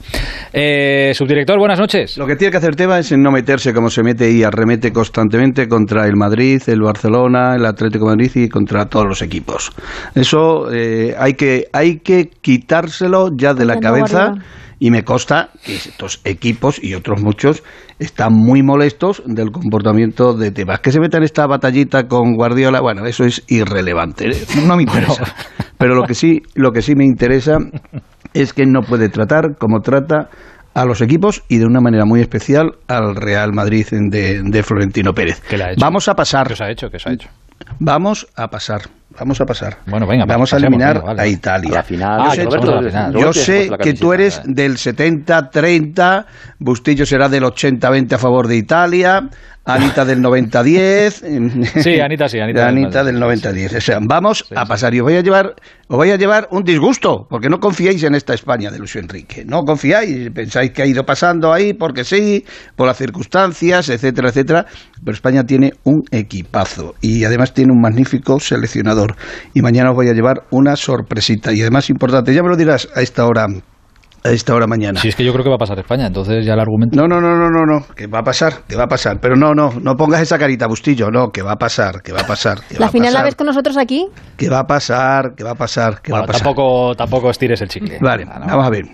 Eh, 0.52 1.12
subdirector, 1.14 1.58
buenas 1.60 1.80
noches. 1.80 2.18
Lo 2.18 2.26
que 2.26 2.36
tiene 2.36 2.52
que 2.52 2.58
hacer 2.58 2.76
Tebas 2.76 3.12
es 3.12 3.18
no 3.18 3.32
meterse 3.32 3.74
como 3.74 3.90
se 3.90 4.04
mete 4.04 4.32
y 4.32 4.44
arremete 4.44 4.92
constantemente 4.92 5.68
contra 5.68 6.06
el 6.08 6.16
Madrid, 6.16 6.62
el 6.68 6.82
Barcelona, 6.82 7.56
el 7.56 7.66
Atlético 7.66 8.10
de 8.10 8.16
Madrid 8.16 8.32
y 8.36 8.50
contra 8.50 8.86
todos 8.86 9.06
los 9.06 9.22
equipos. 9.22 9.72
Eso 10.16 10.72
eh, 10.74 11.16
hay, 11.18 11.34
que, 11.34 11.66
hay 11.74 12.00
que 12.00 12.30
quitárselo 12.42 13.30
ya 13.36 13.54
de 13.54 13.66
la 13.66 13.80
cabeza. 13.80 14.34
Y 14.80 14.92
me 14.92 15.04
consta 15.04 15.50
que 15.64 15.76
estos 15.76 16.22
equipos 16.24 16.82
y 16.84 16.94
otros 16.94 17.22
muchos 17.22 17.64
están 18.00 18.34
muy 18.34 18.62
molestos 18.62 19.24
del 19.26 19.52
comportamiento 19.52 20.34
de 20.34 20.52
Tebas. 20.52 20.80
Que 20.82 20.92
se 20.92 21.00
meta 21.00 21.18
en 21.18 21.24
esta 21.24 21.48
batallita 21.48 22.08
con 22.08 22.36
Guardiola, 22.36 22.82
bueno, 22.82 23.06
eso 23.06 23.24
es 23.24 23.44
irrelevante. 23.48 24.30
No 24.66 24.76
me 24.76 24.84
interesa. 24.84 25.24
Pero 25.78 25.96
lo 26.00 26.04
que 26.04 26.14
sí, 26.14 26.42
lo 26.54 26.72
que 26.72 26.82
sí 26.82 26.96
me 26.96 27.06
interesa 27.06 27.58
es 28.34 28.54
que 28.54 28.66
no 28.66 28.82
puede 28.82 29.10
tratar 29.10 29.58
como 29.58 29.80
trata 29.80 30.30
a 30.74 30.86
los 30.86 31.02
equipos 31.02 31.44
y 31.50 31.58
de 31.58 31.66
una 31.66 31.82
manera 31.82 32.06
muy 32.06 32.22
especial 32.22 32.74
al 32.88 33.16
Real 33.16 33.52
Madrid 33.52 33.88
de, 33.90 34.44
de 34.44 34.64
Florentino 34.64 35.12
Pérez. 35.14 35.42
¿Qué 35.50 35.58
le 35.58 35.64
ha 35.64 35.72
hecho? 35.72 35.82
Vamos 35.82 36.08
a 36.08 36.14
pasar. 36.14 36.48
¿Qué 36.48 36.54
os 36.54 36.62
ha 36.62 36.70
hecho? 36.70 36.90
¿Qué 36.90 36.98
os 36.98 37.08
ha 37.08 37.14
hecho? 37.14 37.30
Vamos 37.80 38.28
a 38.36 38.50
pasar. 38.50 38.82
Vamos 39.20 39.42
a 39.42 39.46
pasar. 39.48 39.78
Bueno, 39.88 40.06
venga, 40.06 40.26
Vamos 40.26 40.54
a 40.54 40.58
pasemos, 40.58 40.68
eliminar 40.74 40.94
venga, 40.98 41.06
vale. 41.08 41.22
a 41.24 41.28
Italia. 41.28 41.70
A 41.72 41.74
la 41.76 41.84
final. 41.84 42.20
Yo 42.22 42.28
Ah, 42.30 42.36
sé, 42.36 42.42
a 42.42 42.46
la 42.46 42.52
final. 42.52 43.14
yo 43.14 43.20
Roberto, 43.20 43.34
sé 43.34 43.70
que 43.82 43.94
tú 43.96 44.14
eres 44.14 44.42
del 44.46 44.78
70-30, 44.78 46.26
Bustillo 46.60 47.06
será 47.06 47.28
del 47.30 47.44
80-20 47.44 48.14
a 48.14 48.18
favor 48.20 48.48
de 48.48 48.58
Italia, 48.58 49.28
Anita 49.68 50.06
del 50.06 50.20
90-10. 50.22 51.82
Sí, 51.84 52.00
Anita 52.00 52.28
sí, 52.28 52.40
Anita 52.40 52.66
del 52.66 52.70
Anita 52.70 53.04
del 53.04 53.18
90-10. 53.18 53.78
O 53.78 53.82
sea, 53.82 54.00
vamos 54.02 54.46
a 54.56 54.66
pasar 54.66 54.94
y 54.94 55.00
os 55.00 55.04
voy 55.04 55.16
a 55.16 55.22
llevar 55.22 55.56
os 55.90 55.96
voy 55.96 56.12
a 56.12 56.18
llevar 56.18 56.50
un 56.52 56.64
disgusto, 56.64 57.26
porque 57.30 57.48
no 57.48 57.60
confiáis 57.60 58.04
en 58.04 58.14
esta 58.14 58.34
España 58.34 58.70
de 58.72 58.78
Luis 58.78 58.96
Enrique. 58.98 59.46
No 59.46 59.64
confiáis, 59.64 60.30
pensáis 60.32 60.72
que 60.72 60.82
ha 60.82 60.86
ido 60.86 61.04
pasando 61.04 61.54
ahí 61.54 61.74
porque 61.74 62.04
sí, 62.04 62.44
por 62.76 62.88
las 62.88 62.98
circunstancias, 62.98 63.88
etcétera, 63.88 64.30
etcétera. 64.30 64.66
Pero 65.04 65.14
España 65.16 65.44
tiene 65.44 65.72
un 65.84 66.04
equipazo 66.12 66.96
y 67.02 67.24
además 67.24 67.54
tiene 67.54 67.72
un 67.72 67.80
magnífico 67.82 68.40
seleccionador. 68.40 69.16
Y 69.54 69.62
mañana 69.62 69.92
os 69.92 69.96
voy 69.96 70.10
a 70.10 70.14
llevar 70.14 70.44
una 70.52 70.76
sorpresita. 70.76 71.54
Y 71.54 71.62
además 71.62 71.90
importante, 71.90 72.34
ya 72.34 72.44
me 72.44 72.50
lo 72.50 72.58
dirás 72.58 72.90
a 72.94 73.02
esta 73.02 73.26
hora. 73.26 73.48
A 74.28 74.32
esta 74.32 74.54
hora 74.54 74.68
mañana. 74.68 75.00
Si 75.00 75.08
es 75.08 75.16
que 75.16 75.24
yo 75.24 75.32
creo 75.32 75.44
que 75.44 75.50
va 75.50 75.56
a 75.56 75.60
pasar 75.60 75.80
España, 75.80 76.08
entonces 76.08 76.46
ya 76.46 76.54
el 76.54 76.60
argumento. 76.60 76.98
No, 76.98 77.08
no, 77.08 77.22
no, 77.22 77.36
no, 77.38 77.50
no, 77.50 77.66
no, 77.66 77.86
que 77.96 78.08
va 78.08 78.20
a 78.20 78.24
pasar, 78.24 78.64
que 78.68 78.76
va 78.76 78.84
a 78.84 78.88
pasar. 78.88 79.20
Pero 79.22 79.36
no, 79.36 79.54
no, 79.54 79.72
no 79.82 79.96
pongas 79.96 80.22
esa 80.22 80.38
carita, 80.38 80.68
Bustillo, 80.68 81.10
no, 81.10 81.30
que 81.30 81.42
va 81.42 81.54
a 81.54 81.56
pasar, 81.56 82.02
que 82.02 82.12
va 82.12 82.22
a 82.22 82.28
pasar. 82.28 82.60
Que 82.68 82.78
¿La 82.78 82.90
final 82.90 83.14
la 83.14 83.24
ves 83.24 83.36
con 83.36 83.48
nosotros 83.48 83.78
aquí? 83.78 84.08
Que 84.36 84.50
va 84.50 84.60
a 84.60 84.66
pasar, 84.66 85.34
que 85.36 85.44
va 85.44 85.52
a 85.52 85.56
pasar, 85.56 86.02
que 86.02 86.12
Bueno, 86.12 86.24
va 86.24 86.26
a 86.26 86.28
pasar. 86.28 86.44
tampoco, 86.44 86.96
tampoco 86.96 87.30
estires 87.30 87.62
el 87.62 87.70
chicle. 87.70 88.00
Vale, 88.02 88.26
vamos 88.26 88.66
a 88.66 88.70
ver. 88.70 88.86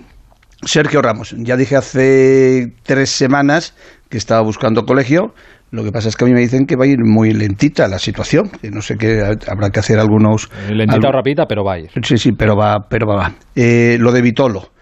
Sergio 0.66 1.02
Ramos, 1.02 1.36
ya 1.38 1.58
dije 1.58 1.76
hace 1.76 2.74
tres 2.84 3.10
semanas 3.10 3.76
que 4.10 4.18
estaba 4.18 4.42
buscando 4.42 4.84
colegio. 4.84 5.34
Lo 5.72 5.84
que 5.84 5.92
pasa 5.92 6.08
es 6.08 6.16
que 6.16 6.24
a 6.24 6.28
mí 6.28 6.34
me 6.34 6.40
dicen 6.42 6.66
que 6.68 6.76
va 6.76 6.86
a 6.86 6.88
ir 6.88 7.00
muy 7.04 7.34
lentita 7.34 7.88
la 7.88 7.98
situación, 7.98 8.50
que 8.62 8.70
no 8.70 8.82
sé 8.82 8.96
qué 8.96 9.24
habrá 9.48 9.72
que 9.72 9.80
hacer 9.80 9.98
algunos. 9.98 10.50
Lentita 10.70 11.08
o 11.08 11.12
rapidita, 11.12 11.48
pero 11.48 11.64
va 11.64 11.74
a 11.74 11.80
ir. 11.80 11.90
Sí, 12.04 12.18
sí, 12.18 12.32
pero 12.32 12.56
va, 12.56 12.78
pero 12.88 13.08
va. 13.08 13.16
va. 13.16 13.32
Eh, 13.56 13.98
lo 14.00 14.12
de 14.12 14.22
Vitolo. 14.22 14.73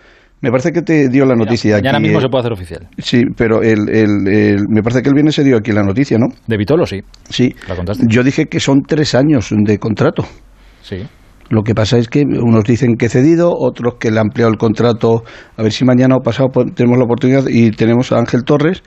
Me 0.42 0.50
parece 0.50 0.72
que 0.72 0.82
te 0.82 1.08
dio 1.10 1.24
la 1.26 1.36
noticia 1.36 1.76
Mañana 1.76 1.98
aquí, 2.00 2.04
mismo 2.08 2.18
eh, 2.20 2.22
se 2.24 2.28
puede 2.30 2.40
hacer 2.42 2.54
oficial. 2.54 2.88
Sí, 2.98 3.22
pero 3.38 3.62
el, 3.62 3.88
el- 3.90 4.28
el- 4.28 4.68
me 4.70 4.82
parece 4.82 5.02
que 5.04 5.10
el 5.10 5.14
viernes 5.16 5.36
se 5.36 5.44
dio 5.44 5.58
aquí 5.58 5.72
la 5.72 5.84
noticia, 5.84 6.18
¿no? 6.18 6.28
De 6.48 6.58
Vitolo, 6.58 6.86
sí. 6.86 7.00
Sí. 7.30 7.54
La 7.68 7.76
contaste. 7.76 8.06
Yo 8.08 8.24
dije 8.24 8.46
que 8.48 8.60
son 8.60 8.82
tres 8.82 9.14
años 9.14 9.50
de 9.56 9.78
contrato. 9.78 10.26
Sí. 10.82 10.98
Lo 11.50 11.64
que 11.64 11.76
pasa 11.76 11.98
es 11.98 12.08
que 12.08 12.22
unos 12.22 12.64
dicen 12.64 12.96
que 12.96 13.10
cedido, 13.10 13.52
otros 13.56 13.96
que 14.00 14.10
le 14.10 14.18
ha 14.18 14.22
ampliado 14.22 14.50
el 14.52 14.58
contrato. 14.58 15.24
A 15.58 15.64
ver 15.64 15.72
si 15.74 15.84
mañana 15.86 16.16
o 16.16 16.22
pasado 16.22 16.50
tenemos 16.74 16.98
la 16.98 17.04
oportunidad 17.04 17.44
y 17.48 17.72
tenemos 17.72 18.12
a 18.12 18.18
Ángel 18.20 18.44
Torres 18.46 18.82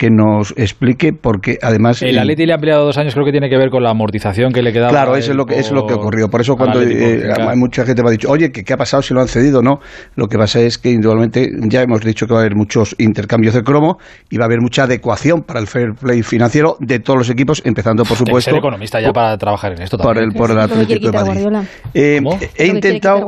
que 0.00 0.08
nos 0.08 0.54
explique 0.56 1.12
porque 1.12 1.58
además 1.60 2.00
El 2.00 2.18
Atleti 2.18 2.46
le 2.46 2.52
ha 2.52 2.54
ampliado 2.54 2.86
dos 2.86 2.96
años, 2.96 3.12
creo 3.12 3.26
que 3.26 3.32
tiene 3.32 3.50
que 3.50 3.58
ver 3.58 3.68
con 3.68 3.82
la 3.82 3.90
amortización 3.90 4.50
que 4.50 4.62
le 4.62 4.72
quedaba. 4.72 4.88
Claro, 4.88 5.14
eso 5.14 5.32
es 5.32 5.36
lo 5.36 5.44
que 5.44 5.56
eso 5.58 5.66
es 5.68 5.72
lo 5.72 5.82
que 5.86 5.92
por- 5.92 6.04
ocurrió. 6.04 6.28
Por 6.30 6.40
eso 6.40 6.56
cuando 6.56 6.80
eh, 6.80 7.20
claro. 7.22 7.50
hay 7.50 7.56
mucha 7.58 7.84
gente 7.84 8.02
me 8.02 8.08
ha 8.08 8.12
dicho, 8.12 8.30
oye, 8.30 8.50
¿qué, 8.50 8.64
¿qué 8.64 8.72
ha 8.72 8.78
pasado 8.78 9.02
si 9.02 9.12
lo 9.12 9.20
han 9.20 9.28
cedido? 9.28 9.60
No, 9.60 9.80
lo 10.16 10.26
que 10.26 10.38
pasa 10.38 10.58
es 10.60 10.78
que 10.78 10.90
indudablemente 10.90 11.50
ya 11.68 11.82
hemos 11.82 12.00
dicho 12.00 12.26
que 12.26 12.32
va 12.32 12.38
a 12.38 12.42
haber 12.44 12.56
muchos 12.56 12.96
intercambios 12.96 13.52
de 13.52 13.62
cromo 13.62 13.98
y 14.30 14.38
va 14.38 14.44
a 14.44 14.46
haber 14.46 14.62
mucha 14.62 14.84
adecuación 14.84 15.42
para 15.42 15.60
el 15.60 15.66
fair 15.66 15.90
play 16.00 16.22
financiero 16.22 16.76
de 16.80 16.98
todos 17.00 17.18
los 17.18 17.28
equipos, 17.28 17.60
empezando 17.66 18.04
por 18.04 18.16
supuesto 18.16 18.52
ser 18.52 18.58
economista 18.58 19.02
ya 19.02 19.12
para 19.12 19.36
trabajar 19.36 19.74
en 19.74 19.82
esto 19.82 19.98
por 19.98 20.14
también. 20.16 20.30
el 20.30 20.34
por 20.34 20.50
el 20.50 20.56
que 20.56 20.64
quiere 20.64 20.82
Atlético 20.82 21.10
de 21.10 21.12
Madrid. 21.12 21.42
Guardiola. 21.42 21.64
Eh, 21.92 22.20
he 22.56 22.66
intentado. 22.68 23.26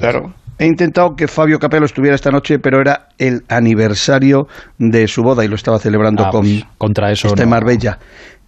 Claro. 0.00 0.34
He 0.58 0.66
intentado 0.66 1.16
que 1.16 1.26
Fabio 1.28 1.58
Capello 1.58 1.84
estuviera 1.84 2.14
esta 2.14 2.30
noche, 2.30 2.58
pero 2.58 2.80
era 2.80 3.08
el 3.18 3.42
aniversario 3.48 4.46
de 4.78 5.08
su 5.08 5.22
boda 5.22 5.44
y 5.44 5.48
lo 5.48 5.56
estaba 5.56 5.78
celebrando 5.78 6.24
Ah, 6.24 6.30
con 6.30 6.42
pues, 6.42 6.64
contra 6.78 7.10
eso 7.10 7.28
este 7.28 7.44
no. 7.44 7.50
Marbella. 7.50 7.98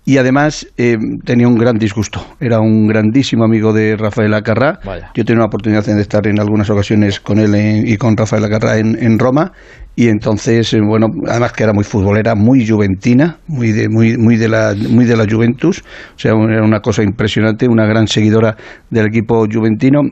Y 0.09 0.19
además 0.19 0.69
eh, 0.77 0.97
tenía 1.25 1.49
un 1.49 1.57
gran 1.57 1.79
disgusto. 1.79 2.25
Era 2.39 2.61
un 2.61 2.87
grandísimo 2.87 3.43
amigo 3.45 3.73
de 3.73 3.97
Rafael 3.97 4.33
Acarrá. 4.35 4.79
Vaya. 4.85 5.11
Yo 5.17 5.25
tenía 5.25 5.41
la 5.41 5.47
oportunidad 5.47 5.85
de 5.85 6.01
estar 6.01 6.25
en 6.29 6.39
algunas 6.39 6.71
ocasiones 6.71 7.19
con 7.19 7.41
él 7.41 7.53
en- 7.57 7.89
y 7.89 7.97
con 7.97 8.17
Rafael 8.17 8.45
Acarrá 8.45 8.79
en, 8.79 8.97
en 9.03 9.19
Roma. 9.19 9.51
Y 9.97 10.07
entonces, 10.07 10.73
eh, 10.75 10.81
bueno, 10.81 11.09
además 11.27 11.53
que 11.55 11.65
era 11.65 11.73
muy 11.73 11.83
futbolera, 11.83 12.37
muy 12.37 12.65
juventina, 12.69 13.39
muy 13.49 13.73
de, 13.73 13.89
muy, 13.89 14.17
muy 14.17 14.37
de 14.37 14.49
la, 14.49 14.77
muy 14.91 15.07
de 15.07 15.17
la 15.17 15.25
Juventus. 15.29 15.81
O 16.15 16.19
sea, 16.19 16.35
era 16.35 16.63
una 16.63 16.79
cosa 16.79 17.03
impresionante, 17.03 17.67
una 17.67 17.85
gran 17.87 18.07
seguidora 18.07 18.57
del 18.91 19.07
equipo 19.07 19.45
juventino 19.53 20.03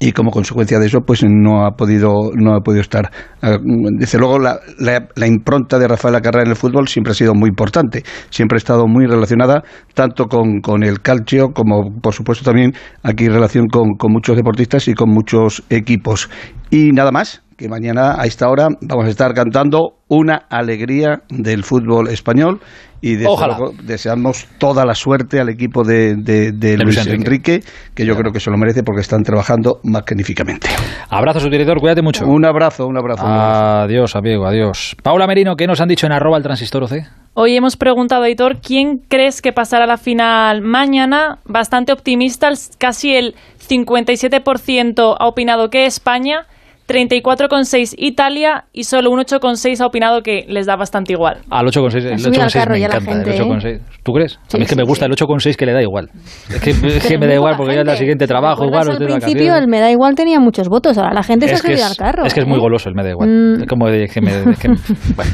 y 0.00 0.12
como 0.12 0.30
consecuencia 0.30 0.78
de 0.78 0.86
eso 0.86 1.00
pues 1.00 1.24
no 1.24 1.66
ha 1.66 1.72
podido 1.72 2.30
no 2.34 2.54
ha 2.54 2.60
podido 2.60 2.82
estar 2.82 3.10
Ah, 3.40 3.56
desde 3.62 4.18
luego 4.18 4.40
la, 4.40 5.26
impronta 5.26 5.78
de 5.78 5.86
Rafael 5.86 6.16
Acarrá 6.16 6.42
en 6.42 6.48
el 6.48 6.56
fútbol 6.56 6.88
siempre 6.88 7.12
ha 7.12 7.14
sido 7.14 7.34
muy 7.34 7.50
importante 7.50 8.02
siempre 8.30 8.56
ha 8.56 8.58
estado 8.58 8.88
muy 8.88 9.06
relacionada 9.06 9.62
tanto 9.94 10.24
con, 10.26 10.60
con 10.60 10.82
el 10.82 11.00
calcio 11.00 11.50
como 11.54 12.00
por 12.00 12.14
supuesto 12.14 12.44
también 12.44 12.72
aquí 13.04 13.26
en 13.26 13.32
relación 13.32 13.68
con, 13.68 13.94
con 13.96 14.10
muchos 14.12 14.36
deportistas 14.36 14.88
y 14.88 14.94
con 14.94 15.10
muchos 15.10 15.62
equipos. 15.70 16.28
Y 16.70 16.90
nada 16.90 17.12
más 17.12 17.42
que 17.58 17.68
mañana 17.68 18.14
a 18.16 18.24
esta 18.26 18.48
hora 18.48 18.68
vamos 18.80 19.06
a 19.06 19.08
estar 19.08 19.34
cantando 19.34 19.94
una 20.06 20.36
alegría 20.48 21.22
del 21.28 21.64
fútbol 21.64 22.06
español 22.08 22.60
y 23.00 23.14
desde 23.16 23.26
Ojalá. 23.26 23.58
luego 23.58 23.74
deseamos 23.82 24.46
toda 24.58 24.84
la 24.86 24.94
suerte 24.94 25.40
al 25.40 25.48
equipo 25.48 25.82
de, 25.82 26.14
de- 26.14 26.52
de 26.52 26.76
Luis 26.78 26.94
Luis 26.96 26.98
Enrique. 27.08 27.14
Enrique, 27.54 27.60
que 27.96 28.06
yo 28.06 28.14
creo 28.16 28.32
que 28.32 28.38
se 28.38 28.50
lo 28.52 28.56
merece 28.56 28.84
porque 28.84 29.00
están 29.00 29.24
trabajando 29.24 29.80
magníficamente. 29.82 30.68
Abrazo, 31.10 31.40
su 31.40 31.50
director, 31.50 31.80
cuídate 31.80 32.00
mucho. 32.00 32.24
Un 32.28 32.44
abrazo, 32.44 32.86
un 32.86 32.96
abrazo. 32.96 33.24
Adiós, 33.26 34.14
amigo, 34.14 34.46
adiós. 34.46 34.96
Paula 35.02 35.26
Merino, 35.26 35.56
¿qué 35.56 35.66
nos 35.66 35.80
han 35.80 35.88
dicho 35.88 36.06
en 36.06 36.12
arroba 36.12 36.36
el 36.36 36.44
transistor 36.44 36.84
OC? 36.84 36.92
Hoy 37.34 37.56
hemos 37.56 37.76
preguntado, 37.76 38.22
Aitor, 38.22 38.60
¿quién 38.60 38.98
crees 39.08 39.42
que 39.42 39.52
pasará 39.52 39.82
a 39.84 39.88
la 39.88 39.96
final 39.96 40.60
mañana? 40.62 41.38
Bastante 41.44 41.92
optimista, 41.92 42.46
el- 42.48 42.56
casi 42.78 43.16
el 43.16 43.34
57% 43.68 45.16
ha 45.18 45.26
opinado 45.26 45.70
que 45.70 45.86
España, 45.86 46.46
34,6% 46.88 47.94
Italia 47.98 48.64
y 48.72 48.84
solo 48.84 49.10
un 49.10 49.18
8,6% 49.20 49.80
ha 49.80 49.86
opinado 49.86 50.22
que 50.22 50.44
les 50.48 50.66
da 50.66 50.76
bastante 50.76 51.12
igual. 51.12 51.38
Al 51.50 51.66
8,6. 51.66 52.04
El 52.06 52.12
Ha 52.14 52.18
subido 52.18 52.42
al 52.42 52.48
8,6 52.48 52.52
carro 52.54 52.72
me 52.72 52.78
encanta. 52.84 53.12
gente, 53.12 53.36
el 53.36 53.42
8,6. 53.42 53.80
¿Tú 54.02 54.12
crees? 54.12 54.36
a 54.36 54.56
mí 54.56 54.62
es 54.62 54.68
que 54.68 54.74
Sí, 54.74 54.76
me 54.76 54.82
sí, 54.82 54.88
gusta 54.88 55.06
sí. 55.06 55.10
el 55.12 55.16
8,6 55.28 55.56
que 55.56 55.66
le 55.66 55.72
da 55.72 55.82
igual. 55.82 56.10
Es 56.48 56.60
que, 56.60 56.70
es 56.86 57.06
que 57.06 57.18
me 57.18 57.26
da 57.26 57.34
igual 57.34 57.54
porque 57.56 57.74
ya 57.74 57.80
es 57.82 57.86
la 57.86 57.96
siguiente 57.96 58.26
trabajo, 58.26 58.64
igual. 58.64 58.86
¿Recuerdas 58.86 58.94
estoy 58.94 59.06
de 59.06 59.12
al 59.14 59.20
principio 59.20 59.56
el 59.56 59.68
me 59.68 59.80
da 59.80 59.90
igual 59.90 60.14
tenía 60.14 60.40
muchos 60.40 60.68
votos, 60.68 60.96
ahora 60.98 61.12
la 61.12 61.22
gente 61.22 61.46
se 61.48 61.54
ha 61.54 61.58
subido 61.58 61.84
al 61.86 61.96
carro. 61.96 62.24
es 62.24 62.34
que 62.34 62.40
es 62.40 62.46
muy 62.46 62.56
¿eh? 62.58 62.60
goloso 62.60 62.88
el 62.88 62.94
me 62.94 63.02
da 63.04 63.10
igual. 63.10 63.28
Mm. 63.28 63.60
Es 63.62 63.68
como 63.68 63.88
de 63.88 64.08
que 64.08 64.20
me. 64.20 64.30
es 64.50 64.58
que- 64.58 64.68
bueno, 65.16 65.30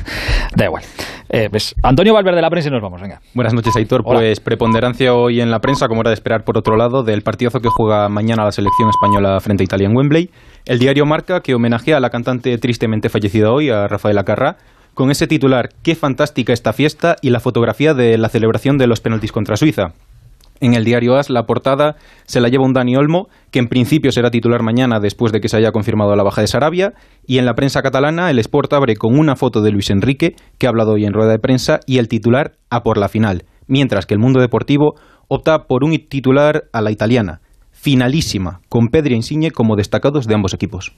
da 0.57 0.65
igual. 0.67 0.83
Eh, 1.35 1.49
ves, 1.51 1.75
Antonio 1.83 2.15
Valverde 2.15 2.37
de 2.37 2.43
la 2.43 2.49
prensa 2.49 2.69
y 2.69 2.73
nos 2.73 2.81
vamos, 2.81 3.03
venga. 3.03 3.21
Buenas 3.35 3.53
noches, 3.53 3.75
Aitor. 3.75 4.03
Hola. 4.05 4.21
Pues 4.21 4.39
preponderancia 4.39 5.15
hoy 5.15 5.41
en 5.41 5.51
la 5.51 5.59
prensa, 5.59 5.89
como 5.89 6.03
era 6.03 6.11
de 6.11 6.15
esperar 6.15 6.45
por 6.45 6.57
otro 6.57 6.77
lado, 6.77 7.03
del 7.03 7.23
partidazo 7.23 7.59
que 7.59 7.69
juega 7.69 8.09
mañana 8.09 8.45
la 8.45 8.53
selección 8.53 8.89
española 8.89 9.41
frente 9.41 9.65
a 9.65 9.65
Italia 9.65 9.89
en 9.89 9.97
Wembley. 9.97 10.31
El 10.65 10.79
diario 10.79 11.07
marca 11.07 11.41
que 11.41 11.57
homenajea 11.57 11.97
a 11.97 12.01
la 12.01 12.11
cantante 12.11 12.57
tristemente 12.59 13.09
fallecida 13.09 13.51
hoy, 13.51 13.69
a 13.69 13.89
Rafael 13.89 14.17
Acarrá, 14.17 14.59
con 14.95 15.11
ese 15.11 15.27
titular 15.27 15.71
Qué 15.83 15.97
fantástica 15.97 16.53
esta 16.53 16.73
fiesta 16.73 17.17
y 17.21 17.31
la 17.31 17.41
fotografía 17.41 17.95
de 17.95 18.17
la 18.17 18.29
celebración 18.29 18.79
de 18.79 18.87
los 18.87 19.01
penaltis 19.01 19.33
contra 19.33 19.57
Suiza. 19.57 19.93
En 20.65 20.73
el 20.73 20.83
diario 20.83 21.15
AS, 21.17 21.29
la 21.29 21.45
portada 21.45 21.97
se 22.25 22.41
la 22.41 22.49
lleva 22.49 22.65
un 22.65 22.73
Dani 22.73 22.97
Olmo, 22.97 23.29
que 23.51 23.59
en 23.59 23.69
principio 23.69 24.11
será 24.13 24.31
titular 24.31 24.63
mañana 24.63 24.99
después 24.99 25.31
de 25.31 25.43
que 25.43 25.51
se 25.51 25.59
haya 25.59 25.73
confirmado 25.73 26.17
la 26.17 26.23
baja 26.23 26.41
de 26.41 26.47
Sarabia. 26.47 26.95
Y 27.27 27.37
en 27.37 27.45
la 27.45 27.53
prensa 27.53 27.83
catalana, 27.83 28.31
el 28.31 28.39
Sport 28.39 28.73
abre 28.73 28.97
con 28.97 29.19
una 29.19 29.37
foto 29.37 29.61
de 29.61 29.71
Luis 29.71 29.91
Enrique, 29.91 30.37
que 30.57 30.67
ha 30.67 30.71
hablado 30.71 30.93
hoy 30.93 31.05
en 31.05 31.13
rueda 31.13 31.33
de 31.33 31.39
prensa, 31.39 31.81
y 31.87 31.99
el 31.99 32.09
titular 32.09 32.53
a 32.71 32.83
por 32.83 32.97
la 32.97 33.11
final. 33.11 33.45
Mientras 33.67 34.07
que 34.07 34.15
el 34.15 34.21
mundo 34.21 34.41
deportivo 34.41 34.95
opta 35.29 35.67
por 35.67 35.85
un 35.85 35.99
titular 36.09 36.63
a 36.73 36.81
la 36.81 36.91
italiana, 36.91 37.43
finalísima, 37.71 38.63
con 38.71 38.89
Pedri 38.89 39.13
e 39.13 39.17
Insigne 39.17 39.51
como 39.51 39.77
destacados 39.77 40.27
de 40.27 40.35
ambos 40.35 40.55
equipos. 40.55 40.95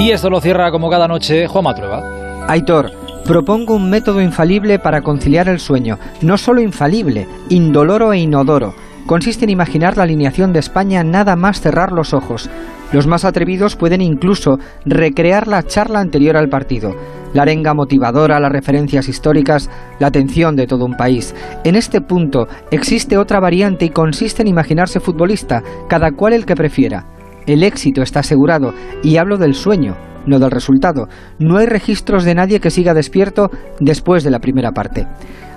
Y 0.00 0.10
esto 0.10 0.30
lo 0.30 0.40
cierra 0.40 0.72
como 0.72 0.90
cada 0.90 1.06
noche 1.06 1.46
Juanma 1.46 1.74
Trueba. 1.76 2.48
Aitor, 2.48 2.90
propongo 3.26 3.74
un 3.74 3.90
método 3.90 4.20
infalible 4.20 4.78
para 4.78 5.02
conciliar 5.02 5.48
el 5.48 5.58
sueño. 5.58 5.98
No 6.22 6.38
solo 6.38 6.60
infalible, 6.60 7.26
indoloro 7.48 8.12
e 8.12 8.18
inodoro. 8.18 8.74
Consiste 9.06 9.44
en 9.44 9.50
imaginar 9.50 9.96
la 9.96 10.04
alineación 10.04 10.52
de 10.52 10.60
España 10.60 11.02
nada 11.02 11.34
más 11.36 11.60
cerrar 11.60 11.92
los 11.92 12.14
ojos. 12.14 12.48
Los 12.92 13.06
más 13.06 13.24
atrevidos 13.24 13.74
pueden 13.74 14.00
incluso 14.00 14.58
recrear 14.84 15.48
la 15.48 15.64
charla 15.64 16.00
anterior 16.00 16.36
al 16.36 16.48
partido. 16.48 16.94
La 17.34 17.42
arenga 17.42 17.74
motivadora, 17.74 18.38
las 18.38 18.52
referencias 18.52 19.08
históricas, 19.08 19.70
la 19.98 20.06
atención 20.06 20.54
de 20.54 20.68
todo 20.68 20.84
un 20.84 20.96
país. 20.96 21.34
En 21.64 21.74
este 21.74 22.00
punto 22.00 22.46
existe 22.70 23.18
otra 23.18 23.40
variante 23.40 23.84
y 23.84 23.90
consiste 23.90 24.42
en 24.42 24.48
imaginarse 24.48 25.00
futbolista, 25.00 25.62
cada 25.88 26.12
cual 26.12 26.32
el 26.32 26.46
que 26.46 26.54
prefiera. 26.54 27.06
El 27.46 27.64
éxito 27.64 28.02
está 28.02 28.20
asegurado, 28.20 28.72
y 29.02 29.18
hablo 29.18 29.36
del 29.36 29.54
sueño, 29.54 29.96
no 30.26 30.38
del 30.38 30.50
resultado. 30.50 31.08
No 31.38 31.58
hay 31.58 31.66
registros 31.66 32.24
de 32.24 32.34
nadie 32.34 32.60
que 32.60 32.70
siga 32.70 32.94
despierto 32.94 33.50
después 33.80 34.24
de 34.24 34.30
la 34.30 34.40
primera 34.40 34.72
parte. 34.72 35.06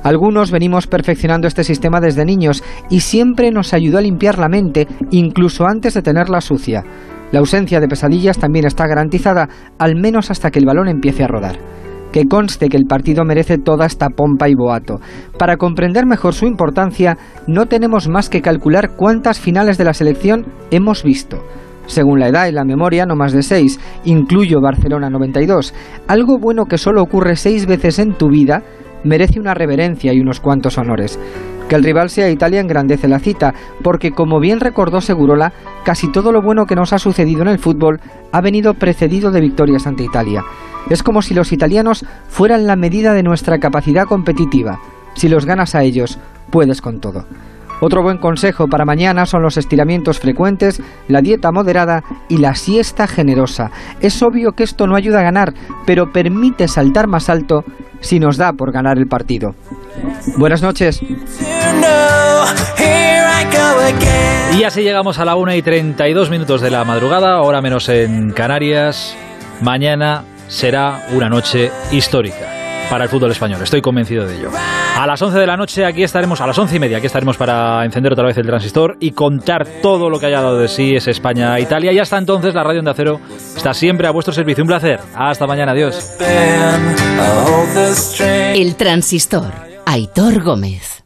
Algunos 0.03 0.51
venimos 0.51 0.87
perfeccionando 0.87 1.47
este 1.47 1.63
sistema 1.63 1.99
desde 1.99 2.25
niños 2.25 2.63
y 2.89 3.01
siempre 3.01 3.51
nos 3.51 3.73
ayudó 3.73 3.97
a 3.97 4.01
limpiar 4.01 4.37
la 4.37 4.47
mente, 4.47 4.87
incluso 5.11 5.65
antes 5.67 5.93
de 5.93 6.01
tenerla 6.01 6.39
sucia. 6.41 6.83
La 7.31 7.39
ausencia 7.39 7.79
de 7.79 7.87
pesadillas 7.87 8.39
también 8.39 8.65
está 8.65 8.87
garantizada, 8.87 9.49
al 9.77 9.95
menos 9.95 10.31
hasta 10.31 10.49
que 10.51 10.59
el 10.59 10.65
balón 10.65 10.87
empiece 10.87 11.23
a 11.23 11.27
rodar. 11.27 11.57
Que 12.11 12.25
conste 12.25 12.69
que 12.69 12.77
el 12.77 12.85
partido 12.85 13.23
merece 13.23 13.59
toda 13.59 13.85
esta 13.85 14.09
pompa 14.09 14.49
y 14.49 14.55
boato. 14.55 14.99
Para 15.37 15.57
comprender 15.57 16.07
mejor 16.07 16.33
su 16.33 16.47
importancia, 16.47 17.17
no 17.45 17.67
tenemos 17.67 18.07
más 18.07 18.29
que 18.29 18.41
calcular 18.41 18.95
cuántas 18.95 19.39
finales 19.39 19.77
de 19.77 19.83
la 19.83 19.93
selección 19.93 20.47
hemos 20.71 21.03
visto. 21.03 21.43
Según 21.89 22.19
la 22.19 22.27
edad 22.27 22.47
y 22.47 22.51
la 22.51 22.65
memoria, 22.65 23.07
no 23.07 23.15
más 23.15 23.33
de 23.33 23.41
seis, 23.41 23.79
incluyo 24.05 24.61
Barcelona 24.61 25.09
92. 25.09 25.73
Algo 26.07 26.37
bueno 26.37 26.65
que 26.65 26.77
solo 26.77 27.01
ocurre 27.01 27.35
seis 27.35 27.65
veces 27.65 27.97
en 27.97 28.13
tu 28.13 28.29
vida 28.29 28.61
merece 29.03 29.39
una 29.39 29.55
reverencia 29.55 30.13
y 30.13 30.19
unos 30.19 30.39
cuantos 30.39 30.77
honores. 30.77 31.19
Que 31.67 31.75
el 31.75 31.83
rival 31.83 32.11
sea 32.11 32.29
Italia 32.29 32.61
engrandece 32.61 33.07
la 33.07 33.17
cita, 33.17 33.55
porque 33.83 34.11
como 34.11 34.39
bien 34.39 34.59
recordó 34.59 35.01
Segurola, 35.01 35.51
casi 35.83 36.11
todo 36.11 36.31
lo 36.31 36.43
bueno 36.43 36.65
que 36.67 36.75
nos 36.75 36.93
ha 36.93 36.99
sucedido 36.99 37.41
en 37.41 37.47
el 37.47 37.59
fútbol 37.59 37.99
ha 38.31 38.41
venido 38.41 38.75
precedido 38.75 39.31
de 39.31 39.41
victorias 39.41 39.87
ante 39.87 40.03
Italia. 40.03 40.43
Es 40.91 41.01
como 41.01 41.23
si 41.23 41.33
los 41.33 41.51
italianos 41.51 42.05
fueran 42.27 42.67
la 42.67 42.75
medida 42.75 43.13
de 43.13 43.23
nuestra 43.23 43.57
capacidad 43.57 44.05
competitiva. 44.05 44.79
Si 45.15 45.27
los 45.27 45.47
ganas 45.47 45.73
a 45.73 45.81
ellos, 45.81 46.19
puedes 46.51 46.81
con 46.81 46.99
todo. 46.99 47.25
Otro 47.81 48.03
buen 48.03 48.17
consejo 48.17 48.67
para 48.67 48.85
mañana 48.85 49.25
son 49.25 49.41
los 49.41 49.57
estiramientos 49.57 50.19
frecuentes, 50.19 50.81
la 51.07 51.21
dieta 51.21 51.51
moderada 51.51 52.03
y 52.27 52.37
la 52.37 52.55
siesta 52.55 53.07
generosa. 53.07 53.71
Es 54.01 54.21
obvio 54.21 54.51
que 54.51 54.63
esto 54.63 54.85
no 54.85 54.95
ayuda 54.95 55.19
a 55.19 55.23
ganar, 55.23 55.53
pero 55.85 56.11
permite 56.11 56.67
saltar 56.67 57.07
más 57.07 57.29
alto 57.29 57.63
si 58.01 58.19
nos 58.19 58.37
da 58.37 58.53
por 58.53 58.71
ganar 58.71 58.97
el 58.97 59.07
partido. 59.07 59.55
Buenas 60.37 60.61
noches. 60.61 61.01
Y 64.57 64.63
así 64.63 64.81
llegamos 64.81 65.19
a 65.19 65.25
la 65.25 65.35
1 65.35 65.55
y 65.55 65.61
32 65.61 66.29
minutos 66.29 66.61
de 66.61 66.69
la 66.69 66.83
madrugada, 66.83 67.41
hora 67.41 67.61
menos 67.61 67.87
en 67.87 68.31
Canarias. 68.31 69.15
Mañana 69.61 70.23
será 70.47 71.05
una 71.13 71.29
noche 71.29 71.71
histórica 71.91 72.58
para 72.89 73.03
el 73.05 73.09
fútbol 73.09 73.31
español, 73.31 73.61
estoy 73.61 73.81
convencido 73.81 74.25
de 74.25 74.37
ello. 74.37 74.49
A 74.97 75.05
las 75.07 75.21
11 75.21 75.37
de 75.37 75.47
la 75.47 75.55
noche 75.55 75.85
aquí 75.85 76.03
estaremos, 76.03 76.41
a 76.41 76.47
las 76.47 76.57
11 76.57 76.75
y 76.75 76.79
media 76.79 76.97
aquí 76.97 77.07
estaremos 77.07 77.37
para 77.37 77.85
encender 77.85 78.13
otra 78.13 78.25
vez 78.25 78.37
el 78.37 78.45
transistor 78.45 78.97
y 78.99 79.11
contar 79.11 79.65
todo 79.81 80.09
lo 80.09 80.19
que 80.19 80.25
haya 80.25 80.41
dado 80.41 80.57
de 80.59 80.67
sí 80.67 80.95
ese 80.95 81.11
España-Italia. 81.11 81.91
Y 81.91 81.99
hasta 81.99 82.17
entonces 82.17 82.53
la 82.53 82.63
radio 82.63 82.81
de 82.81 82.89
Acero 82.89 83.19
está 83.55 83.73
siempre 83.73 84.07
a 84.07 84.11
vuestro 84.11 84.33
servicio. 84.33 84.63
Un 84.63 84.67
placer. 84.67 84.99
Hasta 85.15 85.47
mañana. 85.47 85.71
Adiós. 85.71 86.17
El 88.19 88.75
transistor. 88.75 89.51
Aitor 89.85 90.41
Gómez. 90.41 90.98